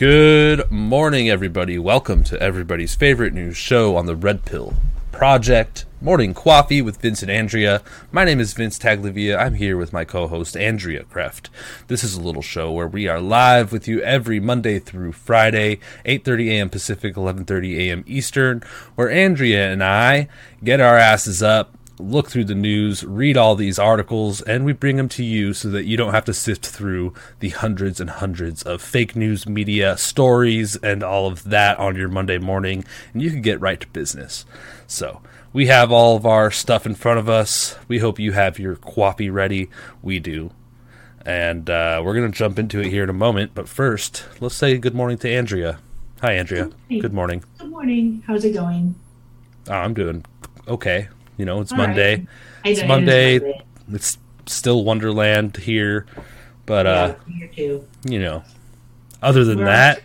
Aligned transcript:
Good 0.00 0.70
morning, 0.70 1.28
everybody. 1.28 1.78
Welcome 1.78 2.24
to 2.24 2.42
everybody's 2.42 2.94
favorite 2.94 3.34
news 3.34 3.58
show 3.58 3.96
on 3.96 4.06
the 4.06 4.16
Red 4.16 4.46
Pill 4.46 4.72
Project, 5.12 5.84
Morning 6.00 6.32
Coffee 6.32 6.80
with 6.80 7.02
Vince 7.02 7.20
and 7.20 7.30
Andrea. 7.30 7.82
My 8.10 8.24
name 8.24 8.40
is 8.40 8.54
Vince 8.54 8.78
Taglivia. 8.78 9.36
I'm 9.36 9.56
here 9.56 9.76
with 9.76 9.92
my 9.92 10.06
co-host 10.06 10.56
Andrea 10.56 11.04
Kreft. 11.04 11.50
This 11.88 12.02
is 12.02 12.14
a 12.14 12.22
little 12.22 12.40
show 12.40 12.72
where 12.72 12.88
we 12.88 13.08
are 13.08 13.20
live 13.20 13.72
with 13.72 13.86
you 13.86 14.00
every 14.00 14.40
Monday 14.40 14.78
through 14.78 15.12
Friday, 15.12 15.80
8:30 16.06 16.48
a.m. 16.48 16.70
Pacific, 16.70 17.14
11:30 17.14 17.76
a.m. 17.80 18.02
Eastern, 18.06 18.62
where 18.94 19.10
Andrea 19.10 19.70
and 19.70 19.84
I 19.84 20.28
get 20.64 20.80
our 20.80 20.96
asses 20.96 21.42
up 21.42 21.76
look 22.00 22.28
through 22.28 22.44
the 22.44 22.54
news, 22.54 23.04
read 23.04 23.36
all 23.36 23.54
these 23.54 23.78
articles, 23.78 24.40
and 24.42 24.64
we 24.64 24.72
bring 24.72 24.96
them 24.96 25.08
to 25.10 25.24
you 25.24 25.52
so 25.54 25.68
that 25.70 25.84
you 25.84 25.96
don't 25.96 26.12
have 26.12 26.24
to 26.26 26.34
sift 26.34 26.66
through 26.66 27.14
the 27.40 27.50
hundreds 27.50 28.00
and 28.00 28.10
hundreds 28.10 28.62
of 28.62 28.82
fake 28.82 29.14
news 29.14 29.46
media 29.46 29.96
stories 29.96 30.76
and 30.76 31.02
all 31.02 31.26
of 31.26 31.44
that 31.44 31.78
on 31.78 31.96
your 31.96 32.08
Monday 32.08 32.38
morning, 32.38 32.84
and 33.12 33.22
you 33.22 33.30
can 33.30 33.42
get 33.42 33.60
right 33.60 33.80
to 33.80 33.88
business. 33.88 34.44
So, 34.86 35.22
we 35.52 35.66
have 35.66 35.90
all 35.90 36.16
of 36.16 36.26
our 36.26 36.50
stuff 36.50 36.86
in 36.86 36.94
front 36.94 37.18
of 37.18 37.28
us. 37.28 37.76
We 37.88 37.98
hope 37.98 38.18
you 38.18 38.32
have 38.32 38.58
your 38.58 38.76
coffee 38.76 39.30
ready. 39.30 39.68
We 40.00 40.20
do. 40.20 40.52
And 41.26 41.68
uh, 41.68 42.02
we're 42.04 42.14
going 42.14 42.30
to 42.30 42.38
jump 42.38 42.58
into 42.58 42.80
it 42.80 42.86
here 42.86 43.02
in 43.02 43.10
a 43.10 43.14
moment. 43.14 43.52
But 43.54 43.68
first, 43.68 44.24
let's 44.40 44.54
say 44.54 44.78
good 44.78 44.94
morning 44.94 45.18
to 45.18 45.30
Andrea. 45.30 45.80
Hi, 46.22 46.34
Andrea. 46.34 46.70
Hey. 46.88 47.00
Good 47.00 47.12
morning. 47.12 47.42
Good 47.58 47.70
morning. 47.70 48.22
How's 48.26 48.44
it 48.44 48.52
going? 48.52 48.94
Oh, 49.68 49.72
I'm 49.72 49.94
doing 49.94 50.24
okay. 50.68 51.08
You 51.40 51.46
know, 51.46 51.62
it's 51.62 51.72
All 51.72 51.78
right. 51.78 51.86
Monday. 51.86 52.16
Know 52.18 52.26
It's 52.66 52.84
Monday. 52.84 53.38
Monday. 53.38 53.62
It's 53.94 54.18
still 54.44 54.84
Wonderland 54.84 55.56
here, 55.56 56.04
but 56.66 56.86
uh, 56.86 57.14
yeah, 57.26 57.34
here 57.38 57.48
too. 57.48 57.88
you 58.04 58.18
know, 58.20 58.42
other 59.22 59.42
than 59.44 59.60
We're 59.60 59.64
that, 59.64 60.02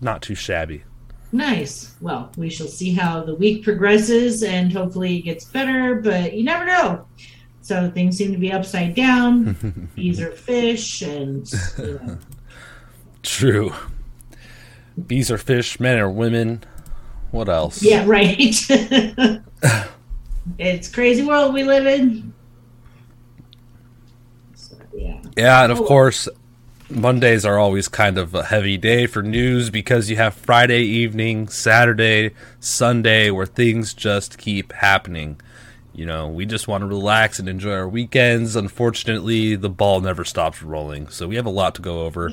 not 0.00 0.22
too 0.22 0.34
shabby. 0.34 0.84
nice. 1.32 1.94
Well, 2.00 2.32
we 2.38 2.48
shall 2.48 2.66
see 2.66 2.94
how 2.94 3.22
the 3.24 3.34
week 3.34 3.62
progresses, 3.62 4.42
and 4.42 4.72
hopefully 4.72 5.18
it 5.18 5.22
gets 5.22 5.44
better. 5.44 5.96
But 5.96 6.32
you 6.32 6.44
never 6.44 6.64
know. 6.64 7.04
So 7.60 7.90
things 7.90 8.16
seem 8.16 8.32
to 8.32 8.38
be 8.38 8.50
upside 8.50 8.94
down. 8.94 9.90
These 9.96 10.18
are 10.22 10.30
fish, 10.30 11.02
and 11.02 11.46
you 11.76 12.00
know, 12.02 12.18
True. 13.22 13.74
Bees 15.06 15.30
are 15.30 15.36
fish, 15.36 15.78
men 15.78 15.98
are 15.98 16.10
women. 16.10 16.64
What 17.32 17.50
else? 17.50 17.82
yeah, 17.82 18.04
right. 18.06 18.40
it's 20.58 20.88
crazy 20.88 21.24
world 21.24 21.54
we 21.54 21.64
live 21.64 21.86
in. 21.86 22.32
So, 24.54 24.76
yeah. 24.94 25.20
Yeah, 25.36 25.62
and 25.64 25.72
of 25.72 25.80
Oh. 25.80 25.86
course, 25.86 26.28
Mondays 26.90 27.44
are 27.44 27.58
always 27.58 27.86
kind 27.88 28.16
of 28.16 28.34
a 28.34 28.44
heavy 28.44 28.78
day 28.78 29.06
for 29.06 29.22
news 29.22 29.68
because 29.70 30.08
you 30.08 30.16
have 30.16 30.34
Friday 30.34 30.82
evening, 30.82 31.48
Saturday, 31.48 32.30
Sunday, 32.60 33.30
where 33.30 33.46
things 33.46 33.92
just 33.92 34.38
keep 34.38 34.72
happening. 34.72 35.38
You 35.94 36.06
know, 36.06 36.28
we 36.28 36.46
just 36.46 36.66
want 36.68 36.82
to 36.82 36.86
relax 36.86 37.38
and 37.38 37.48
enjoy 37.48 37.72
our 37.72 37.88
weekends. 37.88 38.56
Unfortunately, 38.56 39.54
the 39.56 39.68
ball 39.68 40.00
never 40.00 40.24
stops 40.24 40.62
rolling, 40.62 41.08
so 41.08 41.26
we 41.28 41.36
have 41.36 41.46
a 41.46 41.50
lot 41.50 41.74
to 41.74 41.82
go 41.82 42.02
over. 42.06 42.30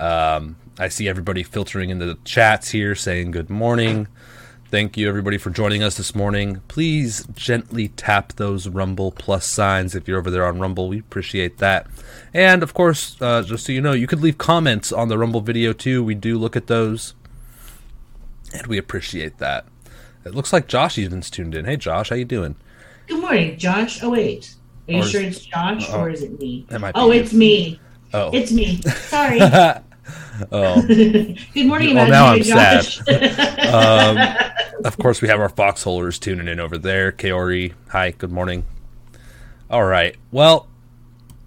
Um, 0.00 0.56
I 0.78 0.88
see 0.88 1.06
everybody 1.06 1.42
filtering 1.42 1.90
into 1.90 2.06
the 2.06 2.18
chats 2.24 2.70
here 2.70 2.94
saying 2.94 3.30
good 3.30 3.50
morning. 3.50 4.08
Thank 4.72 4.96
you, 4.96 5.06
everybody, 5.06 5.36
for 5.36 5.50
joining 5.50 5.82
us 5.82 5.98
this 5.98 6.14
morning. 6.14 6.62
Please 6.66 7.26
gently 7.34 7.88
tap 7.88 8.32
those 8.32 8.68
Rumble 8.68 9.12
plus 9.12 9.44
signs 9.44 9.94
if 9.94 10.08
you're 10.08 10.18
over 10.18 10.30
there 10.30 10.46
on 10.46 10.58
Rumble. 10.58 10.88
We 10.88 10.98
appreciate 10.98 11.58
that. 11.58 11.86
And 12.32 12.62
of 12.62 12.72
course, 12.72 13.20
uh, 13.20 13.42
just 13.42 13.66
so 13.66 13.72
you 13.72 13.82
know, 13.82 13.92
you 13.92 14.06
could 14.06 14.22
leave 14.22 14.38
comments 14.38 14.90
on 14.90 15.08
the 15.08 15.18
Rumble 15.18 15.42
video 15.42 15.74
too. 15.74 16.02
We 16.02 16.14
do 16.14 16.38
look 16.38 16.56
at 16.56 16.68
those, 16.68 17.12
and 18.54 18.66
we 18.66 18.78
appreciate 18.78 19.36
that. 19.40 19.66
It 20.24 20.34
looks 20.34 20.54
like 20.54 20.68
Josh 20.68 20.96
even's 20.96 21.28
tuned 21.28 21.54
in. 21.54 21.66
Hey, 21.66 21.76
Josh, 21.76 22.08
how 22.08 22.16
you 22.16 22.24
doing? 22.24 22.56
Good 23.08 23.20
morning, 23.20 23.58
Josh. 23.58 24.02
Oh 24.02 24.08
wait, 24.08 24.54
are 24.88 24.92
you 24.94 25.00
Or 25.00 25.04
sure 25.04 25.20
it's 25.20 25.40
Josh 25.40 25.84
oh, 25.90 26.00
or 26.00 26.08
is 26.08 26.22
it 26.22 26.40
me? 26.40 26.66
be 26.70 26.76
oh, 26.94 27.12
you. 27.12 27.20
it's 27.20 27.34
me. 27.34 27.78
Oh, 28.14 28.30
It's 28.32 28.50
me. 28.50 28.80
Sorry. 28.80 29.38
Oh. 30.52 30.82
Good 30.86 31.66
morning, 31.66 31.94
Well, 31.94 32.08
now 32.08 32.26
I'm 32.26 32.42
Josh. 32.42 33.00
Um, 33.08 34.18
of 34.84 34.96
course, 34.98 35.22
we 35.22 35.28
have 35.28 35.40
our 35.40 35.48
foxholers 35.48 36.18
tuning 36.18 36.48
in 36.48 36.60
over 36.60 36.78
there. 36.78 37.12
Kaori, 37.12 37.72
hi, 37.88 38.10
good 38.10 38.32
morning. 38.32 38.64
All 39.70 39.84
right. 39.84 40.16
Well, 40.30 40.68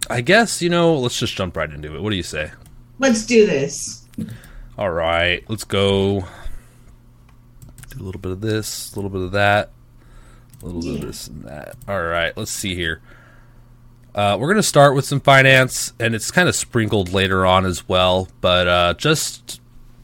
I 0.09 0.21
guess, 0.21 0.61
you 0.61 0.69
know, 0.69 0.95
let's 0.95 1.19
just 1.19 1.35
jump 1.35 1.57
right 1.57 1.69
into 1.69 1.95
it. 1.95 2.01
What 2.01 2.11
do 2.11 2.15
you 2.15 2.23
say? 2.23 2.51
Let's 2.99 3.25
do 3.25 3.45
this. 3.45 4.07
All 4.77 4.91
right, 4.91 5.43
let's 5.49 5.63
go. 5.63 6.25
Do 7.89 8.01
a 8.01 8.03
little 8.03 8.21
bit 8.21 8.31
of 8.31 8.41
this, 8.41 8.93
a 8.93 8.95
little 8.95 9.09
bit 9.09 9.21
of 9.21 9.31
that, 9.33 9.71
a 10.61 10.65
little 10.65 10.81
bit 10.81 11.01
of 11.01 11.07
this 11.07 11.27
and 11.27 11.43
that. 11.45 11.75
All 11.87 12.01
right, 12.01 12.35
let's 12.37 12.51
see 12.51 12.75
here. 12.75 13.01
Uh, 14.15 14.37
we're 14.39 14.47
going 14.47 14.55
to 14.55 14.63
start 14.63 14.95
with 14.95 15.03
some 15.03 15.19
finance, 15.19 15.91
and 15.99 16.15
it's 16.15 16.31
kind 16.31 16.47
of 16.47 16.55
sprinkled 16.55 17.11
later 17.11 17.45
on 17.45 17.65
as 17.65 17.87
well. 17.89 18.29
But 18.39 18.65
uh, 18.65 18.93
just, 18.93 19.59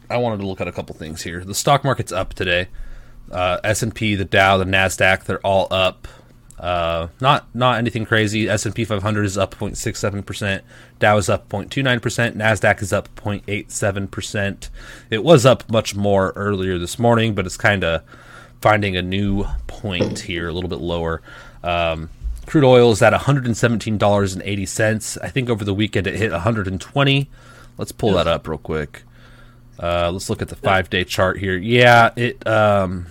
I 0.09 0.17
wanted 0.17 0.41
to 0.41 0.47
look 0.47 0.59
at 0.59 0.67
a 0.67 0.71
couple 0.73 0.93
things 0.95 1.21
here. 1.21 1.45
The 1.45 1.55
stock 1.55 1.85
market's 1.85 2.11
up 2.11 2.33
today. 2.33 2.67
Uh, 3.31 3.59
S 3.63 3.81
and 3.81 3.95
P, 3.95 4.15
the 4.15 4.25
Dow, 4.25 4.57
the 4.57 4.65
Nasdaq, 4.65 5.23
they're 5.23 5.39
all 5.39 5.69
up. 5.71 6.09
Uh, 6.59 7.07
not 7.21 7.47
not 7.55 7.77
anything 7.77 8.05
crazy. 8.05 8.49
S 8.49 8.65
and 8.65 8.75
P 8.75 8.83
500 8.83 9.23
is 9.23 9.37
up 9.37 9.55
0.67 9.55 10.25
percent. 10.25 10.63
Dow 10.99 11.17
is 11.17 11.29
up 11.29 11.47
0.29 11.47 12.01
percent. 12.01 12.37
Nasdaq 12.37 12.81
is 12.81 12.91
up 12.91 13.07
0.87 13.15 14.11
percent. 14.11 14.69
It 15.09 15.23
was 15.23 15.45
up 15.45 15.71
much 15.71 15.95
more 15.95 16.33
earlier 16.35 16.77
this 16.77 16.99
morning, 16.99 17.33
but 17.33 17.45
it's 17.45 17.57
kind 17.57 17.85
of 17.85 18.03
finding 18.61 18.97
a 18.97 19.01
new 19.01 19.45
point 19.67 20.19
here, 20.19 20.49
a 20.49 20.53
little 20.53 20.69
bit 20.69 20.81
lower. 20.81 21.21
Um, 21.63 22.09
crude 22.45 22.63
oil 22.63 22.91
is 22.91 23.01
at 23.01 23.13
117 23.13 23.97
dollars 23.97 24.33
and 24.33 24.41
80 24.43 24.65
cents. 24.65 25.17
I 25.17 25.29
think 25.29 25.49
over 25.49 25.63
the 25.63 25.73
weekend 25.73 26.07
it 26.07 26.15
hit 26.15 26.31
120. 26.31 27.29
Let's 27.77 27.91
pull 27.91 28.13
that 28.13 28.27
up 28.27 28.47
real 28.47 28.57
quick. 28.57 29.03
Uh, 29.79 30.11
let's 30.11 30.29
look 30.29 30.41
at 30.41 30.49
the 30.49 30.55
five 30.55 30.89
day 30.89 31.03
chart 31.03 31.39
here. 31.39 31.57
Yeah, 31.57 32.11
it. 32.15 32.45
Um, 32.45 33.07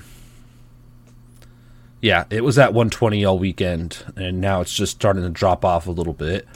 yeah, 2.01 2.25
it 2.31 2.43
was 2.43 2.59
at 2.59 2.73
120 2.73 3.25
all 3.25 3.39
weekend, 3.39 4.05
and 4.17 4.41
now 4.41 4.61
it's 4.61 4.73
just 4.73 4.93
starting 4.93 5.23
to 5.23 5.29
drop 5.29 5.65
off 5.65 5.87
a 5.87 5.91
little 5.91 6.13
bit. 6.13 6.47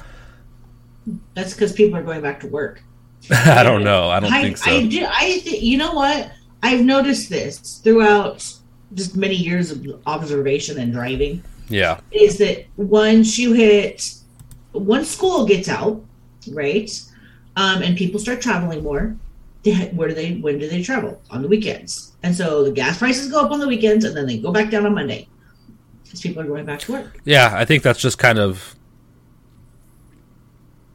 That's 1.34 1.52
because 1.52 1.72
people 1.72 1.98
are 1.98 2.02
going 2.02 2.22
back 2.22 2.40
to 2.40 2.46
work. 2.46 2.82
I 3.30 3.62
don't 3.62 3.84
know. 3.84 4.08
I 4.08 4.20
don't 4.20 4.32
I, 4.32 4.42
think 4.42 4.56
so. 4.56 4.70
I, 4.70 4.86
do, 4.86 5.06
I 5.06 5.40
th- 5.42 5.62
you 5.62 5.76
know 5.76 5.92
what? 5.92 6.32
I've 6.62 6.84
noticed 6.84 7.28
this 7.28 7.78
throughout 7.78 8.50
just 8.94 9.16
many 9.16 9.34
years 9.34 9.70
of 9.70 9.86
observation 10.06 10.78
and 10.78 10.92
driving. 10.92 11.42
Yeah, 11.68 12.00
Is 12.12 12.38
that 12.38 12.66
once 12.76 13.38
you 13.38 13.52
hit, 13.52 14.14
once 14.72 15.08
school 15.10 15.46
gets 15.46 15.68
out, 15.68 16.02
right, 16.52 16.90
um, 17.56 17.82
and 17.82 17.96
people 17.96 18.20
start 18.20 18.40
traveling 18.40 18.82
more, 18.82 19.16
where 19.94 20.08
do 20.08 20.14
they? 20.14 20.34
When 20.34 20.58
do 20.58 20.68
they 20.68 20.82
travel? 20.82 21.20
On 21.30 21.40
the 21.42 21.48
weekends. 21.48 22.12
And 22.22 22.34
so 22.34 22.64
the 22.64 22.72
gas 22.72 22.98
prices 22.98 23.30
go 23.30 23.44
up 23.44 23.50
on 23.50 23.60
the 23.60 23.68
weekends, 23.68 24.04
and 24.04 24.16
then 24.16 24.26
they 24.26 24.38
go 24.38 24.52
back 24.52 24.70
down 24.70 24.84
on 24.86 24.94
Monday 24.94 25.28
because 26.02 26.20
people 26.20 26.42
are 26.42 26.46
going 26.46 26.66
back 26.66 26.80
to 26.80 26.92
work. 26.92 27.20
yeah. 27.24 27.50
I 27.54 27.64
think 27.64 27.82
that's 27.82 28.00
just 28.00 28.18
kind 28.18 28.38
of. 28.38 28.74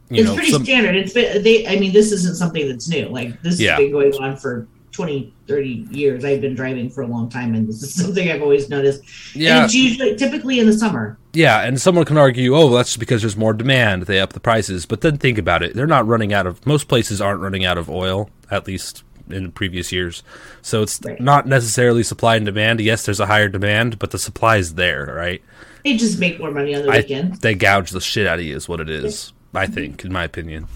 You 0.08 0.22
it's 0.22 0.28
know, 0.28 0.34
pretty 0.34 0.50
some, 0.50 0.64
standard. 0.64 0.96
It's 0.96 1.12
been, 1.12 1.42
they. 1.42 1.66
I 1.68 1.78
mean, 1.78 1.92
this 1.92 2.10
isn't 2.10 2.36
something 2.36 2.68
that's 2.68 2.88
new. 2.88 3.08
Like 3.08 3.40
this 3.42 3.60
Yeah. 3.60 3.72
has 3.72 3.78
been 3.78 3.92
going 3.92 4.12
on 4.14 4.36
for 4.36 4.66
20, 4.92 5.32
30 5.46 5.86
years. 5.90 6.24
I've 6.24 6.40
been 6.40 6.54
driving 6.54 6.90
for 6.90 7.02
a 7.02 7.06
long 7.06 7.28
time, 7.28 7.54
and 7.54 7.68
this 7.68 7.82
is 7.82 7.94
something 7.94 8.30
I've 8.30 8.42
always 8.42 8.68
noticed. 8.68 9.02
And 9.34 9.42
yeah, 9.42 9.64
it's 9.64 9.74
usually 9.74 10.16
typically 10.16 10.58
in 10.58 10.66
the 10.66 10.72
summer. 10.72 11.16
yeah, 11.32 11.60
and 11.62 11.80
someone 11.80 12.04
can 12.04 12.16
argue, 12.18 12.54
oh, 12.56 12.68
that's 12.70 12.90
just 12.90 12.98
because 13.00 13.22
there's 13.22 13.36
more 13.36 13.52
demand. 13.52 14.02
They 14.04 14.20
up 14.20 14.32
the 14.32 14.40
prices, 14.40 14.86
but 14.86 15.00
then 15.00 15.16
think 15.18 15.38
about 15.38 15.62
it. 15.62 15.74
They're 15.74 15.86
not 15.86 16.06
running 16.06 16.32
out 16.32 16.46
of. 16.46 16.64
Most 16.66 16.88
places 16.88 17.20
aren't 17.20 17.40
running 17.40 17.64
out 17.64 17.78
of 17.78 17.88
oil, 17.88 18.30
at 18.50 18.66
least 18.66 19.04
in 19.28 19.52
previous 19.52 19.92
years. 19.92 20.22
So 20.60 20.82
it's 20.82 21.00
Right. 21.04 21.20
not 21.20 21.46
necessarily 21.46 22.02
supply 22.02 22.34
and 22.36 22.44
demand. 22.44 22.80
Yes, 22.80 23.04
there's 23.04 23.20
a 23.20 23.26
higher 23.26 23.48
demand, 23.48 23.98
but 24.00 24.10
the 24.10 24.18
supply 24.18 24.56
is 24.56 24.74
there, 24.74 25.06
right? 25.16 25.40
They 25.84 25.96
just 25.96 26.18
make 26.18 26.38
more 26.40 26.50
money 26.50 26.74
on 26.74 26.82
the 26.82 26.90
I, 26.90 26.96
weekend. 26.98 27.36
they 27.40 27.54
gouge 27.54 27.90
the 27.90 28.00
shit 28.00 28.26
out 28.26 28.38
of 28.40 28.44
you, 28.44 28.56
is 28.56 28.68
what 28.68 28.80
it 28.80 28.90
is. 28.90 29.32
I 29.54 29.66
think, 29.66 30.04
in 30.04 30.12
my 30.12 30.24
opinion, 30.24 30.66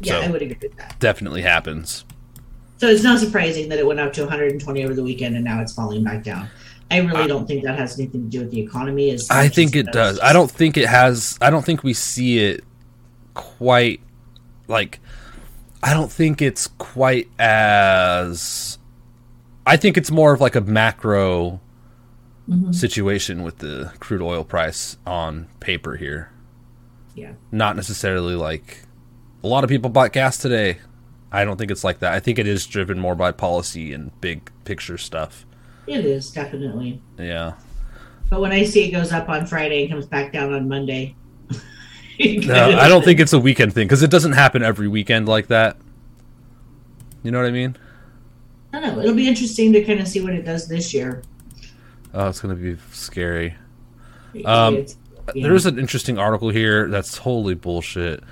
yeah, 0.00 0.20
so- 0.20 0.26
I 0.26 0.30
would 0.30 0.40
agree 0.42 0.56
with 0.62 0.76
that. 0.78 0.96
definitely 1.00 1.42
happens. 1.42 2.04
So 2.78 2.88
it's 2.88 3.02
not 3.02 3.18
surprising 3.20 3.68
that 3.70 3.78
it 3.78 3.86
went 3.86 4.00
up 4.00 4.12
to 4.14 4.22
120 4.22 4.84
over 4.84 4.94
the 4.94 5.02
weekend, 5.02 5.34
and 5.34 5.44
now 5.44 5.60
it's 5.60 5.72
falling 5.72 6.04
back 6.04 6.22
down. 6.22 6.48
I 6.90 6.98
really 6.98 7.26
don't 7.26 7.46
think 7.48 7.64
that 7.64 7.78
has 7.78 7.98
anything 7.98 8.24
to 8.24 8.28
do 8.28 8.40
with 8.40 8.50
the 8.50 8.60
economy. 8.60 9.10
As 9.10 9.28
I 9.30 9.48
think 9.48 9.74
it 9.74 9.86
does. 9.92 10.20
I 10.20 10.32
don't 10.32 10.50
think 10.50 10.76
it 10.76 10.86
has. 10.86 11.36
I 11.40 11.50
don't 11.50 11.64
think 11.64 11.82
we 11.82 11.94
see 11.94 12.38
it 12.38 12.62
quite 13.34 14.00
like. 14.68 15.00
I 15.82 15.94
don't 15.94 16.12
think 16.12 16.40
it's 16.42 16.66
quite 16.66 17.28
as. 17.38 18.78
I 19.66 19.76
think 19.76 19.96
it's 19.96 20.10
more 20.12 20.32
of 20.32 20.40
like 20.40 20.54
a 20.54 20.60
macro 20.60 21.60
Mhm. 22.48 22.72
situation 22.72 23.42
with 23.42 23.58
the 23.58 23.92
crude 23.98 24.22
oil 24.22 24.44
price 24.44 24.96
on 25.04 25.48
paper 25.58 25.96
here. 25.96 26.30
Yeah. 27.16 27.32
Not 27.50 27.74
necessarily 27.74 28.36
like 28.36 28.84
a 29.42 29.48
lot 29.48 29.64
of 29.64 29.70
people 29.70 29.90
bought 29.90 30.12
gas 30.12 30.36
today. 30.38 30.78
I 31.36 31.44
don't 31.44 31.56
think 31.56 31.70
it's 31.70 31.84
like 31.84 31.98
that. 32.00 32.12
I 32.12 32.20
think 32.20 32.38
it 32.38 32.46
is 32.46 32.66
driven 32.66 32.98
more 32.98 33.14
by 33.14 33.32
policy 33.32 33.92
and 33.92 34.18
big 34.20 34.50
picture 34.64 34.98
stuff. 34.98 35.44
It 35.86 36.04
is 36.04 36.30
definitely. 36.30 37.00
Yeah. 37.18 37.54
But 38.28 38.40
when 38.40 38.52
I 38.52 38.64
see 38.64 38.88
it 38.88 38.90
goes 38.90 39.12
up 39.12 39.28
on 39.28 39.46
Friday 39.46 39.82
and 39.82 39.90
comes 39.90 40.06
back 40.06 40.32
down 40.32 40.52
on 40.52 40.68
Monday, 40.68 41.14
No, 42.18 42.78
I 42.78 42.88
don't 42.88 43.04
think 43.04 43.20
it's 43.20 43.32
a 43.34 43.38
weekend 43.38 43.74
thing 43.74 43.86
because 43.86 44.02
it 44.02 44.10
doesn't 44.10 44.32
happen 44.32 44.62
every 44.62 44.88
weekend 44.88 45.28
like 45.28 45.48
that. 45.48 45.76
You 47.22 47.30
know 47.30 47.38
what 47.38 47.46
I 47.46 47.50
mean? 47.50 47.76
I 48.72 48.80
don't 48.80 48.96
know. 48.96 49.02
It'll 49.02 49.14
be 49.14 49.28
interesting 49.28 49.72
to 49.74 49.84
kind 49.84 50.00
of 50.00 50.08
see 50.08 50.22
what 50.22 50.32
it 50.32 50.44
does 50.44 50.66
this 50.68 50.94
year. 50.94 51.22
Oh, 52.14 52.28
it's 52.28 52.40
gonna 52.40 52.54
be 52.54 52.76
scary. 52.92 53.56
Um, 54.44 54.76
yeah. 54.76 54.84
There's 55.34 55.66
an 55.66 55.78
interesting 55.78 56.18
article 56.18 56.48
here 56.48 56.88
that's 56.88 57.16
totally 57.16 57.54
bullshit. 57.54 58.22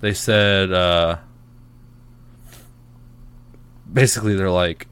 They 0.00 0.14
said, 0.14 0.72
uh, 0.72 1.18
basically, 3.94 4.34
they're 4.34 4.50
like, 4.50 4.86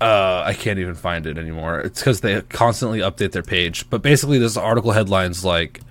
uh, 0.00 0.42
I 0.44 0.54
can't 0.54 0.78
even 0.78 0.94
find 0.94 1.26
it 1.26 1.36
anymore. 1.36 1.80
It's 1.80 2.00
because 2.00 2.22
they 2.22 2.40
constantly 2.42 3.00
update 3.00 3.32
their 3.32 3.42
page. 3.42 3.88
But 3.90 4.02
basically, 4.02 4.38
this 4.38 4.56
article 4.56 4.92
headline's 4.92 5.44
like, 5.44 5.82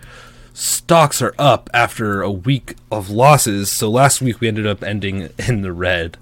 stocks 0.53 1.21
are 1.21 1.35
up 1.37 1.69
after 1.73 2.21
a 2.21 2.31
week 2.31 2.75
of 2.91 3.09
losses. 3.09 3.71
So 3.71 3.89
last 3.89 4.21
week 4.21 4.41
we 4.41 4.47
ended 4.47 4.65
up 4.65 4.83
ending 4.83 5.29
in 5.47 5.61
the 5.61 5.71
red. 5.71 6.17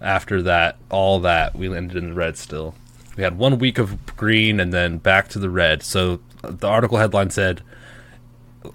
After 0.00 0.42
that, 0.42 0.76
all 0.90 1.20
that, 1.20 1.56
we 1.56 1.74
ended 1.74 1.96
in 1.96 2.10
the 2.10 2.14
red 2.14 2.36
still. 2.36 2.74
We 3.16 3.22
had 3.24 3.38
one 3.38 3.58
week 3.58 3.78
of 3.78 4.16
green 4.16 4.60
and 4.60 4.72
then 4.72 4.98
back 4.98 5.28
to 5.28 5.38
the 5.38 5.50
red. 5.50 5.82
So 5.82 6.20
the 6.42 6.68
article 6.68 6.98
headline 6.98 7.30
said, 7.30 7.62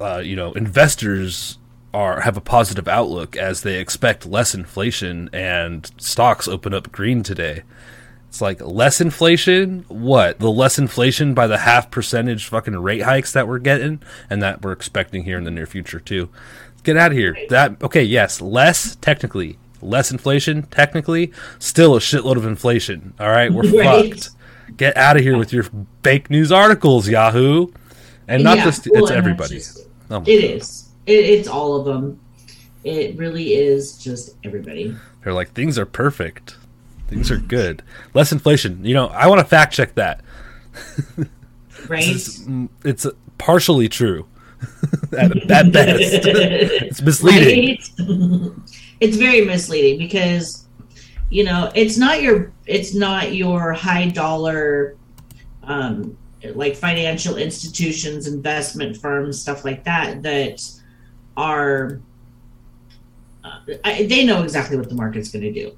uh, 0.02 0.22
you 0.24 0.36
know, 0.36 0.52
investors 0.54 1.58
are 1.94 2.22
have 2.22 2.38
a 2.38 2.42
positive 2.42 2.88
outlook 2.88 3.36
as 3.38 3.62
they 3.62 3.80
expect 3.80 4.26
less 4.26 4.56
inflation 4.56 5.30
and 5.32 5.92
stocks 5.98 6.48
open 6.48 6.74
up 6.74 6.92
green 6.92 7.24
today. 7.24 7.64
It's 8.30 8.42
like 8.42 8.60
less 8.62 9.00
inflation. 9.00 9.86
What 9.90 10.40
the 10.40 10.50
less 10.52 10.80
inflation 10.80 11.34
by 11.36 11.46
the 11.46 11.60
half 11.60 11.92
percentage 11.92 12.48
fucking 12.48 12.76
rate 12.78 13.04
hikes 13.04 13.32
that 13.34 13.48
we're 13.48 13.60
getting 13.60 14.02
and 14.30 14.42
that 14.42 14.64
we're 14.64 14.72
expecting 14.72 15.24
here 15.24 15.38
in 15.38 15.44
the 15.44 15.52
near 15.52 15.68
future 15.68 16.00
too. 16.00 16.30
Get 16.84 16.98
out 16.98 17.12
of 17.12 17.18
here. 17.18 17.38
That 17.50 17.82
okay? 17.84 18.02
Yes, 18.04 18.42
less 18.42 18.96
technically, 18.96 19.60
less 19.82 20.12
inflation 20.12 20.64
technically, 20.64 21.32
still 21.60 21.96
a 21.96 22.00
shitload 22.00 22.38
of 22.38 22.46
inflation. 22.46 23.14
All 23.20 23.30
right, 23.30 23.54
we're 23.54 23.70
Right. 23.72 24.14
fucked. 24.16 24.32
Get 24.78 24.98
out 24.98 25.16
of 25.16 25.22
here 25.22 25.38
with 25.38 25.54
your 25.54 25.66
fake 26.04 26.32
news 26.32 26.52
articles, 26.52 27.08
Yahoo, 27.08 27.68
and 28.28 28.44
not 28.44 28.58
Yeah, 28.58 28.64
just 28.66 28.88
well, 28.92 29.04
it's 29.04 29.12
everybody. 29.12 29.56
just- 29.58 29.88
Oh 30.10 30.18
it 30.18 30.26
God. 30.26 30.28
is. 30.28 30.83
It, 31.06 31.26
it's 31.26 31.48
all 31.48 31.76
of 31.76 31.86
them. 31.86 32.20
It 32.84 33.18
really 33.18 33.54
is 33.54 33.98
just 33.98 34.36
everybody. 34.44 34.96
They're 35.24 35.34
like 35.34 35.54
things 35.54 35.80
are 35.80 35.86
perfect, 35.86 36.58
things 37.08 37.32
are 37.32 37.38
good, 37.38 37.82
less 38.14 38.32
inflation. 38.32 38.84
You 38.84 38.94
know, 38.94 39.08
I 39.08 39.28
want 39.28 39.40
to 39.40 39.46
fact 39.46 39.74
check 39.74 39.96
that. 39.96 40.22
Right? 41.90 42.08
It's, 42.08 42.40
mm, 42.40 42.70
it's 42.84 43.06
partially 43.38 43.90
true 43.90 44.26
at, 45.18 45.52
at 45.52 45.72
best. 45.72 46.00
it's 46.24 47.02
misleading. 47.02 47.78
Right? 48.00 48.54
it's 49.00 49.18
very 49.18 49.44
misleading 49.44 49.98
because 49.98 50.68
you 51.30 51.44
know 51.44 51.72
it's 51.76 51.98
not 51.98 52.22
your 52.22 52.54
it's 52.66 52.94
not 52.94 53.34
your 53.34 53.74
high 53.74 54.08
dollar 54.08 54.96
um 55.64 56.18
like 56.56 56.76
financial 56.76 57.38
institutions 57.38 58.28
investment 58.28 58.96
firms 58.96 59.42
stuff 59.42 59.66
like 59.66 59.84
that 59.84 60.22
that 60.24 60.62
are 61.38 62.00
uh, 63.44 63.60
I, 63.84 64.06
they 64.06 64.26
know 64.26 64.44
exactly 64.44 64.78
what 64.78 64.90
the 64.90 64.96
market's 64.96 65.30
going 65.30 65.44
to 65.44 65.52
do 65.52 65.76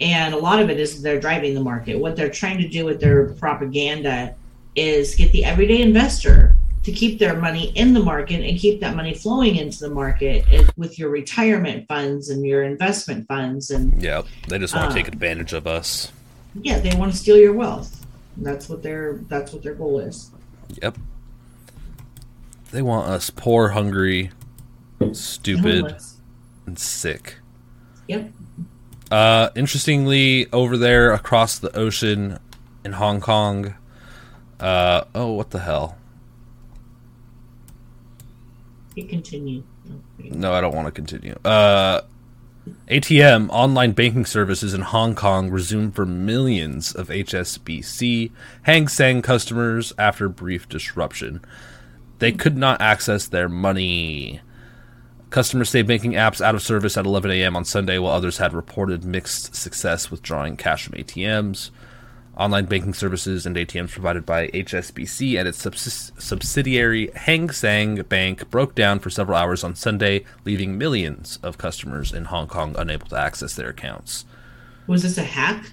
and 0.00 0.34
a 0.34 0.36
lot 0.38 0.60
of 0.60 0.70
it 0.70 0.78
is 0.80 1.02
they're 1.02 1.20
driving 1.20 1.54
the 1.54 1.62
market 1.62 1.98
what 1.98 2.16
they're 2.16 2.30
trying 2.30 2.58
to 2.58 2.68
do 2.68 2.84
with 2.84 3.00
their 3.00 3.28
propaganda 3.34 4.34
is 4.76 5.14
get 5.14 5.32
the 5.32 5.44
everyday 5.44 5.82
investor 5.82 6.54
to 6.82 6.92
keep 6.92 7.18
their 7.18 7.36
money 7.36 7.70
in 7.76 7.92
the 7.92 8.00
market 8.00 8.42
and 8.42 8.58
keep 8.58 8.80
that 8.80 8.96
money 8.96 9.12
flowing 9.12 9.56
into 9.56 9.80
the 9.80 9.90
market 9.90 10.44
with 10.78 10.98
your 10.98 11.10
retirement 11.10 11.86
funds 11.88 12.30
and 12.30 12.44
your 12.46 12.62
investment 12.62 13.26
funds 13.28 13.70
and 13.70 14.02
Yeah, 14.02 14.22
they 14.48 14.58
just 14.58 14.74
want 14.74 14.90
to 14.90 14.96
take 14.96 15.08
advantage 15.08 15.52
of 15.52 15.66
us. 15.66 16.10
yeah 16.62 16.78
they 16.80 16.94
want 16.96 17.12
to 17.12 17.18
steal 17.18 17.36
your 17.36 17.52
wealth 17.52 18.06
that's 18.38 18.68
what 18.68 18.82
their 18.82 19.14
that's 19.28 19.52
what 19.52 19.62
their 19.62 19.74
goal 19.74 20.00
is 20.00 20.30
Yep. 20.82 20.96
They 22.70 22.80
want 22.82 23.08
us 23.08 23.28
poor, 23.30 23.70
hungry, 23.70 24.30
stupid, 25.12 25.96
and 26.66 26.78
sick. 26.78 27.38
yep 28.06 28.30
Uh, 29.10 29.50
interestingly, 29.56 30.50
over 30.52 30.76
there 30.76 31.12
across 31.12 31.58
the 31.58 31.76
ocean 31.76 32.38
in 32.84 32.92
Hong 32.92 33.20
Kong, 33.20 33.74
uh, 34.60 35.04
oh, 35.14 35.32
what 35.32 35.50
the 35.50 35.60
hell? 35.60 35.96
you 38.94 39.04
continue 39.04 39.62
No, 40.18 40.52
I 40.52 40.60
don't 40.60 40.74
want 40.74 40.86
to 40.86 40.92
continue. 40.92 41.34
Uh, 41.44 42.02
ATM 42.88 43.48
online 43.50 43.92
banking 43.92 44.26
services 44.26 44.74
in 44.74 44.82
Hong 44.82 45.14
Kong 45.14 45.50
resumed 45.50 45.94
for 45.94 46.04
millions 46.04 46.94
of 46.94 47.08
HSBC 47.08 48.30
Hang 48.62 48.88
Seng 48.88 49.22
customers 49.22 49.92
after 49.98 50.28
brief 50.28 50.68
disruption. 50.68 51.40
They 52.18 52.32
could 52.32 52.56
not 52.56 52.80
access 52.80 53.26
their 53.26 53.48
money. 53.48 54.40
Customers 55.30 55.70
say 55.70 55.82
banking 55.82 56.12
apps 56.12 56.40
out 56.40 56.56
of 56.56 56.62
service 56.62 56.96
at 56.96 57.06
11 57.06 57.30
a.m. 57.30 57.54
on 57.54 57.64
Sunday, 57.64 57.98
while 57.98 58.12
others 58.12 58.38
had 58.38 58.52
reported 58.52 59.04
mixed 59.04 59.54
success 59.54 60.10
withdrawing 60.10 60.56
cash 60.56 60.84
from 60.84 60.94
ATMs. 60.98 61.70
Online 62.36 62.64
banking 62.64 62.94
services 62.94 63.46
and 63.46 63.54
ATMs 63.54 63.90
provided 63.92 64.26
by 64.26 64.48
HSBC 64.48 65.38
and 65.38 65.46
its 65.46 65.58
subs- 65.58 66.10
subsidiary 66.18 67.10
Hang 67.14 67.50
Seng 67.50 68.02
Bank 68.02 68.50
broke 68.50 68.74
down 68.74 68.98
for 68.98 69.10
several 69.10 69.36
hours 69.36 69.62
on 69.62 69.76
Sunday, 69.76 70.24
leaving 70.44 70.76
millions 70.76 71.38
of 71.44 71.58
customers 71.58 72.12
in 72.12 72.24
Hong 72.24 72.48
Kong 72.48 72.74
unable 72.76 73.06
to 73.08 73.18
access 73.18 73.54
their 73.54 73.68
accounts. 73.68 74.24
Was 74.88 75.02
this 75.02 75.18
a 75.18 75.22
hack? 75.22 75.72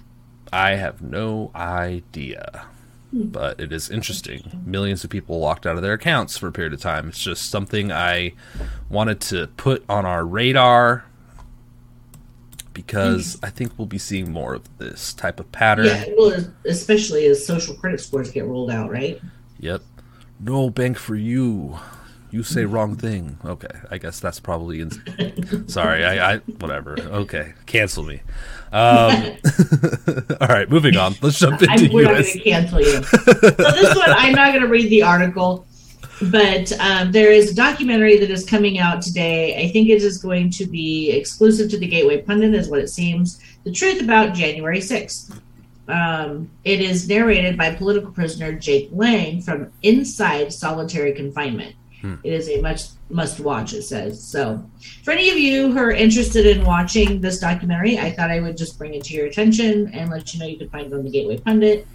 I 0.52 0.76
have 0.76 1.02
no 1.02 1.50
idea. 1.54 2.66
But 3.12 3.58
it 3.58 3.72
is 3.72 3.90
interesting. 3.90 4.62
Millions 4.66 5.02
of 5.02 5.10
people 5.10 5.38
locked 5.40 5.66
out 5.66 5.76
of 5.76 5.82
their 5.82 5.94
accounts 5.94 6.36
for 6.36 6.48
a 6.48 6.52
period 6.52 6.74
of 6.74 6.80
time. 6.80 7.08
It's 7.08 7.22
just 7.22 7.50
something 7.50 7.90
I 7.90 8.34
wanted 8.90 9.20
to 9.22 9.46
put 9.56 9.82
on 9.88 10.04
our 10.04 10.26
radar 10.26 11.04
because 12.78 13.34
hmm. 13.34 13.44
I 13.44 13.50
think 13.50 13.72
we'll 13.76 13.86
be 13.86 13.98
seeing 13.98 14.30
more 14.30 14.54
of 14.54 14.78
this 14.78 15.12
type 15.12 15.40
of 15.40 15.50
pattern. 15.50 15.86
Yeah, 15.86 16.04
well, 16.16 16.44
especially 16.64 17.26
as 17.26 17.44
social 17.44 17.74
credit 17.74 18.00
scores 18.00 18.30
get 18.30 18.44
rolled 18.44 18.70
out, 18.70 18.90
right? 18.90 19.20
Yep. 19.58 19.82
No 20.38 20.70
bank 20.70 20.96
for 20.96 21.16
you. 21.16 21.78
You 22.30 22.44
say 22.44 22.66
wrong 22.66 22.94
thing. 22.94 23.38
Okay, 23.44 23.66
I 23.90 23.98
guess 23.98 24.20
that's 24.20 24.38
probably. 24.38 24.80
In- 24.80 25.68
Sorry, 25.68 26.04
I, 26.04 26.34
I 26.34 26.38
whatever. 26.38 26.96
Okay, 27.00 27.54
cancel 27.66 28.04
me. 28.04 28.20
Um, 28.72 29.36
all 30.40 30.48
right, 30.48 30.68
moving 30.68 30.96
on. 30.96 31.14
Let's 31.22 31.38
jump 31.38 31.62
I'm, 31.68 31.84
into 31.84 31.94
we're 31.94 32.04
not 32.04 32.12
going 32.12 32.24
to 32.24 32.40
cancel 32.40 32.80
you. 32.80 33.02
so 33.02 33.22
this 33.22 33.96
one, 33.96 34.10
I'm 34.10 34.34
not 34.34 34.52
going 34.52 34.62
to 34.62 34.68
read 34.68 34.90
the 34.90 35.02
article, 35.02 35.66
but 36.30 36.70
um, 36.80 37.12
there 37.12 37.32
is 37.32 37.52
a 37.52 37.54
documentary 37.54 38.18
that 38.18 38.30
is 38.30 38.44
coming 38.44 38.78
out 38.78 39.02
today. 39.02 39.64
I 39.64 39.68
think 39.72 39.88
it 39.88 40.02
is 40.02 40.18
going 40.18 40.50
to 40.50 40.66
be 40.66 41.10
exclusive 41.10 41.70
to 41.70 41.78
the 41.78 41.86
Gateway 41.86 42.22
Pundit, 42.22 42.54
is 42.54 42.68
what 42.68 42.80
it 42.80 42.88
seems. 42.88 43.40
The 43.64 43.72
truth 43.72 44.02
about 44.02 44.34
January 44.34 44.80
6th. 44.80 45.40
Um, 45.88 46.50
it 46.64 46.80
is 46.80 47.08
narrated 47.08 47.56
by 47.56 47.74
political 47.74 48.10
prisoner 48.10 48.52
Jake 48.52 48.90
Lang 48.92 49.40
from 49.40 49.72
inside 49.82 50.52
solitary 50.52 51.14
confinement. 51.14 51.74
It 52.02 52.32
is 52.32 52.48
a 52.48 52.60
much 52.60 52.82
must 53.10 53.40
watch, 53.40 53.72
it 53.72 53.82
says. 53.82 54.22
So, 54.22 54.64
for 55.02 55.10
any 55.10 55.30
of 55.30 55.36
you 55.38 55.72
who 55.72 55.78
are 55.78 55.90
interested 55.90 56.46
in 56.46 56.64
watching 56.64 57.20
this 57.20 57.40
documentary, 57.40 57.98
I 57.98 58.12
thought 58.12 58.30
I 58.30 58.40
would 58.40 58.56
just 58.56 58.78
bring 58.78 58.94
it 58.94 59.04
to 59.04 59.14
your 59.14 59.26
attention 59.26 59.88
and 59.92 60.10
let 60.10 60.32
you 60.32 60.40
know 60.40 60.46
you 60.46 60.58
can 60.58 60.68
find 60.70 60.86
it 60.86 60.94
on 60.94 61.04
the 61.04 61.10
Gateway 61.10 61.38
Pundit, 61.38 61.86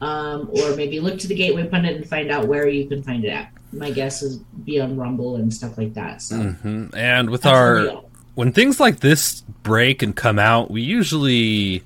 um, 0.00 0.50
or 0.52 0.74
maybe 0.74 1.00
look 1.00 1.18
to 1.20 1.28
the 1.28 1.34
Gateway 1.34 1.66
Pundit 1.68 1.96
and 1.96 2.08
find 2.08 2.30
out 2.30 2.48
where 2.48 2.68
you 2.68 2.86
can 2.88 3.02
find 3.02 3.24
it 3.24 3.28
at. 3.28 3.50
My 3.72 3.90
guess 3.90 4.22
is 4.22 4.38
be 4.64 4.80
on 4.80 4.96
Rumble 4.96 5.36
and 5.36 5.52
stuff 5.52 5.78
like 5.78 5.94
that. 5.94 6.22
So, 6.22 6.36
Mhm. 6.36 6.94
And 6.96 7.30
with 7.30 7.42
that's 7.42 7.52
our 7.54 8.02
when 8.34 8.52
things 8.52 8.80
like 8.80 9.00
this 9.00 9.42
break 9.62 10.02
and 10.02 10.14
come 10.16 10.38
out, 10.38 10.70
we 10.70 10.82
usually 10.82 11.82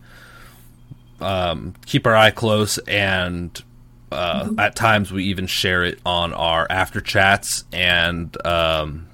um, 1.20 1.74
keep 1.84 2.06
our 2.06 2.14
eye 2.16 2.30
close, 2.30 2.78
and 2.86 3.62
uh, 4.10 4.50
at 4.58 4.74
times 4.76 5.12
we 5.12 5.24
even 5.24 5.46
share 5.46 5.84
it 5.84 5.98
on 6.04 6.32
our 6.32 6.66
after 6.70 7.00
chats 7.00 7.64
and 7.72 8.36
um, 8.46 9.08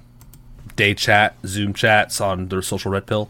day 0.75 0.93
chat, 0.93 1.35
Zoom 1.45 1.73
chats 1.73 2.21
on 2.21 2.47
the 2.49 2.61
social 2.61 2.91
red 2.91 3.05
pill. 3.05 3.29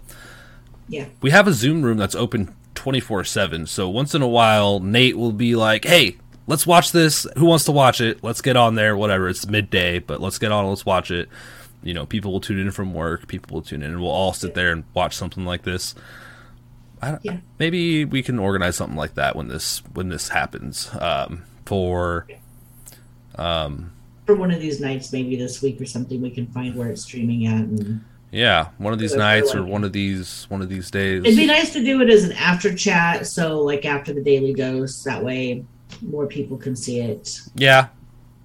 yeah, 0.88 1.05
We 1.22 1.31
have 1.31 1.48
a 1.48 1.53
Zoom 1.53 1.81
room 1.81 1.98
that's 1.98 2.15
open 2.15 2.53
twenty 2.74 3.00
four 3.00 3.24
seven. 3.24 3.65
So 3.65 3.89
once 3.89 4.13
in 4.15 4.22
a 4.22 4.27
while, 4.27 4.79
Nate 4.79 5.17
will 5.17 5.34
be 5.34 5.55
like, 5.55 5.86
"Hey." 5.86 6.17
Let's 6.48 6.67
watch 6.67 6.91
this. 6.91 7.25
Who 7.38 7.45
wants 7.45 7.65
to 7.65 7.72
watch 7.72 8.00
it? 8.00 8.24
Let's 8.24 8.39
get 8.39 8.55
on 8.55 8.75
there. 8.75 8.95
Whatever. 8.95 9.27
It's 9.27 9.48
midday, 9.48 9.98
but 9.98 10.22
let's 10.22 10.38
get 10.38 10.51
on. 10.51 10.69
Let's 10.69 10.86
watch 10.86 11.10
it 11.10 11.27
you 11.86 11.93
know, 11.93 12.05
people 12.05 12.31
will 12.31 12.41
tune 12.41 12.60
in 12.60 12.72
from 12.72 12.93
work. 12.93 13.27
People 13.27 13.53
will 13.55 13.62
tune 13.62 13.84
in, 13.84 13.91
and 13.91 14.01
we'll 14.01 14.10
all 14.10 14.34
sit 14.34 14.55
there 14.55 14.72
and 14.72 14.84
watch 14.93 15.15
something 15.15 15.45
like 15.45 15.62
this. 15.62 15.93
I 17.01 17.12
don't, 17.12 17.24
Yeah. 17.24 17.38
Maybe 17.60 18.03
we 18.03 18.24
can 18.24 18.39
organize 18.39 18.75
something 18.75 18.98
like 18.98 19.13
that 19.13 19.36
when 19.36 19.48
this 19.48 19.84
when 19.93 20.10
this 20.10 20.29
happens. 20.29 20.89
Um, 21.00 21.43
for 21.65 22.27
um 23.38 23.91
for 24.25 24.36
one 24.36 24.50
of 24.51 24.60
these 24.60 24.79
nights, 24.81 25.13
maybe 25.13 25.36
this 25.36 25.62
week 25.62 25.79
or 25.79 25.86
something, 25.86 26.19
we 26.22 26.31
can 26.31 26.48
find 26.48 26.75
where 26.75 26.89
it's 26.89 27.03
streaming 27.03 27.45
at. 27.45 27.62
And 27.62 28.03
yeah, 28.31 28.69
one 28.79 28.91
of 28.91 28.98
these 28.98 29.13
nights 29.15 29.53
or 29.53 29.63
one 29.63 29.84
of 29.84 29.93
these 29.93 30.45
one 30.50 30.62
of 30.63 30.69
these 30.69 30.89
days. 30.89 31.24
it'd 31.24 31.38
be 31.38 31.45
nice 31.45 31.72
to 31.74 31.84
do 31.84 32.01
it 32.01 32.10
as 32.10 32.24
an 32.24 32.31
after 32.34 32.74
chat. 32.74 33.27
So, 33.27 33.62
like 33.62 33.86
after 33.86 34.13
the 34.13 34.22
daily 34.24 34.53
dose, 34.53 35.03
that 35.03 35.24
way 35.24 35.63
more 36.01 36.25
people 36.25 36.57
can 36.57 36.75
see 36.75 37.00
it. 37.01 37.39
Yeah, 37.53 37.88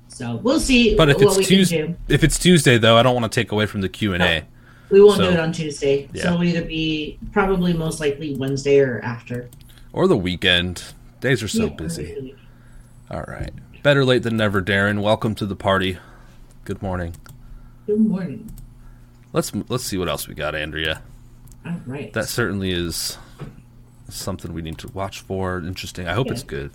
So 0.08 0.36
we'll 0.36 0.60
see. 0.60 0.94
but 0.96 1.08
if 1.08 1.16
it's 1.22 1.38
Tuesday, 1.38 1.96
if 2.08 2.22
it's 2.22 2.38
Tuesday 2.38 2.76
though, 2.76 2.98
I 2.98 3.02
don't 3.02 3.14
want 3.18 3.32
to 3.32 3.40
take 3.40 3.50
away 3.52 3.64
from 3.66 3.80
the 3.80 3.88
Q 3.88 4.12
and 4.12 4.22
A. 4.22 4.44
We 4.90 5.00
won't 5.02 5.16
So- 5.16 5.30
do 5.30 5.30
it 5.30 5.40
on 5.40 5.50
Tuesday. 5.52 6.08
Yeah. 6.12 6.24
So 6.24 6.28
it'll 6.34 6.44
either 6.44 6.62
be 6.64 7.18
probably 7.32 7.72
most 7.72 8.00
likely 8.00 8.36
Wednesday 8.36 8.80
or 8.80 9.00
after. 9.02 9.48
or 9.92 10.06
the 10.06 10.16
weekend. 10.16 10.84
Days 11.20 11.42
are 11.42 11.48
so 11.48 11.64
Yeah, 11.64 11.70
busy. 11.74 12.34
All 13.10 13.24
right, 13.26 13.50
better 13.82 14.04
late 14.04 14.22
than 14.22 14.36
never, 14.36 14.62
Darren. 14.62 15.02
Welcome 15.02 15.34
to 15.36 15.46
the 15.46 15.56
party. 15.56 15.98
Good 16.64 16.80
morning. 16.80 17.14
Good 17.86 17.98
morning. 18.00 18.52
Let's 19.32 19.52
let's 19.68 19.84
see 19.84 19.98
what 19.98 20.08
else 20.08 20.28
we 20.28 20.34
got, 20.34 20.54
Andrea. 20.54 21.02
All 21.66 21.80
right. 21.86 22.12
That 22.12 22.28
certainly 22.28 22.70
is 22.70 23.18
something 24.08 24.52
we 24.52 24.62
need 24.62 24.78
to 24.78 24.88
watch 24.88 25.20
for. 25.20 25.58
Interesting. 25.58 26.06
I 26.06 26.12
hope 26.14 26.30
it's 26.30 26.42
good. 26.42 26.70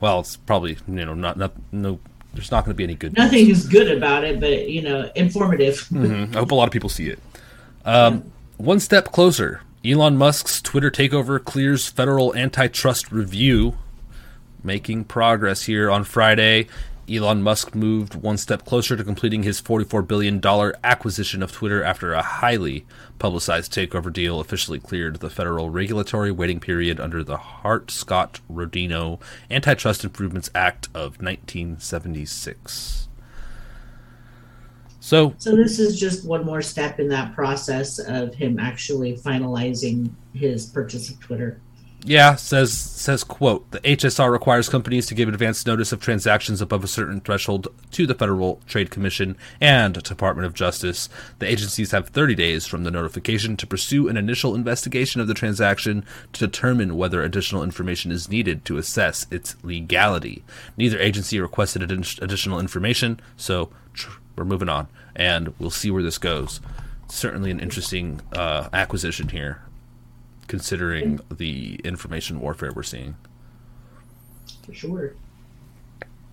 Well, 0.00 0.20
it's 0.20 0.36
probably 0.36 0.78
you 0.86 1.04
know 1.04 1.14
not 1.14 1.36
not 1.36 1.52
no. 1.72 1.98
There's 2.34 2.50
not 2.50 2.64
going 2.64 2.74
to 2.74 2.76
be 2.76 2.84
any 2.84 2.94
good. 2.94 3.14
Nothing 3.14 3.50
is 3.50 3.66
good 3.68 3.90
about 3.94 4.24
it, 4.24 4.40
but 4.40 4.68
you 4.70 4.80
know, 4.82 5.10
informative. 5.16 5.80
Mhm. 5.90 6.34
I 6.34 6.38
hope 6.38 6.50
a 6.50 6.54
lot 6.54 6.66
of 6.68 6.72
people 6.72 6.88
see 6.88 7.08
it. 7.08 7.18
Um, 7.84 8.30
one 8.56 8.80
step 8.80 9.06
closer. 9.12 9.60
Elon 9.84 10.16
Musk's 10.16 10.62
Twitter 10.62 10.90
takeover 10.92 11.44
clears 11.44 11.88
federal 11.88 12.34
antitrust 12.36 13.10
review. 13.10 13.76
Making 14.62 15.04
progress 15.04 15.64
here 15.64 15.90
on 15.90 16.04
Friday. 16.04 16.68
Elon 17.10 17.42
Musk 17.42 17.74
moved 17.74 18.14
one 18.14 18.36
step 18.36 18.64
closer 18.64 18.96
to 18.96 19.02
completing 19.02 19.42
his 19.42 19.60
$44 19.60 20.06
billion 20.06 20.40
acquisition 20.84 21.42
of 21.42 21.50
Twitter 21.50 21.82
after 21.82 22.12
a 22.12 22.22
highly 22.22 22.86
publicized 23.18 23.72
takeover 23.72 24.12
deal 24.12 24.38
officially 24.38 24.78
cleared 24.78 25.16
the 25.16 25.28
federal 25.28 25.68
regulatory 25.68 26.30
waiting 26.30 26.60
period 26.60 27.00
under 27.00 27.24
the 27.24 27.36
Hart 27.36 27.90
Scott 27.90 28.40
Rodino 28.50 29.20
Antitrust 29.50 30.04
Improvements 30.04 30.48
Act 30.54 30.86
of 30.94 31.20
1976. 31.20 33.08
So, 35.00 35.34
So 35.38 35.56
this 35.56 35.80
is 35.80 35.98
just 35.98 36.24
one 36.24 36.44
more 36.44 36.62
step 36.62 37.00
in 37.00 37.08
that 37.08 37.34
process 37.34 37.98
of 37.98 38.34
him 38.34 38.60
actually 38.60 39.16
finalizing 39.16 40.12
his 40.32 40.66
purchase 40.66 41.10
of 41.10 41.18
Twitter. 41.18 41.60
Yeah, 42.04 42.34
says 42.34 42.76
says 42.76 43.22
quote 43.22 43.70
the 43.70 43.78
HSR 43.80 44.30
requires 44.32 44.68
companies 44.68 45.06
to 45.06 45.14
give 45.14 45.28
advance 45.28 45.64
notice 45.64 45.92
of 45.92 46.00
transactions 46.00 46.60
above 46.60 46.82
a 46.82 46.88
certain 46.88 47.20
threshold 47.20 47.68
to 47.92 48.08
the 48.08 48.14
Federal 48.14 48.60
Trade 48.66 48.90
Commission 48.90 49.36
and 49.60 50.02
Department 50.02 50.46
of 50.46 50.52
Justice. 50.52 51.08
The 51.38 51.48
agencies 51.48 51.92
have 51.92 52.08
30 52.08 52.34
days 52.34 52.66
from 52.66 52.82
the 52.82 52.90
notification 52.90 53.56
to 53.56 53.68
pursue 53.68 54.08
an 54.08 54.16
initial 54.16 54.56
investigation 54.56 55.20
of 55.20 55.28
the 55.28 55.34
transaction 55.34 56.04
to 56.32 56.46
determine 56.46 56.96
whether 56.96 57.22
additional 57.22 57.62
information 57.62 58.10
is 58.10 58.28
needed 58.28 58.64
to 58.64 58.78
assess 58.78 59.28
its 59.30 59.54
legality. 59.62 60.42
Neither 60.76 60.98
agency 60.98 61.38
requested 61.38 61.82
addi- 61.82 62.20
additional 62.20 62.58
information, 62.58 63.20
so 63.36 63.70
we're 64.34 64.44
moving 64.44 64.68
on, 64.68 64.88
and 65.14 65.54
we'll 65.60 65.70
see 65.70 65.90
where 65.92 66.02
this 66.02 66.18
goes. 66.18 66.60
Certainly 67.08 67.52
an 67.52 67.60
interesting 67.60 68.20
uh, 68.32 68.68
acquisition 68.72 69.28
here 69.28 69.62
considering 70.52 71.18
the 71.30 71.80
information 71.82 72.38
warfare 72.38 72.70
we're 72.76 72.82
seeing. 72.82 73.16
For 74.66 74.74
sure. 74.74 75.14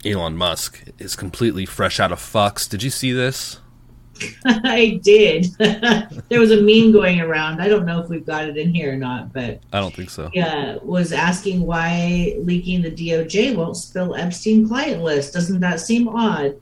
Elon 0.03 0.35
Musk 0.35 0.83
is 0.97 1.15
completely 1.15 1.65
fresh 1.65 2.01
out 2.01 2.11
of 2.11 2.19
fucks. 2.19 2.69
Did 2.69 2.83
you 2.83 2.89
see 2.89 3.13
this? 3.13 3.61
I 4.45 4.99
did. 5.01 5.45
there 5.57 6.37
was 6.41 6.51
a 6.51 6.57
meme 6.57 6.91
going 6.91 7.21
around. 7.21 7.61
I 7.61 7.69
don't 7.69 7.85
know 7.85 8.01
if 8.01 8.09
we've 8.09 8.25
got 8.25 8.49
it 8.49 8.57
in 8.57 8.75
here 8.75 8.91
or 8.91 8.97
not, 8.97 9.31
but 9.31 9.61
I 9.71 9.79
don't 9.79 9.95
think 9.95 10.09
so. 10.09 10.29
yeah, 10.33 10.75
was 10.83 11.13
asking 11.13 11.61
why 11.61 12.35
leaking 12.39 12.81
the 12.81 12.91
DOJ 12.91 13.55
won't 13.55 13.77
spill 13.77 14.15
Epstein 14.15 14.67
client 14.67 15.01
list. 15.01 15.33
Doesn't 15.33 15.61
that 15.61 15.79
seem 15.79 16.09
odd? 16.09 16.59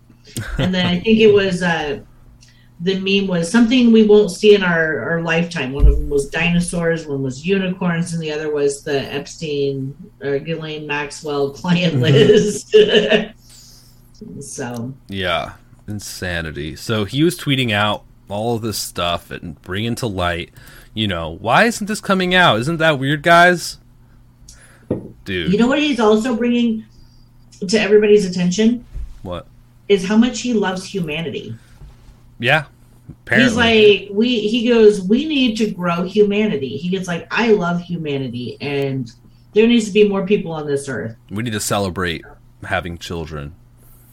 And 0.59 0.71
then 0.71 0.85
I 0.85 0.99
think 0.99 1.17
it 1.21 1.33
was 1.33 1.63
uh, 1.63 2.01
the 2.79 2.99
meme 2.99 3.27
was 3.27 3.51
something 3.51 3.91
we 3.91 4.05
won't 4.05 4.29
see 4.29 4.53
in 4.53 4.61
our, 4.61 5.09
our 5.09 5.21
lifetime. 5.21 5.73
One 5.73 5.87
of 5.87 5.97
them 5.97 6.09
was 6.09 6.29
dinosaurs, 6.29 7.07
one 7.07 7.23
was 7.23 7.45
unicorns, 7.45 8.13
and 8.13 8.21
the 8.21 8.31
other 8.31 8.53
was 8.53 8.83
the 8.83 9.01
Epstein 9.01 9.95
or 10.21 10.37
Ghislaine 10.37 10.85
Maxwell 10.85 11.51
client 11.51 11.95
mm-hmm. 11.95 12.03
list. 12.03 12.75
so 14.43 14.93
Yeah, 15.07 15.53
insanity. 15.87 16.75
So 16.75 17.05
he 17.05 17.23
was 17.23 17.37
tweeting 17.37 17.71
out 17.71 18.03
all 18.29 18.55
of 18.55 18.61
this 18.61 18.77
stuff 18.77 19.31
and 19.31 19.59
bringing 19.63 19.95
to 19.95 20.07
light, 20.07 20.51
You 20.93 21.07
know, 21.07 21.31
why 21.31 21.63
isn't 21.63 21.87
this 21.87 22.01
coming 22.01 22.35
out? 22.35 22.59
Isn't 22.59 22.77
that 22.77 22.99
weird, 22.99 23.23
guys? 23.23 23.79
Dude, 25.25 25.51
You 25.51 25.57
know 25.57 25.67
what 25.67 25.79
he's 25.79 25.99
also 25.99 26.35
bringing 26.35 26.85
to 27.67 27.79
everybody's 27.79 28.25
attention 28.25 28.85
what? 29.23 29.47
is 29.89 30.05
how 30.05 30.15
much 30.15 30.41
he 30.41 30.53
loves 30.53 30.85
humanity. 30.85 31.55
Yeah, 32.39 32.65
apparently. 33.09 33.47
He's 33.47 33.57
like, 34.09 34.09
we. 34.17 34.39
He 34.47 34.67
goes, 34.67 35.01
we 35.01 35.25
need 35.25 35.57
to 35.57 35.71
grow 35.71 36.03
humanity. 36.03 36.77
He 36.77 36.89
gets 36.89 37.07
like, 37.07 37.27
I 37.31 37.51
love 37.53 37.81
humanity, 37.81 38.57
and 38.61 39.11
there 39.53 39.67
needs 39.67 39.85
to 39.85 39.91
be 39.91 40.07
more 40.07 40.25
people 40.25 40.51
on 40.51 40.67
this 40.67 40.87
earth. 40.87 41.15
we 41.31 41.43
need 41.43 41.53
to 41.53 41.59
celebrate 41.59 42.23
having 42.63 42.97
children. 42.97 43.55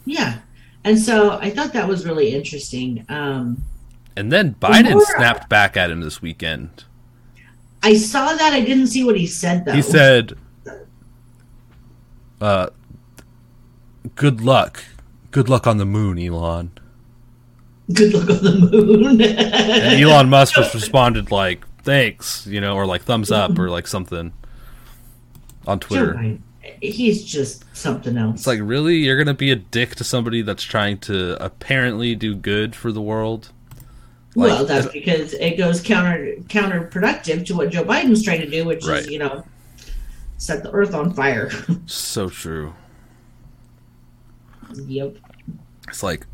Yeah, 0.05 0.39
and 0.83 0.97
so 0.99 1.31
I 1.31 1.49
thought 1.49 1.73
that 1.73 1.87
was 1.87 2.05
really 2.05 2.33
interesting. 2.33 3.05
Um, 3.09 3.63
And 4.15 4.31
then 4.31 4.55
Biden 4.55 4.91
more- 4.93 5.05
snapped 5.05 5.49
back 5.49 5.75
at 5.77 5.91
him 5.91 6.01
this 6.01 6.21
weekend. 6.21 6.85
I 7.83 7.95
saw 7.97 8.33
that. 8.33 8.53
I 8.53 8.61
didn't 8.61 8.87
see 8.87 9.03
what 9.03 9.15
he 9.17 9.27
said 9.27 9.65
though. 9.65 9.73
He 9.73 9.81
said, 9.83 10.33
uh, 12.41 12.67
good 14.15 14.41
luck. 14.41 14.83
Good 15.31 15.49
luck 15.49 15.67
on 15.67 15.77
the 15.77 15.85
moon, 15.85 16.17
Elon. 16.17 16.71
"Good 17.93 18.13
luck 18.13 18.29
on 18.29 18.43
the 18.43 18.51
moon." 18.71 19.21
And 19.21 20.01
Elon 20.01 20.29
Musk 20.29 20.55
just 20.55 20.73
responded 20.73 21.31
like, 21.31 21.63
thanks, 21.83 22.45
you 22.47 22.59
know, 22.59 22.75
or 22.75 22.85
like 22.85 23.03
thumbs 23.03 23.31
up 23.31 23.57
or 23.57 23.69
like 23.69 23.87
something 23.87 24.33
on 25.67 25.79
Twitter. 25.79 26.37
He's 26.81 27.23
just 27.23 27.63
something 27.75 28.17
else. 28.17 28.39
It's 28.39 28.47
like, 28.47 28.59
really? 28.61 28.97
You're 28.97 29.15
going 29.17 29.27
to 29.27 29.33
be 29.35 29.51
a 29.51 29.55
dick 29.55 29.95
to 29.95 30.03
somebody 30.03 30.41
that's 30.41 30.63
trying 30.63 30.97
to 30.99 31.41
apparently 31.43 32.15
do 32.15 32.35
good 32.35 32.75
for 32.75 32.91
the 32.91 33.01
world? 33.01 33.51
Like, 34.35 34.49
well, 34.49 34.65
that's 34.65 34.87
because 34.87 35.33
it 35.33 35.57
goes 35.57 35.79
counter 35.81 36.35
counterproductive 36.47 37.45
to 37.45 37.55
what 37.55 37.69
Joe 37.69 37.83
Biden's 37.85 38.23
trying 38.23 38.41
to 38.41 38.49
do, 38.49 38.65
which 38.65 38.85
Right. 38.85 39.01
is 39.01 39.09
you 39.09 39.19
know 39.19 39.45
set 40.37 40.63
the 40.63 40.71
earth 40.71 40.93
on 40.93 41.13
fire. 41.13 41.49
so 41.85 42.29
true. 42.29 42.73
yep. 44.87 45.15
It's 45.87 46.03
like, 46.03 46.25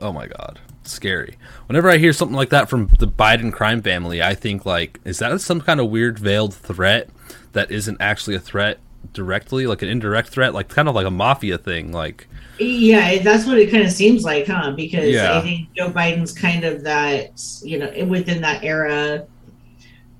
oh 0.00 0.12
my 0.12 0.26
god, 0.26 0.58
scary. 0.84 1.36
Whenever 1.66 1.90
I 1.90 1.98
hear 1.98 2.12
something 2.12 2.36
like 2.36 2.50
that 2.50 2.68
from 2.68 2.90
the 2.98 3.08
Biden 3.08 3.52
crime 3.52 3.82
family, 3.82 4.22
I 4.22 4.34
think 4.34 4.66
like, 4.66 5.00
is 5.04 5.18
that 5.18 5.40
some 5.40 5.60
kind 5.60 5.80
of 5.80 5.90
weird 5.90 6.18
veiled 6.18 6.54
threat 6.54 7.08
that 7.52 7.70
isn't 7.70 7.98
actually 8.00 8.36
a 8.36 8.40
threat 8.40 8.78
directly, 9.12 9.66
like 9.66 9.82
an 9.82 9.88
indirect 9.88 10.28
threat, 10.28 10.54
like 10.54 10.68
kind 10.68 10.88
of 10.88 10.94
like 10.94 11.06
a 11.06 11.10
mafia 11.10 11.58
thing, 11.58 11.92
like 11.92 12.26
Yeah, 12.58 13.18
that's 13.22 13.46
what 13.46 13.58
it 13.58 13.70
kind 13.70 13.84
of 13.84 13.92
seems 13.92 14.24
like, 14.24 14.46
huh? 14.46 14.72
Because 14.72 15.12
Yeah. 15.12 15.38
I 15.38 15.40
think 15.40 15.72
Joe 15.74 15.90
Biden's 15.90 16.32
kind 16.32 16.64
of 16.64 16.84
that, 16.84 17.40
you 17.62 17.78
know, 17.78 18.04
within 18.06 18.40
that 18.42 18.64
era, 18.64 19.26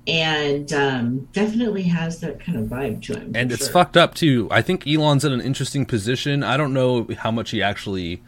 and 0.07 0.73
um, 0.73 1.19
definitely 1.33 1.83
has 1.83 2.19
that 2.21 2.39
kind 2.39 2.57
of 2.57 2.65
vibe 2.65 3.01
to 3.03 3.13
him. 3.19 3.31
and 3.35 3.51
it's 3.51 3.65
sure. 3.65 3.73
fucked 3.73 3.95
up 3.95 4.15
too. 4.15 4.47
I 4.49 4.61
think 4.61 4.87
Elon's 4.87 5.23
in 5.23 5.31
an 5.31 5.41
interesting 5.41 5.85
position. 5.85 6.41
I 6.43 6.57
don't 6.57 6.73
know 6.73 7.07
how 7.19 7.31
much 7.31 7.51
he 7.51 7.61
actually 7.61 8.21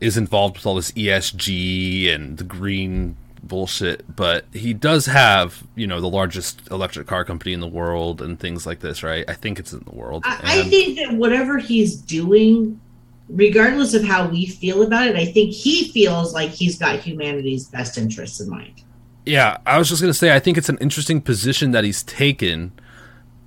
is 0.00 0.16
involved 0.16 0.56
with 0.56 0.66
all 0.66 0.74
this 0.74 0.92
ESG 0.92 2.12
and 2.14 2.38
the 2.38 2.44
green 2.44 3.16
bullshit, 3.42 4.04
but 4.14 4.44
he 4.52 4.72
does 4.72 5.06
have, 5.06 5.62
you 5.74 5.86
know, 5.86 6.00
the 6.00 6.08
largest 6.08 6.68
electric 6.70 7.06
car 7.06 7.24
company 7.24 7.52
in 7.52 7.60
the 7.60 7.68
world 7.68 8.20
and 8.20 8.38
things 8.38 8.66
like 8.66 8.80
this, 8.80 9.02
right? 9.02 9.24
I 9.28 9.34
think 9.34 9.58
it's 9.58 9.72
in 9.72 9.80
the 9.80 9.94
world. 9.94 10.22
I, 10.26 10.40
I 10.42 10.62
think 10.64 10.98
that 10.98 11.12
whatever 11.14 11.58
he's 11.58 11.96
doing, 11.96 12.80
regardless 13.28 13.94
of 13.94 14.04
how 14.04 14.28
we 14.28 14.46
feel 14.46 14.82
about 14.82 15.08
it, 15.08 15.16
I 15.16 15.26
think 15.26 15.52
he 15.52 15.88
feels 15.90 16.34
like 16.34 16.50
he's 16.50 16.78
got 16.78 16.98
humanity's 17.00 17.68
best 17.68 17.98
interests 17.98 18.40
in 18.40 18.48
mind. 18.48 18.82
Yeah, 19.26 19.58
I 19.66 19.78
was 19.78 19.88
just 19.88 20.00
going 20.00 20.12
to 20.12 20.18
say, 20.18 20.34
I 20.34 20.38
think 20.38 20.56
it's 20.56 20.68
an 20.68 20.78
interesting 20.78 21.20
position 21.20 21.72
that 21.72 21.84
he's 21.84 22.02
taken, 22.02 22.72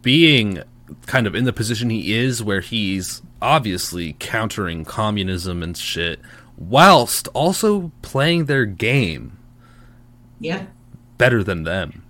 being 0.01 0.61
kind 1.07 1.25
of 1.25 1.35
in 1.35 1.45
the 1.45 1.53
position 1.53 1.89
he 1.89 2.13
is, 2.13 2.43
where 2.43 2.61
he's 2.61 3.21
obviously 3.41 4.15
countering 4.19 4.85
communism 4.85 5.63
and 5.63 5.75
shit, 5.75 6.19
whilst 6.57 7.27
also 7.29 7.91
playing 8.01 8.45
their 8.45 8.65
game 8.65 9.37
Yeah. 10.39 10.65
better 11.17 11.43
than 11.43 11.63
them. 11.63 12.03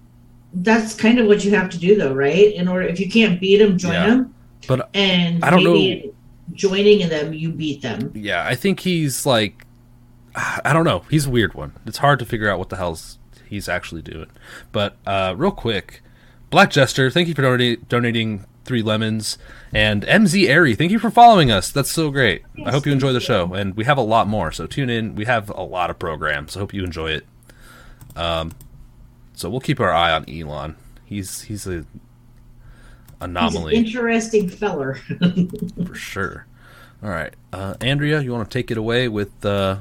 That's 0.53 0.93
kind 0.95 1.17
of 1.19 1.27
what 1.27 1.43
you 1.43 1.51
have 1.51 1.69
to 1.71 1.77
do, 1.79 1.95
though, 1.97 2.13
right? 2.13 2.53
In 2.53 2.67
order, 2.67 2.85
if 2.87 2.99
you 2.99 3.09
can't 3.09 3.39
beat 3.39 3.57
them, 3.57 3.77
join 3.77 3.93
Yeah. 3.93 4.07
them. 4.07 4.35
But 4.67 4.89
And 4.93 5.43
I 5.43 5.49
don't 5.49 5.63
maybe 5.63 6.11
joining 6.53 7.07
them, 7.09 7.33
you 7.33 7.51
beat 7.51 7.81
them. 7.81 8.11
yeah, 8.15 8.45
I 8.45 8.55
think 8.55 8.81
he's 8.81 9.25
like, 9.25 9.65
I 10.35 10.73
don't 10.73 10.85
know. 10.85 11.03
He's 11.09 11.25
a 11.27 11.29
weird 11.29 11.53
one. 11.53 11.73
It's 11.85 11.99
hard 11.99 12.19
to 12.19 12.25
figure 12.25 12.49
out 12.49 12.59
what 12.59 12.69
the 12.69 12.77
hell's 12.77 13.17
he's 13.47 13.69
actually 13.69 14.01
doing. 14.01 14.27
But 14.71 14.97
uh, 15.05 15.35
real 15.37 15.51
quick, 15.51 16.01
Black 16.49 16.71
Jester, 16.71 17.09
thank 17.11 17.27
you 17.27 17.33
for 17.35 17.41
donati- 17.43 17.77
donating 17.87 18.45
three 18.65 18.81
lemons, 18.81 19.37
and 19.73 20.03
MZ 20.03 20.47
Airy, 20.47 20.75
thank 20.75 20.91
you 20.91 20.99
for 20.99 21.09
following 21.09 21.51
us. 21.51 21.71
That's 21.71 21.91
so 21.91 22.11
great. 22.11 22.43
I 22.65 22.71
hope 22.71 22.85
you 22.85 22.91
enjoy 22.91 23.13
the 23.13 23.19
show, 23.19 23.53
and 23.53 23.75
we 23.75 23.85
have 23.85 23.97
a 23.97 24.01
lot 24.01 24.27
more. 24.27 24.51
So 24.51 24.65
tune 24.65 24.89
in. 24.89 25.15
We 25.15 25.25
have 25.25 25.49
a 25.49 25.63
lot 25.63 25.89
of 25.89 25.99
programs. 25.99 26.55
I 26.55 26.59
hope 26.59 26.73
you 26.73 26.83
enjoy 26.83 27.11
it. 27.11 27.25
Um, 28.15 28.53
so 29.33 29.49
we'll 29.49 29.59
keep 29.59 29.79
our 29.79 29.91
eye 29.91 30.11
on 30.11 30.29
Elon. 30.29 30.75
He's 31.05 31.41
he's 31.43 31.67
a 31.67 31.71
He's 31.71 31.85
an 33.21 33.37
anomaly 33.37 33.75
interesting 33.75 34.49
feller. 34.49 34.95
for 35.85 35.95
sure. 35.95 36.45
All 37.01 37.09
right, 37.09 37.33
uh, 37.51 37.75
Andrea, 37.81 38.21
you 38.21 38.31
want 38.31 38.49
to 38.49 38.57
take 38.57 38.71
it 38.71 38.77
away 38.77 39.07
with 39.09 39.45
uh, 39.45 39.77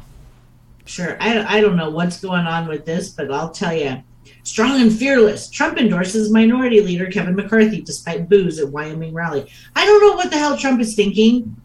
Sure. 0.85 1.16
I, 1.21 1.59
I 1.59 1.61
don't 1.61 1.77
know 1.77 1.90
what's 1.90 2.21
going 2.21 2.47
on 2.47 2.66
with 2.68 2.85
this, 2.85 3.11
but 3.11 3.31
I'll 3.31 3.51
tell 3.51 3.75
you. 3.75 4.03
Strong 4.45 4.81
and 4.81 4.92
fearless. 4.92 5.49
Trump 5.49 5.79
endorses 5.79 6.31
Minority 6.31 6.81
Leader 6.81 7.07
Kevin 7.07 7.37
McCarthy 7.37 7.81
despite 7.83 8.29
boos 8.29 8.59
at 8.59 8.68
Wyoming 8.68 9.14
rally. 9.14 9.51
I 9.77 9.85
don't 9.85 10.01
know 10.01 10.16
what 10.16 10.31
the 10.31 10.38
hell 10.38 10.57
Trump 10.57 10.81
is 10.81 10.95
thinking 10.95 11.57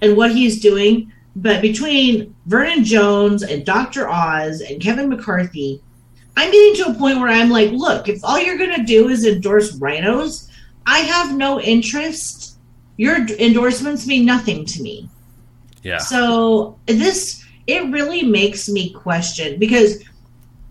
and 0.00 0.16
what 0.16 0.32
he's 0.32 0.60
doing, 0.60 1.12
but 1.34 1.62
between 1.62 2.34
Vernon 2.46 2.84
Jones 2.84 3.42
and 3.42 3.64
Dr. 3.64 4.08
Oz 4.08 4.60
and 4.60 4.80
Kevin 4.80 5.08
McCarthy, 5.08 5.82
I'm 6.36 6.50
getting 6.50 6.84
to 6.84 6.90
a 6.90 6.94
point 6.94 7.18
where 7.18 7.30
I'm 7.30 7.50
like, 7.50 7.70
look, 7.72 8.08
if 8.08 8.22
all 8.22 8.38
you're 8.38 8.58
going 8.58 8.74
to 8.74 8.84
do 8.84 9.08
is 9.08 9.24
endorse 9.24 9.78
RINOs, 9.78 10.50
I 10.86 11.00
have 11.00 11.36
no 11.36 11.60
interest. 11.60 12.58
Your 12.96 13.16
endorsements 13.16 14.06
mean 14.06 14.24
nothing 14.24 14.64
to 14.66 14.82
me. 14.82 15.08
yeah. 15.82 15.98
So 15.98 16.78
this 16.86 17.44
it 17.66 17.90
really 17.90 18.22
makes 18.22 18.68
me 18.68 18.90
question 18.90 19.58
because 19.58 20.04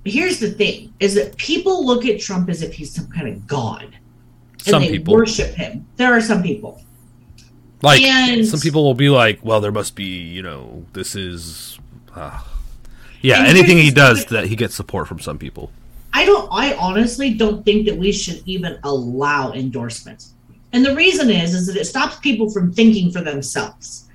here's 0.06 0.40
the 0.40 0.52
thing 0.52 0.94
is 1.00 1.16
that 1.16 1.36
people 1.38 1.86
look 1.86 2.06
at 2.06 2.20
Trump 2.20 2.50
as 2.50 2.62
if 2.62 2.74
he's 2.74 2.94
some 2.94 3.08
kind 3.08 3.28
of 3.28 3.46
god. 3.48 3.84
And 4.54 4.62
Some 4.62 4.82
they 4.84 4.92
people. 4.92 5.14
worship 5.14 5.54
him. 5.56 5.86
There 5.98 6.14
are 6.14 6.22
some 6.22 6.42
people. 6.42 6.82
Like 7.82 8.02
And- 8.02 8.48
some 8.48 8.60
people 8.60 8.84
will 8.84 8.94
be 8.96 9.10
like, 9.10 9.40
"Well, 9.44 9.62
there 9.62 9.72
must 9.72 9.96
be, 9.96 10.06
you 10.06 10.42
know, 10.42 10.86
this 10.94 11.16
is." 11.16 11.78
Uh, 12.16 12.40
yeah, 13.22 13.44
anything 13.46 13.78
he 13.78 13.92
does 13.92 14.26
that 14.28 14.46
he 14.48 14.56
gets 14.56 14.74
support 14.76 15.08
from 15.08 15.20
some 15.20 15.38
people. 15.38 15.72
I 16.14 16.26
don't 16.26 16.48
I 16.52 16.74
honestly 16.76 17.34
don't 17.34 17.66
think 17.66 17.86
that 17.88 17.98
we 17.98 18.12
should 18.12 18.42
even 18.46 18.78
allow 18.84 19.52
endorsements. 19.52 20.34
And 20.72 20.86
the 20.86 20.96
reason 20.96 21.30
is 21.30 21.54
is 21.54 21.68
that 21.68 21.76
it 21.76 21.86
stops 21.86 22.18
people 22.20 22.50
from 22.50 22.72
thinking 22.72 23.12
for 23.12 23.22
themselves. 23.22 24.06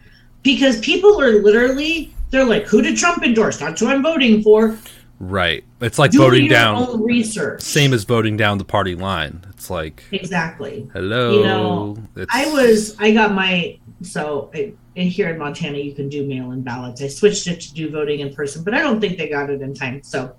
Because 0.43 0.81
people 0.81 1.21
are 1.21 1.43
literally 1.43 2.15
they're 2.31 2.45
like, 2.45 2.67
who 2.67 2.81
did 2.81 2.97
Trump 2.97 3.23
endorse? 3.25 3.59
That's 3.59 3.81
who 3.81 3.89
I'm 3.89 4.03
voting 4.03 4.43
for. 4.43 4.79
Right. 5.21 5.63
It's 5.83 5.99
like 5.99 6.13
Do 6.13 6.19
voting 6.19 6.49
down. 6.49 6.77
own 6.77 7.05
research. 7.05 7.61
Same 7.61 7.93
as 7.93 8.05
voting 8.05 8.39
down 8.39 8.57
the 8.57 8.65
party 8.65 8.95
line. 8.95 9.45
It's 9.51 9.69
like, 9.69 10.03
Exactly. 10.13 10.89
hello. 10.95 11.37
You 11.37 11.45
know, 11.45 11.97
it's, 12.17 12.35
I 12.35 12.51
was 12.51 12.97
I 12.99 13.13
got 13.13 13.35
my 13.35 13.79
so 14.03 14.51
I, 14.55 14.73
in 14.97 15.09
here 15.09 15.29
in 15.29 15.39
Montana 15.39 15.77
you 15.77 15.93
can 15.95 16.09
do 16.09 16.27
mail-in 16.27 16.63
ballots. 16.63 17.03
I 17.03 17.09
switched 17.09 17.47
it 17.49 17.61
to 17.61 17.75
do 17.75 17.91
voting 17.91 18.21
in 18.21 18.35
person, 18.35 18.65
but 18.65 18.73
I 18.73 18.81
don't 18.81 18.99
think 18.99 19.19
they 19.19 19.29
got 19.29 19.51
it 19.51 19.61
in 19.61 19.75
time. 19.75 20.03
So 20.03 20.35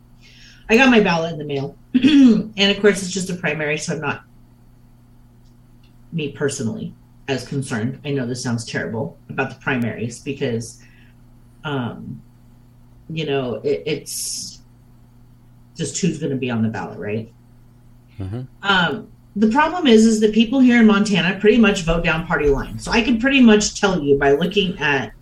I 0.68 0.78
got 0.78 0.90
my 0.90 1.00
ballot 1.00 1.34
in 1.34 1.38
the 1.38 1.46
mail, 1.46 1.78
and 1.94 2.72
of 2.72 2.80
course 2.82 3.04
it's 3.04 3.12
just 3.12 3.30
a 3.30 3.36
primary, 3.36 3.78
so 3.78 3.94
I'm 3.94 4.02
not 4.02 4.24
me 6.12 6.32
personally 6.32 6.94
as 7.28 7.48
concerned. 7.48 8.00
I 8.04 8.10
know 8.12 8.26
this 8.26 8.42
sounds 8.42 8.66
terrible 8.66 9.18
about 9.30 9.50
the 9.52 9.56
primaries 9.58 10.20
because, 10.20 10.82
um, 11.64 12.22
you 13.10 13.26
know, 13.26 13.56
it, 13.64 13.84
it's 13.86 14.61
just 15.76 16.00
who's 16.00 16.20
going 16.20 16.32
to 16.32 16.38
be 16.38 16.50
on 16.50 16.62
the 16.62 16.70
ballot, 16.70 17.00
right? 17.00 17.32
Mhm. 18.20 18.48
Um, 18.62 19.08
the 19.36 19.48
problem 19.50 19.88
is, 19.88 20.06
is 20.06 20.20
that 20.20 20.34
people 20.34 20.60
here 20.60 20.80
in 20.80 20.88
Montana 20.88 21.40
pretty 21.40 21.58
much 21.58 21.84
vote 21.84 22.04
down 22.04 22.28
party 22.28 22.50
lines. 22.50 22.84
So 22.84 22.92
I 22.92 23.02
can 23.02 23.20
pretty 23.20 23.40
much 23.40 23.80
tell 23.80 24.02
you 24.02 24.18
by 24.18 24.34
looking 24.34 24.78
at 24.80 25.14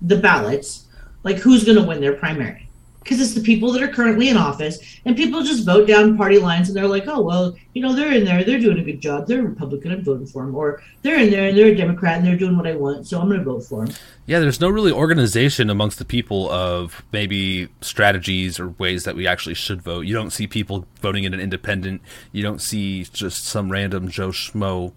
the 0.00 0.16
ballots, 0.16 0.86
like 1.24 1.36
who's 1.36 1.64
going 1.64 1.76
to 1.76 1.84
win 1.84 2.00
their 2.00 2.14
primary. 2.14 2.69
Because 3.02 3.20
it's 3.20 3.34
the 3.34 3.40
people 3.40 3.72
that 3.72 3.82
are 3.82 3.88
currently 3.88 4.28
in 4.28 4.36
office, 4.36 4.78
and 5.04 5.16
people 5.16 5.42
just 5.42 5.64
vote 5.64 5.88
down 5.88 6.16
party 6.16 6.38
lines, 6.38 6.68
and 6.68 6.76
they're 6.76 6.86
like, 6.86 7.04
oh 7.06 7.20
well, 7.20 7.56
you 7.74 7.82
know, 7.82 7.94
they're 7.94 8.12
in 8.12 8.24
there, 8.24 8.44
they're 8.44 8.60
doing 8.60 8.78
a 8.78 8.84
good 8.84 9.00
job, 9.00 9.26
they're 9.26 9.42
Republican, 9.42 9.92
I'm 9.92 10.04
voting 10.04 10.26
for 10.26 10.44
them, 10.44 10.54
or 10.54 10.82
they're 11.02 11.18
in 11.18 11.30
there 11.30 11.48
and 11.48 11.56
they're 11.56 11.68
a 11.68 11.74
Democrat 11.74 12.18
and 12.18 12.26
they're 12.26 12.36
doing 12.36 12.56
what 12.56 12.66
I 12.66 12.76
want, 12.76 13.06
so 13.06 13.20
I'm 13.20 13.28
going 13.28 13.38
to 13.38 13.44
vote 13.44 13.64
for 13.64 13.86
them. 13.86 13.94
Yeah, 14.26 14.38
there's 14.38 14.60
no 14.60 14.68
really 14.68 14.92
organization 14.92 15.70
amongst 15.70 15.98
the 15.98 16.04
people 16.04 16.50
of 16.50 17.02
maybe 17.10 17.68
strategies 17.80 18.60
or 18.60 18.68
ways 18.68 19.04
that 19.04 19.16
we 19.16 19.26
actually 19.26 19.54
should 19.54 19.82
vote. 19.82 20.02
You 20.02 20.14
don't 20.14 20.30
see 20.30 20.46
people 20.46 20.86
voting 21.00 21.24
in 21.24 21.34
an 21.34 21.40
independent. 21.40 22.02
You 22.30 22.42
don't 22.42 22.60
see 22.60 23.04
just 23.04 23.44
some 23.44 23.72
random 23.72 24.08
Joe 24.08 24.28
Schmo 24.28 24.92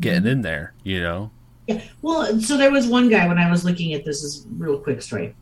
getting 0.00 0.26
in 0.26 0.42
there. 0.42 0.72
You 0.82 1.02
know. 1.02 1.30
Yeah. 1.66 1.82
Well, 2.00 2.40
so 2.40 2.56
there 2.56 2.70
was 2.70 2.86
one 2.86 3.10
guy 3.10 3.28
when 3.28 3.38
I 3.38 3.50
was 3.50 3.64
looking 3.64 3.92
at 3.92 4.04
this. 4.04 4.22
Is 4.22 4.46
real 4.56 4.78
quick 4.78 5.02
story. 5.02 5.34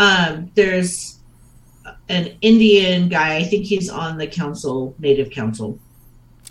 Um, 0.00 0.50
there's 0.54 1.20
an 2.08 2.36
Indian 2.40 3.08
guy. 3.08 3.36
I 3.36 3.44
think 3.44 3.64
he's 3.64 3.88
on 3.88 4.18
the 4.18 4.26
council, 4.26 4.94
Native 4.98 5.30
Council. 5.30 5.78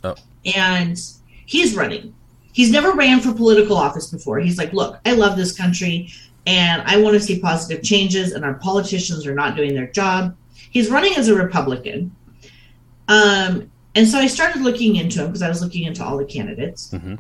Oh. 0.04 0.16
And 0.56 1.00
he's 1.46 1.76
running. 1.76 2.14
He's 2.54 2.72
never 2.72 2.92
ran 2.92 3.22
for 3.22 3.34
political 3.34 3.78
office 3.78 4.08
before. 4.08 4.40
He's 4.40 4.58
like, 4.58 4.74
look, 4.74 5.00
I 5.06 5.14
love 5.14 5.38
this 5.38 5.56
country 5.56 6.12
and 6.48 6.82
I 6.86 6.98
want 6.98 7.14
to 7.14 7.20
see 7.20 7.40
positive 7.40 7.84
changes, 7.84 8.32
and 8.32 8.44
our 8.44 8.56
politicians 8.56 9.28
are 9.28 9.36
not 9.36 9.56
doing 9.56 9.76
their 9.76 9.88
job. 9.88 10.36
He's 10.56 10.90
running 10.90 11.16
as 11.16 11.28
a 11.28 11.36
Republican. 11.36 12.16
Um, 13.08 13.70
and 13.94 14.08
so 14.08 14.18
I 14.18 14.28
started 14.28 14.62
looking 14.62 14.96
into 14.96 15.22
him 15.22 15.28
because 15.28 15.42
I 15.42 15.50
was 15.50 15.62
looking 15.62 15.84
into 15.84 16.04
all 16.04 16.18
the 16.18 16.26
candidates. 16.26 16.90
Mhm. 16.92 17.20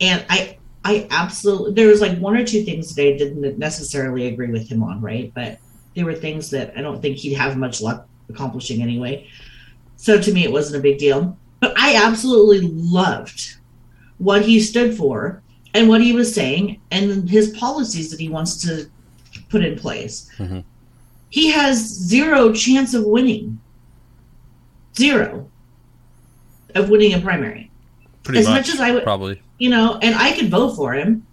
And 0.00 0.24
I 0.28 0.58
I 0.84 1.06
absolutely 1.10 1.74
there 1.74 1.86
was 1.86 2.00
like 2.00 2.18
one 2.18 2.36
or 2.36 2.44
two 2.44 2.64
things 2.64 2.92
that 2.94 3.06
I 3.06 3.16
didn't 3.16 3.58
necessarily 3.58 4.26
agree 4.26 4.50
with 4.50 4.68
him 4.68 4.82
on, 4.82 5.00
right? 5.00 5.32
But 5.32 5.58
there 5.94 6.04
were 6.04 6.14
things 6.14 6.50
that 6.50 6.72
I 6.76 6.82
don't 6.82 7.00
think 7.02 7.16
he'd 7.18 7.34
have 7.34 7.56
much 7.56 7.80
luck 7.80 8.06
accomplishing 8.28 8.82
anyway. 8.82 9.26
So 9.96 10.20
to 10.20 10.32
me, 10.32 10.44
it 10.44 10.52
wasn't 10.52 10.78
a 10.78 10.82
big 10.82 10.98
deal. 10.98 11.36
But 11.60 11.74
I 11.78 11.94
absolutely 11.96 12.60
loved 12.68 13.56
what 14.18 14.42
he 14.42 14.58
stood 14.60 14.96
for 14.96 15.42
and 15.74 15.88
what 15.88 16.00
he 16.00 16.12
was 16.12 16.34
saying 16.34 16.80
and 16.90 17.28
his 17.28 17.50
policies 17.50 18.10
that 18.10 18.20
he 18.20 18.28
wants 18.28 18.60
to 18.62 18.86
put 19.48 19.64
in 19.64 19.78
place. 19.78 20.28
Mhm. 20.38 20.64
He 21.30 21.50
has 21.50 21.78
zero 21.78 22.52
chance 22.52 22.94
of 22.94 23.04
winning. 23.04 23.58
Zero 24.96 25.48
of 26.74 26.88
winning 26.90 27.14
a 27.14 27.20
primary. 27.20 27.70
Pretty 28.22 28.40
As 28.40 28.46
much, 28.46 28.66
much 28.66 28.74
as 28.74 28.80
I 28.80 28.92
would- 28.92 29.02
probably. 29.04 29.40
You 29.58 29.70
know, 29.70 29.98
and 30.02 30.14
I 30.14 30.32
could 30.32 30.50
vote 30.50 30.74
for 30.76 30.92
him. 30.94 31.26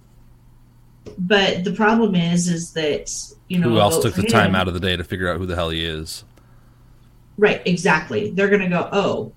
But 1.20 1.64
the 1.66 1.74
problem 1.74 2.16
is 2.16 2.48
is 2.48 2.72
that, 2.74 3.12
you 3.50 3.60
know, 3.60 3.70
Who 3.70 3.80
else 3.80 4.00
took 4.02 4.14
the 4.16 4.24
time 4.24 4.56
out 4.56 4.68
of 4.68 4.74
the 4.74 4.80
day 4.80 4.96
to 4.96 5.04
figure 5.04 5.30
out 5.30 5.38
who 5.38 5.46
the 5.46 5.56
hell 5.56 5.70
he 5.70 5.84
is? 5.86 6.24
Right, 7.38 7.62
exactly. 7.66 8.32
They're 8.32 8.50
gonna 8.50 8.70
go, 8.70 8.90
oh, 8.92 9.34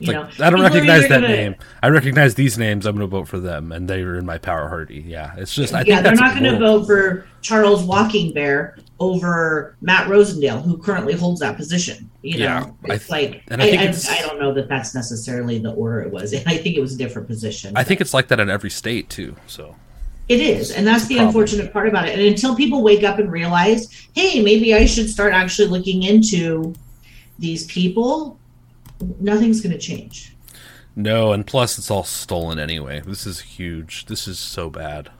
you 0.00 0.12
know, 0.12 0.22
like, 0.22 0.40
I 0.40 0.50
don't 0.50 0.60
recognize 0.60 1.02
that 1.02 1.20
gonna- 1.22 1.28
name. 1.28 1.54
I 1.82 1.88
recognize 1.88 2.34
these 2.34 2.58
names. 2.58 2.84
I'm 2.84 2.96
going 2.96 3.08
to 3.08 3.10
vote 3.10 3.28
for 3.28 3.38
them, 3.38 3.70
and 3.70 3.88
they 3.88 4.02
are 4.02 4.16
in 4.18 4.26
my 4.26 4.38
power 4.38 4.68
party. 4.68 5.04
Yeah, 5.06 5.32
it's 5.36 5.54
just. 5.54 5.72
I 5.72 5.78
yeah, 5.82 6.02
think 6.02 6.02
they're 6.02 6.14
not 6.16 6.32
going 6.38 6.52
to 6.52 6.58
vote 6.58 6.84
for 6.86 7.26
Charles 7.42 7.84
Walking 7.84 8.34
Bear 8.34 8.76
over 8.98 9.76
Matt 9.80 10.08
Rosendale, 10.08 10.62
who 10.62 10.76
currently 10.78 11.14
holds 11.14 11.40
that 11.40 11.56
position. 11.56 12.10
You 12.22 12.38
know, 12.38 12.44
Yeah, 12.44 12.70
I 12.90 12.94
it's 12.94 13.06
th- 13.06 13.10
like 13.10 13.42
and 13.48 13.62
I, 13.62 13.66
I 13.66 13.68
think 13.70 13.80
I, 13.82 13.84
it's- 13.84 14.08
I 14.10 14.20
don't 14.20 14.40
know 14.40 14.52
that 14.54 14.68
that's 14.68 14.94
necessarily 14.96 15.58
the 15.60 15.72
order 15.72 16.00
it 16.02 16.10
was. 16.12 16.34
I 16.46 16.56
think 16.58 16.76
it 16.76 16.80
was 16.80 16.94
a 16.94 16.98
different 16.98 17.28
position. 17.28 17.72
I 17.76 17.84
think 17.84 18.00
it's 18.00 18.12
like 18.12 18.28
that 18.28 18.40
in 18.40 18.50
every 18.50 18.70
state 18.70 19.08
too. 19.08 19.36
So 19.46 19.76
It 20.28 20.40
is, 20.40 20.70
and 20.70 20.86
that's 20.86 21.06
the 21.06 21.16
problem. 21.16 21.28
unfortunate 21.28 21.72
part 21.72 21.86
about 21.88 22.08
it. 22.08 22.18
And 22.18 22.26
until 22.26 22.56
people 22.56 22.82
wake 22.82 23.04
up 23.04 23.18
and 23.18 23.30
realize, 23.30 24.08
hey, 24.14 24.42
maybe 24.42 24.74
I 24.74 24.86
should 24.86 25.10
start 25.10 25.34
actually 25.34 25.68
looking 25.68 26.02
into 26.04 26.74
these 27.38 27.66
people, 27.66 28.38
nothing's 29.20 29.60
going 29.60 29.72
to 29.72 29.78
change. 29.78 30.34
no, 30.96 31.32
and 31.32 31.46
plus 31.46 31.76
it's 31.76 31.90
all 31.90 32.04
stolen 32.04 32.58
anyway. 32.58 33.02
This 33.04 33.26
is 33.26 33.40
huge. 33.40 34.06
This 34.06 34.26
is 34.28 34.38
so 34.38 34.70
bad. 34.70 35.10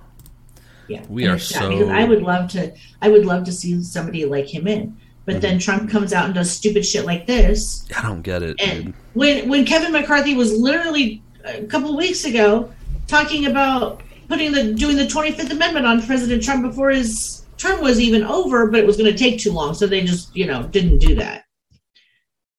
Yeah, 0.88 1.02
We 1.08 1.24
and 1.24 1.32
are 1.34 1.38
so- 1.38 1.70
Because 1.70 1.88
I 1.90 2.04
would 2.04 2.22
love 2.22 2.48
to. 2.52 2.72
I 3.02 3.08
would 3.08 3.26
love 3.26 3.44
to 3.44 3.52
see 3.52 3.82
somebody 3.82 4.24
like 4.24 4.46
him 4.46 4.66
in, 4.68 4.96
but 5.26 5.32
Mm-hmm. 5.36 5.40
then 5.40 5.58
Trump 5.58 5.90
comes 5.90 6.12
out 6.12 6.26
and 6.26 6.34
does 6.34 6.50
stupid 6.50 6.84
shit 6.86 7.04
like 7.04 7.26
this. 7.26 7.86
I 7.96 8.02
don't 8.02 8.22
get 8.22 8.42
it, 8.42 8.60
And 8.60 8.84
dude. 8.86 8.94
when 9.14 9.48
when 9.48 9.64
Kevin 9.66 9.92
McCarthy 9.92 10.34
was 10.34 10.52
literally 10.52 11.22
a 11.44 11.62
couple 11.64 11.94
weeks 11.96 12.24
ago 12.24 12.70
talking 13.06 13.46
about 13.46 14.02
putting 14.28 14.52
the 14.52 14.72
doing 14.74 14.96
the 14.96 15.06
Twenty 15.06 15.32
Fifth 15.32 15.50
Amendment 15.50 15.86
on 15.86 16.02
President 16.02 16.42
Trump 16.42 16.62
before 16.62 16.90
his 16.90 17.46
term 17.56 17.80
was 17.80 18.00
even 18.00 18.22
over, 18.24 18.70
but 18.70 18.80
it 18.80 18.86
was 18.86 18.96
going 18.96 19.10
to 19.10 19.16
take 19.18 19.38
too 19.40 19.52
long, 19.52 19.74
so 19.74 19.86
they 19.86 20.02
just 20.02 20.34
you 20.36 20.46
know 20.46 20.62
didn't 20.64 20.98
do 20.98 21.14
that. 21.16 21.44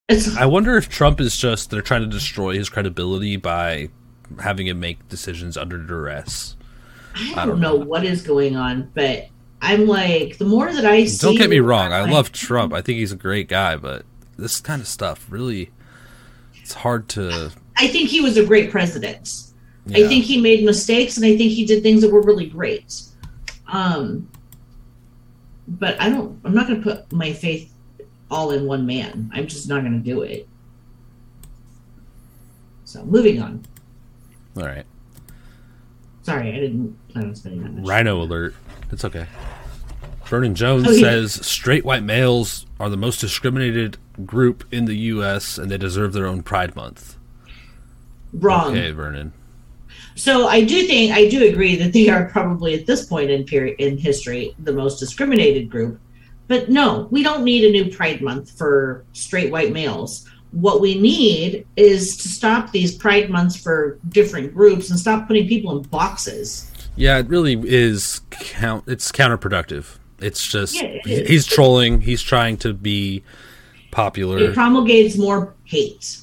It's 0.07 0.35
I 0.37 0.45
wonder 0.45 0.77
if 0.77 0.89
Trump 0.89 1.19
is 1.19 1.35
just 1.35 1.69
they're 1.71 1.81
trying 1.81 2.01
to 2.01 2.07
destroy 2.07 2.55
his 2.55 2.69
credibility 2.69 3.37
by 3.37 3.89
having 4.39 4.67
him 4.67 4.79
make 4.79 5.07
decisions 5.09 5.57
under 5.57 5.77
duress. 5.77 6.55
I 7.15 7.31
I 7.31 7.35
don't 7.35 7.47
don't 7.47 7.59
know 7.61 7.77
know. 7.77 7.85
what 7.85 8.03
is 8.05 8.21
going 8.21 8.55
on, 8.55 8.91
but 8.93 9.27
I'm 9.61 9.87
like 9.87 10.37
the 10.37 10.45
more 10.45 10.71
that 10.71 10.85
I 10.85 11.05
see. 11.05 11.25
Don't 11.25 11.37
get 11.37 11.49
me 11.49 11.59
wrong, 11.59 11.91
I 11.93 12.09
love 12.09 12.31
Trump. 12.31 12.73
I 12.73 12.81
think 12.81 12.99
he's 12.99 13.11
a 13.11 13.17
great 13.17 13.47
guy, 13.47 13.77
but 13.77 14.05
this 14.37 14.59
kind 14.59 14.81
of 14.81 14.87
stuff 14.87 15.25
really 15.29 15.71
it's 16.61 16.73
hard 16.73 17.07
to 17.09 17.51
I 17.77 17.87
think 17.87 18.09
he 18.09 18.21
was 18.21 18.37
a 18.37 18.45
great 18.45 18.71
president. 18.71 19.29
Yeah. 19.87 20.05
I 20.05 20.07
think 20.09 20.23
he 20.25 20.39
made 20.41 20.63
mistakes, 20.65 21.17
and 21.17 21.25
I 21.25 21.35
think 21.37 21.51
he 21.51 21.65
did 21.65 21.83
things 21.83 22.01
that 22.01 22.11
were 22.11 22.21
really 22.21 22.47
great. 22.47 23.01
Um, 23.67 24.29
but 25.67 25.99
I 26.01 26.09
don't. 26.09 26.39
I'm 26.43 26.53
not 26.53 26.67
going 26.67 26.81
to 26.81 26.95
put 26.95 27.11
my 27.11 27.33
faith 27.33 27.71
all 28.31 28.51
in 28.51 28.65
one 28.65 28.85
man. 28.85 29.31
I'm 29.33 29.47
just 29.47 29.67
not 29.69 29.81
going 29.81 29.93
to 29.93 29.99
do 29.99 30.21
it. 30.23 30.47
So 32.85 33.03
moving 33.05 33.41
on. 33.41 33.63
All 34.57 34.63
right. 34.63 34.85
Sorry, 36.23 36.49
I 36.49 36.59
didn't 36.59 36.97
plan 37.09 37.25
on 37.25 37.35
spending 37.35 37.63
that 37.63 37.73
much. 37.73 37.87
Rhino 37.87 38.21
alert. 38.21 38.55
It's 38.91 39.05
okay. 39.05 39.27
Vernon 40.25 40.55
Jones 40.55 40.87
Oh, 40.87 40.91
yeah. 40.91 41.01
says 41.01 41.45
straight 41.45 41.85
white 41.85 42.01
males 42.03 42.65
are 42.79 42.89
the 42.89 42.97
most 42.97 43.19
discriminated 43.21 43.97
group 44.25 44.63
in 44.71 44.85
the 44.85 44.95
U.S. 44.95 45.57
and 45.59 45.69
they 45.69 45.77
deserve 45.77 46.13
their 46.13 46.25
own 46.25 46.41
Pride 46.41 46.75
Month. 46.75 47.17
Wrong. 48.33 48.71
Okay, 48.71 48.89
Vernon. 48.91 49.33
So 50.15 50.47
I 50.47 50.63
do 50.63 50.87
think 50.87 51.13
I 51.13 51.29
do 51.29 51.47
agree 51.47 51.75
that 51.75 51.93
they 51.93 52.09
are 52.09 52.25
probably 52.25 52.73
at 52.73 52.85
this 52.85 53.05
point 53.05 53.29
in 53.29 53.43
period 53.43 53.79
in 53.79 53.97
history 53.97 54.55
the 54.59 54.73
most 54.73 54.99
discriminated 54.99 55.69
group. 55.69 55.99
But 56.47 56.69
no, 56.69 57.07
we 57.11 57.23
don't 57.23 57.43
need 57.43 57.63
a 57.65 57.71
new 57.71 57.91
Pride 57.91 58.21
Month 58.21 58.57
for 58.57 59.03
straight 59.13 59.51
white 59.51 59.71
males. 59.71 60.29
What 60.51 60.79
we 60.79 60.99
need 60.99 61.65
is 61.75 62.17
to 62.17 62.29
stop 62.29 62.71
these 62.71 62.95
Pride 62.95 63.29
Months 63.29 63.57
for 63.57 63.99
different 64.09 64.53
groups 64.53 64.89
and 64.89 64.99
stop 64.99 65.27
putting 65.27 65.47
people 65.47 65.77
in 65.77 65.83
boxes. 65.83 66.71
Yeah, 66.95 67.17
it 67.17 67.27
really 67.27 67.59
is. 67.63 68.21
Count. 68.29 68.85
It's 68.87 69.11
counterproductive. 69.11 69.97
It's 70.19 70.47
just 70.47 70.75
Yeah, 70.75 70.99
it 71.05 71.27
he's 71.27 71.45
trolling. 71.45 72.01
He's 72.01 72.21
trying 72.21 72.57
to 72.57 72.73
be 72.73 73.23
popular. 73.91 74.37
It 74.37 74.53
promulgates 74.53 75.17
more 75.17 75.55
hate. 75.65 76.19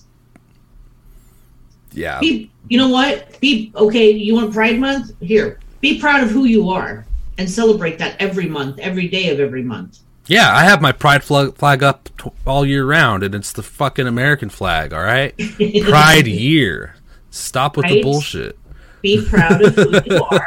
Yeah, 1.95 2.19
Be, 2.21 2.51
you 2.69 2.79
know 2.79 2.89
what? 2.89 3.39
Be 3.41 3.73
okay. 3.75 4.11
You 4.11 4.35
want 4.35 4.53
Pride 4.53 4.79
Month? 4.79 5.13
Here, 5.21 5.59
be 5.81 5.99
proud 6.01 6.23
of 6.23 6.31
who 6.31 6.45
you 6.45 6.71
are 6.71 7.07
and 7.39 7.49
celebrate 7.51 7.99
that 7.99 8.17
every 8.21 8.47
month, 8.47 8.79
every 8.79 9.09
day 9.09 9.31
of 9.31 9.41
every 9.41 9.63
month. 9.63 9.99
yeah. 10.27 10.55
I 10.55 10.65
have 10.65 10.81
my 10.83 10.93
pride 10.93 11.25
flag, 11.25 11.55
flag 11.57 11.83
up 11.83 12.09
t- 12.19 12.31
all 12.47 12.65
year 12.67 12.85
round, 12.85 13.23
and 13.23 13.35
it's 13.35 13.53
the 13.53 13.63
fucking 13.63 14.07
American 14.07 14.49
flag. 14.51 14.93
All 14.93 15.03
right, 15.03 15.35
Pride 15.85 16.27
year. 16.27 16.97
Stop 17.31 17.77
with 17.77 17.87
the 17.89 18.03
bullshit. 18.03 18.59
be 19.01 19.25
proud 19.27 19.63
of 19.65 19.75
who 19.75 19.91
you 20.05 20.23
are. 20.31 20.47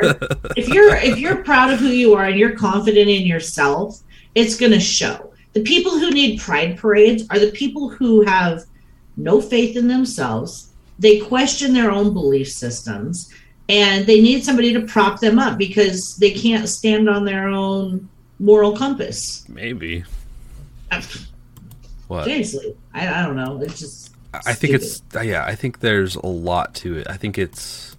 If 0.56 0.70
you're 0.70 0.96
if 0.96 1.18
you're 1.18 1.38
proud 1.44 1.72
of 1.74 1.80
who 1.80 1.88
you 1.88 2.14
are 2.14 2.26
and 2.26 2.38
you're 2.40 2.56
confident 2.56 3.10
in 3.10 3.26
yourself, 3.26 4.00
it's 4.36 4.56
going 4.56 4.72
to 4.72 4.80
show. 4.80 5.34
The 5.54 5.62
people 5.64 5.98
who 5.98 6.12
need 6.12 6.40
pride 6.40 6.78
parades 6.78 7.24
are 7.32 7.40
the 7.40 7.52
people 7.52 7.90
who 7.90 8.22
have 8.26 8.64
no 9.18 9.42
faith 9.42 9.76
in 9.78 9.88
themselves. 9.88 10.72
They 11.00 11.20
question 11.20 11.74
their 11.74 11.92
own 11.92 12.14
belief 12.14 12.50
systems 12.50 13.34
and 13.68 14.06
they 14.06 14.22
need 14.22 14.44
somebody 14.44 14.74
to 14.74 14.82
prop 14.82 15.20
them 15.20 15.40
up 15.40 15.58
because 15.58 16.16
they 16.18 16.32
can't 16.32 16.70
stand 16.70 17.10
on 17.10 17.26
their 17.26 17.48
own 17.48 18.08
moral 18.40 18.76
compass. 18.76 19.48
Maybe. 19.50 20.04
What? 22.08 22.26
Seriously, 22.26 22.76
I, 22.94 23.08
I 23.08 23.26
don't 23.26 23.36
know. 23.36 23.60
It's 23.62 23.80
just 23.80 24.12
I 24.46 24.54
think 24.54 24.74
it's 24.74 25.02
yeah. 25.24 25.44
I 25.46 25.56
think 25.56 25.80
there's 25.80 26.16
a 26.16 26.28
lot 26.28 26.76
to 26.76 26.98
it. 26.98 27.08
I 27.10 27.18
think 27.18 27.38
it's 27.38 27.96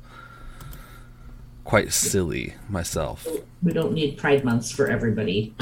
quite 1.65 1.93
silly 1.93 2.55
myself. 2.69 3.27
we 3.63 3.73
don't 3.73 3.93
need 3.93 4.17
pride 4.17 4.45
months 4.45 4.71
for 4.71 4.89
everybody. 4.89 5.55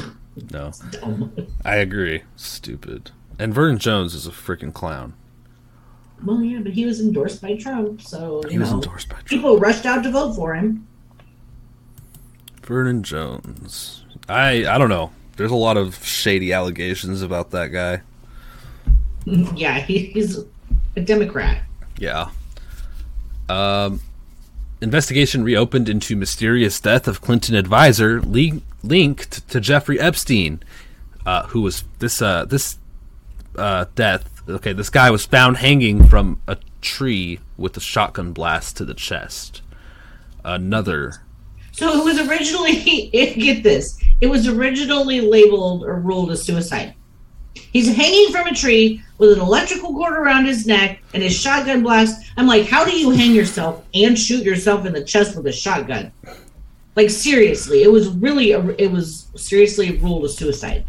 No, 0.52 0.72
I 1.64 1.76
agree. 1.76 2.22
Stupid. 2.36 3.12
And 3.38 3.54
Vernon 3.54 3.78
Jones 3.78 4.14
is 4.14 4.26
a 4.26 4.30
freaking 4.30 4.72
clown. 4.72 5.14
Well, 6.24 6.42
yeah, 6.42 6.60
but 6.60 6.72
he 6.72 6.86
was 6.86 7.00
endorsed 7.00 7.42
by 7.42 7.56
Trump, 7.56 8.00
so 8.00 8.40
you 8.44 8.50
He 8.50 8.58
was 8.58 8.70
know, 8.70 8.76
endorsed 8.76 9.08
by 9.08 9.16
Trump. 9.16 9.28
people 9.28 9.58
rushed 9.58 9.84
out 9.86 10.02
to 10.04 10.10
vote 10.10 10.34
for 10.34 10.54
him. 10.54 10.86
Vernon 12.62 13.02
Jones. 13.02 14.04
I 14.28 14.66
I 14.66 14.78
don't 14.78 14.88
know. 14.88 15.12
There's 15.36 15.50
a 15.50 15.56
lot 15.56 15.76
of 15.76 16.02
shady 16.04 16.52
allegations 16.52 17.20
about 17.22 17.50
that 17.50 17.68
guy. 17.68 18.00
yeah, 19.54 19.80
he- 19.80 20.06
he's 20.06 20.38
a 20.96 21.00
Democrat. 21.00 21.62
Yeah. 21.98 22.30
Um, 23.48 24.00
investigation 24.80 25.44
reopened 25.44 25.88
into 25.88 26.16
mysterious 26.16 26.80
death 26.80 27.06
of 27.08 27.20
Clinton 27.20 27.54
advisor 27.54 28.20
li- 28.22 28.62
linked 28.82 29.46
to 29.50 29.60
Jeffrey 29.60 30.00
Epstein, 30.00 30.62
uh, 31.26 31.46
who 31.48 31.60
was 31.60 31.84
this 31.98 32.22
uh, 32.22 32.44
this 32.46 32.78
uh, 33.56 33.86
death. 33.94 34.30
Okay, 34.48 34.74
this 34.74 34.90
guy 34.90 35.10
was 35.10 35.24
found 35.24 35.58
hanging 35.58 36.06
from 36.06 36.40
a 36.46 36.58
tree 36.82 37.40
with 37.56 37.76
a 37.76 37.80
shotgun 37.80 38.32
blast 38.32 38.76
to 38.76 38.84
the 38.84 38.92
chest. 38.92 39.62
Another. 40.44 41.22
So 41.72 41.98
it 41.98 42.04
was 42.04 42.28
originally 42.28 43.08
get 43.12 43.62
this. 43.62 43.98
It 44.20 44.26
was 44.26 44.46
originally 44.46 45.22
labeled 45.22 45.84
or 45.84 45.98
ruled 45.98 46.30
a 46.30 46.36
suicide. 46.36 46.94
He's 47.54 47.94
hanging 47.94 48.32
from 48.32 48.46
a 48.46 48.54
tree 48.54 49.02
with 49.18 49.32
an 49.32 49.40
electrical 49.40 49.94
cord 49.94 50.12
around 50.12 50.44
his 50.44 50.66
neck 50.66 51.00
and 51.14 51.22
his 51.22 51.34
shotgun 51.34 51.82
blast. 51.82 52.30
I'm 52.36 52.46
like, 52.46 52.66
how 52.66 52.84
do 52.84 52.96
you 52.96 53.10
hang 53.10 53.32
yourself 53.32 53.84
and 53.94 54.18
shoot 54.18 54.44
yourself 54.44 54.84
in 54.84 54.92
the 54.92 55.04
chest 55.04 55.36
with 55.36 55.46
a 55.46 55.52
shotgun? 55.52 56.12
Like 56.96 57.10
seriously, 57.10 57.82
it 57.82 57.90
was 57.90 58.08
really 58.10 58.52
a, 58.52 58.64
it 58.76 58.90
was 58.90 59.28
seriously 59.36 59.96
ruled 59.98 60.24
a 60.24 60.28
suicide. 60.28 60.84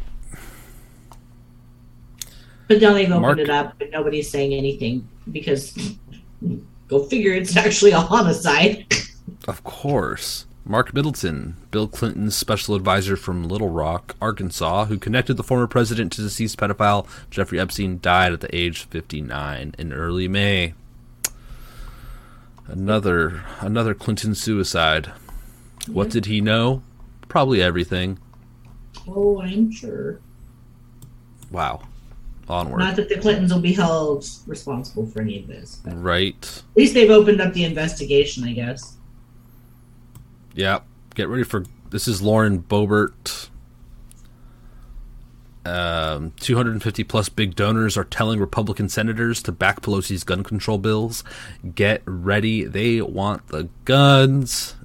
But 2.67 2.81
now 2.81 2.93
they've 2.93 3.07
opened 3.07 3.21
Mark- 3.21 3.37
it 3.39 3.49
up, 3.49 3.75
but 3.77 3.91
nobody's 3.91 4.29
saying 4.29 4.53
anything 4.53 5.07
because 5.31 5.77
go 6.87 7.05
figure, 7.05 7.33
it's 7.33 7.55
actually 7.55 7.91
a 7.91 7.99
homicide. 7.99 8.85
Of 9.47 9.63
course. 9.63 10.45
Mark 10.67 10.95
Middleton, 10.95 11.57
Bill 11.69 11.87
Clinton's 11.87 12.35
special 12.35 12.73
advisor 12.73 13.15
from 13.15 13.47
Little 13.47 13.69
Rock, 13.69 14.15
Arkansas, 14.19 14.85
who 14.85 14.97
connected 14.97 15.35
the 15.35 15.43
former 15.43 15.67
president 15.67 16.11
to 16.13 16.21
deceased 16.21 16.57
pedophile 16.57 17.07
Jeffrey 17.29 17.59
Epstein, 17.59 17.99
died 18.01 18.33
at 18.33 18.41
the 18.41 18.55
age 18.55 18.83
of 18.83 18.89
59 18.89 19.75
in 19.77 19.93
early 19.93 20.27
May. 20.27 20.73
Another 22.65 23.43
another 23.59 23.93
Clinton 23.93 24.33
suicide. 24.33 25.11
What 25.87 26.09
did 26.09 26.25
he 26.25 26.41
know? 26.41 26.81
Probably 27.27 27.61
everything. 27.61 28.17
Oh, 29.07 29.39
I'm 29.41 29.71
sure. 29.71 30.19
Wow. 31.51 31.81
Onward. 32.47 32.79
Not 32.79 32.95
that 32.95 33.09
the 33.09 33.17
Clintons 33.17 33.53
will 33.53 33.61
be 33.61 33.73
held 33.73 34.27
responsible 34.45 35.07
for 35.07 35.21
any 35.21 35.39
of 35.39 35.47
this. 35.47 35.81
But 35.83 35.93
at 35.93 36.77
least 36.77 36.93
they've 36.93 37.09
opened 37.09 37.41
up 37.41 37.53
the 37.53 37.63
investigation, 37.63 38.43
I 38.43 38.53
guess. 38.53 38.97
Yeah. 40.53 40.79
Get 41.15 41.27
ready 41.27 41.43
for 41.43 41.65
this 41.89 42.07
is 42.07 42.21
Lauren 42.21 42.61
Boebert. 42.61 43.49
Um, 45.65 46.33
250 46.39 47.03
plus 47.05 47.27
big 47.29 47.55
donors 47.55 47.97
are 47.97 48.03
telling 48.03 48.39
Republican 48.39 48.87
senators 48.87 49.41
to 49.43 49.51
back 49.51 49.81
Pelosi's 49.81 50.23
gun 50.23 50.43
control 50.43 50.77
bills. 50.77 51.23
Get 51.73 52.03
ready. 52.05 52.65
They 52.65 53.01
want 53.01 53.47
the 53.47 53.69
guns 53.83 54.75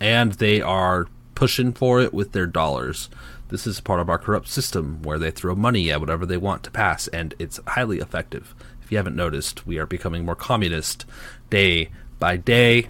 and 0.00 0.32
they 0.34 0.60
are 0.60 1.06
pushing 1.34 1.72
for 1.72 2.00
it 2.00 2.12
with 2.12 2.32
their 2.32 2.46
dollars. 2.46 3.08
This 3.48 3.66
is 3.66 3.80
part 3.80 4.00
of 4.00 4.10
our 4.10 4.18
corrupt 4.18 4.48
system 4.48 5.02
where 5.02 5.18
they 5.18 5.30
throw 5.30 5.54
money 5.54 5.90
at 5.90 6.00
whatever 6.00 6.26
they 6.26 6.36
want 6.36 6.62
to 6.64 6.70
pass, 6.70 7.08
and 7.08 7.34
it's 7.38 7.60
highly 7.66 7.98
effective. 7.98 8.54
If 8.82 8.92
you 8.92 8.98
haven't 8.98 9.16
noticed, 9.16 9.66
we 9.66 9.78
are 9.78 9.86
becoming 9.86 10.24
more 10.24 10.34
communist 10.34 11.06
day 11.50 11.90
by 12.18 12.36
day. 12.36 12.88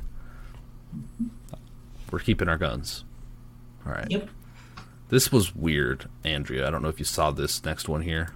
We're 2.10 2.18
keeping 2.18 2.48
our 2.48 2.56
guns. 2.56 3.04
All 3.86 3.92
right. 3.92 4.10
Yep. 4.10 4.28
This 5.10 5.32
was 5.32 5.54
weird, 5.54 6.08
Andrea. 6.24 6.66
I 6.66 6.70
don't 6.70 6.82
know 6.82 6.88
if 6.88 6.98
you 6.98 7.04
saw 7.04 7.30
this 7.30 7.64
next 7.64 7.88
one 7.88 8.02
here. 8.02 8.32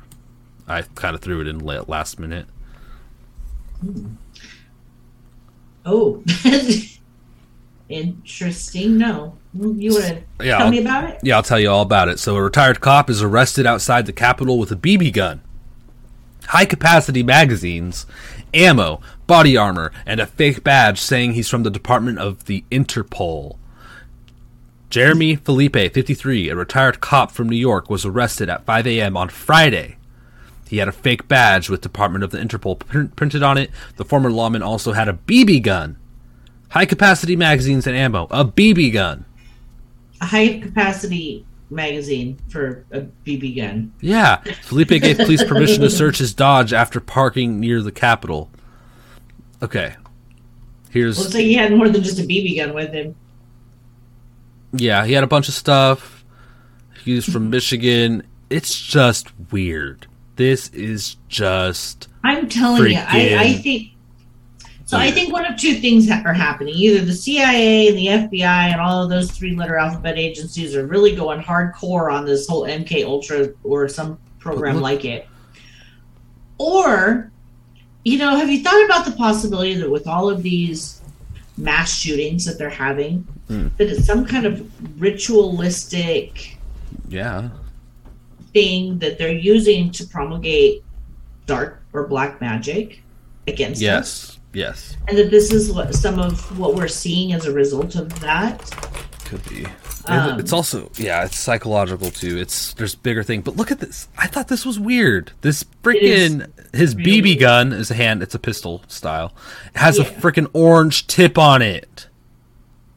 I 0.67 0.83
kind 0.83 1.15
of 1.15 1.21
threw 1.21 1.41
it 1.41 1.49
in 1.49 1.59
last 1.59 2.19
minute. 2.19 2.47
Oh, 5.85 6.23
interesting. 7.93 8.99
No, 8.99 9.37
you 9.55 9.93
want 9.93 10.05
to 10.07 10.23
Yeah, 10.45 10.57
tell 10.59 10.67
I'll- 10.67 10.71
me 10.71 10.81
about 10.81 11.05
it? 11.11 11.19
Yeah, 11.23 11.37
I'll 11.37 11.43
tell 11.43 11.61
you 11.61 11.71
all 11.71 11.83
about 11.83 12.09
it. 12.09 12.19
So, 12.19 12.37
a 12.37 12.43
retired 12.43 12.81
cop 12.81 13.09
is 13.11 13.23
arrested 13.23 13.67
outside 13.67 14.07
the 14.07 14.13
Capitol 14.13 14.59
with 14.59 14.71
a 14.73 14.77
BB 14.77 15.11
gun, 15.13 15.41
high 16.49 16.65
capacity 16.65 17.23
magazines, 17.23 18.07
ammo, 18.55 19.01
body 19.27 19.57
armor, 19.57 19.93
and 20.07 20.21
a 20.21 20.27
fake 20.27 20.63
badge 20.65 20.99
saying 21.01 21.33
he's 21.35 21.49
from 21.49 21.63
the 21.63 21.71
Department 21.71 22.19
of 22.19 22.45
the 22.47 22.65
Interpol. 22.71 23.57
Jeremy 24.91 25.37
Felipe, 25.37 25.75
53, 25.95 26.51
a 26.51 26.57
retired 26.57 27.01
cop 27.01 27.31
from 27.31 27.49
New 27.49 27.57
York, 27.57 27.89
was 27.89 28.05
arrested 28.05 28.51
at 28.51 28.67
5 28.67 28.87
a.m. 28.87 29.17
on 29.17 29.31
Friday. 29.31 29.97
He 30.69 30.79
had 30.79 30.89
a 30.89 30.93
fake 30.93 31.29
badge 31.29 31.69
with 31.71 31.81
Department 31.81 32.25
of 32.25 32.31
the 32.31 32.39
Interpol 32.39 32.79
pr- 32.79 33.05
printed 33.17 33.43
on 33.43 33.57
it. 33.59 33.71
The 33.97 34.05
former 34.05 34.31
lawman 34.31 34.63
also 34.63 34.93
had 34.93 35.09
a 35.09 35.15
BB 35.15 35.63
gun, 35.63 35.97
high 36.73 36.87
capacity 36.87 37.37
magazines 37.37 37.87
and 37.87 37.95
ammo, 37.97 38.27
a 38.31 38.45
BB 38.45 38.93
gun. 38.95 39.25
A 40.21 40.25
high 40.27 40.59
capacity 40.59 41.45
magazine 41.71 42.39
for 42.49 42.85
a 42.91 43.03
BB 43.27 43.57
gun. 43.57 43.93
Yeah, 44.01 44.37
Felipe 44.63 44.89
gave 44.89 45.17
police 45.19 45.45
permission 45.45 45.83
to 45.83 45.91
search 45.91 46.19
his 46.19 46.33
Dodge 46.35 46.73
after 46.73 46.99
parking 47.01 47.61
near 47.61 47.83
the 47.83 47.93
Capitol. 47.93 48.51
Okay, 49.63 49.95
here's 50.91 51.19
Looks 51.19 51.35
like 51.35 51.45
he 51.45 51.55
had 51.55 51.73
more 51.73 51.89
than 51.89 52.03
just 52.03 52.19
a 52.19 52.23
BB 52.23 52.57
gun 52.57 52.75
with 52.75 52.93
him. 52.93 53.15
yeah, 54.73 55.05
he 55.05 55.13
had 55.13 55.25
a 55.25 55.29
bunch 55.29 55.49
of 55.49 55.55
stuff. 55.55 56.25
He's 57.05 57.31
from 57.31 57.51
Michigan. 57.51 58.23
It's 58.49 58.81
just 58.81 59.29
weird. 59.51 60.07
This 60.37 60.69
is 60.71 61.17
just 61.29 62.09
I'm 62.25 62.49
telling 62.49 62.93
you, 62.93 62.97
I, 62.99 63.37
I 63.39 63.53
think. 63.55 63.92
So 64.93 64.99
I 64.99 65.11
think 65.11 65.33
one 65.33 65.47
of 65.47 65.59
two 65.59 65.77
things 65.77 66.11
are 66.11 66.35
happening. 66.35 66.75
Either 66.75 67.03
the 67.03 67.15
CIA 67.15 67.89
and 67.89 67.97
the 67.97 68.09
FBI 68.09 68.43
and 68.73 68.79
all 68.79 69.03
of 69.03 69.09
those 69.09 69.31
three-letter 69.31 69.79
alphabet 69.79 70.19
agencies 70.19 70.77
are 70.77 70.87
really 70.87 71.17
going 71.17 71.41
hardcore 71.41 72.13
on 72.13 72.27
this 72.27 72.47
whole 72.47 72.65
MK 72.65 73.03
Ultra 73.03 73.49
or 73.65 73.89
some 73.89 74.19
program 74.39 74.75
look- 74.75 74.83
like 74.83 75.07
it, 75.07 75.27
or, 76.59 77.33
you 78.05 78.19
know, 78.19 78.37
have 78.37 78.51
you 78.51 78.63
thought 78.63 78.85
about 78.85 79.07
the 79.07 79.13
possibility 79.13 79.73
that 79.77 79.91
with 79.91 80.07
all 80.07 80.29
of 80.29 80.43
these 80.43 81.01
mass 81.57 81.97
shootings 81.97 82.45
that 82.45 82.59
they're 82.59 82.69
having, 82.69 83.27
Hmm. 83.49 83.69
that 83.79 83.89
it's 83.89 84.05
some 84.05 84.27
kind 84.27 84.45
of 84.45 84.71
ritualistic 85.01 86.59
yeah. 87.09 87.49
thing 88.53 88.99
that 88.99 89.17
they're 89.17 89.33
using 89.33 89.91
to 89.93 90.05
promulgate 90.05 90.85
dark 91.47 91.83
or 91.95 92.07
black 92.07 92.43
magic 92.43 93.03
against 93.49 93.81
us? 93.83 94.39
Yes. 94.53 94.97
And 95.09 95.17
that 95.17 95.31
this 95.31 95.53
is 95.53 95.73
what 95.73 95.95
some 95.95 96.19
of 96.19 96.59
what 96.59 96.75
we're 96.75 96.89
seeing 96.89 97.33
as 97.33 97.47
a 97.47 97.53
result 97.53 97.95
of 97.95 98.21
that. 98.21 98.61
Could 99.25 99.49
be. 99.49 99.67
Um, 100.07 100.41
it's 100.41 100.53
also 100.53 100.91
yeah, 100.97 101.25
it's 101.25 101.39
psychological 101.39 102.11
too. 102.11 102.37
It's 102.39 102.75
there's 102.75 102.95
bigger 102.95 103.23
thing. 103.23 103.41
But 103.43 103.57
look 103.57 103.71
at 103.71 103.81
this. 103.81 104.09
I 104.19 104.27
thought 104.27 104.49
this 104.49 104.67
was 104.67 104.79
weird. 104.79 105.33
This 105.43 105.65
freaking 105.83 106.51
his 106.75 106.97
really 106.97 107.23
BB 107.23 107.41
gun 107.41 107.73
is 107.73 107.91
a 107.91 107.95
hand. 107.95 108.23
It's 108.23 108.35
a 108.35 108.39
pistol 108.39 108.83
style. 108.89 109.33
It 109.75 109.79
has 109.79 109.99
a 109.99 110.05
freaking 110.05 110.49
orange 110.53 111.07
tip 111.07 111.39
on 111.39 111.63
it. 111.63 112.09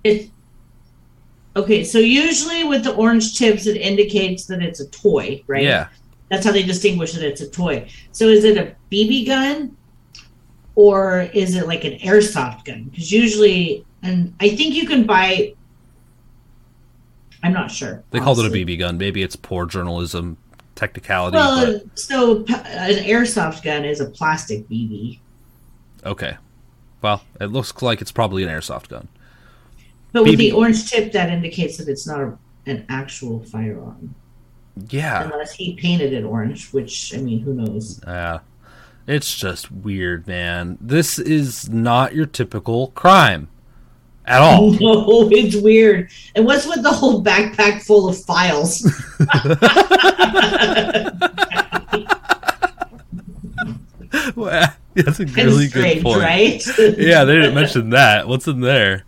It 0.04 0.30
okay, 1.56 1.84
so 1.84 2.00
usually 2.00 2.64
with 2.64 2.84
the 2.84 2.94
orange 2.96 3.38
tips, 3.38 3.68
it 3.68 3.78
indicates 3.78 4.46
that 4.46 4.62
it's 4.62 4.80
a 4.80 4.88
toy, 4.90 5.44
right? 5.48 5.64
Yeah. 5.64 5.88
that's 6.30 6.46
how 6.46 6.52
they 6.52 6.64
distinguish 6.64 7.14
that 7.14 7.24
it's 7.24 7.42
a 7.42 7.50
toy. 7.50 7.88
So 8.12 8.28
is 8.28 8.44
it 8.44 8.58
a 8.58 8.76
BB 8.92 9.28
gun, 9.28 9.78
or 10.76 11.22
is 11.34 11.56
it 11.56 11.68
like 11.68 11.84
an 11.86 11.98
airsoft 12.00 12.66
gun? 12.66 12.84
Because 12.86 13.12
usually, 13.12 13.86
and 14.04 14.34
I 14.40 14.50
think 14.50 14.76
you 14.76 14.88
can 14.88 15.06
buy. 15.06 15.54
I'm 17.44 17.54
not 17.54 17.72
sure. 17.72 18.04
They 18.12 18.20
called 18.20 18.40
it 18.40 18.46
a. 18.46 18.50
BB 18.50 18.80
gun. 18.80 18.98
Maybe 18.98 19.22
it's 19.22 19.36
poor 19.36 19.66
journalism 19.66 20.38
technicality. 20.76 21.38
Well, 21.38 21.82
so 21.96 22.40
an 22.40 23.04
airsoft 23.06 23.64
gun 23.64 23.86
is 23.86 24.00
a 24.02 24.06
plastic 24.06 24.68
BB. 24.70 25.20
okay. 26.06 26.38
Well, 27.02 27.22
it 27.40 27.48
looks 27.48 27.80
like 27.84 28.02
it's 28.02 28.12
probably 28.12 28.42
an 28.44 28.50
airsoft 28.50 28.88
gun. 28.88 29.08
But 30.12 30.24
with 30.24 30.40
the 30.40 30.54
orange 30.54 30.90
tip, 30.90 31.12
that 31.12 31.30
indicates 31.30 31.78
that 31.78 31.88
it's 31.88 32.08
not 32.08 32.20
a, 32.22 32.38
an 32.66 32.84
actual 32.90 33.42
firearm, 33.44 34.16
Yeah. 34.90 35.24
unless 35.24 35.54
he 35.54 35.76
painted 35.76 36.14
it 36.14 36.24
orange. 36.24 36.72
Which 36.74 37.14
I 37.14 37.18
mean, 37.18 37.42
who 37.42 37.54
knows? 37.54 38.02
Yeah. 38.08 38.40
It's 39.08 39.36
just 39.36 39.72
weird, 39.72 40.28
man. 40.28 40.78
This 40.82 41.20
is 41.20 41.70
not 41.70 42.16
your 42.16 42.26
typical 42.26 42.88
crime 42.90 43.50
at 44.26 44.42
all. 44.42 44.74
No, 44.80 45.30
it's 45.32 45.56
weird. 45.58 46.10
And 46.36 46.46
what's 46.46 46.66
with 46.66 46.82
the 46.82 46.92
whole 46.92 47.24
backpack 47.24 47.84
full 47.84 48.10
of 48.10 48.20
files? 48.24 48.82
Well, 54.36 54.74
That's 54.96 55.20
a 55.20 55.26
really 55.26 55.68
strange, 55.68 55.96
good 55.96 56.04
point. 56.04 56.22
right? 56.22 56.62
Yeah, 56.98 57.26
they 57.26 57.36
didn't 57.36 57.54
mention 57.54 57.90
that. 57.92 58.28
What's 58.28 58.48
in 58.48 58.62
there? 58.62 59.04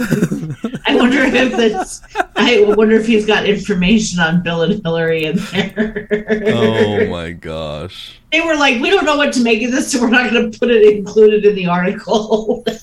I 0.00 0.94
wonder 0.94 1.18
if 1.18 1.52
that's. 1.52 2.00
I 2.36 2.62
wonder 2.76 2.96
if 2.96 3.06
he's 3.06 3.26
got 3.26 3.46
information 3.46 4.20
on 4.20 4.42
Bill 4.42 4.62
and 4.62 4.82
Hillary 4.82 5.24
in 5.24 5.36
there. 5.36 6.08
oh 6.54 7.06
my 7.10 7.32
gosh. 7.32 8.20
They 8.30 8.40
were 8.40 8.54
like, 8.54 8.80
we 8.80 8.90
don't 8.90 9.04
know 9.04 9.16
what 9.16 9.32
to 9.34 9.42
make 9.42 9.62
of 9.62 9.72
this, 9.72 9.92
so 9.92 10.00
we're 10.00 10.10
not 10.10 10.30
going 10.30 10.50
to 10.50 10.58
put 10.58 10.70
it 10.70 10.96
included 10.96 11.44
in 11.44 11.56
the 11.56 11.66
article. 11.66 12.64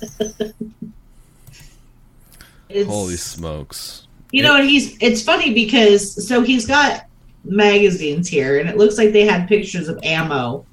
Holy 2.85 3.15
smokes. 3.15 4.07
You 4.31 4.43
know, 4.43 4.57
and 4.57 4.69
he's 4.69 5.01
it's 5.01 5.23
funny 5.23 5.53
because 5.53 6.27
so 6.27 6.41
he's 6.41 6.67
got 6.67 7.05
magazines 7.45 8.27
here 8.27 8.59
and 8.59 8.67
it 8.67 8.75
looks 8.75 8.97
like 8.97 9.13
they 9.13 9.25
had 9.25 9.47
pictures 9.47 9.87
of 9.87 9.97
ammo. 10.03 10.65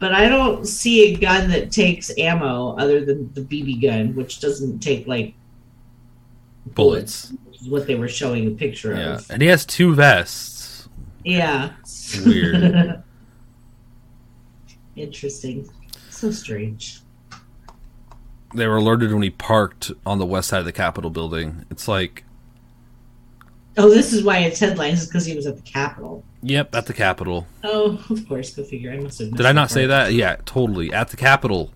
But 0.00 0.12
I 0.14 0.28
don't 0.28 0.66
see 0.66 1.12
a 1.14 1.16
gun 1.18 1.48
that 1.50 1.70
takes 1.70 2.10
ammo 2.18 2.74
other 2.76 3.04
than 3.04 3.32
the 3.34 3.42
BB 3.42 3.82
gun, 3.82 4.16
which 4.16 4.40
doesn't 4.40 4.80
take 4.80 5.06
like 5.06 5.34
Bullets. 6.74 7.32
which 7.46 7.60
is 7.62 7.68
what 7.68 7.86
they 7.86 7.94
were 7.94 8.08
showing 8.08 8.46
a 8.48 8.50
picture 8.50 8.94
Yeah. 8.94 9.14
of. 9.16 9.30
And 9.30 9.40
he 9.42 9.48
has 9.48 9.64
two 9.66 9.94
vests. 9.94 10.88
Yeah. 11.24 11.72
Weird. 12.24 13.02
Interesting. 14.96 15.68
So 16.10 16.30
strange. 16.30 17.00
They 18.54 18.66
were 18.66 18.76
alerted 18.76 19.12
when 19.12 19.22
he 19.22 19.30
parked 19.30 19.92
on 20.04 20.18
the 20.18 20.26
west 20.26 20.48
side 20.48 20.58
of 20.60 20.64
the 20.64 20.72
Capitol 20.72 21.10
building. 21.10 21.64
It's 21.70 21.86
like, 21.86 22.24
Oh, 23.76 23.88
this 23.88 24.12
is 24.12 24.24
why 24.24 24.38
it's 24.38 24.58
headlines, 24.58 25.02
is 25.02 25.06
because 25.06 25.24
he 25.24 25.34
was 25.34 25.46
at 25.46 25.56
the 25.56 25.62
Capitol. 25.62 26.24
yep, 26.42 26.74
at 26.74 26.86
the 26.86 26.92
Capitol. 26.92 27.46
Oh, 27.62 28.04
of 28.10 28.28
course, 28.28 28.52
go 28.54 28.64
figure. 28.64 28.92
I 28.92 28.98
must 28.98 29.18
have 29.20 29.34
Did 29.34 29.46
I 29.46 29.52
not 29.52 29.70
say 29.70 29.86
that? 29.86 30.12
Yeah, 30.12 30.36
totally. 30.44 30.92
At 30.92 31.08
the 31.08 31.16
Capitol. 31.16 31.72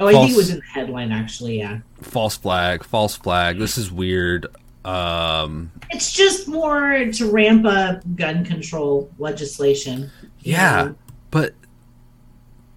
Oh, 0.00 0.06
I 0.06 0.12
think 0.12 0.32
it 0.32 0.36
was 0.36 0.50
in 0.50 0.56
the 0.56 0.64
headline 0.64 1.10
actually, 1.10 1.58
yeah. 1.58 1.78
False 2.00 2.36
flag, 2.36 2.84
false 2.84 3.16
flag. 3.16 3.58
This 3.58 3.76
is 3.76 3.90
weird. 3.90 4.46
Um, 4.84 5.72
It's 5.90 6.12
just 6.12 6.46
more 6.46 7.04
to 7.12 7.30
ramp 7.30 7.66
up 7.66 8.02
gun 8.14 8.44
control 8.44 9.10
legislation. 9.18 10.10
Yeah. 10.40 10.84
know? 10.84 10.94
but 11.30 11.54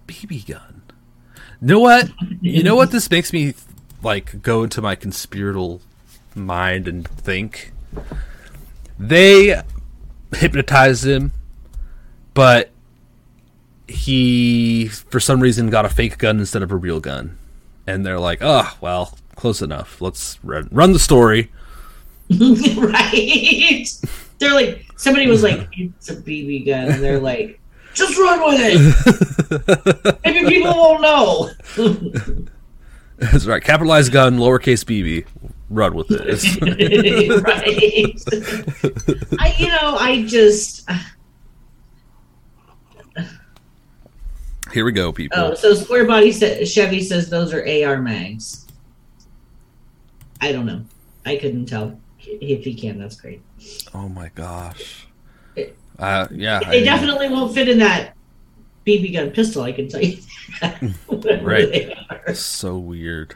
BB 0.08 0.48
gun. 0.48 0.82
You 1.60 1.68
know 1.68 1.80
what? 1.80 2.10
You 2.40 2.62
know 2.64 2.74
what 2.74 2.90
this 2.90 3.08
makes 3.08 3.32
me 3.32 3.54
like 4.02 4.42
go 4.42 4.64
into 4.64 4.82
my 4.82 4.96
conspiratorial 4.96 5.80
mind 6.34 6.88
and 6.88 7.06
think? 7.06 7.71
They 8.98 9.60
hypnotized 10.34 11.06
him, 11.06 11.32
but 12.34 12.70
he 13.88 14.88
for 14.88 15.20
some 15.20 15.40
reason 15.40 15.70
got 15.70 15.84
a 15.84 15.88
fake 15.88 16.18
gun 16.18 16.38
instead 16.38 16.62
of 16.62 16.70
a 16.72 16.76
real 16.76 17.00
gun. 17.00 17.36
And 17.86 18.06
they're 18.06 18.20
like, 18.20 18.38
"Oh, 18.40 18.76
well, 18.80 19.18
close 19.34 19.60
enough. 19.60 20.00
Let's 20.00 20.38
run, 20.44 20.68
run 20.70 20.92
the 20.92 20.98
story." 20.98 21.50
right? 22.30 23.86
They're 24.38 24.54
like, 24.54 24.86
somebody 24.96 25.26
was 25.26 25.42
like, 25.42 25.68
it's 25.72 26.10
a 26.10 26.16
BB 26.16 26.66
gun. 26.66 26.90
And 26.90 27.02
they're 27.02 27.20
like, 27.20 27.60
just 27.94 28.18
run 28.18 28.40
with 28.44 28.60
it. 28.60 30.18
Maybe 30.24 30.48
people 30.48 30.72
won't 30.72 31.02
know. 31.02 31.50
That's 33.18 33.46
right. 33.46 33.62
Capitalized 33.62 34.12
gun, 34.12 34.38
lowercase 34.38 34.84
BB. 34.84 35.26
Run 35.72 35.94
with 35.94 36.06
it. 36.10 36.22
Right. 37.42 39.38
I, 39.40 39.54
you 39.58 39.68
know, 39.68 39.96
I 39.98 40.24
just. 40.26 40.88
Here 44.72 44.84
we 44.84 44.92
go, 44.92 45.12
people. 45.12 45.38
Oh, 45.38 45.54
so 45.54 45.74
Square 45.74 46.06
Body 46.06 46.30
sa- 46.32 46.64
Chevy 46.64 47.02
says 47.02 47.28
those 47.28 47.52
are 47.52 47.60
AR 47.66 48.00
mags. 48.00 48.66
I 50.40 50.52
don't 50.52 50.66
know. 50.66 50.84
I 51.26 51.36
couldn't 51.36 51.66
tell. 51.66 51.98
If 52.20 52.64
he 52.64 52.74
can, 52.74 52.98
that's 52.98 53.16
great. 53.16 53.42
Oh 53.94 54.08
my 54.08 54.30
gosh. 54.34 55.06
It- 55.56 55.76
Uh, 55.98 56.26
yeah. 56.30 56.60
I 56.64 56.70
They 56.70 56.76
mean, 56.76 56.84
definitely 56.84 57.28
won't 57.28 57.54
fit 57.54 57.68
in 57.68 57.78
that 57.80 58.14
BB 58.86 59.12
gun 59.14 59.30
pistol. 59.30 59.62
I 59.62 59.72
can 59.72 59.88
tell 59.88 60.02
you. 60.02 60.18
Whatever 61.06 61.44
Right. 61.46 61.96
So 62.34 62.78
weird. 62.78 63.34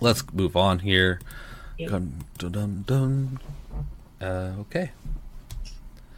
Let's 0.00 0.24
move 0.32 0.56
on 0.56 0.80
here. 0.80 1.20
Yep. 1.78 1.90
Dun, 1.90 2.24
dun, 2.38 2.84
dun. 2.86 3.40
Uh, 4.20 4.52
okay. 4.60 4.90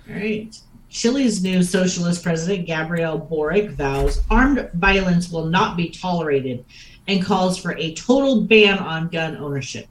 All 0.08 0.14
right. 0.14 0.58
Chile's 0.90 1.42
new 1.42 1.62
socialist 1.62 2.22
president, 2.22 2.66
Gabriel 2.66 3.18
Boric, 3.18 3.70
vows 3.70 4.22
armed 4.28 4.68
violence 4.74 5.30
will 5.30 5.46
not 5.46 5.76
be 5.76 5.88
tolerated 5.88 6.64
and 7.06 7.24
calls 7.24 7.58
for 7.58 7.76
a 7.76 7.94
total 7.94 8.42
ban 8.42 8.78
on 8.78 9.08
gun 9.08 9.36
ownership. 9.36 9.86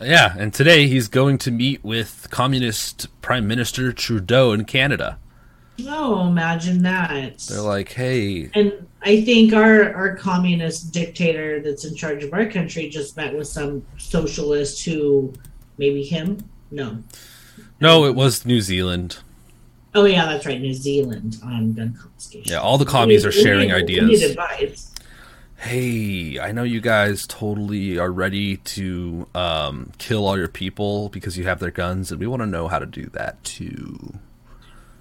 Yeah, 0.00 0.34
and 0.38 0.54
today 0.54 0.86
he's 0.86 1.08
going 1.08 1.38
to 1.38 1.50
meet 1.50 1.84
with 1.84 2.28
Communist 2.30 3.08
Prime 3.20 3.46
Minister 3.46 3.92
Trudeau 3.92 4.52
in 4.52 4.64
Canada. 4.64 5.18
Oh, 5.88 6.26
imagine 6.28 6.82
that. 6.82 7.38
They're 7.38 7.60
like, 7.60 7.92
hey, 7.92 8.50
and 8.54 8.86
I 9.02 9.22
think 9.22 9.52
our, 9.52 9.92
our 9.94 10.16
communist 10.16 10.92
dictator 10.92 11.60
that's 11.60 11.84
in 11.84 11.94
charge 11.94 12.22
of 12.24 12.32
our 12.32 12.46
country 12.46 12.88
just 12.88 13.16
met 13.16 13.34
with 13.36 13.48
some 13.48 13.84
socialist 13.98 14.84
who, 14.84 15.32
maybe 15.78 16.02
him? 16.02 16.38
No. 16.70 16.98
no, 17.80 18.04
it 18.04 18.14
was 18.14 18.44
New 18.46 18.60
Zealand. 18.60 19.18
Oh, 19.94 20.04
yeah, 20.04 20.26
that's 20.26 20.46
right. 20.46 20.60
New 20.60 20.74
Zealand 20.74 21.38
on 21.42 21.72
gun 21.72 21.94
confiscation. 22.00 22.52
Yeah, 22.52 22.60
all 22.60 22.78
the 22.78 22.84
commies 22.84 23.24
are 23.26 23.30
We 23.30 23.36
need- 23.36 23.42
sharing 23.42 23.58
we 23.72 23.82
need- 23.82 23.88
we 23.88 24.00
ideas. 24.00 24.20
need 24.22 24.30
advice. 24.30 24.86
hey, 25.56 26.38
I 26.38 26.52
know 26.52 26.62
you 26.62 26.80
guys 26.80 27.26
totally 27.26 27.98
are 27.98 28.12
ready 28.12 28.56
to 28.58 29.26
um, 29.34 29.90
kill 29.98 30.26
all 30.26 30.38
your 30.38 30.48
people 30.48 31.08
because 31.08 31.36
you 31.36 31.44
have 31.44 31.58
their 31.58 31.70
guns, 31.72 32.10
and 32.12 32.20
we 32.20 32.26
want 32.26 32.40
to 32.40 32.46
know 32.46 32.68
how 32.68 32.78
to 32.78 32.86
do 32.86 33.06
that 33.14 33.42
too. 33.44 34.14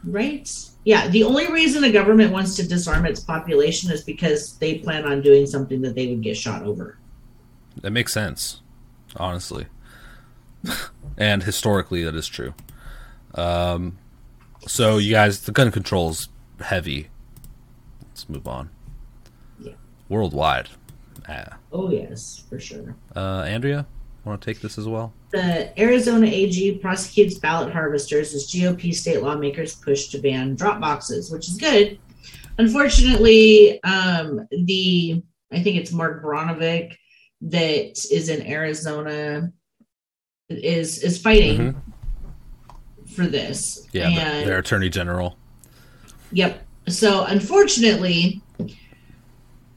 Right? 0.04 0.50
Yeah, 0.86 1.08
the 1.08 1.24
only 1.24 1.52
reason 1.52 1.84
a 1.84 1.92
government 1.92 2.32
wants 2.32 2.56
to 2.56 2.68
disarm 2.68 3.06
its 3.06 3.20
population 3.20 3.92
is 3.92 4.04
because 4.04 4.58
they 4.58 4.80
plan 4.80 5.06
on 5.06 5.22
doing 5.22 5.46
something 5.46 5.82
that 5.82 5.96
they 5.96 6.08
would 6.08 6.22
get 6.22 6.38
shot 6.38 6.64
over. 6.64 6.98
That 7.82 7.92
makes 7.92 8.14
sense, 8.14 8.62
honestly. 9.18 9.68
and 11.18 11.44
historically, 11.44 12.04
that 12.04 12.16
is 12.16 12.28
true. 12.28 12.54
Um, 13.36 13.98
so, 14.68 14.98
you 14.98 15.12
guys, 15.12 15.42
the 15.42 15.52
gun 15.52 15.72
control's 15.72 16.30
heavy. 16.62 17.10
Let's 18.02 18.28
move 18.30 18.48
on. 18.48 18.70
Yeah. 19.60 19.74
Worldwide. 20.08 20.70
Ah. 21.28 21.58
Oh, 21.72 21.92
yes, 21.92 22.44
for 22.50 22.60
sure. 22.60 22.96
Uh, 23.16 23.42
Andrea, 23.42 23.86
want 24.26 24.42
to 24.42 24.46
take 24.46 24.62
this 24.62 24.78
as 24.78 24.88
well? 24.88 25.14
The 25.32 25.80
Arizona 25.80 26.26
AG 26.28 26.80
prosecutes 26.80 27.38
ballot 27.38 27.72
harvesters 27.72 28.34
as 28.34 28.48
GOP 28.48 28.94
state 28.94 29.22
lawmakers 29.22 29.76
push 29.76 30.08
to 30.08 30.18
ban 30.18 30.56
drop 30.56 30.80
boxes, 30.80 31.32
which 31.32 31.48
is 31.48 31.58
good. 31.58 32.00
Unfortunately, 32.58 33.82
um, 33.84 34.48
the 34.52 35.22
I 35.52 35.62
think 35.62 35.78
it's 35.78 35.92
Mark 35.92 36.24
Brnovich 36.24 36.96
that 37.42 38.06
is 38.12 38.30
in 38.30 38.46
Arizona 38.46 39.52
is 40.50 41.04
is 41.04 41.22
fighting 41.22 41.80
for 43.16 43.28
this. 43.28 43.88
Yeah, 43.92 44.10
and 44.10 44.48
their 44.48 44.60
attorney 44.60 44.90
general. 44.90 45.38
Yep. 46.32 46.66
So 46.88 47.26
unfortunately, 47.26 48.42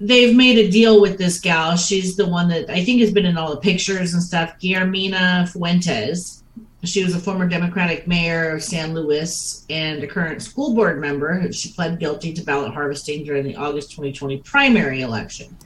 they've 0.03 0.35
made 0.35 0.59
a 0.59 0.71
deal 0.71 1.01
with 1.01 1.17
this 1.17 1.39
gal. 1.39 1.77
She's 1.77 2.17
the 2.17 2.27
one 2.27 2.49
that 2.49 2.69
I 2.69 2.85
think 2.85 3.01
has 3.01 3.13
been 3.13 3.25
in 3.25 3.37
all 3.37 3.51
the 3.51 3.61
pictures 3.61 4.15
and 4.15 4.23
stuff. 4.23 4.59
Guillermina 4.59 5.49
Fuentes. 5.51 6.43
She 6.85 7.05
was 7.05 7.15
a 7.15 7.21
former 7.21 7.47
Democratic 7.47 8.09
mayor 8.09 8.51
of 8.51 8.63
San 8.65 8.93
Luis 8.93 9.65
and 9.71 10.03
a 10.03 10.07
current 10.09 10.43
school 10.43 10.75
board 10.75 11.01
member. 11.01 11.51
She 11.53 11.73
pled 11.73 12.01
guilty 12.01 12.33
to 12.33 12.43
ballot 12.43 12.75
harvesting 12.75 13.25
during 13.25 13.45
the 13.45 13.55
August 13.55 13.93
2020 13.93 14.39
primary 14.39 15.03
election. 15.03 15.57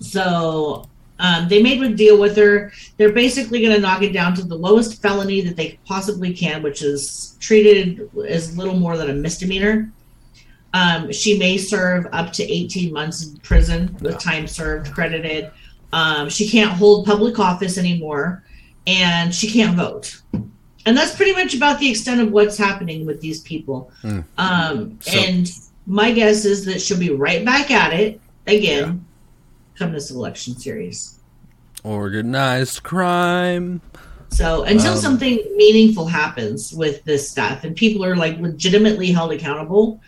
So 0.00 0.86
um, 1.18 1.48
they 1.48 1.62
made 1.62 1.82
a 1.82 1.94
deal 1.94 2.20
with 2.20 2.36
her. 2.36 2.70
They're 2.98 3.14
basically 3.14 3.62
going 3.62 3.74
to 3.74 3.80
knock 3.80 4.02
it 4.02 4.12
down 4.12 4.34
to 4.34 4.42
the 4.42 4.54
lowest 4.54 5.00
felony 5.00 5.40
that 5.40 5.56
they 5.56 5.78
possibly 5.86 6.34
can, 6.34 6.62
which 6.62 6.82
is 6.82 7.38
treated 7.40 8.10
as 8.28 8.58
little 8.58 8.78
more 8.78 8.98
than 8.98 9.08
a 9.08 9.14
misdemeanor. 9.14 9.90
Um, 10.74 11.10
she 11.12 11.38
may 11.38 11.56
serve 11.56 12.06
up 12.12 12.32
to 12.34 12.42
18 12.44 12.92
months 12.92 13.26
in 13.26 13.36
prison 13.38 13.96
with 14.00 14.18
time 14.18 14.46
served 14.46 14.92
credited. 14.92 15.50
Um, 15.92 16.28
she 16.28 16.48
can't 16.48 16.70
hold 16.70 17.06
public 17.06 17.38
office 17.38 17.78
anymore, 17.78 18.44
and 18.86 19.34
she 19.34 19.50
can't 19.50 19.76
vote. 19.76 20.20
And 20.86 20.96
that's 20.96 21.14
pretty 21.14 21.32
much 21.32 21.54
about 21.54 21.78
the 21.80 21.90
extent 21.90 22.20
of 22.20 22.30
what's 22.32 22.56
happening 22.56 23.06
with 23.06 23.20
these 23.20 23.40
people. 23.40 23.90
Hmm. 24.02 24.20
Um, 24.36 24.98
So- 25.00 25.18
and 25.18 25.50
my 25.86 26.12
guess 26.12 26.44
is 26.44 26.64
that 26.66 26.80
she'll 26.80 26.98
be 26.98 27.10
right 27.10 27.44
back 27.44 27.70
at 27.70 27.92
it 27.92 28.20
again 28.46 29.04
come 29.78 29.92
this 29.92 30.10
election 30.10 30.58
series. 30.58 31.14
Organized 31.84 32.82
crime. 32.82 33.80
So 34.30 34.64
until 34.64 34.92
Um, 34.92 34.98
something 34.98 35.38
meaningful 35.56 36.06
happens 36.06 36.72
with 36.72 37.04
this 37.04 37.28
stuff 37.30 37.64
and 37.64 37.74
people 37.76 38.04
are 38.04 38.16
like 38.16 38.38
legitimately 38.40 39.12
held 39.12 39.32
accountable, 39.32 40.00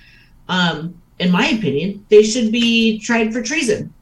um, 0.51 1.01
in 1.19 1.31
my 1.31 1.47
opinion, 1.47 2.05
they 2.11 2.23
should 2.23 2.51
be 2.53 2.99
tried 2.99 3.33
for 3.33 3.41
treason. 3.43 3.93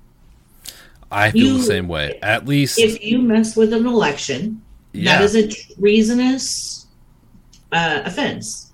I 1.11 1.31
feel 1.31 1.47
You- 1.47 1.59
the 1.59 1.65
same 1.65 1.89
way. 1.89 2.19
At 2.23 2.47
least, 2.47 2.79
If 2.79 3.03
you 3.05 3.21
mess 3.21 3.55
with 3.57 3.73
an 3.73 3.87
election, 3.87 4.63
yeah. 4.93 5.19
that 5.19 5.25
is 5.25 5.35
a 5.35 5.47
treasonous 5.49 6.87
uh, 7.71 8.03
offense. 8.05 8.73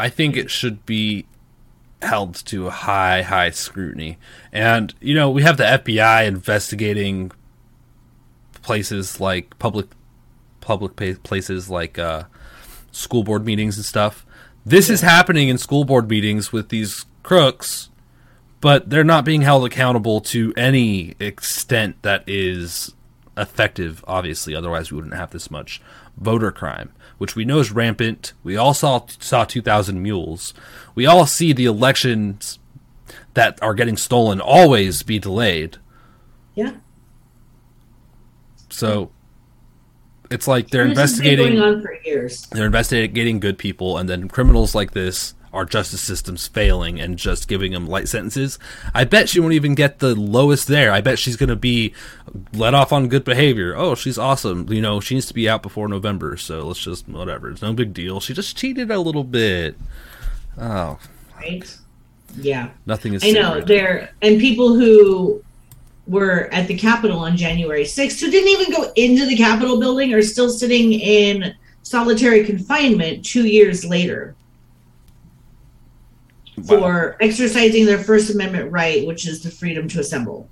I 0.00 0.08
think 0.08 0.36
it 0.36 0.50
should 0.50 0.84
be 0.86 1.26
held 2.02 2.34
to 2.46 2.68
a 2.68 2.70
high, 2.70 3.22
high 3.22 3.50
scrutiny. 3.50 4.18
And, 4.52 4.94
you 5.00 5.14
know, 5.14 5.28
we 5.30 5.42
have 5.42 5.56
the 5.56 5.64
FBI 5.64 6.26
investigating 6.26 7.32
places 8.62 9.20
like 9.20 9.58
public 9.58 9.86
public 10.60 10.96
places 11.22 11.70
like 11.70 11.98
uh, 11.98 12.24
school 12.92 13.24
board 13.24 13.44
meetings 13.44 13.76
and 13.76 13.84
stuff. 13.86 14.26
This 14.68 14.90
is 14.90 15.00
happening 15.00 15.48
in 15.48 15.56
school 15.56 15.84
board 15.84 16.10
meetings 16.10 16.52
with 16.52 16.68
these 16.68 17.06
crooks, 17.22 17.88
but 18.60 18.90
they're 18.90 19.02
not 19.02 19.24
being 19.24 19.40
held 19.40 19.64
accountable 19.64 20.20
to 20.20 20.52
any 20.58 21.14
extent 21.18 22.02
that 22.02 22.22
is 22.26 22.94
effective, 23.34 24.04
obviously. 24.06 24.54
Otherwise, 24.54 24.92
we 24.92 24.96
wouldn't 24.96 25.14
have 25.14 25.30
this 25.30 25.50
much 25.50 25.80
voter 26.18 26.52
crime, 26.52 26.92
which 27.16 27.34
we 27.34 27.46
know 27.46 27.60
is 27.60 27.72
rampant. 27.72 28.34
We 28.42 28.58
all 28.58 28.74
saw 28.74 29.06
saw 29.06 29.46
2,000 29.46 30.02
mules. 30.02 30.52
We 30.94 31.06
all 31.06 31.24
see 31.24 31.54
the 31.54 31.64
elections 31.64 32.58
that 33.32 33.58
are 33.62 33.72
getting 33.72 33.96
stolen 33.96 34.38
always 34.38 35.02
be 35.02 35.18
delayed. 35.18 35.78
Yeah. 36.54 36.74
So 38.68 39.12
it's 40.30 40.46
like 40.46 40.68
they're 40.68 40.86
investigating 40.86 41.56
going 41.56 41.76
on 41.76 41.82
for 41.82 41.94
years. 42.04 42.46
they're 42.52 42.66
investigating 42.66 43.40
good 43.40 43.58
people 43.58 43.98
and 43.98 44.08
then 44.08 44.28
criminals 44.28 44.74
like 44.74 44.92
this 44.92 45.34
our 45.52 45.64
justice 45.64 46.00
system's 46.00 46.46
failing 46.46 47.00
and 47.00 47.16
just 47.18 47.48
giving 47.48 47.72
them 47.72 47.86
light 47.86 48.08
sentences. 48.08 48.58
I 48.94 49.04
bet 49.04 49.28
she 49.28 49.40
won't 49.40 49.54
even 49.54 49.74
get 49.74 49.98
the 49.98 50.14
lowest 50.14 50.68
there. 50.68 50.92
I 50.92 51.00
bet 51.00 51.18
she's 51.18 51.36
going 51.36 51.48
to 51.48 51.56
be 51.56 51.94
let 52.52 52.74
off 52.74 52.92
on 52.92 53.08
good 53.08 53.24
behavior. 53.24 53.74
Oh 53.76 53.94
she's 53.94 54.18
awesome. 54.18 54.70
You 54.70 54.80
know 54.80 55.00
she 55.00 55.14
needs 55.14 55.26
to 55.26 55.34
be 55.34 55.48
out 55.48 55.62
before 55.62 55.88
november 55.88 56.36
so 56.36 56.66
let's 56.66 56.80
just 56.80 57.08
whatever. 57.08 57.50
It's 57.50 57.62
no 57.62 57.72
big 57.72 57.94
deal. 57.94 58.20
She 58.20 58.34
just 58.34 58.56
cheated 58.56 58.90
a 58.90 59.00
little 59.00 59.24
bit. 59.24 59.76
Oh. 60.58 60.98
Right? 61.36 61.78
Yeah. 62.36 62.70
nothing 62.84 63.14
is 63.14 63.24
I 63.24 63.30
know. 63.30 63.60
there 63.60 64.12
and 64.20 64.38
people 64.38 64.74
who 64.74 65.42
were 66.08 66.48
at 66.52 66.66
the 66.66 66.76
Capitol 66.76 67.18
on 67.20 67.36
January 67.36 67.84
6th 67.84 68.18
who 68.20 68.30
didn't 68.30 68.48
even 68.48 68.72
go 68.74 68.90
into 68.96 69.26
the 69.26 69.36
Capitol 69.36 69.78
building 69.78 70.12
are 70.14 70.22
still 70.22 70.50
sitting 70.50 70.92
in 70.94 71.54
solitary 71.82 72.44
confinement 72.44 73.24
two 73.24 73.46
years 73.46 73.84
later 73.84 74.34
Wow. 76.56 76.64
for 76.80 77.16
exercising 77.20 77.86
their 77.86 77.98
First 77.98 78.30
Amendment 78.30 78.72
right, 78.72 79.06
which 79.06 79.28
is 79.28 79.42
the 79.42 79.50
freedom 79.50 79.86
to 79.88 80.00
assemble. 80.00 80.48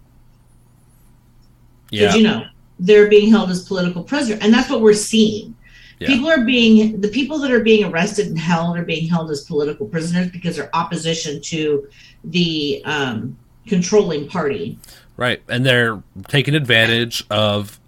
yeah 1.90 2.12
Did 2.12 2.18
you 2.18 2.22
know 2.28 2.46
they're 2.78 3.08
being 3.08 3.30
held 3.30 3.50
as 3.50 3.66
political 3.66 4.04
prisoners, 4.04 4.38
and 4.42 4.52
that's 4.52 4.68
what 4.68 4.82
we're 4.82 4.92
seeing. 4.92 5.56
Yeah. 5.98 6.08
People 6.08 6.28
are 6.28 6.44
being 6.44 7.00
the 7.00 7.08
people 7.08 7.38
that 7.38 7.50
are 7.50 7.62
being 7.62 7.84
arrested 7.84 8.26
and 8.26 8.38
held 8.38 8.76
are 8.76 8.84
being 8.84 9.08
held 9.08 9.30
as 9.30 9.44
political 9.44 9.86
prisoners 9.86 10.30
because 10.30 10.56
they're 10.56 10.74
opposition 10.76 11.40
to 11.42 11.88
the 12.24 12.82
um, 12.84 13.36
controlling 13.66 14.28
party. 14.28 14.78
Right, 15.16 15.42
and 15.48 15.64
they're 15.64 16.02
taking 16.28 16.54
advantage 16.54 17.24
of 17.30 17.80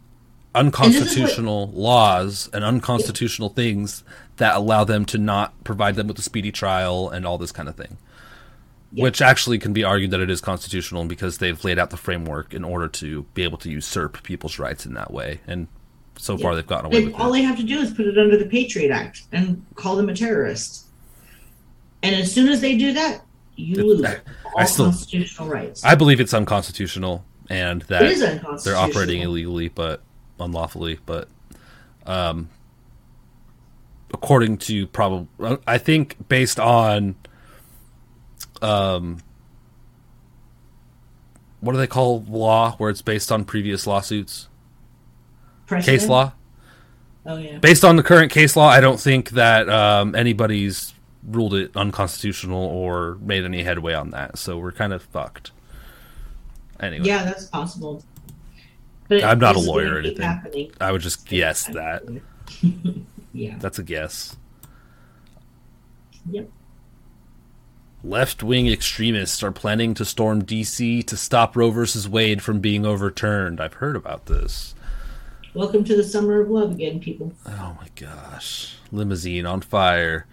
unconstitutional 0.54 1.70
laws 1.72 2.48
and 2.52 2.64
unconstitutional 2.64 3.50
things 3.50 4.02
that 4.36 4.56
allow 4.56 4.84
them 4.84 5.04
to 5.06 5.18
not 5.18 5.52
provide 5.64 5.94
them 5.96 6.06
with 6.06 6.18
a 6.18 6.22
speedy 6.22 6.50
trial 6.50 7.10
and 7.10 7.26
all 7.26 7.38
this 7.38 7.52
kind 7.52 7.68
of 7.68 7.76
thing. 7.76 7.98
Yeah. 8.92 9.04
Which 9.04 9.20
actually 9.20 9.58
can 9.58 9.74
be 9.74 9.84
argued 9.84 10.10
that 10.12 10.20
it 10.20 10.30
is 10.30 10.40
constitutional 10.40 11.04
because 11.04 11.38
they've 11.38 11.62
laid 11.62 11.78
out 11.78 11.90
the 11.90 11.98
framework 11.98 12.54
in 12.54 12.64
order 12.64 12.88
to 12.88 13.24
be 13.34 13.44
able 13.44 13.58
to 13.58 13.70
usurp 13.70 14.22
people's 14.22 14.58
rights 14.58 14.86
in 14.86 14.94
that 14.94 15.12
way. 15.12 15.40
And 15.46 15.68
so 16.16 16.38
far, 16.38 16.54
they've 16.54 16.66
gotten 16.66 16.86
away 16.86 17.04
with 17.04 17.14
all 17.14 17.28
it. 17.28 17.38
they 17.38 17.42
have 17.42 17.58
to 17.58 17.62
do 17.62 17.78
is 17.80 17.92
put 17.92 18.06
it 18.06 18.16
under 18.16 18.38
the 18.38 18.46
Patriot 18.46 18.90
Act 18.90 19.24
and 19.32 19.64
call 19.74 19.96
them 19.96 20.08
a 20.08 20.14
terrorist. 20.14 20.86
And 22.02 22.14
as 22.16 22.32
soon 22.32 22.48
as 22.48 22.60
they 22.60 22.78
do 22.78 22.92
that, 22.94 23.20
you 23.58 24.04
I- 24.06 24.16
all 24.44 24.60
I 24.60 24.64
still- 24.64 24.86
constitutional 24.86 25.48
rights. 25.48 25.84
I 25.84 25.94
believe 25.94 26.20
it's 26.20 26.32
unconstitutional 26.34 27.24
and 27.50 27.82
that 27.82 28.02
it 28.02 28.12
is 28.12 28.64
they're 28.64 28.76
operating 28.76 29.22
illegally 29.22 29.68
but 29.68 30.02
unlawfully 30.38 30.98
but 31.06 31.28
um 32.06 32.48
according 34.12 34.56
to 34.58 34.86
probably 34.88 35.58
i 35.66 35.78
think 35.78 36.16
based 36.28 36.60
on 36.60 37.14
um 38.62 39.18
what 41.60 41.72
do 41.72 41.78
they 41.78 41.86
call 41.86 42.22
law 42.28 42.72
where 42.76 42.90
it's 42.90 43.02
based 43.02 43.32
on 43.32 43.44
previous 43.44 43.86
lawsuits 43.86 44.48
Precedent? 45.66 46.00
case 46.00 46.08
law 46.08 46.32
Oh 47.26 47.36
yeah. 47.36 47.58
based 47.58 47.84
on 47.84 47.96
the 47.96 48.02
current 48.02 48.30
case 48.30 48.56
law 48.56 48.68
i 48.68 48.80
don't 48.80 49.00
think 49.00 49.30
that 49.30 49.68
um 49.68 50.14
anybody's 50.14 50.92
ruled 51.26 51.54
it 51.54 51.76
unconstitutional 51.76 52.64
or 52.64 53.16
made 53.20 53.44
any 53.44 53.62
headway 53.62 53.94
on 53.94 54.10
that 54.10 54.38
so 54.38 54.56
we're 54.58 54.72
kind 54.72 54.92
of 54.92 55.02
fucked 55.02 55.50
anyway 56.80 57.06
Yeah, 57.06 57.24
that's 57.24 57.46
possible. 57.46 58.04
But 59.08 59.24
I'm 59.24 59.38
not 59.38 59.56
a 59.56 59.58
lawyer 59.58 59.94
or 59.94 59.98
anything. 60.00 60.20
Happening. 60.20 60.70
i 60.80 60.92
would 60.92 61.00
just 61.00 61.26
guess 61.26 61.66
that 61.68 62.02
Yeah. 63.32 63.56
That's 63.58 63.78
a 63.78 63.82
guess. 63.82 64.36
Yep. 66.30 66.50
Left 68.04 68.42
wing 68.42 68.68
extremists 68.68 69.42
are 69.42 69.52
planning 69.52 69.94
to 69.94 70.04
storm 70.04 70.44
DC 70.44 71.04
to 71.06 71.16
stop 71.16 71.56
Roe 71.56 71.70
versus 71.70 72.08
Wade 72.08 72.42
from 72.42 72.60
being 72.60 72.86
overturned. 72.86 73.60
I've 73.60 73.74
heard 73.74 73.96
about 73.96 74.26
this. 74.26 74.74
Welcome 75.54 75.84
to 75.84 75.96
the 75.96 76.04
summer 76.04 76.40
of 76.40 76.50
love 76.50 76.72
again, 76.72 77.00
people. 77.00 77.32
Oh 77.46 77.76
my 77.80 77.88
gosh. 77.96 78.76
Limousine 78.92 79.46
on 79.46 79.60
fire. 79.60 80.26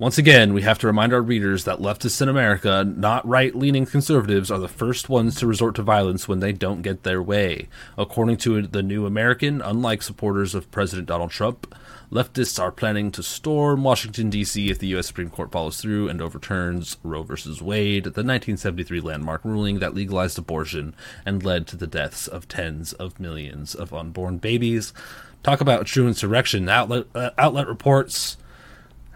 Once 0.00 0.16
again, 0.16 0.54
we 0.54 0.62
have 0.62 0.78
to 0.78 0.86
remind 0.86 1.12
our 1.12 1.20
readers 1.20 1.64
that 1.64 1.78
leftists 1.78 2.22
in 2.22 2.28
America, 2.30 2.90
not 2.96 3.28
right 3.28 3.54
leaning 3.54 3.84
conservatives, 3.84 4.50
are 4.50 4.58
the 4.58 4.66
first 4.66 5.10
ones 5.10 5.34
to 5.34 5.46
resort 5.46 5.74
to 5.74 5.82
violence 5.82 6.26
when 6.26 6.40
they 6.40 6.54
don't 6.54 6.80
get 6.80 7.02
their 7.02 7.22
way. 7.22 7.68
According 7.98 8.38
to 8.38 8.62
the 8.62 8.82
New 8.82 9.04
American, 9.04 9.60
unlike 9.60 10.00
supporters 10.00 10.54
of 10.54 10.70
President 10.70 11.06
Donald 11.06 11.32
Trump, 11.32 11.74
leftists 12.10 12.58
are 12.58 12.72
planning 12.72 13.10
to 13.10 13.22
storm 13.22 13.84
Washington, 13.84 14.30
D.C. 14.30 14.70
if 14.70 14.78
the 14.78 14.86
U.S. 14.86 15.06
Supreme 15.06 15.28
Court 15.28 15.52
follows 15.52 15.78
through 15.78 16.08
and 16.08 16.22
overturns 16.22 16.96
Roe 17.02 17.22
v. 17.22 17.34
Wade, 17.60 18.04
the 18.04 18.24
1973 18.24 19.02
landmark 19.02 19.44
ruling 19.44 19.80
that 19.80 19.92
legalized 19.92 20.38
abortion 20.38 20.94
and 21.26 21.44
led 21.44 21.66
to 21.66 21.76
the 21.76 21.86
deaths 21.86 22.26
of 22.26 22.48
tens 22.48 22.94
of 22.94 23.20
millions 23.20 23.74
of 23.74 23.92
unborn 23.92 24.38
babies. 24.38 24.94
Talk 25.42 25.60
about 25.60 25.84
true 25.84 26.08
insurrection. 26.08 26.70
Outlet, 26.70 27.04
uh, 27.14 27.30
outlet 27.36 27.66
reports 27.66 28.38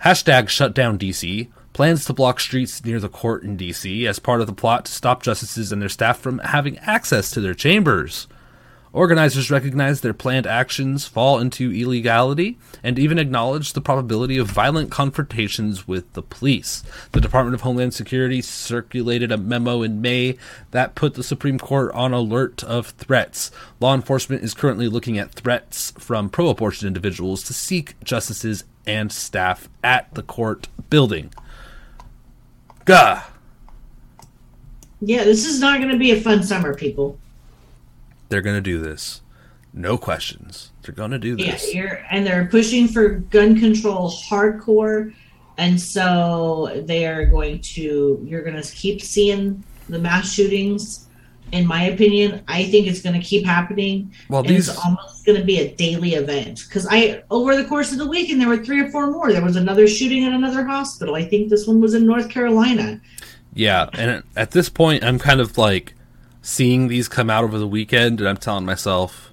Hashtag 0.05 0.51
shut 0.51 0.75
down 0.75 0.99
DC 0.99 1.49
plans 1.73 2.05
to 2.05 2.13
block 2.13 2.39
streets 2.39 2.85
near 2.85 3.01
the 3.01 3.09
court 3.09 3.43
in 3.43 3.57
DC 3.57 4.07
as 4.07 4.19
part 4.19 4.43
of 4.43 4.47
the 4.47 4.53
plot 4.53 4.85
to 4.85 4.93
stop 4.93 5.23
justices 5.23 5.73
and 5.73 5.81
their 5.81 5.89
staff 5.89 6.19
from 6.19 6.41
having 6.41 6.77
access 6.81 7.31
to 7.31 7.41
their 7.41 7.55
chambers. 7.55 8.29
Organizers 8.95 9.51
recognize 9.51 10.01
their 10.01 10.15
planned 10.15 10.47
actions 10.47 11.05
fall 11.05 11.41
into 11.41 11.73
illegality 11.73 12.59
and 12.81 12.97
even 12.97 13.19
acknowledge 13.19 13.73
the 13.73 13.81
probability 13.81 14.39
of 14.39 14.47
violent 14.47 14.93
confrontations 14.93 15.89
with 15.89 16.13
the 16.13 16.23
police. 16.23 16.85
The 17.11 17.21
Department 17.21 17.57
of 17.57 17.63
Homeland 17.63 17.93
Security 17.93 18.41
circulated 18.41 19.33
a 19.33 19.37
memo 19.37 19.83
in 19.83 20.01
May 20.01 20.39
that 20.71 20.95
put 20.95 21.15
the 21.15 21.25
Supreme 21.25 21.59
Court 21.59 21.93
on 21.93 22.13
alert 22.13 22.63
of 22.63 22.91
threats. 22.91 23.51
Law 23.81 23.97
enforcement 23.97 24.45
is 24.45 24.55
currently 24.55 24.87
looking 24.87 25.19
at 25.19 25.33
threats 25.33 25.93
from 25.99 26.31
pro 26.31 26.49
abortion 26.49 26.87
individuals 26.87 27.43
to 27.43 27.53
seek 27.53 27.99
justices 28.05 28.63
and 28.87 29.11
staff 29.11 29.69
at 29.83 30.15
the 30.15 30.23
court 30.23 30.69
building. 30.89 31.35
Gah! 32.85 33.25
Yeah, 35.01 35.25
this 35.25 35.47
is 35.47 35.59
not 35.59 35.81
going 35.81 35.91
to 35.91 35.99
be 35.99 36.13
a 36.13 36.21
fun 36.21 36.45
summer, 36.45 36.77
people. 36.77 37.19
They're 38.35 38.43
going 38.43 38.57
to 38.57 38.61
do 38.61 38.81
this. 38.81 39.23
No 39.73 39.97
questions. 39.97 40.73
They're 40.83 40.93
going 40.93 41.13
to 41.13 41.21
do 41.21 41.37
Yeah, 41.39 41.53
this. 41.53 41.73
you're, 41.73 42.05
and 42.11 42.27
they're 42.27 42.47
pushing 42.47 42.89
for 42.89 43.11
gun 43.11 43.61
control 43.61 44.11
hardcore, 44.11 45.15
and 45.57 45.81
so 45.81 46.83
they 46.85 47.07
are 47.07 47.27
going 47.27 47.61
to. 47.61 48.21
You're 48.27 48.43
going 48.43 48.61
to 48.61 48.69
keep 48.73 49.03
seeing 49.03 49.63
the 49.89 50.01
mass 50.01 50.33
shootings. 50.33 51.07
In 51.53 51.65
my 51.65 51.85
opinion, 51.85 52.43
I 52.49 52.65
think 52.65 52.89
it's 52.89 53.03
going 53.03 53.15
to 53.21 53.25
keep 53.25 53.47
happening. 53.47 54.13
Well, 54.29 54.43
these 54.43 54.69
it's 54.69 54.79
almost 54.85 55.25
going 55.25 55.39
to 55.39 55.45
be 55.45 55.61
a 55.61 55.73
daily 55.77 56.15
event 56.15 56.65
because 56.67 56.89
I 56.91 57.23
over 57.31 57.55
the 57.55 57.67
course 57.67 57.93
of 57.93 57.99
the 57.99 58.09
weekend 58.09 58.41
there 58.41 58.49
were 58.49 58.65
three 58.65 58.81
or 58.81 58.91
four 58.91 59.13
more. 59.13 59.31
There 59.33 59.45
was 59.45 59.55
another 59.55 59.87
shooting 59.87 60.25
at 60.25 60.33
another 60.33 60.65
hospital. 60.65 61.15
I 61.15 61.25
think 61.25 61.51
this 61.51 61.69
one 61.69 61.81
was 61.81 61.95
in 61.95 62.05
North 62.05 62.29
Carolina. 62.31 63.01
Yeah, 63.53 63.89
and 63.93 64.25
at 64.35 64.51
this 64.51 64.69
point, 64.69 65.05
I'm 65.05 65.21
kind 65.21 65.41
of 65.41 65.57
like 65.57 65.95
seeing 66.45 66.89
these 66.89 67.09
come 67.09 67.31
out 67.31 67.43
over 67.43 67.59
the 67.59 67.67
weekend, 67.67 68.21
and 68.21 68.29
I'm 68.29 68.37
telling 68.37 68.67
myself, 68.67 69.33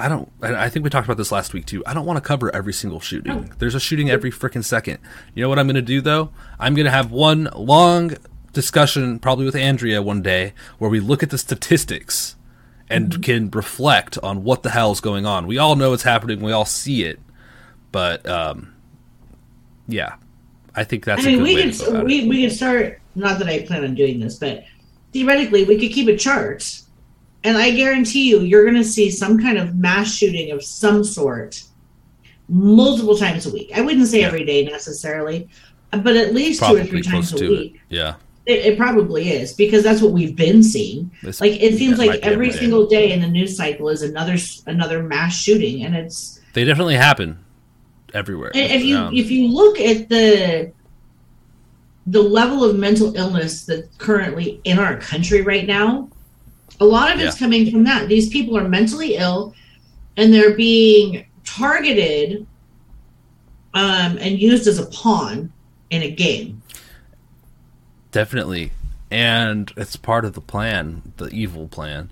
I 0.00 0.08
don't. 0.08 0.32
I 0.42 0.70
think 0.70 0.82
we 0.82 0.88
talked 0.90 1.06
about 1.06 1.18
this 1.18 1.30
last 1.30 1.52
week 1.52 1.66
too. 1.66 1.82
I 1.86 1.92
don't 1.92 2.06
want 2.06 2.16
to 2.16 2.26
cover 2.26 2.54
every 2.54 2.72
single 2.72 3.00
shooting. 3.00 3.52
There's 3.58 3.74
a 3.74 3.80
shooting 3.80 4.08
every 4.08 4.30
freaking 4.30 4.64
second. 4.64 4.98
You 5.34 5.42
know 5.42 5.48
what 5.50 5.58
I'm 5.58 5.66
going 5.66 5.74
to 5.76 5.82
do 5.82 6.00
though? 6.00 6.30
I'm 6.58 6.74
going 6.74 6.86
to 6.86 6.90
have 6.90 7.10
one 7.12 7.48
long 7.54 8.14
discussion 8.54 9.18
probably 9.18 9.44
with 9.44 9.54
Andrea 9.54 10.00
one 10.02 10.22
day 10.22 10.54
where 10.78 10.90
we 10.90 11.00
look 11.00 11.22
at 11.22 11.28
the 11.30 11.38
statistics 11.38 12.34
and 12.90 13.10
Mm-hmm. 13.10 13.20
can 13.20 13.50
reflect 13.50 14.16
on 14.22 14.42
what 14.42 14.62
the 14.62 14.70
hell 14.70 14.90
is 14.90 15.02
going 15.02 15.26
on. 15.26 15.46
We 15.46 15.58
all 15.58 15.76
know 15.76 15.92
it's 15.92 16.02
happening. 16.04 16.40
We 16.40 16.52
all 16.52 16.64
see 16.64 17.04
it, 17.04 17.20
but 17.92 18.26
um, 18.26 18.74
yeah, 19.86 20.14
I 20.74 20.84
think 20.84 21.04
that's 21.04 21.20
I 21.22 21.26
mean, 21.26 21.34
a 21.34 21.36
good 21.36 21.42
we 21.42 21.54
way 21.56 21.62
could 21.64 21.72
to 21.74 21.78
go 21.84 21.90
about 21.90 22.00
it. 22.00 22.06
we, 22.06 22.26
we 22.26 22.42
could 22.48 22.56
start. 22.56 23.00
Not 23.14 23.38
that 23.40 23.48
I 23.48 23.64
plan 23.66 23.84
on 23.84 23.94
doing 23.94 24.18
this, 24.20 24.36
but 24.38 24.64
theoretically, 25.12 25.64
we 25.64 25.78
could 25.78 25.90
keep 25.92 26.08
a 26.08 26.16
chart, 26.16 26.80
and 27.44 27.56
I 27.56 27.70
guarantee 27.70 28.28
you, 28.30 28.40
you're 28.40 28.64
going 28.64 28.76
to 28.76 28.84
see 28.84 29.10
some 29.10 29.38
kind 29.40 29.58
of 29.58 29.76
mass 29.76 30.12
shooting 30.14 30.50
of 30.52 30.62
some 30.62 31.04
sort 31.04 31.62
multiple 32.48 33.16
times 33.16 33.46
a 33.46 33.50
week. 33.52 33.70
I 33.74 33.80
wouldn't 33.82 34.06
say 34.08 34.20
Yeah. 34.20 34.26
every 34.28 34.44
day 34.44 34.64
necessarily, 34.64 35.48
but 35.90 36.16
at 36.16 36.34
least 36.34 36.60
Probably 36.60 36.80
two 36.82 36.86
or 36.86 36.90
three 36.90 37.02
times 37.02 37.32
a 37.32 37.36
week. 37.48 37.74
it. 37.74 37.80
Yeah, 37.94 38.14
It, 38.46 38.60
it 38.66 38.78
probably 38.78 39.30
is 39.30 39.52
because 39.52 39.82
that's 39.84 40.00
what 40.00 40.12
we've 40.12 40.34
been 40.34 40.62
seeing. 40.62 41.10
This- 41.22 41.40
Like 41.40 41.60
it 41.62 41.76
seems 41.76 41.98
like 41.98 42.20
every 42.22 42.50
single 42.52 42.86
day 42.86 43.12
in 43.12 43.20
the 43.20 43.28
news 43.28 43.56
cycle 43.56 43.88
is 43.90 44.02
another 44.02 44.36
another 44.66 45.02
mass 45.02 45.36
shooting, 45.38 45.84
and 45.84 45.94
it's 45.94 46.40
they 46.54 46.64
definitely 46.64 46.96
happen 46.96 47.38
everywhere. 48.14 48.50
If 48.54 48.82
you 48.82 48.96
Um, 48.96 49.14
if 49.14 49.30
you 49.30 49.48
look 49.48 49.78
at 49.78 50.08
the 50.08 50.72
the 52.10 52.22
level 52.22 52.64
of 52.64 52.76
mental 52.78 53.14
illness 53.16 53.64
that's 53.66 53.94
currently 53.98 54.60
in 54.64 54.78
our 54.78 54.96
country 54.96 55.42
right 55.42 55.66
now, 55.66 56.08
a 56.80 56.84
lot 56.84 57.12
of 57.12 57.20
it's 57.20 57.36
Yeah. 57.36 57.46
coming 57.46 57.70
from 57.70 57.84
that. 57.84 58.08
These 58.08 58.28
people 58.28 58.56
are 58.56 58.68
mentally 58.68 59.16
ill 59.16 59.54
and 60.16 60.32
they're 60.32 60.54
being 60.54 61.26
targeted 61.44 62.46
um, 63.74 64.16
and 64.18 64.40
used 64.40 64.66
as 64.66 64.78
a 64.78 64.86
pawn 64.86 65.52
in 65.90 66.02
a 66.02 66.10
game. 66.10 66.62
Definitely. 68.10 68.72
And 69.10 69.70
it's 69.76 69.96
part 69.96 70.24
of 70.24 70.32
the 70.34 70.40
plan, 70.40 71.12
the 71.18 71.26
evil 71.28 71.68
plan. 71.68 72.10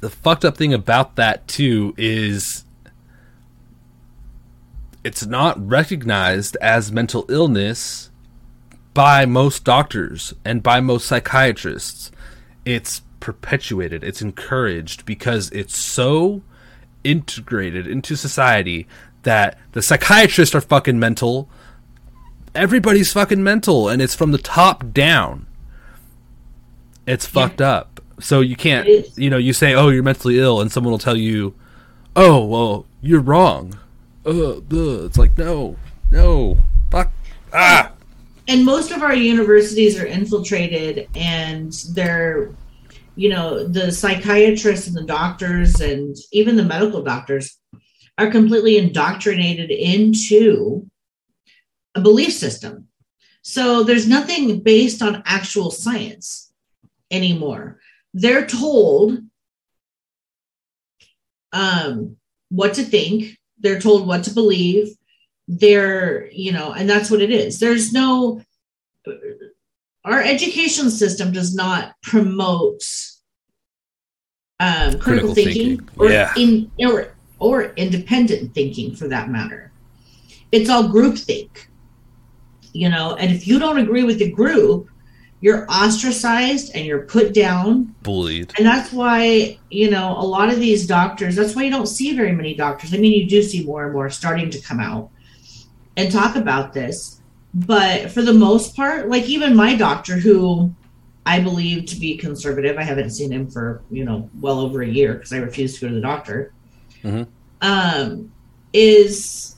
The 0.00 0.10
fucked 0.10 0.44
up 0.44 0.56
thing 0.56 0.74
about 0.74 1.16
that, 1.16 1.46
too, 1.48 1.94
is 1.96 2.64
it's 5.02 5.24
not 5.24 5.64
recognized 5.66 6.56
as 6.60 6.90
mental 6.90 7.26
illness 7.28 8.10
by 8.94 9.26
most 9.26 9.64
doctors 9.64 10.32
and 10.44 10.62
by 10.62 10.80
most 10.80 11.06
psychiatrists. 11.06 12.10
It's 12.64 13.02
perpetuated, 13.20 14.04
it's 14.04 14.22
encouraged 14.22 15.04
because 15.04 15.50
it's 15.50 15.76
so 15.76 16.42
integrated 17.02 17.86
into 17.86 18.16
society 18.16 18.86
that 19.24 19.58
the 19.72 19.82
psychiatrists 19.82 20.54
are 20.54 20.60
fucking 20.60 20.98
mental, 20.98 21.48
everybody's 22.54 23.12
fucking 23.12 23.42
mental 23.42 23.88
and 23.88 24.00
it's 24.00 24.14
from 24.14 24.30
the 24.30 24.38
top 24.38 24.92
down. 24.92 25.46
It's 27.06 27.26
fucked 27.26 27.60
up. 27.60 28.00
So 28.20 28.40
you 28.40 28.56
can't 28.56 28.88
you 29.18 29.28
know 29.28 29.36
you 29.36 29.52
say 29.52 29.74
oh 29.74 29.88
you're 29.88 30.02
mentally 30.02 30.38
ill 30.38 30.60
and 30.60 30.70
someone 30.70 30.92
will 30.92 30.98
tell 30.98 31.16
you 31.16 31.54
oh 32.14 32.44
well 32.44 32.86
you're 33.02 33.20
wrong. 33.20 33.78
Uh, 34.24 34.52
uh, 34.58 35.04
it's 35.04 35.18
like 35.18 35.36
no 35.36 35.76
no 36.10 36.56
fuck 36.90 37.12
ah 37.52 37.93
and 38.48 38.64
most 38.64 38.90
of 38.90 39.02
our 39.02 39.14
universities 39.14 39.98
are 39.98 40.06
infiltrated 40.06 41.08
and 41.14 41.72
they're 41.92 42.50
you 43.16 43.28
know 43.28 43.66
the 43.66 43.92
psychiatrists 43.92 44.86
and 44.86 44.96
the 44.96 45.04
doctors 45.04 45.80
and 45.80 46.16
even 46.32 46.56
the 46.56 46.64
medical 46.64 47.02
doctors 47.02 47.58
are 48.18 48.30
completely 48.30 48.78
indoctrinated 48.78 49.70
into 49.70 50.88
a 51.96 52.00
belief 52.00 52.32
system. 52.32 52.88
So 53.42 53.82
there's 53.82 54.08
nothing 54.08 54.60
based 54.60 55.02
on 55.02 55.22
actual 55.26 55.70
science 55.70 56.52
anymore. 57.10 57.80
They're 58.12 58.46
told 58.46 59.18
um 61.52 62.16
what 62.50 62.74
to 62.74 62.82
think. 62.82 63.38
They're 63.58 63.80
told 63.80 64.06
what 64.06 64.24
to 64.24 64.34
believe 64.34 64.96
they're 65.48 66.28
you 66.32 66.52
know 66.52 66.72
and 66.72 66.88
that's 66.88 67.10
what 67.10 67.20
it 67.20 67.30
is. 67.30 67.60
There's 67.60 67.92
no 67.92 68.42
our 70.04 70.22
education 70.22 70.90
system 70.90 71.32
does 71.32 71.54
not 71.54 71.94
promote 72.02 72.82
um, 74.60 74.98
critical, 74.98 75.00
Critical 75.00 75.34
thinking, 75.34 75.78
thinking, 75.78 75.88
or 75.98 76.10
yeah. 76.10 76.32
in 76.36 76.70
or, 76.78 77.14
or 77.38 77.64
independent 77.74 78.54
thinking 78.54 78.94
for 78.94 79.08
that 79.08 79.28
matter. 79.28 79.72
It's 80.52 80.70
all 80.70 80.84
groupthink 80.84 81.66
you 82.74 82.88
know 82.88 83.14
and 83.14 83.32
if 83.32 83.46
you 83.46 83.58
don't 83.58 83.78
agree 83.78 84.04
with 84.04 84.18
the 84.18 84.30
group 84.30 84.88
you're 85.44 85.66
ostracized 85.70 86.74
and 86.74 86.86
you're 86.86 87.02
put 87.02 87.34
down. 87.34 87.94
Bullied. 88.02 88.54
And 88.56 88.66
that's 88.66 88.90
why 88.92 89.58
you 89.70 89.90
know 89.90 90.16
a 90.18 90.24
lot 90.24 90.48
of 90.48 90.58
these 90.58 90.86
doctors 90.86 91.36
that's 91.36 91.54
why 91.54 91.64
you 91.64 91.70
don't 91.70 91.86
see 91.86 92.16
very 92.16 92.32
many 92.32 92.54
doctors. 92.54 92.94
I 92.94 92.96
mean 92.96 93.12
you 93.12 93.28
do 93.28 93.42
see 93.42 93.62
more 93.62 93.84
and 93.84 93.92
more 93.92 94.08
starting 94.08 94.48
to 94.50 94.60
come 94.60 94.80
out 94.80 95.10
and 95.96 96.10
talk 96.12 96.36
about 96.36 96.72
this 96.72 97.20
but 97.54 98.10
for 98.10 98.22
the 98.22 98.32
most 98.32 98.74
part 98.74 99.08
like 99.08 99.24
even 99.28 99.54
my 99.54 99.74
doctor 99.76 100.16
who 100.16 100.72
i 101.26 101.38
believe 101.40 101.86
to 101.86 101.96
be 101.96 102.16
conservative 102.16 102.76
i 102.78 102.82
haven't 102.82 103.10
seen 103.10 103.30
him 103.32 103.48
for 103.48 103.82
you 103.90 104.04
know 104.04 104.28
well 104.40 104.58
over 104.60 104.82
a 104.82 104.88
year 104.88 105.14
because 105.14 105.32
i 105.32 105.36
refuse 105.38 105.74
to 105.74 105.80
go 105.82 105.88
to 105.88 105.94
the 105.94 106.00
doctor 106.00 106.52
Mhm. 107.04 107.26
um 107.62 108.30
is 108.72 109.54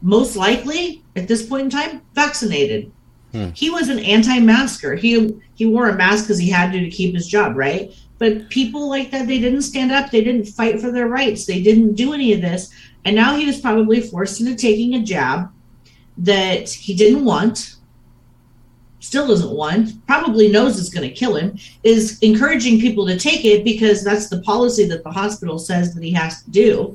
most 0.00 0.36
likely 0.36 1.02
at 1.16 1.28
this 1.28 1.44
point 1.44 1.64
in 1.64 1.70
time 1.70 2.00
vaccinated. 2.14 2.90
Hmm. 3.32 3.48
he 3.54 3.70
was 3.70 3.88
an 3.88 3.98
anti-masker. 3.98 4.94
He 4.94 5.34
he 5.54 5.64
wore 5.64 5.88
a 5.88 5.96
mask 5.96 6.24
because 6.24 6.38
he 6.38 6.50
had 6.50 6.70
to 6.72 6.80
to 6.80 6.90
keep 6.90 7.14
his 7.14 7.26
job 7.26 7.56
right? 7.56 7.90
But 8.18 8.50
people 8.50 8.88
like 8.90 9.10
that 9.10 9.26
they 9.26 9.38
didn't 9.38 9.62
stand 9.62 9.90
up. 9.90 10.10
They 10.10 10.22
didn't 10.22 10.48
fight 10.48 10.80
for 10.80 10.90
their 10.90 11.08
rights. 11.08 11.46
They 11.46 11.62
didn't 11.62 11.94
do 11.94 12.12
any 12.12 12.32
of 12.34 12.42
this 12.42 12.70
and 13.04 13.16
now 13.16 13.36
he 13.36 13.46
was 13.46 13.60
probably 13.60 14.00
forced 14.00 14.40
into 14.40 14.54
taking 14.54 14.94
a 14.94 15.02
jab 15.02 15.50
that 16.18 16.68
he 16.68 16.94
didn't 16.94 17.24
want 17.24 17.76
still 19.00 19.26
doesn't 19.26 19.50
want 19.50 20.06
probably 20.06 20.48
knows 20.48 20.78
it's 20.78 20.88
going 20.88 21.08
to 21.08 21.14
kill 21.14 21.34
him 21.34 21.58
is 21.82 22.18
encouraging 22.20 22.80
people 22.80 23.06
to 23.06 23.18
take 23.18 23.44
it 23.44 23.64
because 23.64 24.04
that's 24.04 24.28
the 24.28 24.40
policy 24.42 24.86
that 24.86 25.02
the 25.02 25.10
hospital 25.10 25.58
says 25.58 25.92
that 25.94 26.04
he 26.04 26.12
has 26.12 26.42
to 26.42 26.50
do 26.50 26.94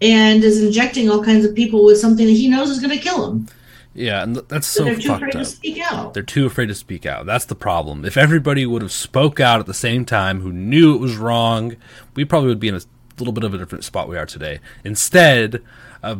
and 0.00 0.42
is 0.42 0.62
injecting 0.62 1.10
all 1.10 1.22
kinds 1.22 1.44
of 1.44 1.54
people 1.54 1.84
with 1.84 1.98
something 1.98 2.26
that 2.26 2.32
he 2.32 2.48
knows 2.48 2.70
is 2.70 2.80
going 2.80 2.96
to 2.96 3.02
kill 3.02 3.30
him 3.30 3.46
yeah 3.92 4.22
and 4.22 4.36
that's 4.48 4.66
so 4.66 4.78
so 4.78 4.84
they're 4.84 4.94
too 4.96 5.08
fucked 5.08 5.22
afraid 5.22 5.36
up 5.36 5.42
to 5.42 5.44
speak 5.44 5.78
out 5.78 6.14
They're 6.14 6.22
too 6.22 6.46
afraid 6.46 6.66
to 6.66 6.74
speak 6.74 7.06
out. 7.06 7.26
That's 7.26 7.46
the 7.46 7.54
problem. 7.54 8.04
If 8.04 8.16
everybody 8.16 8.66
would 8.66 8.82
have 8.82 8.92
spoke 8.92 9.40
out 9.40 9.60
at 9.60 9.66
the 9.66 9.74
same 9.74 10.04
time, 10.04 10.40
who 10.40 10.52
knew 10.52 10.94
it 10.94 11.00
was 11.00 11.16
wrong, 11.16 11.76
we 12.14 12.24
probably 12.24 12.48
would 12.48 12.60
be 12.60 12.68
in 12.68 12.74
a 12.74 12.80
little 13.18 13.32
bit 13.32 13.44
of 13.44 13.54
a 13.54 13.58
different 13.58 13.84
spot 13.84 14.08
we 14.08 14.16
are 14.16 14.26
today. 14.26 14.60
Instead, 14.84 15.62
a 16.02 16.18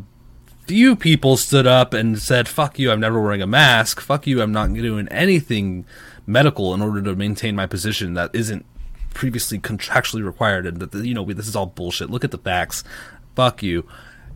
few 0.67 0.97
people 0.97 1.37
stood 1.37 1.67
up 1.67 1.95
and 1.95 2.19
said, 2.19 2.49
"Fuck 2.49 2.79
you! 2.79 2.91
I'm 2.91 3.01
never 3.01 3.21
wearing 3.21 3.43
a 3.43 3.47
mask. 3.47 4.01
Fuck 4.01 4.27
you! 4.27 4.43
I'm 4.43 4.53
not 4.53 4.73
doing 4.73 5.09
anything 5.09 5.85
medical 6.27 6.75
in 6.75 6.83
order 6.83 7.03
to 7.03 7.15
maintain 7.15 7.55
my 7.55 7.67
position 7.67 8.15
that 8.15 8.31
isn't 8.35 8.65
previously 9.15 9.59
contractually 9.59 10.25
required." 10.25 10.67
And 10.67 10.81
that 10.81 10.95
you 11.05 11.15
know 11.15 11.25
this 11.25 11.49
is 11.49 11.57
all 11.57 11.67
bullshit. 11.67 12.11
Look 12.11 12.25
at 12.25 12.31
the 12.31 12.39
facts. 12.39 12.85
Fuck 13.35 13.63
you. 13.63 13.87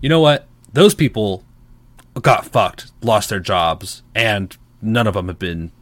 You 0.00 0.08
know 0.08 0.20
what? 0.20 0.46
Those 0.72 0.94
people 0.94 1.44
got 2.20 2.46
fucked, 2.46 2.92
lost 3.02 3.28
their 3.30 3.40
jobs, 3.40 4.02
and 4.14 4.56
none 4.82 5.06
of 5.06 5.14
them 5.14 5.28
have 5.28 5.38
been 5.38 5.72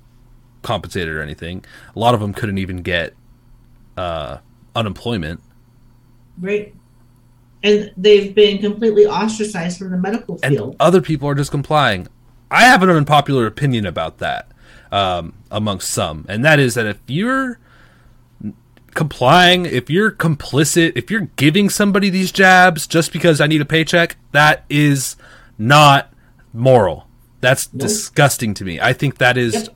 compensated 0.63 1.15
or 1.15 1.23
anything. 1.23 1.65
A 1.95 1.99
lot 1.99 2.15
of 2.15 2.21
them 2.21 2.33
couldn't 2.33 2.59
even 2.59 2.83
get 2.83 3.15
uh, 3.97 4.39
unemployment. 4.75 5.41
Right 6.41 6.75
and 7.63 7.93
they've 7.97 8.35
been 8.35 8.59
completely 8.59 9.07
ostracized 9.07 9.79
from 9.79 9.91
the 9.91 9.97
medical 9.97 10.39
and 10.43 10.55
field 10.55 10.77
other 10.79 11.01
people 11.01 11.29
are 11.29 11.35
just 11.35 11.51
complying. 11.51 12.07
I 12.51 12.63
have 12.63 12.83
an 12.83 12.89
unpopular 12.89 13.47
opinion 13.47 13.85
about 13.85 14.19
that 14.19 14.51
um, 14.91 15.35
amongst 15.51 15.91
some, 15.91 16.25
and 16.29 16.45
that 16.45 16.59
is 16.59 16.75
that 16.75 16.87
if 16.87 16.99
you're 17.07 17.59
complying, 18.95 19.67
if 19.67 19.91
you're 19.91 20.11
complicit, 20.11 20.93
if 20.97 21.11
you're 21.11 21.29
giving 21.37 21.69
somebody 21.69 22.11
these 22.11 22.33
jabs 22.33 22.87
just 22.87 23.13
because 23.13 23.41
I 23.41 23.47
need 23.47 23.61
a 23.61 23.67
paycheck, 23.67 24.17
that 24.33 24.65
is 24.69 25.17
not 25.59 26.13
moral. 26.53 27.07
That's 27.41 27.67
disgusting 27.67 28.55
to 28.55 28.65
me. 28.65 28.81
I 28.81 28.93
think 28.93 29.19
that 29.19 29.37
is 29.37 29.55
Yep. 29.55 29.69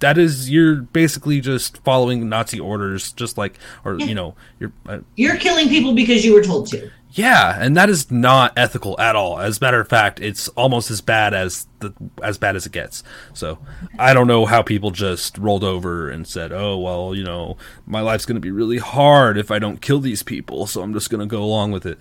That 0.00 0.18
is 0.18 0.50
you're 0.50 0.76
basically 0.76 1.40
just 1.40 1.78
following 1.84 2.28
Nazi 2.28 2.58
orders, 2.60 3.12
just 3.12 3.38
like 3.38 3.58
or 3.84 3.98
Yeah. 3.98 4.06
you 4.06 4.14
know 4.14 4.34
you're. 4.58 4.72
Uh, 4.86 4.98
you're 5.16 5.36
killing 5.36 5.68
people 5.68 5.94
because 5.94 6.24
you 6.24 6.34
were 6.34 6.42
told 6.42 6.66
to 6.68 6.90
yeah, 7.12 7.56
and 7.60 7.76
that 7.76 7.90
is 7.90 8.08
not 8.12 8.52
ethical 8.56 8.94
at 9.00 9.16
all. 9.16 9.40
As 9.40 9.58
a 9.58 9.64
matter 9.64 9.80
of 9.80 9.88
fact, 9.88 10.20
it's 10.20 10.46
almost 10.50 10.92
as 10.92 11.00
bad 11.00 11.34
as 11.34 11.66
the 11.80 11.92
as 12.22 12.38
bad 12.38 12.54
as 12.54 12.66
it 12.66 12.72
gets. 12.72 13.02
So 13.34 13.58
I 13.98 14.14
don't 14.14 14.28
know 14.28 14.46
how 14.46 14.62
people 14.62 14.92
just 14.92 15.36
rolled 15.36 15.64
over 15.64 16.08
and 16.08 16.24
said, 16.24 16.52
"Oh 16.52 16.78
well, 16.78 17.12
you 17.12 17.24
know, 17.24 17.56
my 17.84 18.00
life's 18.00 18.26
going 18.26 18.36
to 18.36 18.40
be 18.40 18.52
really 18.52 18.78
hard 18.78 19.38
if 19.38 19.50
I 19.50 19.58
don't 19.58 19.80
kill 19.80 19.98
these 19.98 20.22
people, 20.22 20.68
so 20.68 20.82
I'm 20.82 20.92
just 20.92 21.10
going 21.10 21.18
to 21.20 21.26
go 21.26 21.42
along 21.42 21.72
with 21.72 21.84
it." 21.84 21.98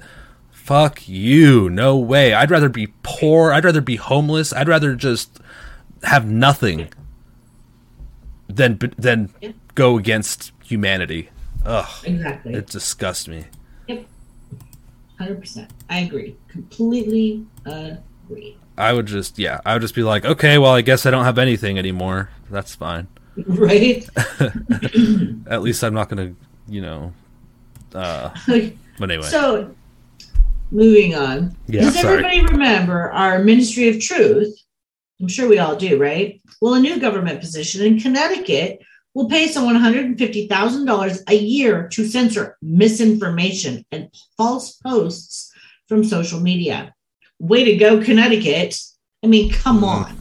Fuck 0.51 1.09
you! 1.09 1.67
No 1.71 1.97
way. 1.97 2.35
I'd 2.35 2.51
rather 2.51 2.69
be 2.69 2.93
poor. 3.01 3.51
I'd 3.51 3.65
rather 3.65 3.81
be 3.81 3.95
homeless. 3.95 4.53
I'd 4.53 4.67
rather 4.67 4.93
just 4.95 5.39
have 6.03 6.27
nothing. 6.29 6.89
Than 8.49 8.77
than 8.97 9.29
Yep. 9.41 9.53
go 9.75 9.97
against 9.97 10.51
humanity. 10.63 11.29
Ugh, 11.65 11.87
Exactly. 12.03 12.53
it 12.53 12.67
disgusts 12.67 13.27
me. 13.27 13.45
Yep. 13.87 14.05
Hundred 15.17 15.39
percent. 15.41 15.71
I 15.89 15.99
agree. 15.99 16.35
Completely 16.47 17.45
agree. 17.65 18.57
I 18.77 18.93
would 18.93 19.05
just 19.05 19.37
yeah, 19.37 19.59
I 19.65 19.73
would 19.73 19.81
just 19.81 19.95
be 19.95 20.03
like, 20.03 20.23
okay, 20.25 20.57
well, 20.57 20.71
I 20.73 20.81
guess 20.81 21.05
I 21.05 21.11
don't 21.11 21.25
have 21.25 21.37
anything 21.37 21.77
anymore. 21.77 22.29
That's 22.49 22.75
fine. 22.75 23.07
Right? 23.47 24.05
At 25.47 25.61
least 25.61 25.81
I'm 25.83 25.93
not 25.93 26.09
gonna, 26.09 26.33
you 26.67 26.81
know. 26.81 27.13
Uh, 27.93 28.31
but 28.99 29.11
anyway, 29.11 29.27
So, 29.27 29.73
moving 30.71 31.15
on. 31.15 31.55
Yeah, 31.67 31.81
Does 31.83 32.01
sorry. 32.01 32.25
everybody 32.25 32.41
remember 32.53 33.11
our 33.11 33.39
Ministry 33.43 33.87
of 33.89 33.99
Truth? 34.01 34.55
I'm 35.21 35.27
sure 35.27 35.49
we 35.49 35.59
all 35.59 35.75
do, 35.75 35.97
right? 35.97 36.41
Well, 36.61 36.75
a 36.75 36.79
new 36.79 36.99
government 36.99 37.41
position 37.41 37.85
in 37.85 37.99
Connecticut 37.99 38.79
will 39.13 39.27
pay 39.27 39.47
someone 39.47 39.75
$150,000 39.75 41.19
a 41.29 41.35
year 41.35 41.87
to 41.89 42.07
censor 42.07 42.57
misinformation 42.61 43.85
and 43.91 44.09
false 44.37 44.73
posts 44.77 45.51
from 45.87 46.03
social 46.03 46.39
media. 46.39 46.93
Way 47.39 47.65
to 47.65 47.75
go, 47.77 48.01
Connecticut. 48.01 48.79
I 49.23 49.27
mean, 49.27 49.51
come 49.51 49.81
Mhm. 49.81 49.83
on. 49.87 50.15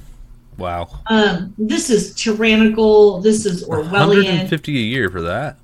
wow, 0.56 0.88
Um, 1.08 1.54
this 1.58 1.90
is 1.90 2.12
tyrannical. 2.14 3.20
This 3.20 3.46
is 3.46 3.62
Orwellian. 3.64 4.24
150 4.24 4.76
a 4.76 4.80
year 4.82 5.08
for 5.10 5.22
that. 5.22 5.56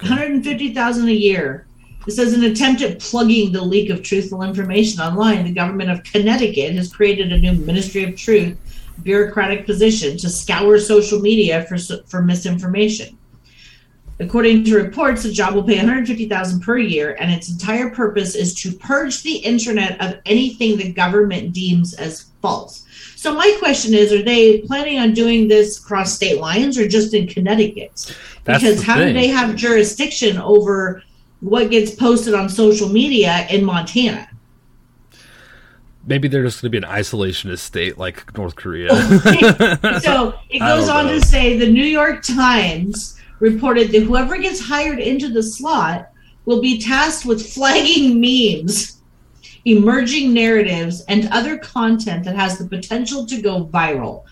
150,000 0.00 1.08
a 1.08 1.12
year. 1.12 1.66
It 2.06 2.12
says 2.12 2.32
an 2.32 2.44
attempt 2.44 2.80
at 2.80 3.00
plugging 3.00 3.52
the 3.52 3.60
leak 3.62 3.90
of 3.90 4.02
truthful 4.02 4.42
information 4.42 5.00
online. 5.02 5.44
The 5.44 5.52
government 5.52 5.90
of 5.90 6.02
Connecticut 6.04 6.72
has 6.76 6.90
created 6.90 7.32
a 7.32 7.38
new 7.38 7.52
Ministry 7.52 8.04
of 8.04 8.16
Truth 8.16 8.56
bureaucratic 9.02 9.66
position 9.66 10.16
to 10.18 10.28
scour 10.28 10.78
social 10.78 11.20
media 11.20 11.64
for 11.64 11.78
for 12.06 12.22
misinformation. 12.22 13.18
According 14.20 14.64
to 14.64 14.74
reports, 14.74 15.22
the 15.22 15.30
job 15.30 15.54
will 15.54 15.62
pay 15.62 15.76
150,000 15.76 16.60
per 16.60 16.76
year, 16.76 17.16
and 17.20 17.30
its 17.30 17.50
entire 17.50 17.90
purpose 17.90 18.34
is 18.34 18.52
to 18.62 18.72
purge 18.72 19.22
the 19.22 19.36
internet 19.36 20.00
of 20.00 20.18
anything 20.26 20.76
the 20.76 20.92
government 20.92 21.52
deems 21.52 21.94
as 21.94 22.26
false. 22.42 22.84
So 23.14 23.32
my 23.32 23.56
question 23.60 23.94
is: 23.94 24.12
Are 24.12 24.22
they 24.22 24.58
planning 24.62 24.98
on 24.98 25.12
doing 25.12 25.46
this 25.46 25.78
across 25.78 26.14
state 26.14 26.40
lines 26.40 26.76
or 26.78 26.88
just 26.88 27.14
in 27.14 27.28
Connecticut? 27.28 28.16
That's 28.42 28.62
because 28.62 28.82
how 28.82 28.96
do 28.96 29.12
they 29.12 29.28
have 29.28 29.54
jurisdiction 29.54 30.36
over 30.38 31.02
what 31.40 31.70
gets 31.70 31.94
posted 31.94 32.34
on 32.34 32.48
social 32.48 32.88
media 32.88 33.46
in 33.50 33.64
Montana? 33.64 34.28
Maybe 36.08 36.26
they're 36.26 36.42
just 36.42 36.62
gonna 36.62 36.70
be 36.70 36.78
an 36.78 36.84
isolationist 36.84 37.58
state 37.58 37.98
like 37.98 38.36
North 38.36 38.56
Korea. 38.56 38.88
so 40.00 40.34
it 40.50 40.58
goes 40.60 40.88
on 40.88 41.06
know. 41.06 41.18
to 41.18 41.26
say 41.26 41.58
the 41.58 41.70
New 41.70 41.84
York 41.84 42.22
Times 42.22 43.18
reported 43.40 43.92
that 43.92 44.02
whoever 44.02 44.38
gets 44.38 44.60
hired 44.60 44.98
into 44.98 45.28
the 45.28 45.42
slot 45.42 46.10
will 46.46 46.62
be 46.62 46.80
tasked 46.80 47.26
with 47.26 47.52
flagging 47.52 48.18
memes, 48.20 49.02
emerging 49.66 50.32
narratives, 50.32 51.04
and 51.08 51.28
other 51.30 51.58
content 51.58 52.24
that 52.24 52.36
has 52.36 52.58
the 52.58 52.66
potential 52.66 53.26
to 53.26 53.42
go 53.42 53.66
viral. 53.66 54.24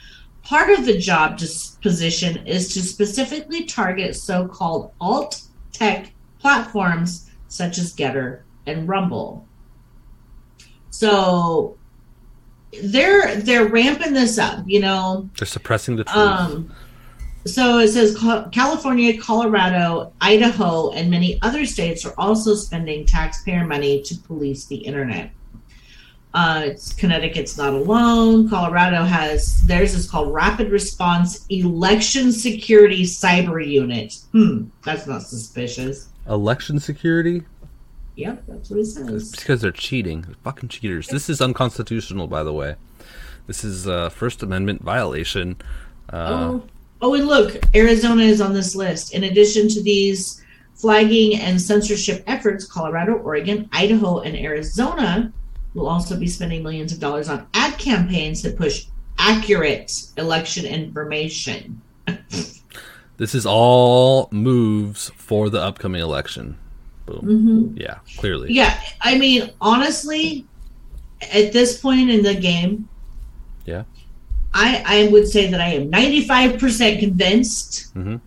Part 0.42 0.70
of 0.70 0.86
the 0.86 0.96
job 0.96 1.38
position 1.82 2.46
is 2.46 2.72
to 2.72 2.80
specifically 2.80 3.64
target 3.64 4.16
so 4.16 4.48
called 4.48 4.92
alt 5.00 5.42
tech 5.72 6.12
platforms 6.38 7.30
such 7.48 7.78
as 7.78 7.94
Gettr 7.94 8.42
and 8.66 8.88
Rumble. 8.88 9.45
So 10.96 11.76
they're 12.82 13.36
they're 13.36 13.66
ramping 13.66 14.14
this 14.14 14.38
up, 14.38 14.64
you 14.66 14.80
know. 14.80 15.28
they're 15.38 15.46
suppressing 15.46 15.96
the 15.96 16.04
truth. 16.04 16.16
Um, 16.16 16.72
so 17.44 17.78
it 17.80 17.88
says 17.88 18.16
California, 18.50 19.20
Colorado, 19.20 20.14
Idaho, 20.22 20.92
and 20.92 21.10
many 21.10 21.38
other 21.42 21.66
states 21.66 22.06
are 22.06 22.14
also 22.16 22.54
spending 22.54 23.04
taxpayer 23.04 23.66
money 23.66 24.00
to 24.04 24.16
police 24.16 24.64
the 24.64 24.76
internet. 24.76 25.32
Uh, 26.32 26.70
Connecticut's 26.96 27.58
not 27.58 27.74
alone. 27.74 28.48
Colorado 28.48 29.04
has 29.04 29.62
theirs 29.66 29.92
is 29.92 30.10
called 30.10 30.32
Rapid 30.32 30.70
Response 30.70 31.44
Election 31.50 32.32
Security 32.32 33.02
Cyber 33.02 33.64
Unit. 33.64 34.18
Hmm, 34.32 34.64
that's 34.82 35.06
not 35.06 35.22
suspicious. 35.22 36.08
Election 36.26 36.80
security? 36.80 37.42
Yep, 38.16 38.44
that's 38.48 38.70
what 38.70 38.78
it 38.78 38.82
It's 38.82 38.94
says. 38.94 39.30
because 39.32 39.60
they're 39.60 39.70
cheating. 39.70 40.22
They're 40.22 40.34
fucking 40.42 40.70
cheaters. 40.70 41.08
This 41.08 41.28
is 41.28 41.40
unconstitutional, 41.40 42.26
by 42.26 42.42
the 42.42 42.52
way. 42.52 42.76
This 43.46 43.62
is 43.62 43.86
a 43.86 44.10
First 44.10 44.42
Amendment 44.42 44.82
violation. 44.82 45.56
Uh, 46.12 46.26
Oh, 46.30 46.62
oh, 47.02 47.14
and 47.14 47.26
look, 47.26 47.56
Arizona 47.74 48.22
is 48.22 48.40
on 48.40 48.54
this 48.54 48.74
list. 48.74 49.12
In 49.14 49.24
addition 49.24 49.68
to 49.68 49.82
these 49.82 50.42
flagging 50.74 51.38
and 51.38 51.60
censorship 51.60 52.24
efforts, 52.26 52.64
Colorado, 52.66 53.14
Oregon, 53.14 53.68
Idaho, 53.72 54.20
and 54.20 54.36
Arizona 54.36 55.32
will 55.74 55.86
also 55.88 56.16
be 56.18 56.26
spending 56.26 56.62
millions 56.62 56.92
of 56.92 56.98
dollars 57.00 57.28
on 57.28 57.46
ad 57.54 57.78
campaigns 57.78 58.42
that 58.42 58.56
push 58.56 58.86
accurate 59.18 59.92
election 60.16 60.64
information. 60.64 61.80
This 63.18 63.34
is 63.34 63.46
all 63.46 64.28
moves 64.30 65.10
for 65.16 65.48
the 65.48 65.58
upcoming 65.62 66.02
election. 66.02 66.58
Boom. 67.06 67.72
hmm 67.72 67.76
Yeah, 67.80 67.98
clearly. 68.18 68.52
Yeah, 68.52 68.78
I 69.00 69.16
mean, 69.16 69.50
honestly, 69.60 70.46
at 71.32 71.52
this 71.52 71.80
point 71.80 72.10
in 72.10 72.22
the 72.22 72.34
game, 72.34 72.88
Yeah. 73.64 73.84
I, 74.54 74.82
I 74.86 75.08
would 75.12 75.28
say 75.28 75.50
that 75.50 75.60
I 75.60 75.68
am 75.74 75.90
95% 75.90 76.98
convinced 77.00 77.88
Mhm. 77.94 78.20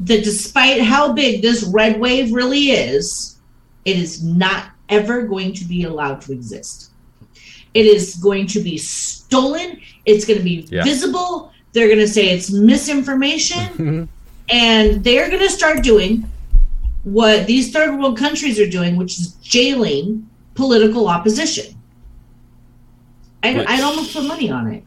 that 0.00 0.24
despite 0.24 0.82
how 0.82 1.12
big 1.12 1.42
this 1.42 1.62
red 1.64 1.98
wave 2.00 2.32
really 2.32 2.70
is, 2.70 3.36
it 3.84 3.96
is 3.96 4.22
not 4.22 4.70
ever 4.88 5.22
going 5.22 5.52
to 5.54 5.64
be 5.64 5.84
allowed 5.84 6.20
to 6.22 6.32
exist. 6.32 6.90
It 7.72 7.86
is 7.86 8.14
going 8.16 8.46
to 8.48 8.60
be 8.60 8.78
stolen. 8.78 9.80
It's 10.06 10.24
going 10.24 10.38
to 10.38 10.44
be 10.44 10.66
Yeah. 10.70 10.84
visible. 10.84 11.50
They're 11.72 11.88
going 11.88 11.98
to 11.98 12.08
say 12.08 12.28
it's 12.30 12.50
misinformation. 12.52 14.08
and 14.50 15.02
they're 15.02 15.28
going 15.30 15.40
to 15.42 15.50
start 15.50 15.82
doing 15.82 16.26
what 17.04 17.46
these 17.46 17.70
third 17.72 17.98
world 17.98 18.16
countries 18.18 18.58
are 18.58 18.68
doing, 18.68 18.96
which 18.96 19.18
is 19.18 19.34
jailing 19.42 20.28
political 20.54 21.08
opposition. 21.08 21.74
I'd, 23.42 23.56
Which- 23.58 23.68
I'd 23.68 23.82
almost 23.82 24.12
put 24.14 24.24
money 24.24 24.50
on 24.50 24.72
it 24.72 24.82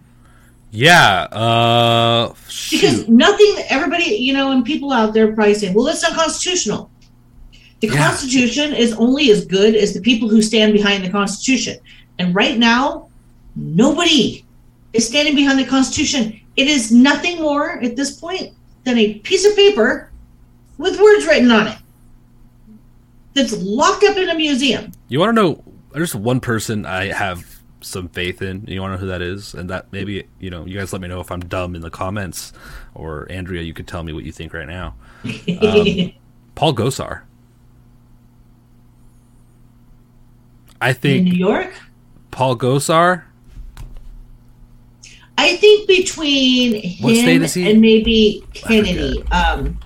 Yeah. 0.72 1.22
Uh, 1.32 2.34
because 2.72 3.08
nothing. 3.08 3.56
Everybody, 3.70 4.16
you 4.16 4.34
know, 4.34 4.52
and 4.52 4.66
people 4.66 4.92
out 4.92 5.14
there 5.14 5.32
probably 5.34 5.54
say, 5.54 5.72
"Well, 5.74 5.86
that's 5.86 6.04
unconstitutional." 6.04 6.90
The 7.80 7.88
Yeah. 7.88 8.08
Constitution 8.08 8.74
is 8.74 8.94
only 8.94 9.32
as 9.32 9.46
good 9.46 9.76
as 9.76 9.94
the 9.94 10.02
people 10.02 10.28
who 10.28 10.42
stand 10.42 10.74
behind 10.74 11.06
the 11.06 11.10
Constitution. 11.10 11.78
And 12.20 12.34
right 12.36 12.58
now, 12.58 13.08
nobody 13.56 14.44
is 14.94 15.08
standing 15.08 15.36
behind 15.36 15.60
the 15.60 15.64
Constitution. 15.66 16.40
It 16.58 16.68
is 16.68 16.92
nothing 16.92 17.40
more 17.40 17.80
at 17.84 17.96
this 17.96 18.12
point 18.20 18.52
than 18.84 18.98
a 18.98 19.14
piece 19.20 19.46
of 19.46 19.56
paper 19.56 20.10
with 20.80 21.00
words 21.00 21.26
written 21.28 21.52
on 21.52 21.68
it 21.68 21.78
that's 23.38 23.54
locked 23.64 24.04
up 24.04 24.18
in 24.18 24.30
a 24.30 24.36
museum. 24.36 24.92
You 25.08 25.20
want 25.20 25.30
to 25.36 25.42
know? 25.42 25.64
There's 25.94 26.14
one 26.16 26.40
person 26.40 26.86
I 26.86 27.14
have 27.14 27.62
some 27.82 28.10
faith 28.10 28.42
in. 28.42 28.66
You 28.68 28.82
want 28.82 28.92
to 28.92 28.96
know 28.96 29.02
who 29.02 29.08
that 29.08 29.22
is? 29.22 29.54
And 29.54 29.70
that 29.70 29.92
maybe 29.92 30.28
you 30.40 30.50
know. 30.50 30.66
You 30.66 30.78
guys 30.78 30.92
let 30.92 31.02
me 31.02 31.08
know 31.08 31.22
if 31.22 31.32
I'm 31.32 31.40
dumb 31.42 31.76
in 31.76 31.82
the 31.82 31.90
comments, 31.90 32.52
or 32.94 33.32
Andrea, 33.32 33.62
you 33.62 33.74
could 33.74 33.88
tell 33.88 34.04
me 34.04 34.12
what 34.14 34.24
you 34.24 34.32
think 34.32 34.54
right 34.54 34.68
now. 34.68 34.96
Um, 35.24 36.12
Paul 36.56 36.74
Gosar. 36.74 37.22
I 40.82 40.94
think 40.94 41.20
in 41.28 41.34
New 41.34 41.38
York, 41.38 41.74
Paul 42.32 42.58
Gosar. 42.58 43.24
I 45.40 45.56
think 45.58 45.88
between 45.88 46.82
him 46.82 47.44
and 47.44 47.80
maybe 47.82 48.44
I 48.56 48.58
Kennedy, 48.58 49.24
um, 49.32 49.80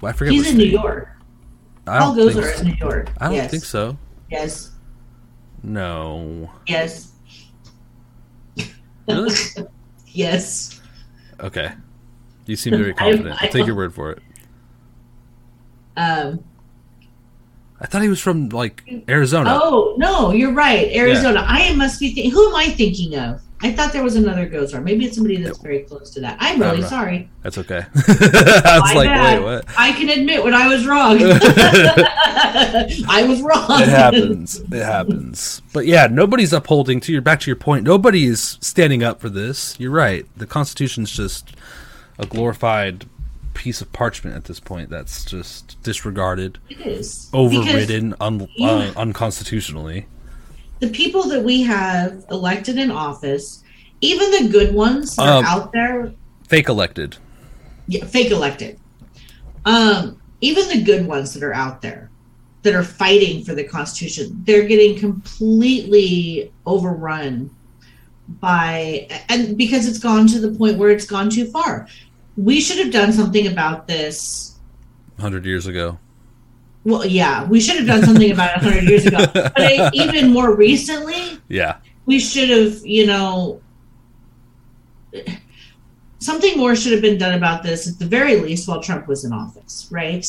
Well, 0.00 0.10
I 0.10 0.12
forget. 0.12 0.32
he's 0.34 0.50
in 0.50 0.56
New. 0.58 0.64
York. 0.64 1.11
I 1.86 1.98
Paul 1.98 2.14
think 2.14 2.32
so. 2.32 2.60
in 2.60 2.66
New 2.68 2.74
York. 2.74 3.10
I 3.20 3.26
don't 3.26 3.34
yes. 3.34 3.50
think 3.50 3.64
so. 3.64 3.96
Yes. 4.30 4.70
No. 5.62 6.50
Yes. 6.66 7.12
Really? 9.08 9.34
Yes. 10.14 10.78
okay. 11.40 11.72
You 12.44 12.54
seem 12.54 12.76
very 12.76 12.92
confident. 12.94 13.40
I 13.40 13.46
I'll 13.46 13.52
take 13.52 13.66
your 13.66 13.74
word 13.74 13.94
for 13.94 14.10
it. 14.10 14.18
Um, 15.96 16.44
I 17.80 17.86
thought 17.86 18.02
he 18.02 18.08
was 18.10 18.20
from 18.20 18.50
like 18.50 18.84
Arizona. 19.08 19.58
oh 19.60 19.94
no, 19.96 20.32
you're 20.32 20.52
right. 20.52 20.88
Arizona. 20.94 21.42
I 21.46 21.74
must 21.74 21.98
be 21.98 22.12
thinking. 22.12 22.30
Who 22.30 22.48
am 22.50 22.54
I 22.54 22.68
thinking 22.68 23.16
of? 23.18 23.40
I 23.64 23.72
thought 23.72 23.92
there 23.92 24.02
was 24.02 24.16
another 24.16 24.48
Gosar. 24.48 24.82
Maybe 24.82 25.04
it's 25.06 25.14
somebody 25.14 25.36
that's 25.40 25.58
very 25.58 25.80
close 25.84 26.10
to 26.10 26.20
that. 26.20 26.36
I'm 26.40 26.60
really 26.60 26.82
sorry. 26.82 27.30
That's 27.42 27.58
okay. 27.58 27.84
I 27.94 28.78
was 28.82 28.90
My 28.90 28.92
like, 28.94 29.08
bad. 29.08 29.38
wait, 29.38 29.44
what? 29.44 29.64
I 29.78 29.92
can 29.92 30.08
admit 30.08 30.42
when 30.42 30.52
I 30.54 30.66
was 30.68 30.86
wrong. 30.86 31.18
I 33.08 33.24
was 33.28 33.40
wrong. 33.42 33.80
It 33.82 33.88
happens. 33.88 34.60
It 34.60 34.72
happens. 34.84 35.62
But 35.72 35.86
yeah, 35.86 36.08
nobody's 36.10 36.52
upholding 36.52 37.00
to 37.00 37.12
your 37.12 37.22
back 37.22 37.40
to 37.40 37.46
your 37.50 37.56
point. 37.56 37.84
Nobody 37.84 38.24
is 38.24 38.58
standing 38.60 39.02
up 39.02 39.20
for 39.20 39.28
this. 39.28 39.78
You're 39.78 39.90
right. 39.92 40.26
The 40.36 40.46
Constitution's 40.46 41.10
just 41.10 41.52
a 42.18 42.26
glorified 42.26 43.06
piece 43.54 43.80
of 43.80 43.92
parchment 43.92 44.34
at 44.34 44.44
this 44.44 44.58
point 44.60 44.88
that's 44.90 45.24
just 45.24 45.80
disregarded, 45.82 46.58
It 46.70 46.80
is 46.80 47.28
overridden, 47.34 48.14
un- 48.20 48.48
Yeah. 48.56 48.70
uh, 48.70 48.92
unconstitutionally. 48.96 50.06
The 50.82 50.88
people 50.88 51.22
that 51.28 51.42
we 51.44 51.62
have 51.62 52.24
elected 52.28 52.76
in 52.76 52.90
office, 52.90 53.62
even 54.00 54.28
the 54.32 54.48
good 54.50 54.74
ones 54.74 55.14
that 55.14 55.28
Um, 55.28 55.44
are 55.44 55.48
out 55.48 55.72
there, 55.72 56.12
Fake 56.48 56.68
elected. 56.68 57.16
yeah, 57.86 58.04
fake 58.04 58.32
elected. 58.32 58.78
Um, 59.64 60.20
even 60.40 60.66
the 60.68 60.82
good 60.82 61.06
ones 61.06 61.34
that 61.34 61.44
are 61.44 61.54
out 61.54 61.82
there 61.82 62.10
that 62.64 62.74
are 62.74 62.82
fighting 62.82 63.44
for 63.44 63.54
the 63.54 63.62
Constitution, 63.62 64.42
they're 64.44 64.64
getting 64.66 64.98
completely 64.98 66.50
overrun 66.66 67.48
by, 68.40 69.06
and 69.28 69.56
because 69.56 69.86
it's 69.86 70.00
gone 70.00 70.26
to 70.26 70.40
the 70.40 70.50
point 70.50 70.78
where 70.78 70.90
it's 70.90 71.06
gone 71.06 71.30
too 71.30 71.46
far. 71.46 71.86
We 72.36 72.60
should 72.60 72.78
have 72.78 72.90
done 72.92 73.12
something 73.12 73.46
about 73.46 73.86
this. 73.86 74.56
100 75.16 75.44
years 75.46 75.68
ago. 75.68 75.98
Well, 76.84 77.06
yeah, 77.06 77.46
we 77.46 77.60
should 77.60 77.76
have 77.76 77.86
done 77.86 78.02
something 78.04 78.30
about 78.32 78.56
it 78.56 78.64
100 78.64 78.88
years 78.88 79.06
ago. 79.06 79.24
But 79.32 79.52
I, 79.56 79.90
even 79.94 80.30
more 80.32 80.54
recently, 80.56 81.38
Yeah. 81.48 81.76
we 82.06 82.18
should 82.18 82.48
have, 82.50 82.84
you 82.84 83.06
know, 83.06 83.60
something 86.18 86.56
more 86.58 86.74
should 86.74 86.92
have 86.92 87.02
been 87.02 87.18
done 87.18 87.34
about 87.34 87.62
this 87.62 87.88
at 87.88 87.98
the 87.98 88.06
very 88.06 88.36
least 88.36 88.68
while 88.68 88.82
Trump 88.82 89.06
was 89.08 89.24
in 89.24 89.32
office, 89.32 89.88
right? 89.90 90.26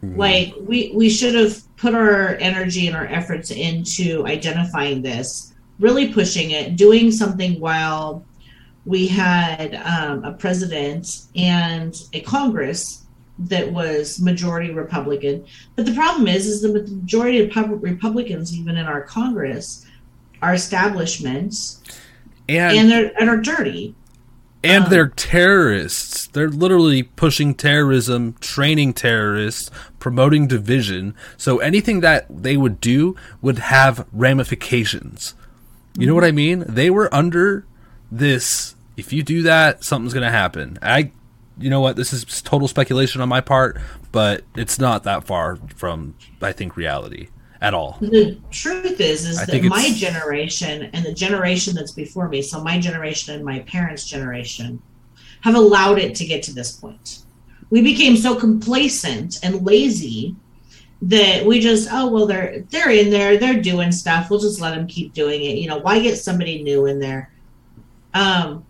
Like 0.00 0.54
we 0.60 0.92
we 0.94 1.10
should 1.10 1.34
have 1.34 1.60
put 1.76 1.92
our 1.92 2.36
energy 2.36 2.86
and 2.86 2.94
our 2.94 3.06
efforts 3.06 3.50
into 3.50 4.24
identifying 4.28 5.02
this, 5.02 5.54
really 5.80 6.12
pushing 6.12 6.52
it, 6.52 6.76
doing 6.76 7.10
something 7.10 7.58
while 7.58 8.24
we 8.86 9.08
had 9.08 9.74
um, 9.74 10.22
a 10.22 10.32
president 10.34 11.26
and 11.34 11.96
a 12.12 12.20
Congress 12.20 13.06
that 13.38 13.72
was 13.72 14.20
majority 14.20 14.72
Republican. 14.72 15.44
But 15.76 15.86
the 15.86 15.94
problem 15.94 16.26
is, 16.26 16.46
is 16.46 16.62
the 16.62 16.72
majority 16.72 17.40
of 17.44 17.50
pub- 17.50 17.82
Republicans, 17.82 18.54
even 18.56 18.76
in 18.76 18.86
our 18.86 19.02
Congress, 19.02 19.86
are 20.42 20.54
establishments 20.54 21.80
And 22.48 22.76
and 22.76 22.90
they're 22.90 23.12
and 23.20 23.28
are 23.28 23.36
dirty. 23.40 23.94
and 24.64 24.84
um, 24.84 24.90
they're 24.90 25.08
terrorists. 25.08 26.26
They're 26.28 26.48
literally 26.50 27.02
pushing 27.04 27.54
terrorism, 27.54 28.34
training 28.40 28.94
terrorists, 28.94 29.70
promoting 29.98 30.46
division. 30.46 31.14
So 31.36 31.58
anything 31.58 32.00
that 32.00 32.26
they 32.28 32.56
would 32.56 32.80
do 32.80 33.16
would 33.40 33.58
have 33.58 34.06
ramifications. 34.12 35.34
You 35.96 36.06
know 36.06 36.14
what 36.14 36.24
I 36.24 36.30
mean? 36.32 36.64
They 36.68 36.90
were 36.90 37.12
under 37.12 37.64
this. 38.10 38.74
If 38.96 39.12
you 39.12 39.22
do 39.24 39.42
that, 39.42 39.82
something's 39.84 40.14
going 40.14 40.24
to 40.26 40.30
happen. 40.30 40.78
I, 40.82 41.10
you 41.58 41.70
know 41.70 41.80
what? 41.80 41.96
This 41.96 42.12
is 42.12 42.24
total 42.42 42.68
speculation 42.68 43.20
on 43.20 43.28
my 43.28 43.40
part, 43.40 43.80
but 44.12 44.44
it's 44.56 44.78
not 44.78 45.04
that 45.04 45.24
far 45.26 45.56
from 45.76 46.14
I 46.40 46.52
think 46.52 46.76
reality 46.76 47.28
at 47.60 47.74
all. 47.74 47.98
The 48.00 48.38
truth 48.50 49.00
is, 49.00 49.26
is 49.26 49.38
I 49.38 49.44
that 49.46 49.64
my 49.64 49.80
it's- 49.80 49.98
generation 49.98 50.90
and 50.92 51.04
the 51.04 51.12
generation 51.12 51.74
that's 51.74 51.92
before 51.92 52.28
me, 52.28 52.42
so 52.42 52.62
my 52.62 52.78
generation 52.78 53.34
and 53.34 53.44
my 53.44 53.60
parents' 53.60 54.06
generation, 54.06 54.80
have 55.40 55.54
allowed 55.54 55.98
it 55.98 56.14
to 56.16 56.24
get 56.24 56.42
to 56.44 56.52
this 56.52 56.72
point. 56.72 57.22
We 57.70 57.82
became 57.82 58.16
so 58.16 58.34
complacent 58.34 59.38
and 59.42 59.64
lazy 59.66 60.34
that 61.02 61.44
we 61.44 61.60
just, 61.60 61.88
oh 61.92 62.08
well, 62.08 62.26
they're 62.26 62.64
they're 62.70 62.90
in 62.90 63.10
there, 63.10 63.36
they're 63.38 63.60
doing 63.60 63.92
stuff. 63.92 64.30
We'll 64.30 64.40
just 64.40 64.60
let 64.60 64.74
them 64.74 64.86
keep 64.86 65.12
doing 65.12 65.44
it. 65.44 65.58
You 65.58 65.68
know, 65.68 65.78
why 65.78 66.00
get 66.00 66.16
somebody 66.16 66.62
new 66.62 66.86
in 66.86 66.98
there? 66.98 67.32
Um, 68.14 68.64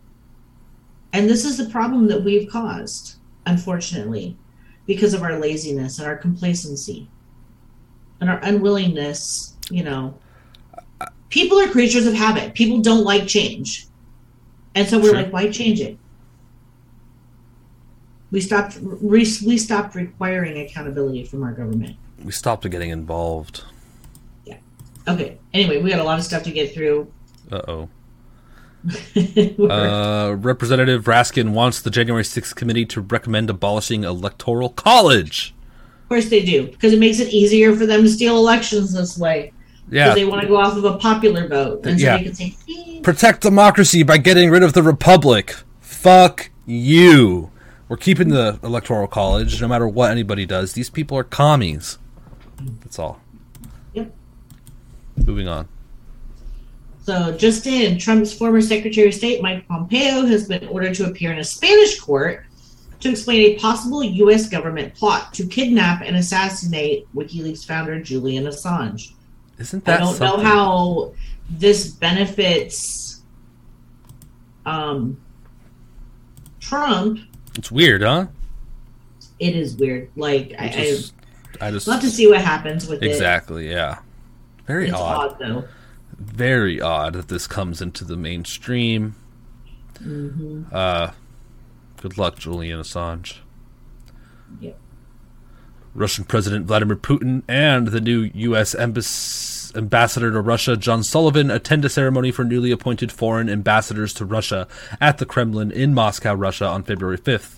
and 1.12 1.28
this 1.28 1.44
is 1.44 1.56
the 1.56 1.68
problem 1.70 2.09
that 2.09 2.22
we've 2.22 2.48
caused, 2.50 3.16
unfortunately, 3.46 4.36
because 4.86 5.14
of 5.14 5.22
our 5.22 5.38
laziness 5.38 5.98
and 5.98 6.06
our 6.06 6.16
complacency 6.16 7.09
and 8.20 8.28
our 8.30 8.38
unwillingness, 8.42 9.54
you 9.70 9.82
know. 9.84 10.18
People 11.30 11.59
are 11.59 11.68
creatures 11.68 12.06
of 12.06 12.14
habit. 12.14 12.54
People 12.54 12.80
don't 12.80 13.04
like 13.04 13.26
change. 13.26 13.86
And 14.74 14.88
so 14.88 14.98
we're 14.98 15.06
Sure. 15.11 15.14
like, 15.14 15.32
why 15.32 15.50
change 15.50 15.80
it? 15.80 15.98
We 18.30 18.40
stopped 18.40 18.76
we, 18.78 19.26
we 19.46 19.56
stopped 19.59 19.94
requiring 19.94 20.59
accountability 20.59 21.24
from 21.24 21.42
our 21.42 21.52
government. 21.52 21.96
We 22.22 22.32
stopped 22.32 22.68
getting 22.68 22.90
involved. 22.90 23.64
Yeah. 24.44 24.59
Okay. 25.06 25.38
Anyway, 25.54 25.80
we 25.82 25.88
got 25.90 26.00
a 26.00 26.04
lot 26.04 26.18
of 26.18 26.24
stuff 26.24 26.42
to 26.44 26.50
get 26.50 26.74
through. 26.74 27.11
Uh 27.50 27.62
oh. 27.68 27.88
Uh, 29.59 30.37
Representative 30.39 31.05
Raskin 31.05 31.51
wants 31.51 31.81
the 31.83 31.91
January 31.91 32.22
6th 32.22 32.55
committee 32.55 32.87
to 32.87 33.01
recommend 33.01 33.51
abolishing 33.51 34.05
electoral 34.05 34.70
college. 34.70 35.55
of 36.03 36.09
course 36.09 36.29
they 36.31 36.43
do, 36.45 36.66
because 36.68 36.93
it 36.93 36.99
makes 36.99 37.18
it 37.20 37.29
easier 37.33 37.74
for 37.76 37.85
them 37.87 38.03
to 38.03 38.09
steal 38.09 38.37
elections 38.39 38.93
this 38.95 39.18
way. 39.18 39.53
Because 39.91 40.09
Yeah. 40.09 40.14
they 40.14 40.24
want 40.24 40.43
to 40.43 40.49
go 40.49 40.57
off 40.57 40.76
of 40.76 40.85
a 40.85 40.97
popular 40.99 41.49
vote. 41.49 41.85
And 41.87 41.99
so 42.01 42.07
Yeah. 42.07 42.16
they 42.18 42.24
can 42.24 42.35
say, 42.35 42.57
"Eh, 42.70 43.01
Protect 43.03 43.41
democracy 43.43 44.03
by 44.03 44.16
getting 44.18 44.49
rid 44.51 44.62
of 44.62 44.72
the 44.74 44.83
republic. 44.83 45.55
Fuck 45.81 46.51
you. 46.66 47.51
We're 47.89 47.97
keeping 47.97 48.29
the 48.29 48.59
electoral 48.62 49.07
college 49.07 49.61
no 49.61 49.68
matter 49.68 49.89
what 49.89 50.11
anybody 50.11 50.45
does. 50.47 50.72
These 50.74 50.91
people 50.91 51.16
are 51.18 51.24
commies. 51.24 51.99
That's 52.81 52.99
all. 52.99 53.20
Yep. 53.95 54.12
Moving 55.26 55.49
on. 55.49 55.68
So, 57.09 57.32
just 57.32 57.66
in, 57.66 57.96
Trump's 57.96 58.34
former 58.34 58.61
Secretary 58.61 59.09
of 59.09 59.14
State, 59.14 59.40
Mike 59.40 59.66
Pompeo, 59.66 60.26
has 60.26 60.46
been 60.46 60.68
ordered 60.68 60.94
to 60.96 61.06
appear 61.06 61.32
in 61.32 61.38
a 61.38 61.44
Spanish 61.44 61.98
court 61.98 62.44
to 63.00 63.09
explain 63.09 63.40
a 63.40 63.59
possible 63.59 64.04
U.S. 64.04 64.46
government 64.46 64.94
plot 64.94 65.32
to 65.32 65.46
kidnap 65.46 66.02
and 66.02 66.16
assassinate 66.16 67.06
WikiLeaks 67.14 67.64
founder 67.64 67.98
Julian 68.02 68.44
Assange. 68.44 69.12
Isn't 69.59 69.86
that? 69.86 70.02
I 70.02 70.04
don't 70.04 70.16
something? 70.16 70.44
know 70.44 70.50
how 70.50 71.14
this 71.48 71.92
benefits 71.92 73.22
um, 74.66 75.18
Trump. 76.61 77.20
It's 77.56 77.70
weird, 77.72 78.02
huh? 78.02 78.26
It 79.38 79.56
is 79.56 79.76
weird. 79.76 80.11
Like, 80.14 80.52
I, 80.59 80.68
Just- 80.68 81.14
I 81.59 81.70
just 81.70 81.88
I'd 81.88 81.92
love 81.92 82.02
to 82.02 82.11
see 82.11 82.26
what 82.26 82.42
happens 82.42 82.86
with 82.86 83.02
it. 83.02 83.06
exactly, 83.09 83.70
yeah. 83.70 84.00
Very 84.66 84.88
It's 84.88 84.94
odd. 84.94 85.32
odd, 85.32 85.38
though. 85.38 85.64
Very 86.18 86.80
odd 86.80 87.14
that 87.14 87.28
this 87.28 87.46
comes 87.46 87.80
into 87.80 88.04
the 88.04 88.16
mainstream. 88.16 89.14
hmm 90.02 90.62
Uh, 90.72 91.12
good 92.00 92.18
luck, 92.18 92.38
Julian 92.38 92.80
Assange. 92.80 93.38
Yep. 94.60 94.78
Russian 95.94 96.24
President 96.24 96.66
Vladimir 96.66 96.96
Putin 96.96 97.42
and 97.48 97.88
the 97.88 98.00
new 98.00 98.30
U.S. 98.34 98.74
Embass- 98.74 99.72
ambassador 99.76 100.30
to 100.30 100.40
Russia, 100.40 100.76
John 100.76 101.02
Sullivan, 101.02 101.50
attend 101.50 101.84
a 101.84 101.88
ceremony 101.88 102.30
for 102.30 102.44
newly 102.44 102.70
appointed 102.70 103.12
foreign 103.12 103.48
ambassadors 103.48 104.12
to 104.14 104.24
Russia 104.24 104.66
at 105.00 105.18
the 105.18 105.26
Kremlin 105.26 105.70
in 105.70 105.94
Moscow, 105.94 106.34
Russia 106.34 106.66
on 106.66 106.82
February 106.82 107.18
5th. 107.18 107.56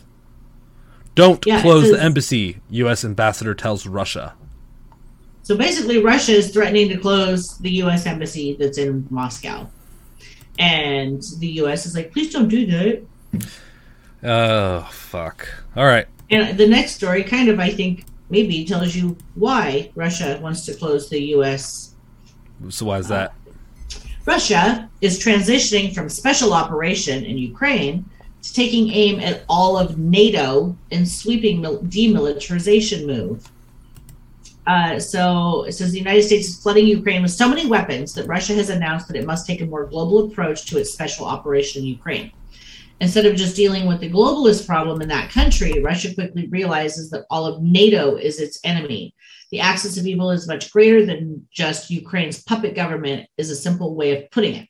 Don't 1.14 1.44
Yeah, 1.46 1.60
close 1.60 1.90
the 1.90 2.02
embassy, 2.02 2.60
U.S. 2.70 3.04
ambassador 3.04 3.54
tells 3.54 3.86
Russia. 3.86 4.34
So 5.50 5.56
basically, 5.56 5.98
Russia 5.98 6.30
is 6.30 6.52
threatening 6.52 6.88
to 6.90 6.96
close 6.96 7.58
the 7.58 7.70
U.S. 7.82 8.06
embassy 8.06 8.54
that's 8.56 8.78
in 8.78 9.04
Moscow, 9.10 9.68
and 10.60 11.20
the 11.40 11.48
U.S. 11.62 11.86
is 11.86 11.96
like, 11.96 12.12
"Please 12.12 12.32
don't 12.32 12.46
do 12.46 12.66
that." 12.66 13.02
Oh, 14.22 14.88
fuck. 14.92 15.48
All 15.74 15.86
right. 15.86 16.06
And 16.30 16.56
the 16.56 16.68
next 16.68 16.92
story, 16.92 17.24
kind 17.24 17.48
of, 17.48 17.58
I 17.58 17.70
think, 17.70 18.04
maybe 18.28 18.64
tells 18.64 18.94
you 18.94 19.16
why 19.34 19.90
Russia 19.96 20.38
wants 20.40 20.64
to 20.66 20.74
close 20.74 21.10
the 21.10 21.20
U.S. 21.34 21.96
So 22.68 22.86
why 22.86 22.98
is 22.98 23.10
uh, 23.10 23.14
that? 23.16 23.34
Russia 24.26 24.88
is 25.00 25.18
transitioning 25.18 25.92
from 25.92 26.08
special 26.08 26.52
operation 26.52 27.24
in 27.24 27.36
Ukraine 27.36 28.04
to 28.42 28.54
taking 28.54 28.92
aim 28.92 29.18
at 29.18 29.42
all 29.48 29.76
of 29.76 29.98
NATO 29.98 30.76
and 30.92 31.08
sweeping 31.08 31.60
mil- 31.60 31.82
demilitarization 31.82 33.04
move. 33.04 33.50
Uh, 34.66 34.98
so 34.98 35.64
it 35.64 35.72
says 35.72 35.90
the 35.90 35.98
United 35.98 36.22
States 36.22 36.48
is 36.48 36.62
flooding 36.62 36.86
Ukraine 36.86 37.22
with 37.22 37.30
so 37.30 37.48
many 37.48 37.66
weapons 37.66 38.12
that 38.14 38.26
Russia 38.26 38.54
has 38.54 38.70
announced 38.70 39.08
that 39.08 39.16
it 39.16 39.26
must 39.26 39.46
take 39.46 39.60
a 39.60 39.66
more 39.66 39.86
global 39.86 40.26
approach 40.26 40.66
to 40.66 40.78
its 40.78 40.92
special 40.92 41.26
operation 41.26 41.82
in 41.82 41.88
Ukraine. 41.88 42.30
Instead 43.00 43.24
of 43.24 43.34
just 43.34 43.56
dealing 43.56 43.86
with 43.86 44.00
the 44.00 44.10
globalist 44.10 44.66
problem 44.66 45.00
in 45.00 45.08
that 45.08 45.30
country, 45.30 45.80
Russia 45.82 46.14
quickly 46.14 46.46
realizes 46.48 47.08
that 47.10 47.24
all 47.30 47.46
of 47.46 47.62
NATO 47.62 48.16
is 48.16 48.38
its 48.40 48.60
enemy. 48.62 49.14
The 49.50 49.60
axis 49.60 49.96
of 49.96 50.06
evil 50.06 50.30
is 50.30 50.46
much 50.46 50.70
greater 50.70 51.04
than 51.06 51.48
just 51.50 51.90
Ukraine's 51.90 52.42
puppet 52.42 52.74
government, 52.74 53.26
is 53.38 53.50
a 53.50 53.56
simple 53.56 53.94
way 53.94 54.16
of 54.16 54.30
putting 54.30 54.54
it. 54.54 54.68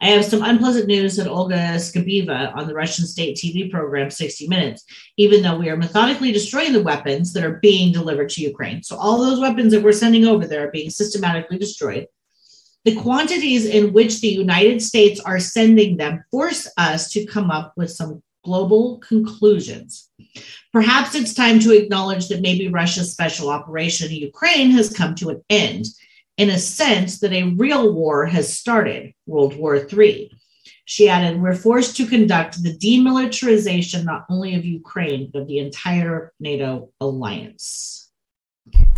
I 0.00 0.08
have 0.08 0.24
some 0.24 0.42
unpleasant 0.42 0.86
news 0.86 1.16
that 1.16 1.26
Olga 1.26 1.76
Skabeyeva 1.76 2.54
on 2.54 2.66
the 2.66 2.74
Russian 2.74 3.06
state 3.06 3.36
TV 3.36 3.70
program 3.70 4.10
60 4.10 4.46
Minutes, 4.48 4.84
even 5.16 5.42
though 5.42 5.56
we 5.56 5.70
are 5.70 5.76
methodically 5.76 6.32
destroying 6.32 6.72
the 6.72 6.82
weapons 6.82 7.32
that 7.32 7.44
are 7.44 7.58
being 7.62 7.92
delivered 7.92 8.28
to 8.30 8.42
Ukraine. 8.42 8.82
So, 8.82 8.96
all 8.96 9.18
those 9.18 9.40
weapons 9.40 9.72
that 9.72 9.82
we're 9.82 9.92
sending 9.92 10.26
over 10.26 10.46
there 10.46 10.68
are 10.68 10.70
being 10.70 10.90
systematically 10.90 11.58
destroyed. 11.58 12.06
The 12.84 12.94
quantities 12.96 13.66
in 13.66 13.92
which 13.92 14.20
the 14.20 14.28
United 14.28 14.80
States 14.80 15.18
are 15.20 15.40
sending 15.40 15.96
them 15.96 16.24
force 16.30 16.68
us 16.76 17.10
to 17.12 17.26
come 17.26 17.50
up 17.50 17.72
with 17.76 17.90
some 17.90 18.22
global 18.44 18.98
conclusions. 18.98 20.08
Perhaps 20.72 21.14
it's 21.16 21.34
time 21.34 21.58
to 21.60 21.76
acknowledge 21.76 22.28
that 22.28 22.42
maybe 22.42 22.68
Russia's 22.68 23.10
special 23.10 23.48
operation 23.50 24.08
in 24.10 24.18
Ukraine 24.18 24.70
has 24.70 24.92
come 24.92 25.16
to 25.16 25.30
an 25.30 25.42
end, 25.50 25.86
in 26.36 26.50
a 26.50 26.58
sense 26.58 27.20
that 27.20 27.32
a 27.32 27.54
real 27.54 27.92
war 27.92 28.26
has 28.26 28.58
started, 28.58 29.12
World 29.26 29.56
War 29.56 29.76
III. 29.76 30.30
She 30.84 31.08
added, 31.08 31.40
We're 31.40 31.54
forced 31.54 31.96
to 31.96 32.06
conduct 32.06 32.62
the 32.62 32.76
demilitarization 32.76 34.04
not 34.04 34.26
only 34.28 34.54
of 34.54 34.64
Ukraine, 34.64 35.30
but 35.32 35.46
the 35.46 35.58
entire 35.58 36.32
NATO 36.38 36.90
alliance. 37.00 38.10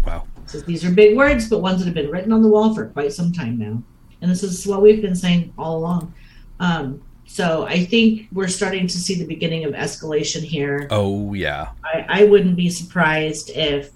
Wow. 0.06 0.26
So 0.46 0.60
these 0.60 0.84
are 0.84 0.90
big 0.90 1.16
words, 1.16 1.48
but 1.48 1.60
ones 1.60 1.78
that 1.78 1.86
have 1.86 1.94
been 1.94 2.10
written 2.10 2.32
on 2.32 2.42
the 2.42 2.48
wall 2.48 2.74
for 2.74 2.86
quite 2.86 3.12
some 3.12 3.32
time 3.32 3.58
now. 3.58 3.82
And 4.20 4.30
this 4.30 4.42
is 4.42 4.66
what 4.66 4.82
we've 4.82 5.02
been 5.02 5.16
saying 5.16 5.52
all 5.56 5.78
along. 5.78 6.14
Um, 6.60 7.02
so 7.26 7.66
I 7.66 7.84
think 7.84 8.28
we're 8.32 8.48
starting 8.48 8.86
to 8.86 8.98
see 8.98 9.14
the 9.14 9.26
beginning 9.26 9.64
of 9.64 9.74
escalation 9.74 10.40
here. 10.40 10.88
Oh 10.90 11.34
yeah. 11.34 11.68
I, 11.84 12.06
I 12.08 12.24
wouldn't 12.24 12.56
be 12.56 12.70
surprised 12.70 13.50
if 13.50 13.90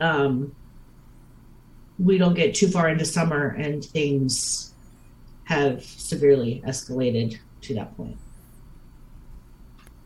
um, 0.00 0.54
we 1.98 2.18
don't 2.18 2.34
get 2.34 2.54
too 2.54 2.68
far 2.68 2.88
into 2.88 3.04
summer 3.04 3.48
and 3.58 3.84
things 3.84 4.74
have 5.44 5.84
severely 5.84 6.62
escalated 6.66 7.38
to 7.62 7.74
that 7.74 7.96
point. 7.96 8.16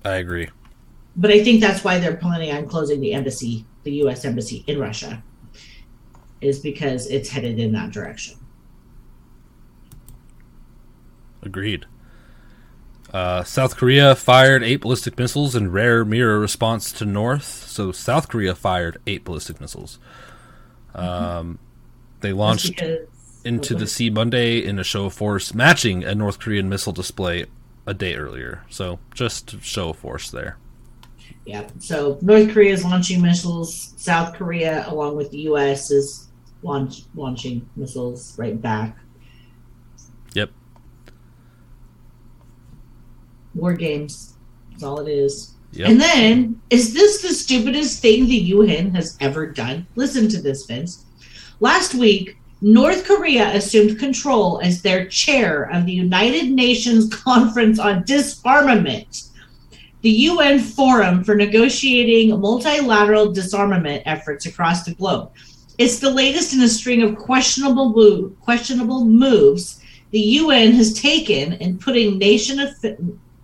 I 0.05 0.17
agree. 0.17 0.49
But 1.17 1.31
I 1.31 1.43
think 1.43 1.61
that's 1.61 1.83
why 1.83 1.99
they're 1.99 2.17
planning 2.17 2.53
on 2.53 2.67
closing 2.67 3.01
the 3.01 3.13
embassy, 3.13 3.65
the 3.83 3.93
U.S. 3.93 4.25
embassy 4.25 4.65
in 4.67 4.79
Russia, 4.79 5.23
is 6.41 6.61
because 6.61 7.09
it's 7.09 7.29
headed 7.29 7.59
in 7.59 7.73
that 7.73 7.91
direction. 7.91 8.37
Agreed. 11.43 11.87
Uh, 13.13 13.43
South 13.43 13.77
Korea 13.77 14.15
fired 14.15 14.63
eight 14.63 14.83
ballistic 14.83 15.19
missiles 15.19 15.57
in 15.57 15.73
rare 15.73 16.05
mirror 16.05 16.39
response 16.39 16.93
to 16.93 17.05
North. 17.05 17.45
So 17.45 17.91
South 17.91 18.29
Korea 18.29 18.55
fired 18.55 19.01
eight 19.07 19.25
ballistic 19.25 19.61
missiles. 19.61 19.99
Um, 20.95 21.59
they 22.21 22.33
launched 22.33 22.83
into 23.45 23.75
the 23.75 23.87
sea 23.87 24.11
Monday 24.11 24.65
in 24.65 24.79
a 24.79 24.85
show 24.85 25.07
of 25.07 25.15
force 25.15 25.55
matching 25.55 26.05
a 26.05 26.15
North 26.15 26.39
Korean 26.39 26.69
missile 26.69 26.93
display 26.93 27.47
a 27.87 27.95
day 27.95 28.15
earlier. 28.15 28.65
So 28.69 28.99
just 29.15 29.61
show 29.63 29.91
of 29.91 29.99
force 29.99 30.31
there. 30.31 30.59
Yeah. 31.47 31.67
So 31.79 32.19
North 32.21 32.53
Korea 32.53 32.73
is 32.73 32.85
launching 32.85 33.23
missiles. 33.23 33.95
South 33.97 34.35
Korea, 34.35 34.85
along 34.91 35.17
with 35.17 35.31
the 35.31 35.39
U.S., 35.53 35.91
is 35.91 36.29
launch 36.63 37.03
launching 37.15 37.69
missiles 37.77 38.39
right 38.39 38.61
back. 38.61 38.99
Yep. 40.35 40.51
War 43.55 43.73
games. 43.73 44.37
That's 44.71 44.83
all 44.83 45.01
it 45.01 45.11
is. 45.11 45.55
Yep. 45.73 45.89
And 45.89 46.01
then, 46.01 46.61
is 46.71 46.93
this 46.93 47.23
the 47.23 47.29
stupidest 47.29 48.01
thing 48.01 48.27
the 48.27 48.37
UN 48.37 48.95
has 48.95 49.17
ever 49.21 49.47
done? 49.47 49.87
Listen 49.97 50.29
to 50.29 50.43
this, 50.43 50.67
Vince. 50.67 51.07
Last 51.61 51.95
week, 51.95 52.37
North 52.61 53.05
Korea 53.05 53.55
assumed 53.55 53.99
control 53.99 54.61
as 54.63 54.81
their 54.81 55.07
chair 55.07 55.65
of 55.73 55.87
the 55.87 55.93
United 55.93 56.51
Nations 56.51 57.13
Conference 57.25 57.81
on 57.81 58.05
Disarmament, 58.05 59.25
the 60.03 60.11
UN 60.11 60.61
forum 60.61 61.25
for 61.25 61.35
negotiating 61.35 62.39
multilateral 62.41 63.33
disarmament 63.33 64.05
efforts 64.07 64.47
across 64.47 64.85
the 64.85 64.95
globe. 64.95 65.33
It's 65.79 65.99
the 65.99 66.11
latest 66.11 66.55
in 66.55 66.63
a 66.63 66.69
string 66.69 67.03
of 67.03 67.17
questionable 67.17 67.93
move, 67.93 68.41
questionable 68.41 69.05
moves 69.05 69.83
the 70.13 70.21
UN 70.21 70.73
has 70.73 70.95
taken 70.95 71.55
in 71.55 71.79
putting 71.79 72.19
nation 72.19 72.61
offi- 72.61 72.97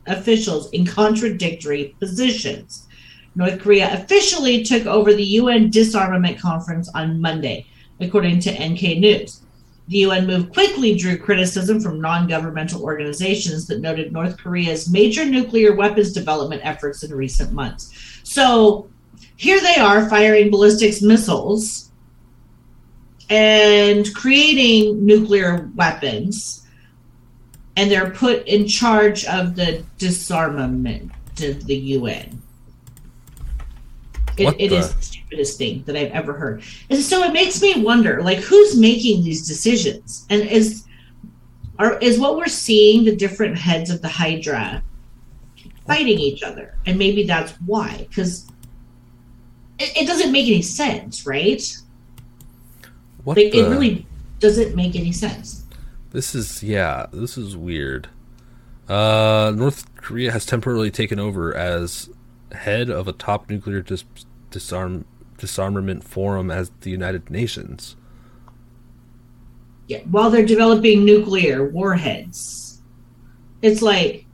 officials 0.06 0.70
in 0.70 0.86
contradictory 0.86 1.96
positions. 1.98 2.86
North 3.34 3.60
Korea 3.60 3.92
officially 3.92 4.62
took 4.62 4.86
over 4.86 5.12
the 5.12 5.24
UN 5.40 5.68
disarmament 5.70 6.38
conference 6.38 6.88
on 6.94 7.20
Monday, 7.20 7.66
according 8.00 8.40
to 8.40 8.50
NK 8.52 8.98
News. 8.98 9.40
The 9.88 9.98
UN 9.98 10.26
move 10.26 10.50
quickly 10.50 10.94
drew 10.96 11.18
criticism 11.18 11.78
from 11.80 12.00
non 12.00 12.26
governmental 12.26 12.82
organizations 12.82 13.66
that 13.66 13.80
noted 13.80 14.12
North 14.12 14.38
Korea's 14.38 14.90
major 14.90 15.24
nuclear 15.26 15.74
weapons 15.74 16.12
development 16.12 16.62
efforts 16.64 17.02
in 17.02 17.14
recent 17.14 17.52
months. 17.52 17.92
So 18.22 18.88
here 19.36 19.60
they 19.60 19.76
are 19.76 20.08
firing 20.08 20.50
ballistics 20.50 21.02
missiles 21.02 21.90
and 23.30 24.14
creating 24.14 25.04
nuclear 25.04 25.70
weapons, 25.74 26.66
and 27.76 27.90
they're 27.90 28.10
put 28.10 28.46
in 28.46 28.66
charge 28.66 29.24
of 29.26 29.54
the 29.54 29.82
disarmament 29.98 31.10
of 31.42 31.66
the 31.66 31.76
UN. 31.76 32.40
It, 34.36 34.44
What 34.44 34.60
it 34.60 34.68
the- 34.70 34.76
is 34.78 34.94
stupidest 35.34 35.58
thing 35.58 35.82
that 35.86 35.96
I've 35.96 36.12
ever 36.12 36.32
heard. 36.32 36.62
And 36.90 37.00
so 37.00 37.22
it 37.22 37.32
makes 37.32 37.60
me 37.60 37.82
wonder, 37.82 38.22
like, 38.22 38.38
who's 38.38 38.78
making 38.78 39.24
these 39.24 39.46
decisions? 39.46 40.26
And 40.30 40.42
is 40.42 40.84
are 41.78 41.98
is 41.98 42.18
what 42.18 42.36
we're 42.36 42.46
seeing 42.46 43.04
the 43.04 43.16
different 43.16 43.58
heads 43.58 43.90
of 43.90 44.00
the 44.00 44.08
Hydra 44.08 44.82
fighting 45.86 46.18
each 46.18 46.42
other? 46.42 46.76
And 46.86 46.98
maybe 46.98 47.24
that's 47.24 47.52
why, 47.66 48.06
because 48.08 48.46
it, 49.78 49.96
it 50.02 50.06
doesn't 50.06 50.32
make 50.32 50.46
any 50.46 50.62
sense, 50.62 51.26
right? 51.26 51.62
What 53.24 53.36
Like, 53.36 53.52
the? 53.52 53.60
it 53.60 53.70
really 53.70 54.06
doesn't 54.38 54.76
make 54.76 54.94
any 54.94 55.12
sense. 55.12 55.64
This 56.10 56.34
is 56.34 56.62
yeah. 56.62 57.06
This 57.12 57.36
is 57.36 57.56
weird. 57.56 58.08
Uh, 58.88 59.50
North 59.56 59.92
Korea 59.96 60.30
has 60.30 60.44
temporarily 60.44 60.90
taken 60.90 61.18
over 61.18 61.54
as 61.54 62.10
head 62.52 62.90
of 62.90 63.08
a 63.08 63.12
top 63.12 63.48
nuclear 63.48 63.80
dis- 63.80 64.04
disarm 64.50 65.06
disarmament 65.38 66.04
forum 66.04 66.50
as 66.50 66.70
the 66.80 66.90
United 66.90 67.30
Nations. 67.30 67.96
Yeah, 69.86 70.00
while 70.10 70.30
they're 70.30 70.46
developing 70.46 71.04
nuclear 71.04 71.68
warheads, 71.68 72.82
it's 73.60 73.82
like, 73.82 74.26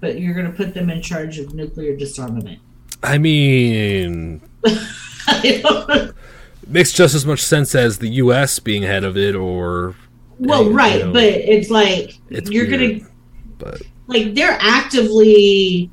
but 0.00 0.20
you're 0.20 0.34
going 0.34 0.46
to 0.46 0.52
put 0.52 0.74
them 0.74 0.90
in 0.90 1.02
charge 1.02 1.38
of 1.38 1.54
nuclear 1.54 1.96
disarmament. 1.96 2.60
I 3.02 3.18
mean, 3.18 4.42
I 4.64 6.10
makes 6.66 6.92
just 6.92 7.14
as 7.14 7.26
much 7.26 7.42
sense 7.42 7.74
as 7.74 7.98
the 7.98 8.08
U.S. 8.08 8.58
being 8.58 8.82
head 8.82 9.04
of 9.04 9.16
it, 9.16 9.34
or 9.34 9.94
well, 10.38 10.64
you 10.64 10.72
right, 10.72 11.04
know, 11.04 11.12
but 11.12 11.24
it's 11.24 11.70
like 11.70 12.18
it's 12.28 12.50
you're 12.50 12.66
gonna, 12.66 13.00
but 13.58 13.82
like 14.06 14.34
they're 14.34 14.58
actively 14.60 15.90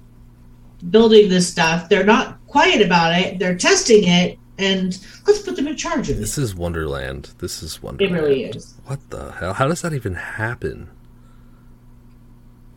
building 0.90 1.30
this 1.30 1.48
stuff. 1.48 1.90
They're 1.90 2.04
not 2.04 2.37
quiet 2.48 2.82
about 2.82 3.20
it. 3.20 3.40
They're 3.40 3.58
testing 3.58 4.04
it, 4.08 4.38
and 4.58 4.98
let's 5.26 5.40
put 5.40 5.56
them 5.56 5.68
in 5.68 5.76
charge 5.76 6.10
of 6.10 6.18
it. 6.18 6.22
this 6.22 6.38
is 6.38 6.56
Wonderland. 6.56 7.32
This 7.40 7.62
is 7.62 7.82
Wonderland. 7.82 8.02
It 8.16 8.22
Wonderland. 8.22 8.44
really 8.44 8.58
is. 8.58 8.74
What 8.86 9.10
the 9.10 9.32
hell? 9.34 9.54
How 9.54 9.68
does 9.68 9.82
that 9.82 9.94
even 9.94 10.16
happen? 10.16 10.90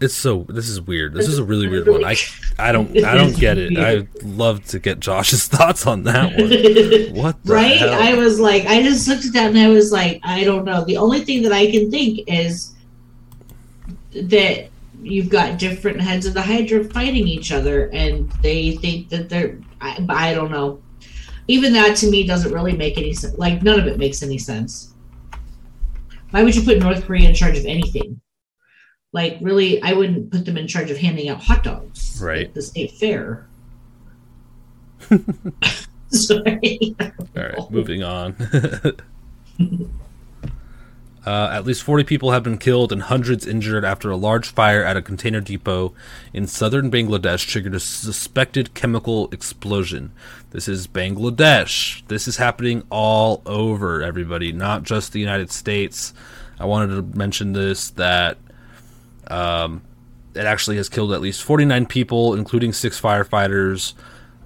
It's 0.00 0.14
so. 0.14 0.46
This 0.48 0.68
is 0.70 0.80
weird. 0.80 1.12
This 1.12 1.28
is 1.28 1.38
a 1.38 1.44
really 1.44 1.68
weird 1.68 1.86
one. 1.86 2.04
I, 2.06 2.16
I 2.58 2.72
don't. 2.72 2.96
I 3.04 3.14
don't 3.14 3.36
get 3.36 3.58
it. 3.58 3.76
I'd 3.76 4.22
love 4.22 4.64
to 4.68 4.78
get 4.78 4.98
Josh's 4.98 5.46
thoughts 5.48 5.86
on 5.86 6.04
that 6.04 6.38
one. 6.38 7.22
What 7.22 7.42
the 7.44 7.52
right? 7.52 7.76
hell? 7.76 7.92
I 7.92 8.14
was 8.14 8.40
like, 8.40 8.64
I 8.64 8.82
just 8.82 9.06
looked 9.08 9.26
at 9.26 9.32
that 9.34 9.50
and 9.50 9.58
I 9.58 9.68
was 9.68 9.92
like, 9.92 10.20
I 10.22 10.42
don't 10.44 10.64
know. 10.64 10.84
The 10.86 10.96
only 10.96 11.20
thing 11.20 11.42
that 11.42 11.52
I 11.52 11.70
can 11.70 11.90
think 11.90 12.20
is 12.28 12.74
that 14.14 14.70
you've 15.02 15.28
got 15.28 15.58
different 15.58 16.00
heads 16.00 16.26
of 16.26 16.34
the 16.34 16.42
Hydra 16.42 16.84
fighting 16.84 17.26
each 17.28 17.52
other, 17.52 17.88
and 17.92 18.30
they 18.42 18.76
think 18.76 19.08
that 19.10 19.28
they're. 19.28 19.58
I, 19.80 20.04
I 20.08 20.34
don't 20.34 20.50
know. 20.50 20.80
Even 21.48 21.72
that 21.72 21.96
to 21.98 22.10
me 22.10 22.26
doesn't 22.26 22.52
really 22.52 22.76
make 22.76 22.96
any 22.98 23.12
sense. 23.12 23.36
Like 23.38 23.62
none 23.62 23.80
of 23.80 23.86
it 23.86 23.98
makes 23.98 24.22
any 24.22 24.38
sense. 24.38 24.94
Why 26.30 26.42
would 26.44 26.54
you 26.54 26.62
put 26.62 26.78
North 26.78 27.04
Korea 27.04 27.28
in 27.28 27.34
charge 27.34 27.58
of 27.58 27.66
anything? 27.66 28.20
Like 29.12 29.38
really, 29.40 29.82
I 29.82 29.92
wouldn't 29.94 30.30
put 30.30 30.44
them 30.44 30.56
in 30.56 30.68
charge 30.68 30.90
of 30.90 30.96
handing 30.98 31.28
out 31.28 31.42
hot 31.42 31.64
dogs 31.64 32.20
Right. 32.22 32.46
at 32.46 32.54
the 32.54 32.62
state 32.62 32.92
fair. 32.92 33.48
Sorry. 36.10 36.94
All 37.00 37.10
right, 37.34 37.70
moving 37.70 38.02
on. 38.04 38.36
uh, 41.26 41.50
at 41.52 41.66
least 41.66 41.82
40 41.82 42.04
people 42.04 42.30
have 42.30 42.42
been 42.42 42.56
killed 42.56 42.92
and 42.92 43.02
hundreds 43.02 43.46
injured 43.46 43.84
after 43.84 44.10
a 44.10 44.16
large 44.16 44.48
fire 44.48 44.82
at 44.82 44.96
a 44.96 45.02
container 45.02 45.40
depot 45.40 45.92
in 46.32 46.46
southern 46.46 46.90
Bangladesh 46.90 47.46
triggered 47.46 47.74
a 47.74 47.80
suspected 47.80 48.72
chemical 48.72 49.28
explosion. 49.30 50.12
This 50.50 50.66
is 50.66 50.86
Bangladesh. 50.86 52.06
This 52.08 52.26
is 52.26 52.38
happening 52.38 52.84
all 52.90 53.42
over, 53.44 54.02
everybody, 54.02 54.50
not 54.52 54.82
just 54.82 55.12
the 55.12 55.20
United 55.20 55.50
States. 55.50 56.14
I 56.58 56.64
wanted 56.64 56.94
to 56.94 57.18
mention 57.18 57.52
this 57.52 57.90
that 57.90 58.38
um, 59.28 59.82
it 60.34 60.46
actually 60.46 60.76
has 60.76 60.88
killed 60.88 61.12
at 61.12 61.20
least 61.20 61.42
49 61.42 61.86
people, 61.86 62.34
including 62.34 62.72
six 62.72 62.98
firefighters. 62.98 63.92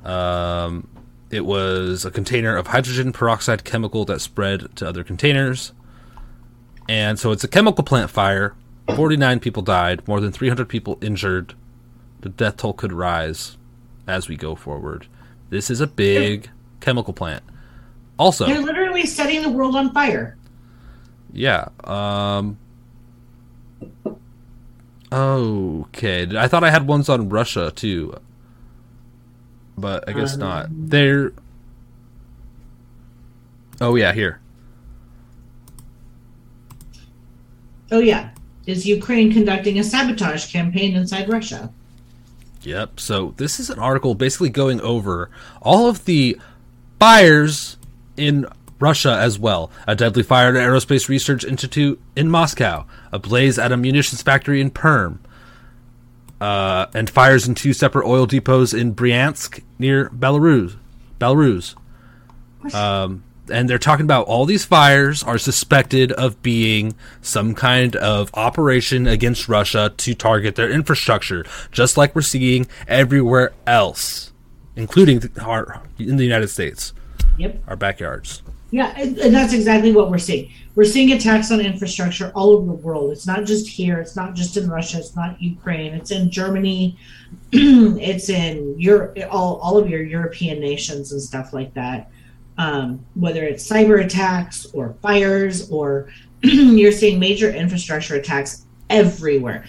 Um, 0.04 0.88
it 1.30 1.44
was 1.44 2.04
a 2.04 2.10
container 2.10 2.56
of 2.56 2.68
hydrogen 2.68 3.12
peroxide 3.12 3.64
chemical 3.64 4.04
that 4.06 4.20
spread 4.20 4.74
to 4.76 4.88
other 4.88 5.04
containers. 5.04 5.72
And 6.88 7.18
so 7.18 7.32
it's 7.32 7.44
a 7.44 7.48
chemical 7.48 7.82
plant 7.84 8.10
fire. 8.10 8.54
49 8.94 9.40
people 9.40 9.62
died, 9.62 10.06
more 10.06 10.20
than 10.20 10.30
300 10.32 10.68
people 10.68 10.98
injured. 11.00 11.54
the 12.20 12.28
death 12.28 12.58
toll 12.58 12.72
could 12.74 12.92
rise 12.92 13.56
as 14.06 14.28
we 14.28 14.36
go 14.36 14.54
forward. 14.54 15.06
This 15.50 15.70
is 15.70 15.80
a 15.80 15.86
big 15.86 16.48
chemical 16.80 17.12
plant. 17.14 17.42
Also, 18.18 18.46
They're 18.46 18.60
literally 18.60 19.04
setting 19.06 19.42
the 19.42 19.48
world 19.50 19.74
on 19.76 19.92
fire. 19.92 20.36
yeah. 21.32 21.68
Um. 21.84 22.58
Okay, 25.12 26.26
I 26.36 26.48
thought 26.48 26.64
I 26.64 26.70
had 26.70 26.86
ones 26.88 27.08
on 27.08 27.28
Russia 27.28 27.70
too, 27.74 28.14
but 29.78 30.08
I 30.08 30.12
guess 30.12 30.34
Um, 30.34 30.40
not. 30.40 30.66
They're. 30.70 31.32
Oh 33.80 33.94
yeah, 33.96 34.12
here. 34.12 34.40
Oh 37.90 38.00
yeah, 38.00 38.30
is 38.66 38.86
Ukraine 38.86 39.32
conducting 39.32 39.78
a 39.78 39.84
sabotage 39.84 40.50
campaign 40.50 40.96
inside 40.96 41.28
Russia? 41.28 41.72
Yep. 42.62 42.98
So 42.98 43.34
this 43.36 43.60
is 43.60 43.68
an 43.70 43.78
article 43.78 44.14
basically 44.14 44.48
going 44.48 44.80
over 44.80 45.30
all 45.60 45.88
of 45.88 46.04
the 46.06 46.38
fires 46.98 47.76
in 48.16 48.46
Russia 48.78 49.16
as 49.18 49.38
well. 49.38 49.70
A 49.86 49.94
deadly 49.94 50.22
fire 50.22 50.48
at 50.48 50.56
an 50.56 50.62
aerospace 50.62 51.08
research 51.08 51.44
institute 51.44 52.00
in 52.16 52.30
Moscow, 52.30 52.86
a 53.12 53.18
blaze 53.18 53.58
at 53.58 53.72
a 53.72 53.76
munitions 53.76 54.22
factory 54.22 54.60
in 54.60 54.70
Perm, 54.70 55.20
uh, 56.40 56.86
and 56.94 57.08
fires 57.10 57.46
in 57.46 57.54
two 57.54 57.72
separate 57.72 58.06
oil 58.06 58.26
depots 58.26 58.78
in 58.78 58.94
Bryansk 58.94 59.62
near 59.78 60.08
Belarus. 60.10 60.76
Belarus. 61.20 61.74
Um, 62.72 63.23
and 63.50 63.68
they're 63.68 63.78
talking 63.78 64.04
about 64.04 64.26
all 64.26 64.46
these 64.46 64.64
fires 64.64 65.22
are 65.22 65.38
suspected 65.38 66.12
of 66.12 66.40
being 66.42 66.94
some 67.20 67.54
kind 67.54 67.96
of 67.96 68.30
operation 68.34 69.06
against 69.06 69.48
Russia 69.48 69.92
to 69.96 70.14
target 70.14 70.56
their 70.56 70.70
infrastructure, 70.70 71.44
just 71.70 71.96
like 71.96 72.14
we're 72.14 72.22
seeing 72.22 72.66
everywhere 72.88 73.52
else, 73.66 74.32
including 74.76 75.22
our 75.40 75.82
in 75.98 76.16
the 76.16 76.24
United 76.24 76.48
States, 76.48 76.92
Yep. 77.38 77.62
our 77.68 77.76
backyards. 77.76 78.42
Yeah, 78.70 78.92
and, 78.96 79.16
that's 79.32 79.52
exactly 79.52 79.92
what 79.92 80.10
we're 80.10 80.18
seeing. 80.18 80.50
We're 80.74 80.84
seeing 80.84 81.12
attacks 81.12 81.52
on 81.52 81.60
infrastructure 81.60 82.32
all 82.34 82.50
over 82.50 82.66
the 82.66 82.72
world. 82.72 83.12
It's 83.12 83.24
not 83.24 83.44
just 83.44 83.68
here. 83.68 84.00
It's 84.00 84.16
not 84.16 84.34
just 84.34 84.56
in 84.56 84.68
Russia. 84.68 84.98
It's 84.98 85.14
not 85.14 85.40
Ukraine. 85.40 85.94
It's 85.94 86.10
in 86.10 86.28
Germany. 86.28 86.98
it's 87.52 88.28
in 88.30 88.74
Europe. 88.76 89.16
All 89.30 89.60
all 89.62 89.78
of 89.78 89.88
your 89.88 90.02
European 90.02 90.58
nations 90.58 91.12
and 91.12 91.22
stuff 91.22 91.52
like 91.52 91.72
that. 91.74 92.10
Um, 92.56 93.04
whether 93.14 93.42
it's 93.42 93.68
cyber 93.68 94.04
attacks 94.04 94.66
or 94.66 94.94
fires 95.02 95.68
or 95.70 96.08
you're 96.42 96.92
seeing 96.92 97.18
major 97.18 97.50
infrastructure 97.50 98.14
attacks 98.14 98.64
everywhere. 98.90 99.64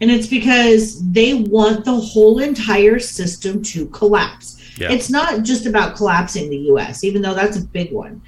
And 0.00 0.10
it's 0.10 0.26
because 0.26 1.00
they 1.12 1.34
want 1.34 1.84
the 1.84 1.94
whole 1.94 2.40
entire 2.40 2.98
system 2.98 3.62
to 3.62 3.86
collapse. 3.86 4.60
Yeah. 4.78 4.90
It's 4.90 5.10
not 5.10 5.44
just 5.44 5.66
about 5.66 5.96
collapsing 5.96 6.50
the 6.50 6.58
US, 6.72 7.04
even 7.04 7.22
though 7.22 7.34
that's 7.34 7.56
a 7.56 7.64
big 7.64 7.92
one. 7.92 8.20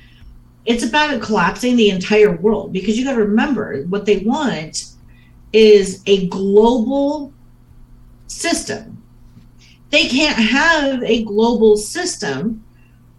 It's 0.65 0.85
about 0.85 1.21
collapsing 1.21 1.77
the 1.77 1.91
entire 1.91 2.37
world 2.37 2.73
because 2.73 2.99
you 2.99 3.05
got 3.05 3.15
to 3.15 3.21
remember 3.21 3.83
what 3.85 4.07
they 4.07 4.19
want 4.19 4.85
is 5.53 6.03
a 6.07 6.27
global 6.29 7.33
system. 8.27 9.03
They 9.91 10.09
can't 10.09 10.37
have 10.37 11.03
a 11.03 11.25
global 11.25 11.77
system 11.77 12.65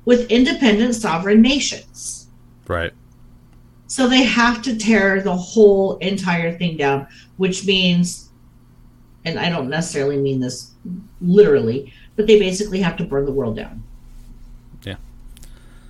with 0.07 0.31
independent 0.31 0.95
sovereign 0.95 1.41
nations. 1.41 2.29
Right. 2.65 2.93
So 3.87 4.07
they 4.07 4.23
have 4.23 4.61
to 4.61 4.77
tear 4.77 5.21
the 5.21 5.35
whole 5.35 5.97
entire 5.97 6.57
thing 6.57 6.77
down, 6.77 7.07
which 7.35 7.65
means, 7.65 8.29
and 9.25 9.37
I 9.37 9.49
don't 9.49 9.69
necessarily 9.69 10.15
mean 10.15 10.39
this 10.39 10.71
literally, 11.19 11.93
but 12.15 12.25
they 12.25 12.39
basically 12.39 12.79
have 12.79 12.95
to 12.97 13.03
burn 13.03 13.25
the 13.25 13.33
world 13.33 13.57
down. 13.57 13.83
Yeah. 14.83 14.95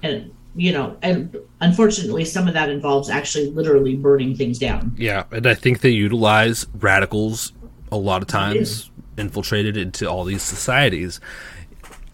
And, 0.02 0.34
you 0.56 0.72
know, 0.72 0.98
and 1.04 1.38
unfortunately, 1.62 2.26
some 2.26 2.48
of 2.48 2.56
that 2.56 2.70
involves 2.72 3.12
actually 3.12 3.52
literally 3.52 3.96
burning 3.96 4.36
things 4.36 4.58
down. 4.58 4.96
Yeah, 4.98 5.26
and 5.32 5.46
I 5.46 5.54
think 5.54 5.82
they 5.82 5.92
utilize 5.92 6.66
radicals 6.80 7.54
a 7.92 7.98
lot 7.98 8.24
of 8.24 8.28
times 8.28 8.90
infiltrated 9.16 9.78
into 9.78 10.10
all 10.10 10.24
these 10.24 10.42
societies. 10.42 11.20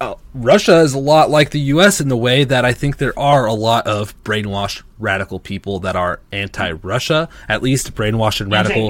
Uh, 0.04 0.16
Russia 0.34 0.80
is 0.82 0.94
a 0.94 1.00
lot 1.00 1.30
like 1.30 1.52
the 1.52 1.60
U.S. 1.60 2.02
in 2.02 2.10
the 2.10 2.18
way 2.18 2.44
that 2.44 2.66
I 2.66 2.74
think 2.74 2.98
there 2.98 3.18
are 3.18 3.46
a 3.46 3.54
lot 3.54 3.88
of 3.88 4.22
brainwashed 4.24 4.82
radical 5.00 5.40
people 5.40 5.80
that 5.80 5.96
are 5.96 6.20
anti-Russia, 6.32 7.30
at 7.48 7.64
least 7.64 7.94
brainwashed 7.96 8.42
and 8.42 8.52
radical 8.52 8.90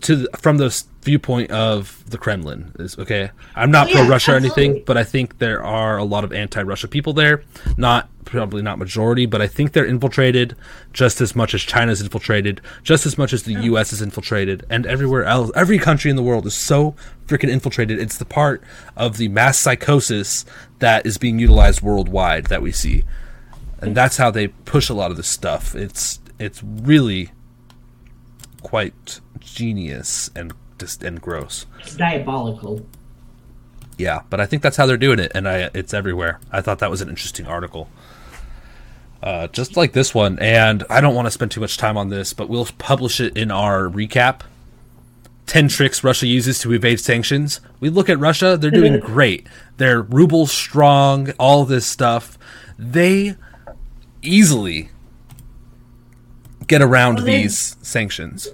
to 0.00 0.16
the, 0.16 0.28
from 0.38 0.56
the 0.58 0.66
s- 0.66 0.84
viewpoint 1.02 1.50
of 1.50 2.02
the 2.08 2.18
Kremlin. 2.18 2.72
Is 2.78 2.98
okay. 2.98 3.30
I'm 3.54 3.70
not 3.70 3.82
Oh, 3.82 3.90
yeah, 3.90 3.96
pro-Russia 3.96 4.32
or 4.32 4.36
anything, 4.36 4.82
but 4.86 4.96
I 4.96 5.04
think 5.04 5.38
there 5.38 5.62
are 5.62 5.98
a 5.98 6.04
lot 6.04 6.24
of 6.24 6.32
anti-Russia 6.32 6.88
people 6.88 7.12
there. 7.12 7.42
Not 7.76 8.08
probably 8.24 8.62
not 8.62 8.78
majority, 8.78 9.26
but 9.26 9.42
I 9.42 9.48
think 9.48 9.72
they're 9.72 9.84
infiltrated 9.84 10.56
just 10.92 11.20
as 11.20 11.34
much 11.34 11.54
as 11.54 11.62
China's 11.62 12.00
infiltrated, 12.00 12.60
just 12.82 13.04
as 13.04 13.18
much 13.18 13.32
as 13.32 13.42
the 13.42 13.54
U.S. 13.64 13.92
is 13.92 14.00
infiltrated, 14.00 14.64
and 14.70 14.86
everywhere 14.86 15.24
else. 15.24 15.50
Every 15.54 15.78
country 15.78 16.10
in 16.10 16.16
the 16.16 16.22
world 16.22 16.46
is 16.46 16.54
so 16.54 16.94
freaking 17.26 17.50
infiltrated. 17.50 17.98
It's 17.98 18.18
the 18.18 18.24
part 18.24 18.62
of 18.96 19.16
the 19.16 19.28
mass 19.28 19.58
psychosis 19.58 20.44
that 20.78 21.04
is 21.04 21.18
being 21.18 21.38
utilized 21.38 21.82
worldwide 21.82 22.46
that 22.46 22.62
we 22.62 22.72
see, 22.72 23.04
and 23.80 23.96
that's 23.96 24.16
how 24.16 24.30
they 24.30 24.48
push 24.48 24.88
a 24.88 24.94
lot 24.94 25.10
of 25.10 25.16
this 25.16 25.28
stuff. 25.28 25.74
It's 25.74 26.20
it's 26.38 26.62
really 26.62 27.32
quite 28.62 29.20
genius 29.40 30.30
and 30.36 30.52
just 30.78 31.02
and 31.02 31.20
gross. 31.20 31.66
It's 31.80 31.96
diabolical. 31.96 32.86
Yeah, 33.98 34.22
but 34.30 34.40
I 34.40 34.46
think 34.46 34.62
that's 34.62 34.76
how 34.76 34.86
they're 34.86 34.96
doing 34.96 35.18
it, 35.18 35.32
and 35.34 35.48
I, 35.48 35.70
it's 35.74 35.94
everywhere. 35.94 36.40
I 36.50 36.60
thought 36.60 36.78
that 36.80 36.90
was 36.90 37.00
an 37.00 37.08
interesting 37.08 37.46
article. 37.46 37.88
Uh, 39.22 39.46
just 39.48 39.76
like 39.76 39.92
this 39.92 40.12
one, 40.14 40.38
and 40.40 40.82
I 40.90 41.00
don't 41.00 41.14
want 41.14 41.26
to 41.26 41.30
spend 41.30 41.52
too 41.52 41.60
much 41.60 41.76
time 41.76 41.96
on 41.96 42.08
this, 42.08 42.32
but 42.32 42.48
we'll 42.48 42.66
publish 42.78 43.20
it 43.20 43.36
in 43.36 43.50
our 43.52 43.84
recap. 43.84 44.40
10 45.46 45.68
tricks 45.68 46.02
Russia 46.02 46.26
uses 46.26 46.58
to 46.60 46.72
evade 46.72 46.98
sanctions. 46.98 47.60
We 47.78 47.90
look 47.90 48.08
at 48.08 48.18
Russia, 48.18 48.56
they're 48.56 48.70
doing 48.70 48.98
great. 49.00 49.46
Their 49.76 50.02
ruble 50.02 50.46
strong, 50.46 51.30
all 51.38 51.64
this 51.64 51.86
stuff. 51.86 52.38
They 52.78 53.36
easily 54.22 54.88
get 56.66 56.82
around 56.82 57.16
Well, 57.16 57.26
these 57.26 57.76
sanctions. 57.82 58.48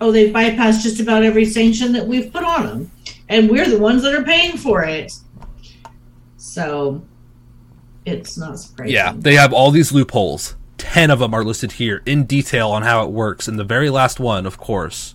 Oh, 0.00 0.10
they've 0.10 0.32
bypassed 0.32 0.82
just 0.82 1.00
about 1.00 1.22
every 1.22 1.44
sanction 1.44 1.92
that 1.92 2.06
we've 2.06 2.32
put 2.32 2.42
on 2.44 2.66
them. 2.66 2.90
And 3.28 3.50
we're 3.50 3.68
the 3.68 3.78
ones 3.78 4.02
that 4.02 4.14
are 4.14 4.22
paying 4.24 4.56
for 4.56 4.82
it. 4.82 5.12
So 6.36 7.02
it's 8.06 8.36
not 8.38 8.58
surprising. 8.58 8.94
Yeah, 8.94 9.12
they 9.14 9.34
have 9.34 9.52
all 9.52 9.70
these 9.70 9.92
loopholes. 9.92 10.56
Ten 10.78 11.10
of 11.10 11.18
them 11.18 11.34
are 11.34 11.44
listed 11.44 11.72
here 11.72 12.02
in 12.06 12.24
detail 12.24 12.70
on 12.70 12.82
how 12.82 13.04
it 13.04 13.10
works. 13.10 13.46
And 13.46 13.58
the 13.58 13.64
very 13.64 13.90
last 13.90 14.18
one, 14.18 14.46
of 14.46 14.56
course. 14.58 15.14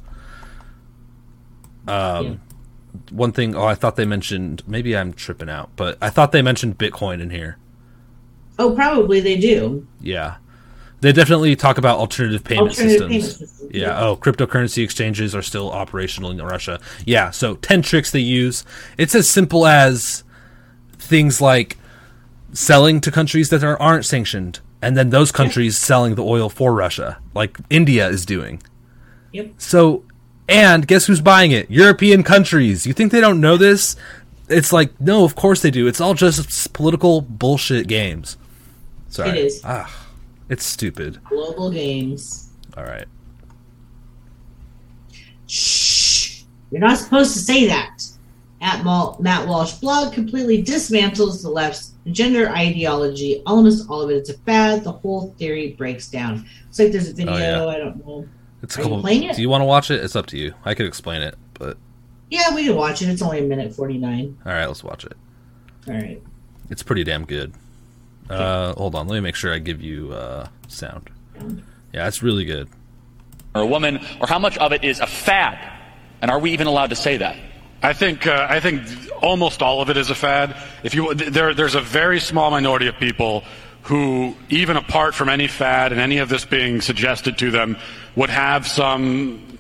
Um, 1.88 2.25
Yeah. 2.25 2.33
one 3.11 3.31
thing. 3.31 3.55
Oh, 3.55 3.65
I 3.65 3.75
thought 3.75 3.95
they 3.95 4.05
mentioned. 4.05 4.63
Maybe 4.67 4.95
I'm 4.95 5.13
tripping 5.13 5.49
out, 5.49 5.71
but 5.75 5.97
I 6.01 6.09
thought 6.09 6.31
they 6.31 6.41
mentioned 6.41 6.77
Bitcoin 6.77 7.21
in 7.21 7.31
here. 7.31 7.57
Oh, 8.57 8.71
probably 8.73 9.19
they 9.19 9.36
do. 9.38 9.86
Yeah, 9.99 10.36
they 11.01 11.11
definitely 11.11 11.55
talk 11.55 11.77
about 11.77 11.99
alternative 11.99 12.43
payment 12.43 12.69
Alternative 12.69 13.11
systems. 13.11 13.51
payment 13.59 13.75
Yeah. 13.75 13.81
yeah. 13.81 14.05
Oh, 14.05 14.15
cryptocurrency 14.15 14.83
exchanges 14.83 15.35
are 15.35 15.41
still 15.41 15.71
operational 15.71 16.31
in 16.31 16.41
Russia. 16.41 16.79
Yeah. 17.05 17.31
So 17.31 17.55
ten 17.55 17.81
tricks 17.81 18.11
they 18.11 18.19
use. 18.19 18.63
It's 18.97 19.15
as 19.15 19.29
simple 19.29 19.65
as 19.67 20.23
things 20.97 21.41
like 21.41 21.77
selling 22.53 23.01
to 23.01 23.11
countries 23.11 23.49
that 23.49 23.63
are, 23.63 23.79
aren't 23.81 24.05
sanctioned, 24.05 24.59
and 24.81 24.95
then 24.95 25.09
those 25.09 25.31
countries 25.31 25.77
selling 25.77 26.15
the 26.15 26.23
oil 26.23 26.49
for 26.49 26.73
Russia, 26.73 27.19
like 27.33 27.57
India 27.69 28.07
is 28.07 28.25
doing. 28.25 28.61
Yep. 29.33 29.51
So, 29.57 30.03
and 30.47 30.87
guess 30.87 31.07
who's 31.07 31.21
buying 31.21 31.51
it? 31.51 31.69
European 31.69 32.23
countries. 32.23 32.87
You 32.87 32.93
think 32.93 33.11
they 33.11 33.19
don't 33.19 33.41
know 33.41 33.57
this? 33.57 33.95
It's 34.47 34.71
like, 34.71 34.99
no, 35.01 35.25
of 35.25 35.35
course 35.35 35.61
they 35.61 35.71
do. 35.71 35.87
It's 35.87 35.99
all 35.99 36.13
just 36.13 36.71
political 36.71 37.19
bullshit 37.21 37.87
games. 37.87 38.37
Sorry. 39.09 39.29
It 39.31 39.37
is. 39.37 39.61
Ah, 39.65 40.05
it's 40.49 40.65
stupid. 40.65 41.19
Global 41.25 41.71
games. 41.71 42.49
All 42.77 42.83
right. 42.83 43.07
Shh. 45.47 46.43
You're 46.71 46.81
not 46.81 46.97
supposed 46.97 47.33
to 47.33 47.39
say 47.39 47.67
that. 47.67 48.03
At 48.61 48.83
Mal- 48.83 49.17
Matt 49.19 49.47
Walsh 49.47 49.73
blog 49.73 50.13
completely 50.13 50.63
dismantles 50.63 51.41
the 51.43 51.49
left's 51.49 51.93
gender 52.11 52.49
ideology. 52.49 53.43
Almost 53.45 53.89
all 53.89 54.01
of 54.01 54.09
it. 54.09 54.15
It's 54.15 54.29
a 54.29 54.37
fad. 54.39 54.83
The 54.83 54.91
whole 54.91 55.33
theory 55.37 55.73
breaks 55.73 56.07
down. 56.09 56.45
It's 56.69 56.79
like 56.79 56.91
there's 56.91 57.09
a 57.09 57.11
oh, 57.11 57.15
video. 57.15 57.33
Oh, 57.33 57.37
yeah. 57.37 57.65
I 57.67 57.77
don't 57.77 58.05
know. 58.05 58.27
It's 58.63 58.75
a 58.75 58.79
Are 58.79 58.83
you 58.83 58.89
couple. 58.89 59.01
playing 59.01 59.23
it? 59.23 59.35
Do 59.35 59.41
you 59.41 59.49
want 59.49 59.61
to 59.61 59.65
watch 59.65 59.91
it? 59.91 60.03
It's 60.03 60.15
up 60.15 60.25
to 60.27 60.37
you. 60.37 60.53
I 60.63 60.73
could 60.73 60.87
explain 60.87 61.21
it, 61.21 61.35
but 61.53 61.77
Yeah, 62.31 62.55
we 62.55 62.65
can 62.65 62.75
watch 62.75 63.01
it. 63.03 63.09
It's 63.09 63.21
only 63.21 63.39
a 63.39 63.43
minute 63.43 63.75
49. 63.75 64.37
all 64.45 64.51
right, 64.51 64.65
let's 64.65 64.83
watch 64.83 65.05
it. 65.05 65.13
All 65.87 65.93
right. 65.93 66.21
It's 66.71 66.81
pretty 66.81 67.03
damn 67.03 67.25
good. 67.25 67.53
Uh, 68.30 68.73
hold 68.73 68.95
on, 68.95 69.07
let 69.07 69.15
me 69.15 69.21
make 69.21 69.36
sure 69.36 69.53
I 69.53 69.59
give 69.59 69.82
you 69.82 70.13
uh, 70.13 70.47
sound. 70.67 71.09
Yeah, 71.93 72.07
it's 72.07 72.23
really 72.23 72.45
good. 72.45 72.67
or 73.53 73.61
a 73.61 73.67
woman, 73.67 73.99
or 74.19 74.28
how 74.28 74.39
much 74.39 74.57
of 74.57 74.71
it 74.73 74.84
is 74.84 74.99
a 74.99 75.07
fad? 75.07 75.57
And 76.21 76.32
are 76.32 76.39
we 76.39 76.51
even 76.51 76.67
allowed 76.67 76.89
to 76.89 76.95
say 76.95 77.17
that? 77.17 77.36
I 77.84 77.93
think 77.93 78.26
uh, 78.26 78.47
I 78.49 78.59
think 78.61 78.82
almost 79.21 79.61
all 79.61 79.82
of 79.82 79.89
it 79.89 79.97
is 79.97 80.09
a 80.09 80.15
fad. 80.15 80.55
If 80.84 80.95
you 80.95 81.13
there, 81.13 81.53
there's 81.53 81.76
a 81.76 81.82
very 81.82 82.19
small 82.19 82.49
minority 82.49 82.88
of 82.88 82.95
people 82.97 83.43
who, 83.84 84.36
even 84.49 84.76
apart 84.78 85.13
from 85.13 85.30
any 85.30 85.47
fad 85.47 85.91
and 85.91 86.01
any 86.01 86.17
of 86.17 86.28
this 86.28 86.45
being 86.45 86.82
suggested 86.82 87.38
to 87.38 87.51
them, 87.51 87.78
would 88.15 88.32
have 88.32 88.65
some 88.67 89.55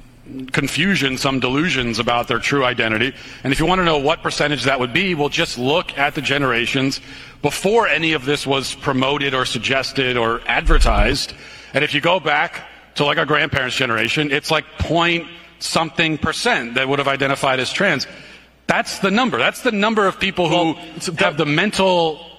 confusion, 0.51 1.17
some 1.17 1.39
delusions 1.39 1.99
about 1.99 2.27
their 2.27 2.39
true 2.39 2.63
identity. 2.63 3.13
And 3.43 3.53
if 3.53 3.59
you 3.59 3.65
want 3.65 3.79
to 3.79 3.85
know 3.85 3.99
what 3.99 4.23
percentage 4.23 4.63
that 4.63 4.79
would 4.79 4.93
be, 4.93 5.13
well, 5.13 5.29
just 5.29 5.57
look 5.57 5.97
at 5.97 6.15
the 6.15 6.21
generations 6.21 6.99
before 7.41 7.87
any 7.87 8.13
of 8.13 8.25
this 8.25 8.47
was 8.47 8.73
promoted 8.73 9.33
or 9.33 9.45
suggested 9.45 10.17
or 10.17 10.41
advertised. 10.47 11.33
And 11.73 11.83
if 11.83 11.93
you 11.93 12.01
go 12.01 12.19
back 12.19 12.67
to 12.95 13.05
like 13.05 13.17
our 13.17 13.25
grandparents' 13.25 13.75
generation, 13.75 14.31
it's 14.31 14.49
like 14.49 14.65
point 14.79 15.27
something 15.59 16.17
percent 16.17 16.75
that 16.75 16.87
would 16.87 16.99
have 16.99 17.07
identified 17.07 17.59
as 17.59 17.71
trans. 17.71 18.07
That's 18.67 18.99
the 18.99 19.11
number. 19.11 19.37
That's 19.37 19.61
the 19.61 19.71
number 19.71 20.07
of 20.07 20.19
people 20.19 20.49
who 20.49 20.73
well, 20.73 21.15
have 21.17 21.37
the 21.37 21.45
mental 21.45 22.34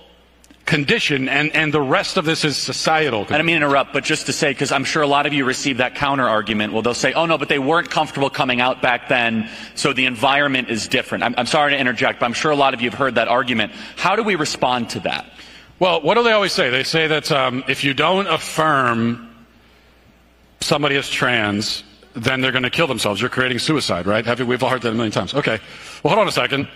condition, 0.67 1.29
and, 1.29 1.55
and 1.55 1.73
the 1.73 1.81
rest 1.81 2.17
of 2.17 2.25
this 2.25 2.45
is 2.45 2.57
societal. 2.57 3.23
I 3.31 3.39
don't 3.39 3.47
mean 3.47 3.61
to 3.61 3.65
interrupt, 3.65 3.93
but 3.93 4.03
just 4.03 4.27
to 4.27 4.33
say, 4.33 4.51
because 4.51 4.73
I'm 4.73 4.85
sure 4.85 5.03
a 5.03 5.07
lot 5.07 5.25
of 5.25 5.33
you 5.33 5.45
receive 5.45 5.79
that 5.79 5.95
counter 5.95 6.29
argument. 6.29 6.73
Well, 6.73 6.83
they'll 6.83 6.93
say, 6.93 7.13
oh 7.13 7.25
no, 7.25 7.39
but 7.39 7.49
they 7.49 7.61
weren't 7.61 7.89
comfortable 7.89 8.29
coming 8.31 8.61
out 8.61 8.83
back 8.83 9.09
then, 9.09 9.49
so 9.77 9.93
the 9.93 10.07
environment 10.07 10.69
is 10.69 10.89
different. 10.89 11.23
I'm, 11.23 11.35
I'm 11.39 11.47
sorry 11.47 11.71
to 11.71 11.79
interject, 11.79 12.19
but 12.19 12.27
I'm 12.27 12.33
sure 12.33 12.51
a 12.51 12.57
lot 12.57 12.75
of 12.75 12.81
you 12.81 12.91
have 12.91 12.99
heard 12.99 13.15
that 13.15 13.29
argument. 13.29 13.73
How 13.97 14.17
do 14.17 14.25
we 14.25 14.35
respond 14.35 14.91
to 14.91 15.01
that? 15.01 15.31
Well, 15.79 16.01
what 16.01 16.15
do 16.15 16.25
they 16.25 16.33
always 16.33 16.53
say? 16.53 16.69
They 16.71 16.85
say 16.85 17.07
that 17.07 17.31
um, 17.31 17.63
if 17.69 17.85
you 17.85 17.95
don't 17.95 18.27
affirm 18.27 19.31
somebody 20.61 20.97
as 20.97 21.09
trans, 21.09 21.85
then 22.15 22.41
they're 22.41 22.53
going 22.53 22.65
to 22.65 22.71
kill 22.71 22.87
themselves. 22.87 23.21
You're 23.21 23.31
creating 23.31 23.61
suicide, 23.61 24.07
right? 24.07 24.25
Have 24.27 24.41
you, 24.41 24.47
we've 24.47 24.63
all 24.63 24.71
heard 24.71 24.83
that 24.83 24.91
a 24.91 24.95
million 24.95 25.13
times. 25.13 25.35
Okay. 25.35 25.61
Well, 26.03 26.15
hold 26.15 26.19
on 26.19 26.29
a 26.29 26.33
second. 26.33 26.67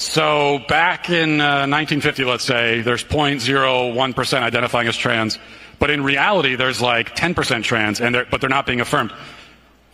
So 0.00 0.60
back 0.66 1.10
in 1.10 1.42
uh, 1.42 1.68
1950, 1.68 2.24
let's 2.24 2.42
say, 2.42 2.80
there's 2.80 3.04
0.01% 3.04 4.42
identifying 4.42 4.88
as 4.88 4.96
trans, 4.96 5.38
but 5.78 5.90
in 5.90 6.02
reality, 6.02 6.56
there's 6.56 6.80
like 6.80 7.14
10% 7.14 7.62
trans, 7.62 8.00
and 8.00 8.14
they're, 8.14 8.24
but 8.24 8.40
they're 8.40 8.48
not 8.48 8.64
being 8.64 8.80
affirmed. 8.80 9.12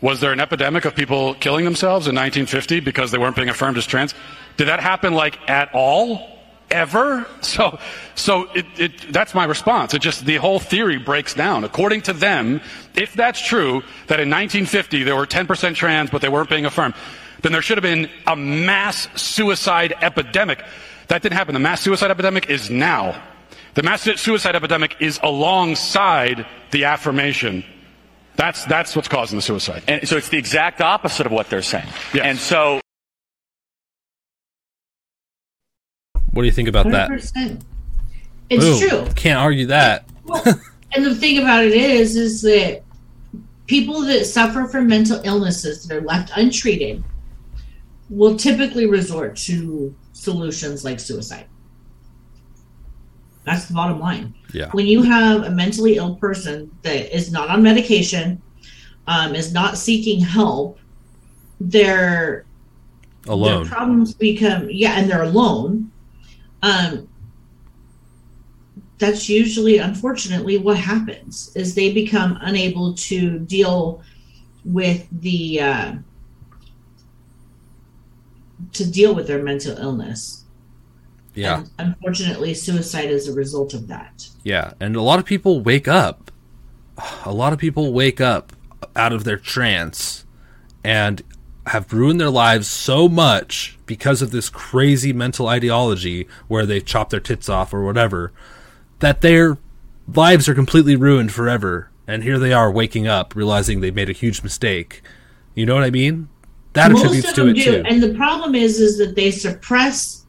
Was 0.00 0.20
there 0.20 0.30
an 0.30 0.38
epidemic 0.38 0.84
of 0.84 0.94
people 0.94 1.34
killing 1.34 1.64
themselves 1.64 2.06
in 2.06 2.14
1950 2.14 2.78
because 2.78 3.10
they 3.10 3.18
weren't 3.18 3.34
being 3.34 3.48
affirmed 3.48 3.78
as 3.78 3.84
trans? 3.84 4.14
Did 4.56 4.68
that 4.68 4.78
happen 4.78 5.12
like 5.12 5.40
at 5.50 5.74
all? 5.74 6.38
Ever? 6.70 7.26
So, 7.42 7.78
so 8.14 8.48
it, 8.54 8.66
it, 8.76 9.12
that's 9.12 9.34
my 9.34 9.44
response. 9.44 9.92
It 9.92 10.02
just, 10.02 10.24
the 10.24 10.36
whole 10.36 10.60
theory 10.60 10.98
breaks 10.98 11.34
down. 11.34 11.64
According 11.64 12.02
to 12.02 12.12
them, 12.12 12.60
if 12.94 13.12
that's 13.14 13.40
true, 13.40 13.82
that 14.06 14.20
in 14.20 14.30
1950 14.30 15.02
there 15.02 15.16
were 15.16 15.26
10% 15.26 15.74
trans, 15.74 16.10
but 16.10 16.22
they 16.22 16.28
weren't 16.28 16.48
being 16.48 16.64
affirmed, 16.64 16.94
then 17.42 17.52
there 17.52 17.62
should 17.62 17.78
have 17.78 17.82
been 17.82 18.10
a 18.26 18.36
mass 18.36 19.08
suicide 19.20 19.94
epidemic. 20.00 20.64
That 21.08 21.22
didn't 21.22 21.36
happen. 21.36 21.54
The 21.54 21.60
mass 21.60 21.80
suicide 21.80 22.10
epidemic 22.10 22.50
is 22.50 22.70
now. 22.70 23.22
The 23.74 23.82
mass 23.82 24.02
suicide 24.20 24.56
epidemic 24.56 24.96
is 25.00 25.20
alongside 25.22 26.46
the 26.70 26.84
affirmation. 26.84 27.64
That's, 28.36 28.64
that's 28.64 28.96
what's 28.96 29.08
causing 29.08 29.36
the 29.36 29.42
suicide. 29.42 29.82
And 29.86 30.08
so 30.08 30.16
it's 30.16 30.28
the 30.28 30.38
exact 30.38 30.80
opposite 30.80 31.26
of 31.26 31.32
what 31.32 31.48
they're 31.48 31.62
saying. 31.62 31.88
Yes. 32.12 32.24
And 32.24 32.38
so. 32.38 32.80
What 36.32 36.42
do 36.42 36.46
you 36.46 36.52
think 36.52 36.68
about 36.68 36.86
100%. 36.86 37.32
that? 37.32 37.62
It's 38.48 38.64
Boom. 38.64 38.88
true. 38.88 39.14
Can't 39.14 39.38
argue 39.38 39.66
that. 39.66 40.04
Well, 40.24 40.42
and 40.92 41.04
the 41.04 41.14
thing 41.14 41.38
about 41.38 41.64
it 41.64 41.72
is, 41.72 42.16
is 42.16 42.42
that 42.42 42.82
people 43.66 44.02
that 44.02 44.24
suffer 44.24 44.66
from 44.66 44.86
mental 44.86 45.20
illnesses 45.24 45.86
that 45.86 45.96
are 45.96 46.00
left 46.00 46.30
untreated 46.36 47.02
will 48.08 48.36
typically 48.36 48.86
resort 48.86 49.36
to 49.36 49.94
solutions 50.12 50.84
like 50.84 51.00
suicide. 51.00 51.46
That's 53.44 53.66
the 53.66 53.74
bottom 53.74 54.00
line. 54.00 54.34
Yeah. 54.52 54.70
When 54.72 54.86
you 54.86 55.02
have 55.02 55.44
a 55.44 55.50
mentally 55.50 55.96
ill 55.96 56.16
person 56.16 56.70
that 56.82 57.14
is 57.14 57.30
not 57.30 57.48
on 57.48 57.62
medication, 57.62 58.42
um, 59.06 59.34
is 59.34 59.52
not 59.52 59.78
seeking 59.78 60.20
help, 60.20 60.78
their 61.60 62.44
Alone. 63.28 63.62
their 63.62 63.72
problems 63.72 64.14
become 64.14 64.68
yeah, 64.70 64.98
and 64.98 65.10
they're 65.10 65.22
alone. 65.22 65.90
Um, 66.62 67.08
that's 68.98 69.28
usually, 69.28 69.78
unfortunately, 69.78 70.58
what 70.58 70.78
happens 70.78 71.52
is 71.54 71.74
they 71.74 71.92
become 71.92 72.38
unable 72.40 72.94
to 72.94 73.38
deal 73.40 74.02
with 74.64 75.06
the 75.20 75.60
uh, 75.60 75.94
to 78.72 78.90
deal 78.90 79.14
with 79.14 79.26
their 79.26 79.42
mental 79.42 79.76
illness. 79.78 80.44
Yeah. 81.34 81.64
And 81.78 81.94
unfortunately, 81.94 82.54
suicide 82.54 83.10
is 83.10 83.28
a 83.28 83.34
result 83.34 83.74
of 83.74 83.88
that. 83.88 84.28
Yeah, 84.42 84.72
and 84.80 84.96
a 84.96 85.02
lot 85.02 85.18
of 85.18 85.24
people 85.24 85.60
wake 85.60 85.86
up. 85.86 86.30
A 87.24 87.32
lot 87.32 87.52
of 87.52 87.58
people 87.58 87.92
wake 87.92 88.20
up 88.20 88.52
out 88.94 89.12
of 89.12 89.24
their 89.24 89.36
trance 89.36 90.24
and 90.82 91.22
have 91.66 91.92
ruined 91.92 92.20
their 92.20 92.30
lives 92.30 92.68
so 92.68 93.08
much 93.08 93.76
because 93.86 94.22
of 94.22 94.30
this 94.30 94.48
crazy 94.48 95.12
mental 95.12 95.48
ideology 95.48 96.26
where 96.48 96.64
they 96.64 96.80
chop 96.80 97.10
their 97.10 97.20
tits 97.20 97.48
off 97.48 97.74
or 97.74 97.84
whatever 97.84 98.32
that 99.00 99.20
their 99.20 99.58
lives 100.12 100.48
are 100.48 100.54
completely 100.54 100.96
ruined 100.96 101.32
forever. 101.32 101.90
And 102.06 102.22
here 102.22 102.38
they 102.38 102.52
are 102.52 102.70
waking 102.70 103.06
up 103.08 103.34
realizing 103.34 103.80
they 103.80 103.90
made 103.90 104.08
a 104.08 104.14
huge 104.14 104.42
mistake. 104.42 105.02
You 105.54 105.66
know 105.66 105.74
what 105.74 105.84
I 105.84 105.90
mean? 105.90 106.28
That 106.76 106.92
Most 106.92 107.04
attributes 107.04 107.28
of 107.30 107.34
to 107.34 107.40
them 107.40 107.50
it 107.50 107.54
do, 107.54 107.64
too. 107.64 107.82
and 107.88 108.02
the 108.02 108.14
problem 108.14 108.54
is, 108.54 108.80
is 108.80 108.98
that 108.98 109.16
they 109.16 109.30
suppress 109.30 110.26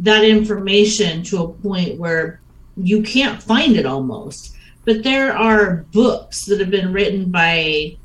that 0.00 0.24
information 0.24 1.22
to 1.24 1.42
a 1.42 1.48
point 1.48 1.98
where 1.98 2.40
you 2.76 3.02
can't 3.02 3.42
find 3.42 3.76
it 3.76 3.86
almost. 3.86 4.54
But 4.84 5.02
there 5.02 5.36
are 5.36 5.86
books 5.92 6.44
that 6.44 6.60
have 6.60 6.70
been 6.70 6.92
written 6.92 7.30
by 7.30 7.96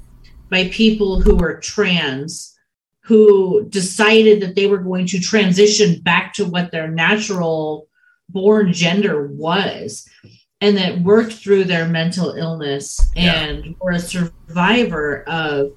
by 0.49 0.69
people 0.69 1.21
who 1.21 1.39
are 1.43 1.59
trans 1.59 2.57
who 3.01 3.65
decided 3.69 4.41
that 4.41 4.55
they 4.55 4.67
were 4.67 4.77
going 4.77 5.05
to 5.07 5.19
transition 5.19 5.99
back 6.01 6.33
to 6.35 6.45
what 6.45 6.71
their 6.71 6.87
natural 6.89 7.87
born 8.29 8.71
gender 8.71 9.27
was 9.27 10.07
and 10.61 10.77
that 10.77 10.99
worked 11.01 11.33
through 11.33 11.63
their 11.65 11.87
mental 11.87 12.31
illness 12.31 12.99
Yeah. 13.15 13.33
and 13.43 13.75
were 13.81 13.91
a 13.91 13.99
survivor 13.99 15.23
of 15.27 15.71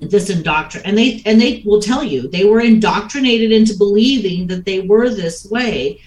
this 0.00 0.30
indoctrin 0.30 0.82
and 0.84 0.96
they 0.96 1.22
and 1.24 1.40
they 1.40 1.62
will 1.64 1.80
tell 1.80 2.04
you 2.04 2.28
they 2.28 2.44
were 2.44 2.60
indoctrinated 2.60 3.50
into 3.50 3.74
believing 3.76 4.46
that 4.46 4.64
they 4.64 4.80
were 4.80 5.08
this 5.08 5.46
way 5.50 6.00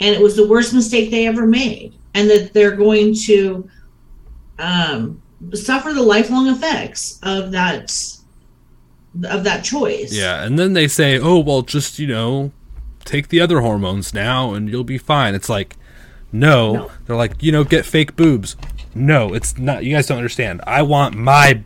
and 0.00 0.14
it 0.14 0.20
was 0.20 0.34
the 0.34 0.46
worst 0.46 0.74
mistake 0.74 1.10
they 1.10 1.26
ever 1.26 1.46
made 1.46 1.94
and 2.14 2.28
that 2.28 2.52
they're 2.52 2.74
going 2.76 3.14
to 3.14 3.68
um 4.58 5.22
suffer 5.54 5.92
the 5.92 6.02
lifelong 6.02 6.48
effects 6.48 7.20
of 7.22 7.52
that 7.52 7.92
of 9.24 9.44
that 9.44 9.64
choice 9.64 10.12
Yeah, 10.12 10.44
and 10.44 10.58
then 10.58 10.74
they 10.74 10.86
say, 10.86 11.18
"Oh, 11.18 11.38
well, 11.38 11.62
just 11.62 11.98
you 11.98 12.06
know, 12.06 12.52
take 13.04 13.28
the 13.28 13.40
other 13.40 13.60
hormones 13.60 14.12
now, 14.12 14.52
and 14.54 14.68
you'll 14.68 14.84
be 14.84 14.98
fine." 14.98 15.34
It's 15.34 15.48
like, 15.48 15.76
no. 16.30 16.72
No. 16.72 16.90
They're 17.06 17.16
like, 17.16 17.42
you 17.42 17.50
know, 17.50 17.64
get 17.64 17.86
fake 17.86 18.16
boobs. 18.16 18.56
No, 18.94 19.32
it's 19.34 19.56
not. 19.58 19.84
You 19.84 19.94
guys 19.94 20.06
don't 20.06 20.18
understand. 20.18 20.60
I 20.66 20.82
want 20.82 21.14
my 21.14 21.62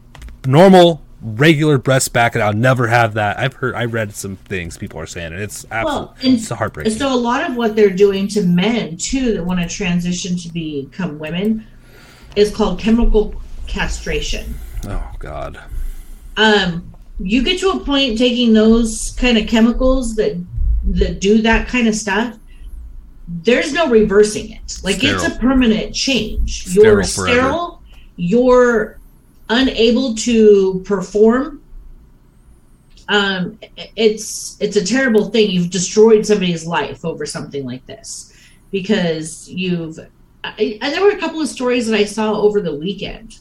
normal, 0.46 1.02
regular 1.22 1.78
breast 1.78 2.12
back, 2.12 2.34
and 2.34 2.42
I'll 2.42 2.52
never 2.52 2.88
have 2.88 3.14
that. 3.14 3.38
I've 3.38 3.54
heard, 3.54 3.74
I 3.74 3.84
read 3.84 4.14
some 4.14 4.36
things 4.36 4.76
people 4.76 4.98
are 5.00 5.06
saying, 5.06 5.32
and 5.32 5.42
it's 5.42 5.64
absolutely, 5.70 6.06
Well, 6.06 6.16
and 6.22 6.34
it's 6.34 6.48
heartbreaking. 6.48 6.92
So 6.92 7.12
a 7.12 7.16
lot 7.16 7.48
of 7.48 7.56
what 7.56 7.76
they're 7.76 7.90
doing 7.90 8.28
to 8.28 8.42
men 8.42 8.96
too 8.96 9.34
that 9.34 9.44
want 9.44 9.60
to 9.60 9.68
transition 9.68 10.36
to 10.38 10.52
become 10.52 11.18
women 11.18 11.66
is 12.36 12.54
called 12.54 12.78
chemical 12.78 13.34
castration. 13.66 14.54
oh 14.86 15.12
God. 15.18 15.60
Um, 16.36 16.92
you 17.18 17.42
get 17.42 17.60
to 17.60 17.70
a 17.70 17.80
point 17.80 18.18
taking 18.18 18.52
those 18.52 19.12
kind 19.18 19.38
of 19.38 19.46
chemicals 19.46 20.14
that 20.16 20.42
that 20.84 21.20
do 21.20 21.42
that 21.42 21.68
kind 21.68 21.86
of 21.86 21.94
stuff. 21.94 22.36
There's 23.28 23.72
no 23.72 23.88
reversing 23.88 24.50
it. 24.50 24.80
Like 24.82 25.04
it's 25.04 25.24
a 25.24 25.38
permanent 25.38 25.94
change. 25.94 26.64
Sterile 26.68 26.84
you're 26.84 27.04
sterile. 27.04 27.82
You're 28.16 28.98
unable 29.48 30.14
to 30.16 30.80
perform. 30.84 31.62
Um, 33.08 33.58
it's 33.96 34.56
it's 34.60 34.76
a 34.76 34.84
terrible 34.84 35.28
thing. 35.28 35.50
You've 35.50 35.70
destroyed 35.70 36.24
somebody's 36.24 36.66
life 36.66 37.04
over 37.04 37.26
something 37.26 37.64
like 37.64 37.84
this 37.86 38.32
because 38.70 39.48
you've. 39.48 39.98
I, 40.44 40.78
and 40.82 40.92
there 40.92 41.02
were 41.02 41.10
a 41.10 41.18
couple 41.18 41.40
of 41.40 41.48
stories 41.48 41.86
that 41.86 41.96
I 41.96 42.04
saw 42.04 42.32
over 42.40 42.60
the 42.60 42.74
weekend 42.74 43.38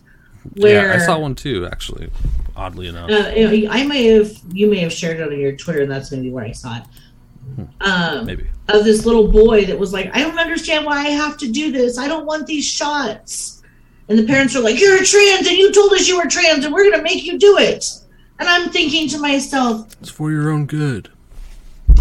where 0.56 0.88
yeah, 0.88 0.96
I 0.96 0.98
saw 0.98 1.20
one 1.20 1.36
too, 1.36 1.68
actually. 1.72 2.10
Oddly 2.56 2.88
enough. 2.88 3.10
uh, 3.10 3.32
I 3.70 3.86
may 3.86 4.06
have 4.08 4.32
you 4.52 4.68
may 4.68 4.80
have 4.80 4.94
shared 4.94 5.20
it 5.20 5.32
on 5.32 5.40
your 5.40 5.56
Twitter, 5.56 5.82
and 5.82 5.92
that's 5.92 6.12
maybe 6.12 6.30
where 6.32 6.46
I 6.46 6.52
saw 6.52 6.78
it. 6.78 6.84
Um, 7.82 8.26
Maybe. 8.26 8.48
of 8.70 8.86
this 8.86 9.06
little 9.06 9.28
boy 9.28 9.66
that 9.66 9.78
was 9.78 9.92
like, 9.92 10.10
I 10.16 10.22
don't 10.22 10.38
understand 10.40 10.86
why 10.86 11.00
I 11.00 11.10
have 11.10 11.38
to 11.38 11.52
do 11.52 11.72
this. 11.72 11.98
I 11.98 12.08
don't 12.08 12.26
want 12.26 12.48
these 12.48 12.66
shots. 12.66 13.61
And 14.12 14.20
the 14.20 14.26
parents 14.28 14.58
are 14.58 14.60
like, 14.60 14.78
You're 14.78 15.02
a 15.02 15.06
trans, 15.06 15.48
and 15.48 15.56
you 15.56 15.72
told 15.72 15.94
us 15.94 16.06
you 16.06 16.18
were 16.18 16.28
trans, 16.28 16.66
and 16.66 16.74
we're 16.74 16.92
gonna 16.92 17.02
make 17.02 17.24
you 17.24 17.40
do 17.40 17.58
it. 17.58 17.86
And 18.40 18.50
I'm 18.50 18.70
thinking 18.70 19.08
to 19.08 19.18
myself, 19.20 19.96
It's 20.02 20.10
for 20.10 20.30
your 20.32 20.50
own 20.52 20.66
good. 20.66 21.10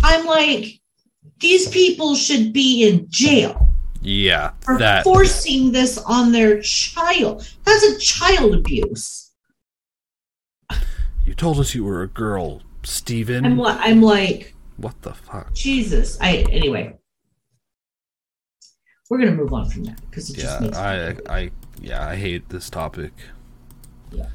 I'm 0.02 0.26
like, 0.26 0.80
these 1.38 1.68
people 1.68 2.16
should 2.16 2.52
be 2.52 2.82
in 2.88 3.06
jail 3.08 3.68
Yeah, 4.02 4.50
for 4.60 4.76
that. 4.78 5.04
forcing 5.04 5.70
this 5.70 5.98
on 5.98 6.32
their 6.32 6.60
child. 6.62 7.48
That's 7.62 7.84
a 7.84 7.98
child 8.00 8.56
abuse. 8.56 9.30
You 11.24 11.34
told 11.34 11.60
us 11.60 11.76
you 11.76 11.84
were 11.84 12.02
a 12.02 12.08
girl, 12.08 12.60
Steven. 12.82 13.46
I'm, 13.46 13.56
li- 13.56 13.76
I'm 13.78 14.02
like, 14.02 14.56
what 14.78 15.00
the 15.02 15.14
fuck? 15.14 15.54
Jesus. 15.54 16.18
I 16.20 16.38
anyway. 16.50 16.96
We're 19.08 19.18
gonna 19.18 19.32
move 19.32 19.52
on 19.52 19.68
from 19.70 19.84
that 19.84 20.00
because 20.10 20.30
it 20.30 20.36
just 20.38 20.60
makes 20.60 20.76
me 20.76 20.82
I, 20.82 21.10
I, 21.28 21.50
yeah, 21.81 22.07
I 22.07 22.16
hate 22.16 22.48
this 22.48 22.70
topic. 22.70 23.12
Yeah. 24.12 24.28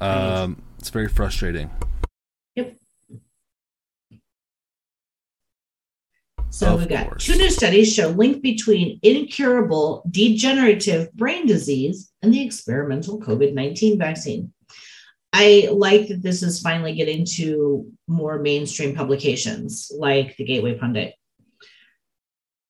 Um, 0.00 0.62
it's 0.78 0.90
very 0.90 1.08
frustrating. 1.08 1.70
Yep. 2.56 2.76
So 6.50 6.74
Of 6.74 6.80
we 6.80 6.86
got 6.86 7.08
course. 7.08 7.26
two 7.26 7.36
new 7.36 7.50
studies 7.50 7.92
show 7.92 8.08
link 8.08 8.42
between 8.42 9.00
incurable 9.02 10.04
degenerative 10.10 11.12
brain 11.14 11.46
disease 11.46 12.12
and 12.22 12.32
the 12.32 12.44
experimental 12.44 13.20
COVID 13.20 13.54
19 13.54 13.98
vaccine. 13.98 14.52
I 15.32 15.68
like 15.72 16.06
that 16.08 16.22
this 16.22 16.44
is 16.44 16.60
finally 16.60 16.94
getting 16.94 17.24
to 17.36 17.90
more 18.06 18.38
mainstream 18.38 18.94
publications 18.94 19.90
like 19.92 20.36
the 20.36 20.44
Gateway 20.44 20.78
Pundit. 20.78 21.14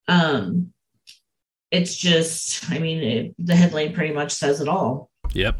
Um, 0.08 0.72
it's 1.74 1.94
just, 1.96 2.70
I 2.70 2.78
mean, 2.78 3.02
it, 3.02 3.34
the 3.38 3.56
headline 3.56 3.92
pretty 3.92 4.14
much 4.14 4.32
says 4.32 4.60
it 4.60 4.68
all. 4.68 5.10
Yep. 5.32 5.56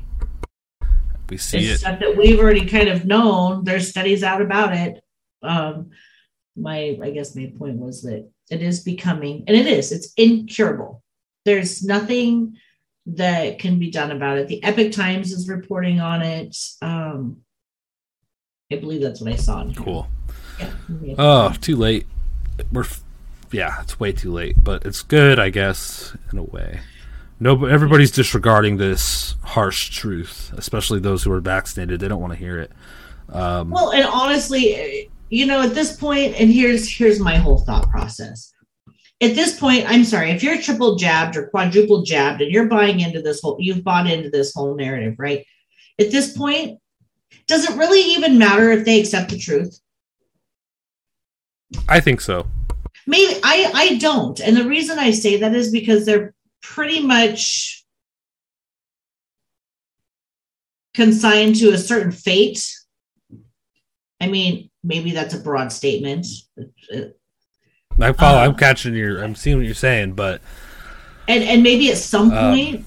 We 1.28 1.38
see 1.38 1.58
it's 1.58 1.66
it. 1.66 1.78
stuff 1.78 1.98
that 2.00 2.16
we've 2.16 2.38
already 2.38 2.66
kind 2.66 2.88
of 2.88 3.04
known. 3.04 3.64
There's 3.64 3.90
studies 3.90 4.22
out 4.22 4.40
about 4.40 4.74
it. 4.74 5.02
Um, 5.42 5.90
my, 6.56 6.96
I 7.02 7.10
guess 7.10 7.34
my 7.34 7.52
point 7.58 7.78
was 7.78 8.02
that 8.02 8.30
it 8.50 8.62
is 8.62 8.84
becoming, 8.84 9.44
and 9.48 9.56
it 9.56 9.66
is, 9.66 9.90
it's 9.90 10.12
incurable. 10.16 11.02
There's 11.44 11.82
nothing 11.82 12.56
that 13.06 13.58
can 13.58 13.78
be 13.78 13.90
done 13.90 14.12
about 14.12 14.38
it. 14.38 14.48
The 14.48 14.62
Epoch 14.62 14.92
Times 14.92 15.32
is 15.32 15.48
reporting 15.48 16.00
on 16.00 16.22
it. 16.22 16.56
Um, 16.80 17.38
I 18.72 18.76
believe 18.76 19.02
that's 19.02 19.20
what 19.20 19.32
I 19.32 19.36
saw. 19.36 19.62
in. 19.62 19.74
Cool. 19.74 20.06
Yeah. 20.58 21.14
Oh, 21.18 21.52
too 21.60 21.76
late. 21.76 22.06
We're, 22.70 22.86
yeah, 23.54 23.80
it's 23.80 24.00
way 24.00 24.10
too 24.10 24.32
late, 24.32 24.56
but 24.62 24.84
it's 24.84 25.02
good, 25.02 25.38
I 25.38 25.50
guess, 25.50 26.16
in 26.32 26.38
a 26.38 26.42
way. 26.42 26.80
No, 27.38 27.64
everybody's 27.66 28.10
disregarding 28.10 28.78
this 28.78 29.36
harsh 29.42 29.90
truth, 29.90 30.52
especially 30.56 30.98
those 30.98 31.22
who 31.22 31.32
are 31.32 31.40
vaccinated. 31.40 32.00
They 32.00 32.08
don't 32.08 32.20
want 32.20 32.32
to 32.32 32.38
hear 32.38 32.58
it. 32.58 32.72
Um, 33.28 33.70
Well, 33.70 33.92
and 33.92 34.04
honestly, 34.04 35.08
you 35.30 35.46
know, 35.46 35.62
at 35.62 35.74
this 35.74 35.96
point, 35.96 36.34
and 36.34 36.50
here's 36.50 36.90
here's 36.90 37.20
my 37.20 37.36
whole 37.36 37.58
thought 37.58 37.88
process. 37.90 38.52
At 39.20 39.36
this 39.36 39.58
point, 39.58 39.84
I'm 39.88 40.04
sorry, 40.04 40.30
if 40.30 40.42
you're 40.42 40.60
triple 40.60 40.96
jabbed 40.96 41.36
or 41.36 41.46
quadruple 41.46 42.02
jabbed 42.02 42.42
and 42.42 42.50
you're 42.50 42.66
buying 42.66 43.00
into 43.00 43.22
this 43.22 43.40
whole 43.40 43.56
you've 43.60 43.84
bought 43.84 44.10
into 44.10 44.30
this 44.30 44.52
whole 44.52 44.74
narrative, 44.74 45.14
right? 45.18 45.46
At 46.00 46.10
this 46.10 46.36
point, 46.36 46.80
does 47.46 47.68
it 47.68 47.76
really 47.76 48.00
even 48.00 48.36
matter 48.36 48.72
if 48.72 48.84
they 48.84 48.98
accept 49.00 49.30
the 49.30 49.38
truth? 49.38 49.78
I 51.88 52.00
think 52.00 52.20
so. 52.20 52.46
Maybe 53.06 53.40
I 53.42 53.70
I 53.74 53.96
don't. 53.96 54.40
And 54.40 54.56
the 54.56 54.68
reason 54.68 54.98
I 54.98 55.10
say 55.10 55.36
that 55.38 55.54
is 55.54 55.70
because 55.70 56.06
they're 56.06 56.34
pretty 56.62 57.00
much 57.00 57.84
consigned 60.94 61.56
to 61.56 61.70
a 61.70 61.78
certain 61.78 62.12
fate. 62.12 62.66
I 64.20 64.28
mean, 64.28 64.70
maybe 64.82 65.10
that's 65.10 65.34
a 65.34 65.40
broad 65.40 65.72
statement. 65.72 66.26
Uh, 66.58 67.00
I 68.00 68.12
follow. 68.12 68.38
Uh, 68.38 68.44
I'm 68.44 68.54
catching 68.54 68.94
your. 68.94 69.22
I'm 69.22 69.34
seeing 69.34 69.58
what 69.58 69.66
you're 69.66 69.74
saying, 69.74 70.12
but 70.12 70.40
and 71.28 71.44
and 71.44 71.62
maybe 71.62 71.90
at 71.90 71.98
some 71.98 72.30
Um, 72.32 72.54
point 72.54 72.86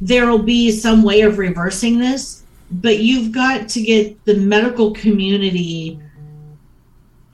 there 0.00 0.26
will 0.26 0.42
be 0.42 0.70
some 0.72 1.02
way 1.02 1.20
of 1.20 1.38
reversing 1.38 1.98
this 1.98 2.44
but 2.70 2.98
you've 2.98 3.32
got 3.32 3.68
to 3.68 3.82
get 3.82 4.24
the 4.24 4.34
medical 4.34 4.92
community 4.92 6.00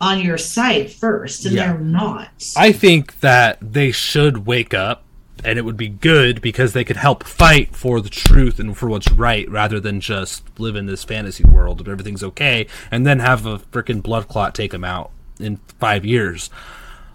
on 0.01 0.21
your 0.21 0.39
side 0.39 0.91
first 0.91 1.45
and 1.47 1.55
Yeah. 1.55 1.73
they're 1.73 1.79
not 1.81 2.29
I 2.57 2.73
think 2.73 3.21
that 3.21 3.59
they 3.61 3.91
should 3.93 4.47
wake 4.47 4.73
up, 4.73 5.05
and 5.45 5.59
it 5.59 5.65
would 5.65 5.77
be 5.77 5.89
good 5.89 6.41
because 6.43 6.73
they 6.73 6.85
could 6.85 6.97
help 6.97 7.25
fight 7.25 7.75
for 7.75 8.01
the 8.01 8.09
truth 8.11 8.59
and 8.59 8.77
for 8.77 8.89
what's 8.89 9.11
right, 9.11 9.49
rather 9.51 9.81
than 9.81 10.01
just 10.01 10.43
live 10.59 10.77
in 10.77 10.87
this 10.87 11.05
fantasy 11.05 11.45
world 11.45 11.81
of 11.81 11.89
everything's 11.89 12.23
okay, 12.23 12.67
and 12.91 13.07
then 13.07 13.19
have 13.21 13.47
a 13.47 13.59
freaking 13.59 14.03
blood 14.03 14.29
clot 14.29 14.55
take 14.55 14.71
them 14.73 14.85
out 14.85 15.11
in 15.39 15.57
five 15.79 16.05
years 16.05 16.51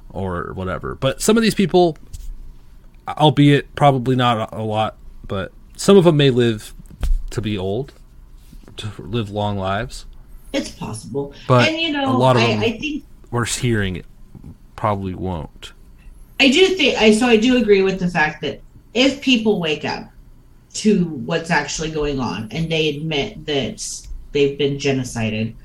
or 0.10 0.54
whatever. 0.54 0.96
But 0.96 1.22
some 1.22 1.38
of 1.38 1.44
these 1.44 1.54
people, 1.56 1.98
albeit 3.08 3.74
probably 3.76 4.16
not 4.16 4.52
a 4.54 4.62
lot, 4.64 4.96
but 5.28 5.52
some 5.76 5.98
of 5.98 6.04
them 6.06 6.18
may 6.18 6.30
live 6.30 6.74
to 7.32 7.42
be 7.42 7.58
old, 7.58 7.94
to 8.78 8.90
live 8.98 9.30
long 9.30 9.58
lives. 9.58 10.06
It's 10.56 10.70
possible 10.70 11.34
But 11.48 11.68
and 11.68 11.80
you 11.80 11.92
know 11.92 12.10
a 12.10 12.18
lot 12.18 12.36
of 12.36 12.42
I, 12.42 12.48
them- 12.48 12.60
I 12.62 12.78
think 12.78 13.04
We're 13.32 13.46
hearing 13.46 13.98
it 13.98 14.06
probably 14.76 15.16
won't. 15.16 15.74
I 16.40 16.50
do 16.50 16.68
think 16.76 16.98
I 16.98 17.14
so 17.14 17.28
I 17.28 17.38
do 17.38 17.58
agree 17.58 17.82
with 17.82 18.00
the 18.00 18.10
fact 18.10 18.42
that 18.42 18.62
if 18.94 19.22
people 19.22 19.60
wake 19.60 19.86
up 19.86 20.10
to 20.76 21.06
what's 21.06 21.50
actually 21.50 21.92
going 21.92 22.20
on 22.20 22.50
and 22.52 22.70
they 22.70 22.90
admit 22.90 23.46
that 23.46 24.08
they've 24.34 24.58
been 24.58 24.76
genocided, 24.78 25.56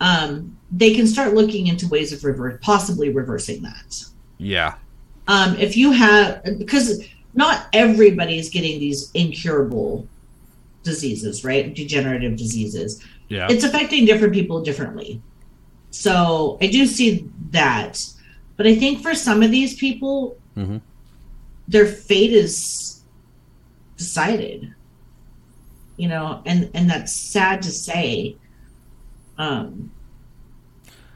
um, 0.00 0.56
they 0.72 0.94
can 0.94 1.06
start 1.06 1.34
looking 1.34 1.68
into 1.68 1.86
ways 1.88 2.12
of 2.12 2.24
rever- 2.24 2.58
possibly 2.62 3.10
reversing 3.10 3.62
that. 3.62 4.04
Yeah. 4.38 4.74
Um, 5.28 5.56
if 5.56 5.76
you 5.76 5.92
have 5.92 6.42
because 6.58 7.04
not 7.34 7.66
everybody 7.72 8.38
is 8.38 8.48
getting 8.50 8.78
these 8.80 9.10
incurable 9.14 10.06
diseases, 10.82 11.44
right? 11.44 11.72
Degenerative 11.74 12.36
diseases 12.36 13.02
Yeah. 13.28 13.46
it's 13.50 13.64
affecting 13.64 14.04
different 14.04 14.34
people 14.34 14.62
differently. 14.62 15.20
So 15.90 16.58
I 16.60 16.66
do 16.66 16.86
see 16.86 17.26
that. 17.50 18.04
But 18.56 18.66
I 18.66 18.74
think 18.76 19.02
for 19.02 19.14
some 19.14 19.42
of 19.42 19.50
these 19.50 19.74
people, 19.74 20.36
Mhm. 20.56 20.80
their 21.66 21.86
fate 21.86 22.32
is 22.32 23.00
decided. 23.96 24.72
You 25.96 26.08
know, 26.08 26.42
and 26.44 26.70
and 26.74 26.90
that's 26.90 27.12
sad 27.12 27.62
to 27.62 27.70
say. 27.70 28.36
Um 29.38 29.90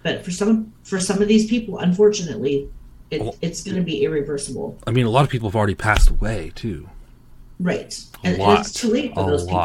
but 0.03 0.25
for 0.25 0.31
some 0.31 0.73
for 0.85 0.99
some 1.01 1.21
of 1.21 1.29
these 1.29 1.47
people, 1.49 1.79
unfortunately, 1.79 2.69
it, 3.11 3.21
Well- 3.21 3.35
it's 3.43 3.63
going 3.63 3.77
to 3.77 3.83
be 3.83 4.05
irreversible. 4.05 4.79
I 4.87 4.91
mean, 4.91 5.07
a 5.07 5.11
lot 5.11 5.25
of 5.25 5.31
people 5.31 5.49
have 5.49 5.57
already 5.57 5.75
passed 5.75 6.09
away 6.11 6.53
too. 6.55 6.89
Right. 7.61 7.93
A 8.23 8.27
And, 8.27 8.35
and 8.35 8.43
lot. 8.43 8.61
it's 8.61 8.73
too 8.73 8.89
late 8.93 9.13
for 9.15 9.21
a 9.27 9.31
those 9.31 9.45
people. 9.45 9.59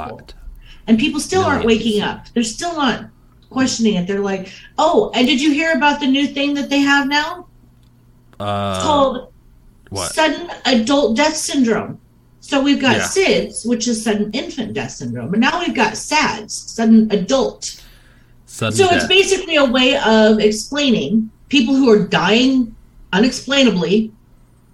And 0.88 0.99
people 0.99 1.19
still 1.19 1.43
aren't 1.43 1.65
waking 1.65 2.01
up. 2.01 2.27
They're 2.34 2.43
still 2.43 2.76
not 2.76 3.05
questioning 3.49 3.93
it. 3.95 4.07
They're 4.07 4.19
like, 4.19 4.51
"Oh, 4.77 5.11
and 5.14 5.26
did 5.27 5.41
you 5.41 5.51
hear 5.53 5.73
about 5.73 5.99
the 5.99 6.07
new 6.07 6.27
thing 6.27 6.53
that 6.55 6.69
they 6.69 6.80
have 6.80 7.07
now? 7.07 7.45
It's 8.34 8.39
Uh, 8.41 8.81
called 8.81 9.27
what? 9.89 10.14
sudden 10.14 10.49
adult 10.65 11.15
death 11.15 11.38
syndrome." 11.38 11.99
So 12.41 12.61
we've 12.61 12.81
got 12.81 12.97
Yeah. 12.97 13.07
SIDS, 13.07 13.65
which 13.65 13.88
is 13.88 14.03
sudden 14.03 14.30
infant 14.34 14.73
death 14.73 14.91
syndrome, 14.91 15.30
but 15.31 15.39
now 15.39 15.60
we've 15.61 15.73
got 15.76 15.95
SADS, 15.95 16.53
sudden 16.53 17.07
adult. 17.11 17.80
Sudden 18.45 18.77
so 18.77 18.89
it's 18.93 19.07
basically 19.07 19.55
a 19.55 19.64
way 19.65 19.95
of 19.97 20.39
explaining 20.39 21.30
people 21.47 21.73
who 21.76 21.89
are 21.89 21.99
dying 22.05 22.76
unexplainably 23.14 24.11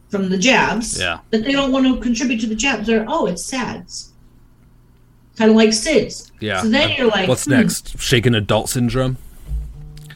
from 0.09 0.29
the 0.29 0.37
jabs 0.37 0.97
Yeah. 0.99 1.19
that 1.29 1.43
they 1.43 1.51
don't 1.51 1.71
want 1.71 1.85
to 1.85 1.97
contribute 1.97 2.39
to 2.41 2.47
the 2.47 2.55
jabs. 2.55 2.87
They're 2.87 3.05
oh, 3.07 3.27
it's 3.27 3.43
SADS, 3.45 4.13
kind 5.39 5.49
of 5.49 5.55
like 5.55 5.69
SIDS. 5.69 6.31
Yeah. 6.41 6.61
So 6.61 6.69
then 6.69 6.91
you're 6.91 7.07
like, 7.07 7.29
What's 7.29 7.45
hmm, 7.45 7.51
next? 7.51 7.97
Shaken 7.97 8.35
adult 8.35 8.69
syndrome. 8.69 9.17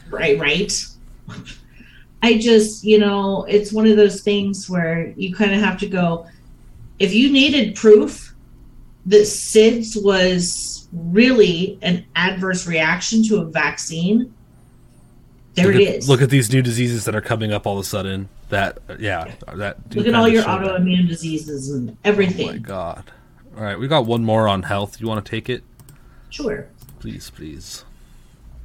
right 0.10 0.38
right 0.38 0.72
i 2.22 2.38
just 2.38 2.84
you 2.84 3.00
know 3.00 3.46
it's 3.46 3.72
one 3.72 3.88
of 3.88 3.96
those 3.96 4.22
things 4.22 4.70
where 4.70 5.08
you 5.16 5.34
kind 5.34 5.54
of 5.54 5.60
have 5.60 5.80
to 5.80 5.88
go 5.88 6.28
if 7.00 7.14
you 7.14 7.32
needed 7.32 7.76
proof 7.76 8.36
that 9.06 9.22
sids 9.22 10.02
was 10.04 10.88
really 10.92 11.80
an 11.82 12.06
adverse 12.16 12.68
reaction 12.68 13.24
to 13.24 13.38
a 13.38 13.46
vaccine 13.46 14.32
there 15.56 15.68
look 15.68 15.76
it 15.76 15.88
at, 15.88 15.96
is 15.96 16.10
Look 16.10 16.22
at 16.22 16.30
these 16.30 16.52
new 16.52 16.62
diseases 16.62 17.06
that 17.06 17.16
are 17.16 17.22
coming 17.22 17.52
up 17.52 17.68
all 17.68 17.78
of 17.78 17.86
a 17.86 17.88
sudden. 17.88 18.28
That 18.50 18.80
yeah. 19.00 19.32
That 19.54 19.78
look 19.96 20.08
at 20.08 20.16
all 20.16 20.28
your 20.28 20.42
show 20.42 20.60
that. 20.60 20.82
autoimmune 20.82 21.08
diseases 21.08 21.70
and 21.70 21.96
everything. 22.04 22.50
Oh 22.50 22.52
my 22.54 22.58
god. 22.58 23.12
All 23.56 23.64
right, 23.64 23.78
we 23.78 23.88
got 23.88 24.06
one 24.06 24.24
more 24.24 24.48
on 24.48 24.64
health. 24.64 25.00
You 25.00 25.08
want 25.08 25.24
to 25.24 25.30
take 25.30 25.50
it? 25.50 25.64
sure 26.30 26.68
Please, 27.00 27.30
please. 27.30 27.84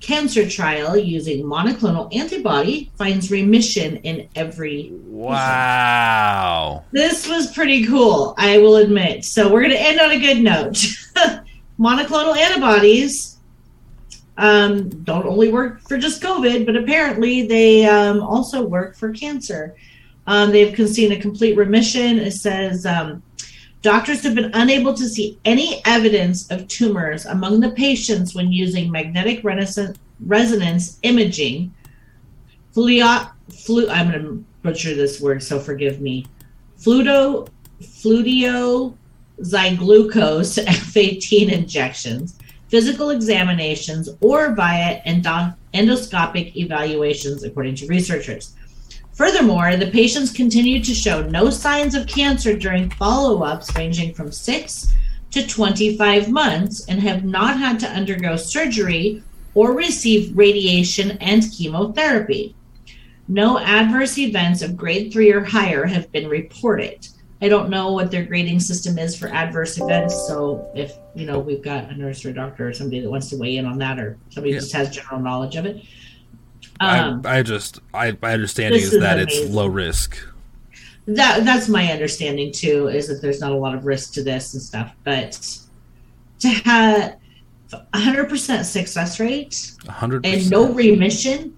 cancer 0.01 0.49
trial 0.49 0.97
using 0.97 1.45
monoclonal 1.45 2.15
antibody 2.15 2.91
finds 2.97 3.31
remission 3.31 3.97
in 3.99 4.29
every 4.35 4.93
Wow. 5.05 6.85
This 6.93 7.29
was 7.29 7.53
pretty 7.53 7.85
cool, 7.85 8.35
I 8.39 8.59
will 8.59 8.77
admit. 8.77 9.25
So 9.25 9.53
we're 9.53 9.61
going 9.61 9.73
to 9.73 9.81
end 9.81 10.01
on 10.01 10.13
a 10.13 10.19
good 10.19 10.41
note. 10.41 10.77
Monoclonal 11.79 12.37
antibodies 12.37 13.39
um, 14.39 14.89
don't 15.03 15.27
only 15.27 15.53
work 15.53 15.81
for 15.81 15.99
just 15.99 16.23
COVID, 16.23 16.65
but 16.65 16.77
apparently 16.77 17.47
they 17.47 17.85
um, 17.85 18.23
also 18.23 18.65
work 18.65 18.97
for 18.97 19.13
cancer. 19.13 19.75
Um, 20.27 20.53
they've 20.53 20.89
seen 20.89 21.13
a 21.13 21.21
complete 21.21 21.57
remission. 21.57 22.19
It 22.19 22.33
says 22.33 22.87
um, 22.87 23.23
doctors 23.89 24.23
have 24.23 24.35
been 24.35 24.51
unable 24.53 24.93
to 24.93 25.09
see 25.09 25.39
any 25.47 25.81
evidence 25.87 26.47
of 26.51 26.69
tumors 26.69 27.25
among 27.25 27.59
the 27.59 27.71
patients 27.71 28.35
when 28.35 28.53
using 28.53 28.91
magnetic 28.93 29.43
resonance 29.43 30.99
imaging. 31.05 31.73
Flutio, 32.75 33.31
flu, 33.65 33.89
I'm 33.89 34.11
going 34.11 34.23
to 34.23 34.45
butcher 34.63 34.95
this 34.95 35.23
word, 35.23 35.43
so 35.43 35.59
forgive 35.59 36.03
me. 36.03 36.27
Fluto, 36.79 37.49
flutio 37.81 38.95
zyglucose 39.41 40.63
F18 40.67 41.51
injections, 41.51 42.39
physical 42.69 43.09
examinations, 43.09 44.11
or 44.21 44.53
via 44.55 45.01
endoscopic 45.07 46.55
evaluations, 46.57 47.43
according 47.43 47.75
to 47.77 47.87
researchers. 47.87 48.55
Furthermore, 49.19 49.75
the 49.75 49.91
patients 49.91 50.31
continued 50.31 50.85
to 50.85 50.95
show 50.95 51.23
no 51.23 51.51
signs 51.51 51.97
of 51.97 52.07
cancer 52.07 52.57
during 52.57 52.89
follow 52.91 53.43
ups 53.43 53.75
ranging 53.75 54.15
from 54.15 54.31
6 54.31 54.95
to 55.33 55.45
25 55.45 56.31
months 56.31 56.87
and 56.87 57.01
have 57.01 57.25
not 57.25 57.59
had 57.59 57.81
to 57.81 57.89
undergo 57.89 58.37
surgery 58.37 59.21
or 59.55 59.73
receive 59.73 60.39
radiation 60.39 61.19
and 61.21 61.51
chemotherapy. 61.51 62.55
No 63.27 63.59
adverse 63.59 64.17
events 64.19 64.63
of 64.63 64.77
grade 64.77 65.13
3 65.13 65.33
or 65.33 65.43
higher 65.43 65.85
have 65.85 66.13
been 66.13 66.29
reported. 66.29 67.09
I 67.43 67.49
don't 67.49 67.71
know 67.71 67.91
what 67.91 68.13
their 68.13 68.25
grading 68.25 68.61
system 68.61 69.01
is 69.01 69.17
for 69.17 69.27
adverse 69.31 69.81
events. 69.81 70.15
So 70.29 70.71
if 70.77 70.93
you 71.17 71.27
know 71.27 71.41
we've 71.41 71.63
got 71.63 71.91
a 71.91 71.97
nurse 71.97 72.25
or 72.25 72.31
a 72.31 72.35
doctor 72.35 72.69
or 72.69 72.73
somebody 72.73 73.01
that 73.01 73.11
wants 73.11 73.31
to 73.31 73.37
weigh 73.37 73.57
in 73.57 73.67
on 73.67 73.79
that, 73.79 73.99
or 73.99 74.17
somebody 74.31 74.53
yeah. 74.53 74.61
just 74.61 74.73
has 74.75 74.91
general 74.91 75.21
knowledge 75.21 75.57
of 75.57 75.67
it. 75.67 75.83
Um, 76.81 77.23
I, 77.25 77.39
I, 77.39 77.43
just 77.43 77.81
I 77.93 78.17
my 78.23 78.33
understanding 78.33 78.81
is, 78.81 78.93
is 78.93 79.01
that 79.01 79.19
amazing. 79.19 79.45
it's 79.45 79.53
low 79.53 79.67
risk. 79.67 80.19
That 81.07 81.45
that's 81.45 81.69
my 81.69 81.91
understanding 81.91 82.53
too. 82.53 82.89
Is 82.89 83.09
that 83.09 83.21
there's 83.23 83.41
not 83.41 83.53
a 83.53 83.57
lot 83.57 83.75
of 83.75 83.87
risk 83.87 84.13
to 84.15 84.23
this 84.23 84.55
and 84.55 84.63
stuff, 84.63 84.93
but 85.05 85.59
to 86.41 86.49
have 86.49 87.17
100% 87.71 88.65
success 88.65 89.21
rate 89.21 89.73
100 89.85 90.25
and 90.25 90.51
no 90.51 90.73
remission, 90.73 91.57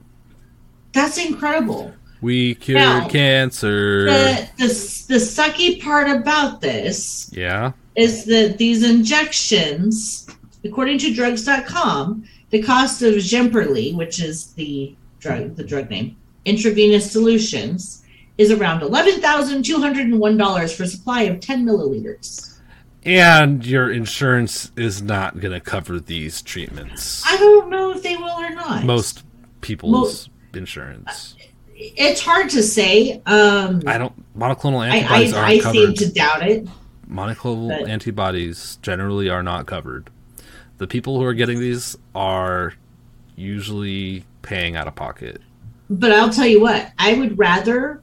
that's 0.92 1.18
incredible. 1.18 1.92
We 2.20 2.54
cured 2.56 2.80
now, 2.80 3.08
cancer. 3.08 4.04
The, 4.04 4.48
the, 4.58 4.64
the 4.66 5.14
sucky 5.16 5.82
part 5.82 6.08
about 6.10 6.60
this 6.60 7.30
yeah. 7.32 7.72
is 7.96 8.26
that 8.26 8.58
these 8.58 8.82
injections, 8.82 10.26
according 10.64 10.98
to 10.98 11.14
drugs.com, 11.14 12.24
the 12.50 12.62
cost 12.62 13.00
of 13.02 13.14
Jemperli, 13.14 13.94
which 13.94 14.20
is 14.20 14.52
the 14.52 14.94
drug, 15.20 15.54
the 15.56 15.64
drug 15.64 15.88
name, 15.90 16.16
intravenous 16.44 17.10
solutions, 17.10 18.02
is 18.38 18.50
around 18.50 18.80
$11,201 18.80 20.76
for 20.76 20.82
a 20.82 20.86
supply 20.86 21.22
of 21.22 21.40
10 21.40 21.64
milliliters. 21.64 22.58
And 23.04 23.64
your 23.64 23.90
insurance 23.90 24.72
is 24.76 25.00
not 25.00 25.40
going 25.40 25.52
to 25.52 25.60
cover 25.60 26.00
these 26.00 26.42
treatments. 26.42 27.22
I 27.26 27.36
don't 27.36 27.70
know 27.70 27.92
if 27.92 28.02
they 28.02 28.16
will 28.16 28.28
or 28.28 28.50
not. 28.50 28.84
Most 28.84 29.24
people's 29.60 30.28
insurance 30.52 31.36
it's 31.80 32.20
hard 32.20 32.50
to 32.50 32.62
say. 32.62 33.22
Um, 33.26 33.82
I 33.86 33.98
don't 33.98 34.38
monoclonal 34.38 34.86
antibodies 34.86 35.32
I, 35.32 35.36
I, 35.36 35.40
aren't 35.40 35.52
I 35.52 35.60
covered. 35.60 35.74
seem 35.74 35.94
to 35.94 36.12
doubt 36.12 36.46
it. 36.46 36.68
Monoclonal 37.08 37.80
but, 37.80 37.88
antibodies 37.88 38.78
generally 38.82 39.28
are 39.28 39.42
not 39.42 39.66
covered. 39.66 40.10
The 40.78 40.86
people 40.86 41.18
who 41.18 41.24
are 41.24 41.34
getting 41.34 41.58
these 41.58 41.96
are 42.14 42.74
usually 43.40 44.24
paying 44.42 44.76
out 44.76 44.86
of 44.86 44.94
pocket. 44.94 45.40
But 45.88 46.12
I'll 46.12 46.30
tell 46.30 46.46
you 46.46 46.60
what, 46.60 46.92
I 46.98 47.14
would 47.14 47.38
rather 47.38 48.02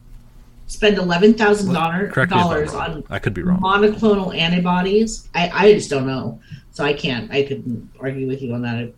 spend 0.67 0.97
eleven 0.97 1.33
thousand 1.33 1.73
dollars 1.73 2.73
on 2.73 3.03
I 3.09 3.19
could 3.19 3.33
be 3.33 3.41
wrong 3.41 3.61
monoclonal 3.61 4.35
antibodies. 4.37 5.29
I, 5.33 5.49
I 5.49 5.73
just 5.73 5.89
don't 5.89 6.05
know, 6.05 6.39
so 6.71 6.83
I 6.83 6.93
can't. 6.93 7.31
I 7.31 7.43
couldn't 7.43 7.89
argue 7.99 8.27
with 8.27 8.41
you 8.41 8.53
on 8.53 8.61
that 8.63 8.91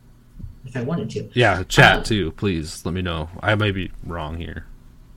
if 0.66 0.76
I 0.76 0.82
wanted 0.82 1.10
to. 1.12 1.30
Yeah, 1.34 1.64
chat 1.64 2.00
uh, 2.00 2.04
too, 2.04 2.32
please. 2.32 2.84
Let 2.86 2.94
me 2.94 3.02
know. 3.02 3.30
I 3.42 3.56
may 3.56 3.72
be 3.72 3.92
wrong 4.04 4.38
here. 4.38 4.66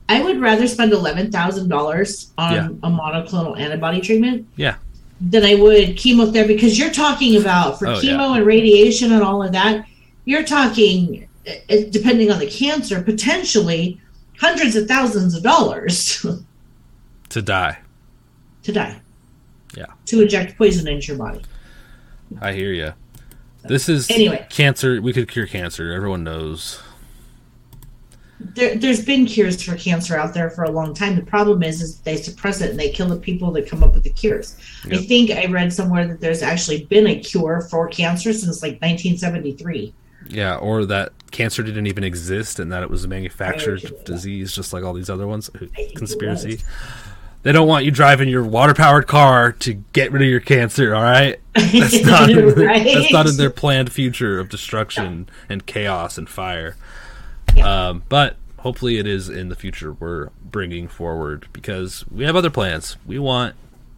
I 0.09 0.21
would 0.21 0.39
rather 0.39 0.67
spend 0.67 0.91
eleven 0.93 1.31
thousand 1.31 1.69
dollars 1.69 2.31
on 2.37 2.53
yeah. 2.53 2.67
a 2.67 2.91
monoclonal 2.91 3.59
antibody 3.59 4.01
treatment. 4.01 4.47
Yeah. 4.55 4.75
Than 5.21 5.45
I 5.45 5.55
would 5.55 5.95
chemotherapy 5.95 6.55
because 6.55 6.77
you're 6.77 6.91
talking 6.91 7.39
about 7.39 7.79
for 7.79 7.87
oh, 7.87 7.95
chemo 7.95 8.03
yeah. 8.03 8.35
and 8.37 8.45
radiation 8.45 9.13
and 9.13 9.23
all 9.23 9.41
of 9.41 9.53
that. 9.53 9.85
You're 10.25 10.43
talking, 10.43 11.27
eh, 11.45 11.85
depending 11.89 12.31
on 12.31 12.39
the 12.39 12.47
cancer, 12.47 13.01
potentially 13.01 13.99
hundreds 14.39 14.75
of 14.75 14.87
thousands 14.87 15.35
of 15.35 15.43
dollars 15.43 16.25
to 17.29 17.41
die. 17.41 17.79
To 18.63 18.71
die. 18.71 19.01
Yeah. 19.75 19.87
To 20.05 20.21
inject 20.21 20.57
poison 20.57 20.87
into 20.87 21.07
your 21.07 21.17
body. 21.17 21.41
I 22.41 22.53
hear 22.53 22.71
you. 22.71 22.93
This 23.63 23.89
is 23.89 24.09
anyway. 24.11 24.45
Cancer. 24.49 25.01
We 25.01 25.13
could 25.13 25.29
cure 25.29 25.47
cancer. 25.47 25.91
Everyone 25.91 26.23
knows. 26.23 26.81
There, 28.39 28.77
has 28.77 29.03
been 29.03 29.25
cures 29.25 29.63
for 29.63 29.77
cancer 29.77 30.17
out 30.17 30.33
there 30.33 30.49
for 30.49 30.65
a 30.65 30.71
long 30.71 30.93
time. 30.93 31.15
The 31.15 31.21
problem 31.21 31.63
is, 31.63 31.81
is 31.81 31.99
they 31.99 32.17
suppress 32.17 32.59
it 32.59 32.71
and 32.71 32.79
they 32.79 32.89
kill 32.89 33.07
the 33.07 33.15
people 33.15 33.51
that 33.51 33.69
come 33.69 33.83
up 33.83 33.93
with 33.93 34.03
the 34.03 34.09
cures. 34.09 34.57
Yep. 34.85 34.99
I 34.99 35.03
think 35.03 35.31
I 35.31 35.45
read 35.45 35.71
somewhere 35.71 36.05
that 36.07 36.19
there's 36.19 36.41
actually 36.41 36.85
been 36.85 37.07
a 37.07 37.19
cure 37.19 37.61
for 37.61 37.87
cancer 37.87 38.33
since 38.33 38.61
like 38.61 38.81
1973. 38.81 39.93
Yeah, 40.27 40.55
or 40.55 40.85
that 40.85 41.13
cancer 41.31 41.63
didn't 41.63 41.87
even 41.87 42.03
exist 42.03 42.59
and 42.59 42.71
that 42.71 42.83
it 42.83 42.89
was 42.89 43.03
a 43.03 43.07
manufactured 43.07 43.81
disease, 44.05 44.53
just 44.53 44.71
like 44.71 44.83
all 44.83 44.93
these 44.93 45.09
other 45.09 45.27
ones. 45.27 45.49
Conspiracy. 45.95 46.61
They 47.41 47.51
don't 47.51 47.67
want 47.67 47.83
you 47.83 47.91
driving 47.91 48.29
your 48.29 48.43
water 48.43 48.73
powered 48.73 49.05
car 49.05 49.51
to 49.51 49.73
get 49.73 50.13
rid 50.13 50.21
of 50.21 50.29
your 50.29 50.39
cancer. 50.39 50.95
All 50.95 51.03
right, 51.03 51.39
that's 51.53 52.01
not 52.05 52.29
in, 52.29 52.45
right? 52.55 52.85
that's 52.85 53.11
not 53.11 53.27
in 53.27 53.35
their 53.35 53.49
planned 53.49 53.91
future 53.91 54.39
of 54.39 54.47
destruction 54.47 55.27
and 55.49 55.65
chaos 55.65 56.17
and 56.17 56.29
fire. 56.29 56.77
Yeah. 57.53 57.89
Um, 57.89 58.03
but 58.07 58.37
hopefully, 58.59 58.97
it 58.97 59.05
is 59.05 59.27
in 59.27 59.49
the 59.49 59.55
future 59.55 59.91
we're 59.91 60.29
bringing 60.41 60.87
forward 60.87 61.47
because 61.51 62.05
we 62.09 62.23
have 62.23 62.37
other 62.37 62.49
plans. 62.49 62.95
We 63.05 63.19
want 63.19 63.55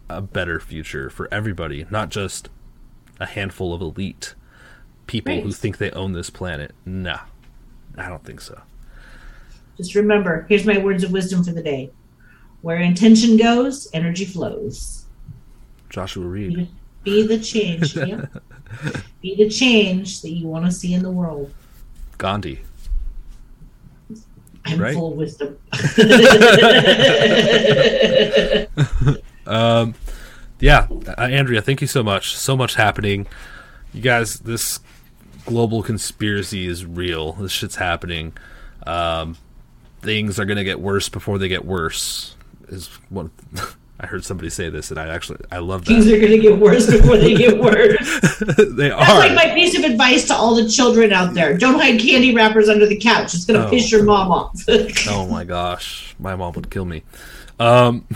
a 0.08 0.20
better 0.20 0.58
future 0.58 1.08
for 1.08 1.32
everybody, 1.32 1.86
not 1.88 2.08
just 2.08 2.48
a 3.20 3.26
handful 3.26 3.72
of 3.72 3.80
elite 3.80 4.34
people 5.06 5.34
right. 5.34 5.42
who 5.42 5.52
think 5.52 5.78
they 5.78 5.90
own 5.92 6.12
this 6.12 6.30
planet. 6.30 6.72
No, 6.84 7.18
I 7.96 8.08
don't 8.08 8.24
think 8.24 8.40
so. 8.40 8.60
Just 9.76 9.94
remember, 9.94 10.46
here's 10.48 10.64
my 10.64 10.78
words 10.78 11.04
of 11.04 11.12
wisdom 11.12 11.44
for 11.44 11.52
the 11.52 11.62
day. 11.62 11.90
Where 12.62 12.78
intention 12.78 13.36
goes, 13.36 13.88
energy 13.92 14.24
flows. 14.24 15.04
Joshua 15.90 16.26
Reed. 16.26 16.68
Be, 17.04 17.26
the 17.26 17.38
change. 17.38 17.96
yeah. 17.96 18.26
Be 19.20 19.36
the 19.36 19.48
change 19.48 20.22
that 20.22 20.30
you 20.30 20.48
want 20.48 20.64
to 20.64 20.72
see 20.72 20.94
in 20.94 21.02
the 21.02 21.10
world. 21.10 21.52
Gandhi. 22.18 22.60
I'm 24.64 24.80
right? 24.80 24.94
full 24.94 25.12
of 25.12 25.18
wisdom. 25.18 25.58
um, 29.46 29.94
yeah, 30.58 30.88
uh, 31.06 31.20
Andrea, 31.20 31.62
thank 31.62 31.80
you 31.80 31.86
so 31.86 32.02
much. 32.02 32.36
So 32.36 32.56
much 32.56 32.74
happening. 32.74 33.28
You 33.94 34.00
guys, 34.00 34.40
this 34.40 34.80
global 35.46 35.82
conspiracy 35.82 36.66
is 36.66 36.84
real. 36.84 37.32
This 37.32 37.52
shit's 37.52 37.76
happening. 37.76 38.36
Um, 38.86 39.36
things 40.02 40.38
are 40.38 40.44
going 40.44 40.58
to 40.58 40.64
get 40.64 40.80
worse 40.80 41.08
before 41.08 41.38
they 41.38 41.48
get 41.48 41.64
worse 41.64 42.36
is 42.68 42.88
one. 43.08 43.30
I 43.98 44.04
heard 44.04 44.26
somebody 44.26 44.50
say 44.50 44.68
this, 44.68 44.90
and 44.90 45.00
I 45.00 45.08
actually 45.08 45.38
I 45.50 45.58
love 45.58 45.86
that. 45.86 45.92
Things 45.92 46.06
are 46.08 46.18
going 46.18 46.32
to 46.32 46.38
get 46.38 46.58
worse 46.58 46.86
before 46.86 47.16
they 47.16 47.34
get 47.34 47.58
worse. 47.58 48.20
they 48.58 48.90
are. 48.90 49.00
That's 49.00 49.18
like 49.18 49.34
my 49.34 49.54
piece 49.54 49.76
of 49.78 49.84
advice 49.84 50.26
to 50.26 50.34
all 50.34 50.54
the 50.54 50.68
children 50.68 51.14
out 51.14 51.32
there: 51.32 51.56
don't 51.56 51.80
hide 51.80 51.98
candy 51.98 52.34
wrappers 52.34 52.68
under 52.68 52.84
the 52.84 52.98
couch. 52.98 53.32
It's 53.34 53.46
going 53.46 53.58
to 53.58 53.66
oh. 53.66 53.70
piss 53.70 53.90
your 53.90 54.02
mom 54.02 54.30
off. 54.30 54.60
oh 55.08 55.26
my 55.28 55.44
gosh, 55.44 56.14
my 56.18 56.36
mom 56.36 56.52
would 56.54 56.70
kill 56.70 56.84
me. 56.84 57.04
Um, 57.58 58.06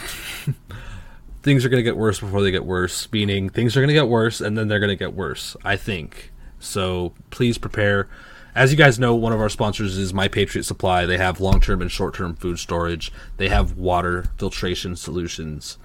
things 1.42 1.64
are 1.64 1.70
going 1.70 1.78
to 1.78 1.82
get 1.82 1.96
worse 1.96 2.20
before 2.20 2.42
they 2.42 2.50
get 2.50 2.66
worse. 2.66 3.10
Meaning, 3.10 3.48
things 3.48 3.74
are 3.74 3.80
going 3.80 3.88
to 3.88 3.94
get 3.94 4.08
worse, 4.08 4.42
and 4.42 4.58
then 4.58 4.68
they're 4.68 4.80
going 4.80 4.90
to 4.90 4.96
get 4.96 5.14
worse. 5.14 5.56
I 5.64 5.76
think 5.76 6.30
so. 6.60 7.12
Please 7.30 7.58
prepare 7.58 8.08
as 8.54 8.72
you 8.72 8.76
guys 8.76 8.98
know, 8.98 9.14
one 9.14 9.32
of 9.32 9.40
our 9.40 9.48
sponsors 9.48 9.96
is 9.96 10.12
My 10.12 10.26
Patriot 10.28 10.64
Supply. 10.64 11.06
They 11.06 11.18
have 11.18 11.40
long 11.40 11.60
term 11.60 11.80
and 11.80 11.90
short 11.90 12.14
term 12.14 12.34
food 12.34 12.58
storage. 12.58 13.12
They 13.36 13.48
have 13.48 13.76
water 13.76 14.26
filtration 14.38 14.96
solutions, 14.96 15.78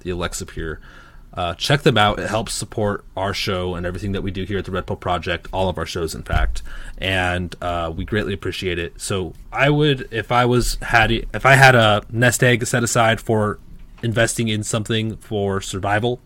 the 0.00 0.10
Alexapure. 0.10 0.78
Uh, 1.32 1.54
check 1.54 1.82
them 1.82 1.98
out. 1.98 2.20
It 2.20 2.30
helps 2.30 2.54
support 2.54 3.04
our 3.16 3.34
show 3.34 3.74
and 3.74 3.84
everything 3.84 4.12
that 4.12 4.22
we 4.22 4.30
do 4.30 4.44
here 4.44 4.58
at 4.58 4.66
the 4.66 4.70
Red 4.70 4.86
Pill 4.86 4.94
Project, 4.94 5.48
all 5.52 5.68
of 5.68 5.76
our 5.76 5.86
shows, 5.86 6.14
in 6.14 6.22
fact, 6.22 6.62
and 6.98 7.56
uh, 7.60 7.92
we 7.94 8.04
greatly 8.04 8.32
appreciate 8.32 8.78
it. 8.78 9.00
So, 9.00 9.32
I 9.52 9.68
would, 9.68 10.06
if 10.12 10.30
I 10.30 10.44
was 10.44 10.76
had, 10.76 11.10
if 11.10 11.44
I 11.44 11.54
had 11.54 11.74
a 11.74 12.04
nest 12.08 12.44
egg 12.44 12.64
set 12.66 12.84
aside 12.84 13.20
for 13.20 13.58
investing 14.04 14.46
in 14.46 14.62
something 14.62 15.16
for 15.16 15.60
survival, 15.60 16.20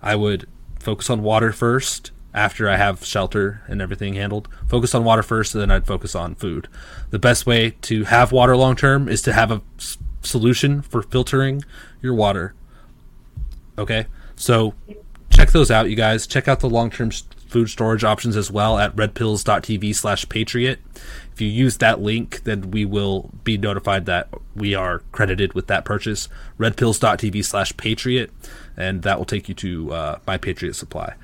I 0.00 0.14
would 0.14 0.46
focus 0.78 1.10
on 1.10 1.24
water 1.24 1.50
first, 1.50 2.12
after 2.34 2.68
I 2.68 2.76
have 2.76 3.04
shelter 3.04 3.62
and 3.68 3.80
everything 3.80 4.14
handled. 4.14 4.48
Focus 4.66 4.94
on 4.94 5.04
water 5.04 5.22
first, 5.22 5.54
and 5.54 5.62
then 5.62 5.70
I'd 5.70 5.86
focus 5.86 6.14
on 6.14 6.34
food. 6.34 6.68
The 7.10 7.18
best 7.18 7.46
way 7.46 7.70
to 7.82 8.04
have 8.04 8.32
water 8.32 8.56
long 8.56 8.74
term 8.74 9.08
is 9.08 9.22
to 9.22 9.32
have 9.32 9.50
a 9.50 9.62
solution 10.22 10.82
for 10.82 11.02
filtering 11.02 11.64
your 12.02 12.14
water. 12.14 12.54
Okay, 13.78 14.06
so 14.36 14.74
check 15.30 15.52
those 15.52 15.70
out, 15.70 15.88
you 15.88 15.96
guys. 15.96 16.26
Check 16.26 16.48
out 16.48 16.60
the 16.60 16.68
long 16.68 16.90
term 16.90 17.10
food 17.48 17.70
storage 17.70 18.02
options 18.02 18.36
as 18.36 18.50
well 18.50 18.78
at 18.78 18.96
redpills.tv 18.96 19.94
slash 19.94 20.28
patriot. 20.28 20.80
If 21.32 21.40
you 21.40 21.48
use 21.48 21.76
that 21.78 22.00
link, 22.00 22.42
then 22.42 22.72
we 22.72 22.84
will 22.84 23.30
be 23.44 23.56
notified 23.56 24.06
that 24.06 24.28
we 24.56 24.74
are 24.74 25.00
credited 25.12 25.52
with 25.52 25.68
that 25.68 25.84
purchase. 25.84 26.28
Redpills.tv 26.58 27.44
slash 27.44 27.76
patriot, 27.76 28.32
and 28.76 29.02
that 29.02 29.18
will 29.18 29.24
take 29.24 29.48
you 29.48 29.54
to 29.54 29.92
uh, 29.92 30.18
My 30.26 30.36
Patriot 30.36 30.74
Supply. 30.74 31.14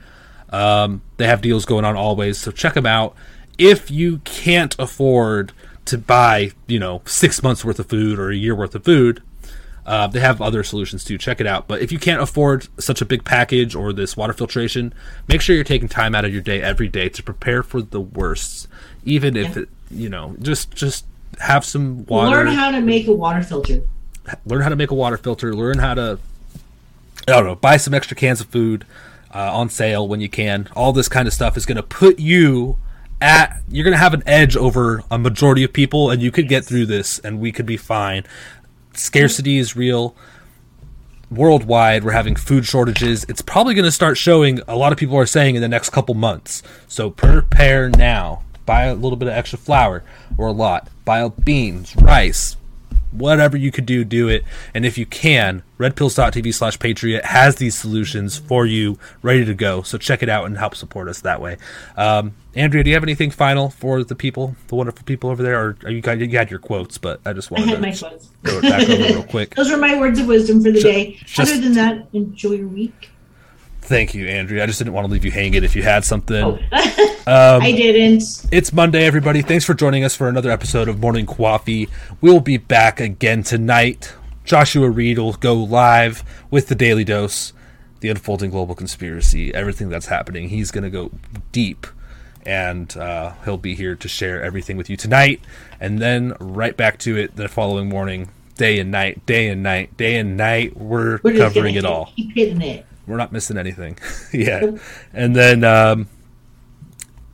Um, 0.51 1.03
they 1.17 1.27
have 1.27 1.41
deals 1.43 1.65
going 1.65 1.85
on 1.85 1.97
always, 1.97 2.39
so 2.39 2.51
check 2.51 2.75
them 2.75 2.87
out. 2.87 3.15
If 3.59 3.91
you 3.91 4.19
can't 4.19 4.75
afford 4.79 5.53
to 5.87 5.99
buy, 5.99 6.53
you 6.67 6.79
know, 6.79 7.03
six 7.05 7.43
months 7.43 7.65
worth 7.65 7.79
of 7.79 7.87
food 7.87 8.19
or 8.19 8.31
a 8.31 8.37
year 8.37 8.55
worth 8.55 8.75
of 8.75 8.85
food, 8.85 9.23
uh, 9.87 10.07
they 10.07 10.21
have 10.21 10.41
other 10.43 10.63
solutions 10.63 11.05
too. 11.05 11.19
Check 11.19 11.41
it 11.41 11.47
out. 11.47 11.67
But 11.67 11.81
if 11.83 11.91
you 11.91 11.99
can't 11.99 12.21
afford 12.21 12.69
such 12.79 13.01
a 13.01 13.05
big 13.05 13.25
package 13.25 13.75
or 13.75 13.93
this 13.93 14.17
water 14.17 14.33
filtration, 14.33 14.93
make 15.29 15.41
sure 15.41 15.55
you're 15.55 15.65
taking 15.65 15.89
time 15.89 16.15
out 16.15 16.25
of 16.25 16.33
your 16.33 16.43
day 16.43 16.61
every 16.63 16.89
day 16.89 17.09
to 17.09 17.23
prepare 17.23 17.63
for 17.63 17.81
the 17.83 18.01
worst. 18.01 18.69
Even 19.05 19.37
if 19.37 19.57
Yeah. 19.57 19.63
it, 19.63 19.69
you 19.91 20.09
know, 20.09 20.37
just 20.41 20.73
just 20.75 21.05
have 21.39 21.65
some 21.65 22.05
water. 22.07 22.31
Learn 22.37 22.47
how 22.49 22.71
to 22.71 22.81
make 22.81 23.07
a 23.07 23.13
water 23.13 23.43
filter. 23.43 23.83
learn 24.47 24.61
how 24.61 24.69
to 24.69 24.77
make 24.77 24.91
a 24.91 24.95
water 24.95 25.17
filter. 25.17 25.55
Learn 25.55 25.79
how 25.79 25.95
to, 25.95 26.19
I 27.27 27.33
don't 27.33 27.47
know, 27.47 27.55
buy 27.57 27.77
some 27.79 27.95
extra 27.95 28.17
cans 28.17 28.41
of 28.41 28.47
food 28.49 28.85
uh, 29.35 29.55
on 29.55 29.69
sale 29.69 30.07
when 30.07 30.21
you 30.21 30.29
can. 30.29 30.69
All 30.75 30.93
this 30.93 31.09
kind 31.09 31.27
of 31.27 31.35
stuff 31.35 31.57
is 31.57 31.67
going 31.67 31.77
to 31.77 31.83
put 31.83 32.19
you 32.19 32.79
at. 33.21 33.63
You're 33.69 33.85
going 33.85 33.93
to 33.93 33.99
have 33.99 34.15
an 34.15 34.23
edge 34.27 34.57
over 34.57 35.03
a 35.11 35.19
majority 35.19 35.65
of 35.65 35.73
people, 35.73 36.11
and 36.11 36.23
you 36.23 36.31
could 36.31 36.49
get 36.49 36.65
through 36.65 36.87
this, 36.87 37.19
and 37.21 37.41
we 37.41 37.53
could 37.53 37.67
be 37.67 37.77
fine. 37.77 38.25
Scarcity 38.95 39.59
is 39.59 39.77
real. 39.77 40.15
Worldwide, 41.31 42.03
we're 42.03 42.11
having 42.11 42.35
food 42.35 42.67
shortages. 42.67 43.25
It's 43.29 43.43
probably 43.43 43.75
going 43.75 43.85
to 43.85 43.93
start 43.93 44.19
showing. 44.19 44.61
A 44.67 44.77
lot 44.77 44.91
of 44.93 44.99
people 44.99 45.17
are 45.17 45.27
saying 45.27 45.55
in 45.55 45.63
the 45.63 45.69
next 45.69 45.91
couple 45.91 46.15
months. 46.15 46.63
So 46.89 47.09
prepare 47.09 47.89
now. 47.89 48.43
Buy 48.67 48.85
a 48.85 48.95
little 48.95 49.17
bit 49.17 49.29
of 49.29 49.35
extra 49.35 49.59
flour 49.59 50.03
or 50.37 50.49
a 50.49 50.53
lot. 50.53 50.89
Buy 51.05 51.29
beans, 51.29 51.95
rice, 51.97 52.57
whatever 53.13 53.57
you 53.57 53.73
could 53.73 53.87
do, 53.87 54.05
do 54.05 54.29
it. 54.29 54.45
And 54.75 54.87
if 54.87 54.97
you 54.97 55.05
can, 55.07 55.63
redpills.tv 55.79 56.55
slash 56.55 56.79
patriot 56.79 57.25
has 57.25 57.57
these 57.57 57.75
solutions 57.75 58.39
for 58.39 58.67
you 58.67 58.99
ready 59.23 59.45
to 59.45 59.55
go. 59.55 59.83
So 59.83 59.99
check 59.99 60.23
it 60.23 60.29
out 60.29 60.45
and 60.47 60.57
help 60.57 60.75
support 60.77 61.09
us 61.09 61.21
that 61.23 61.41
way. 61.41 61.57
Um, 61.97 62.35
Andrea, 62.55 62.83
do 62.85 62.91
you 62.91 62.95
have 62.97 63.03
anything 63.03 63.31
final 63.31 63.71
for 63.71 64.05
the 64.05 64.15
people, 64.15 64.55
the 64.69 64.75
wonderful 64.77 65.05
people 65.05 65.31
over 65.31 65.43
there? 65.43 65.61
Or 65.61 65.77
are 65.85 65.91
you, 65.91 66.01
got- 66.01 66.19
you 66.19 66.29
had 66.39 66.51
your 66.51 66.61
quotes, 66.61 66.99
but 66.99 67.21
I 67.25 67.33
just 67.33 67.51
I 67.51 67.55
wanted 67.57 67.69
had 67.71 67.75
to 67.77 67.81
my 67.83 67.93
quotes. 67.97 68.31
go 68.43 68.61
back 68.63 68.89
over 68.89 69.03
real 69.03 69.23
quick. 69.25 69.55
Those 69.57 69.71
were 69.71 69.77
my 69.79 69.99
words 69.99 70.19
of 70.19 70.27
wisdom 70.27 70.63
for 70.63 70.71
the 70.71 70.81
day. 70.81 71.19
just- 71.25 71.53
Other 71.53 71.61
than 71.61 71.73
that, 71.75 72.07
enjoy 72.13 72.53
your 72.53 72.69
week. 72.69 73.11
Thank 73.91 74.15
you, 74.15 74.29
Andrea. 74.29 74.63
I 74.63 74.67
just 74.67 74.79
didn't 74.79 74.93
want 74.93 75.09
to 75.09 75.13
leave 75.13 75.25
you 75.25 75.33
hanging 75.33 75.65
if 75.65 75.75
you 75.75 75.83
had 75.83 76.05
something. 76.05 76.45
Oh, 76.45 76.59
Um, 77.27 77.61
I 77.63 77.73
didn't. 77.73 78.23
It's 78.53 78.73
Monday, 78.73 79.05
everybody. 79.05 79.43
Thanks 79.43 79.65
for 79.65 79.75
joining 79.75 80.05
us 80.05 80.15
for 80.15 80.29
another 80.29 80.51
episode 80.51 80.89
of 80.89 81.01
Morning 81.01 81.27
Coffee. 81.27 81.89
We'll 82.21 82.41
be 82.41 82.57
back 82.57 83.01
again 83.01 83.43
tonight. 83.43 84.15
Joshua 84.45 84.89
Reed 84.89 85.19
will 85.19 85.33
go 85.33 85.55
live 85.55 86.23
with 86.53 86.69
the 86.69 86.75
Daily 86.77 87.03
Dose, 87.03 87.53
the 87.99 88.09
unfolding 88.11 88.51
global 88.51 88.77
conspiracy, 88.77 89.53
everything 89.53 89.89
that's 89.89 90.07
happening. 90.07 90.49
He's 90.51 90.71
going 90.71 90.85
to 90.85 90.91
go 90.91 91.11
deep, 91.51 91.87
and 92.47 92.97
uh, 92.97 93.33
he'll 93.45 93.59
be 93.59 93.75
here 93.75 93.97
to 93.97 94.09
share 94.09 94.41
everything 94.43 94.77
with 94.77 94.89
you 94.89 94.97
tonight, 94.97 95.41
and 95.81 95.99
then 95.99 96.35
right 96.41 96.77
back 96.77 96.99
to 97.01 97.17
it 97.17 97.35
the 97.35 97.49
following 97.49 97.89
morning, 97.89 98.31
day 98.57 98.79
and 98.79 98.91
night, 98.93 99.27
day 99.27 99.49
and 99.49 99.63
night, 99.65 99.97
day 99.97 100.17
and 100.17 100.37
night. 100.37 100.77
We're, 100.77 101.21
We're 101.23 101.37
covering 101.37 101.75
it 101.75 101.85
all. 101.85 102.13
Keep 102.17 102.35
hitting 102.35 102.63
it. 102.63 102.87
We're 103.07 103.17
not 103.17 103.33
missing 103.33 103.59
anything. 103.59 103.99
yeah. 104.33 104.77
And 105.13 105.35
then 105.35 105.65
um 105.65 106.09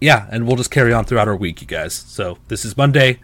yeah, 0.01 0.26
and 0.30 0.47
we'll 0.47 0.56
just 0.56 0.70
carry 0.70 0.93
on 0.93 1.05
throughout 1.05 1.26
our 1.28 1.36
week, 1.36 1.60
you 1.60 1.66
guys. 1.66 1.94
So 1.94 2.38
this 2.48 2.64
is 2.64 2.76
Monday, 2.76 3.18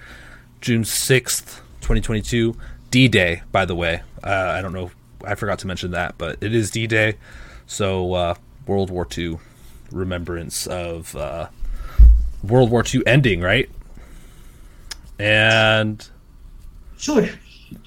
June 0.60 0.82
6th, 0.84 1.60
2022. 1.80 2.56
D-Day, 2.90 3.42
by 3.52 3.64
the 3.64 3.74
way. 3.74 4.02
Uh, 4.22 4.30
I 4.30 4.60
don't 4.62 4.72
know 4.72 4.90
I 5.24 5.34
forgot 5.34 5.58
to 5.60 5.66
mention 5.66 5.92
that, 5.92 6.18
but 6.18 6.38
it 6.42 6.54
is 6.54 6.70
D-Day. 6.70 7.16
So 7.66 8.14
uh 8.14 8.34
World 8.66 8.90
War 8.90 9.06
II 9.16 9.38
remembrance 9.90 10.66
of 10.66 11.14
uh 11.16 11.48
World 12.42 12.70
War 12.70 12.84
II 12.92 13.02
ending, 13.06 13.40
right? 13.40 13.70
And 15.18 16.06
Sure. 16.98 17.28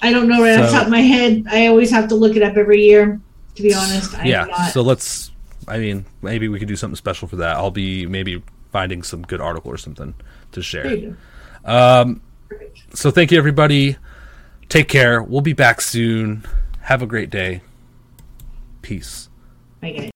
I 0.02 0.12
don't 0.12 0.28
know 0.28 0.42
right 0.42 0.60
off 0.60 0.72
the 0.72 0.78
top 0.78 0.86
of 0.88 0.92
my 0.92 1.02
head. 1.02 1.46
I 1.50 1.68
always 1.68 1.92
have 1.92 2.10
to 2.10 2.16
look 2.16 2.36
it 2.36 2.44
up 2.44 2.58
every 2.58 2.84
year. 2.84 3.20
To 3.56 3.64
be 3.64 3.74
honest, 3.74 4.18
I'm 4.18 4.26
yeah, 4.26 4.46
not. 4.46 4.72
so 4.72 4.82
let's. 4.82 5.32
I 5.68 5.80
mean, 5.80 6.06
maybe 6.22 6.48
we 6.48 6.60
could 6.60 6.68
do 6.68 6.76
something 6.76 6.96
special 6.96 7.28
for 7.28 7.38
that. 7.38 7.56
I'll 7.56 7.72
be 7.72 8.06
maybe 8.06 8.44
finding 8.72 9.04
some 9.04 9.24
good 9.24 9.42
article 9.42 9.72
or 9.72 9.78
something 9.78 10.14
to 10.52 10.62
share. 10.62 10.84
go. 10.84 11.16
Um, 11.64 12.22
so 12.94 13.12
thank 13.12 13.32
you, 13.32 13.38
everybody. 13.38 13.98
Take 14.70 14.90
care. 14.90 15.24
We'll 15.24 15.42
be 15.42 15.54
back 15.54 15.82
soon. 15.82 16.46
Have 16.82 17.02
a 17.02 17.08
great 17.08 17.30
day. 17.30 17.62
Peace. 18.82 19.30
Bye, 19.82 19.92
guys. 19.92 20.12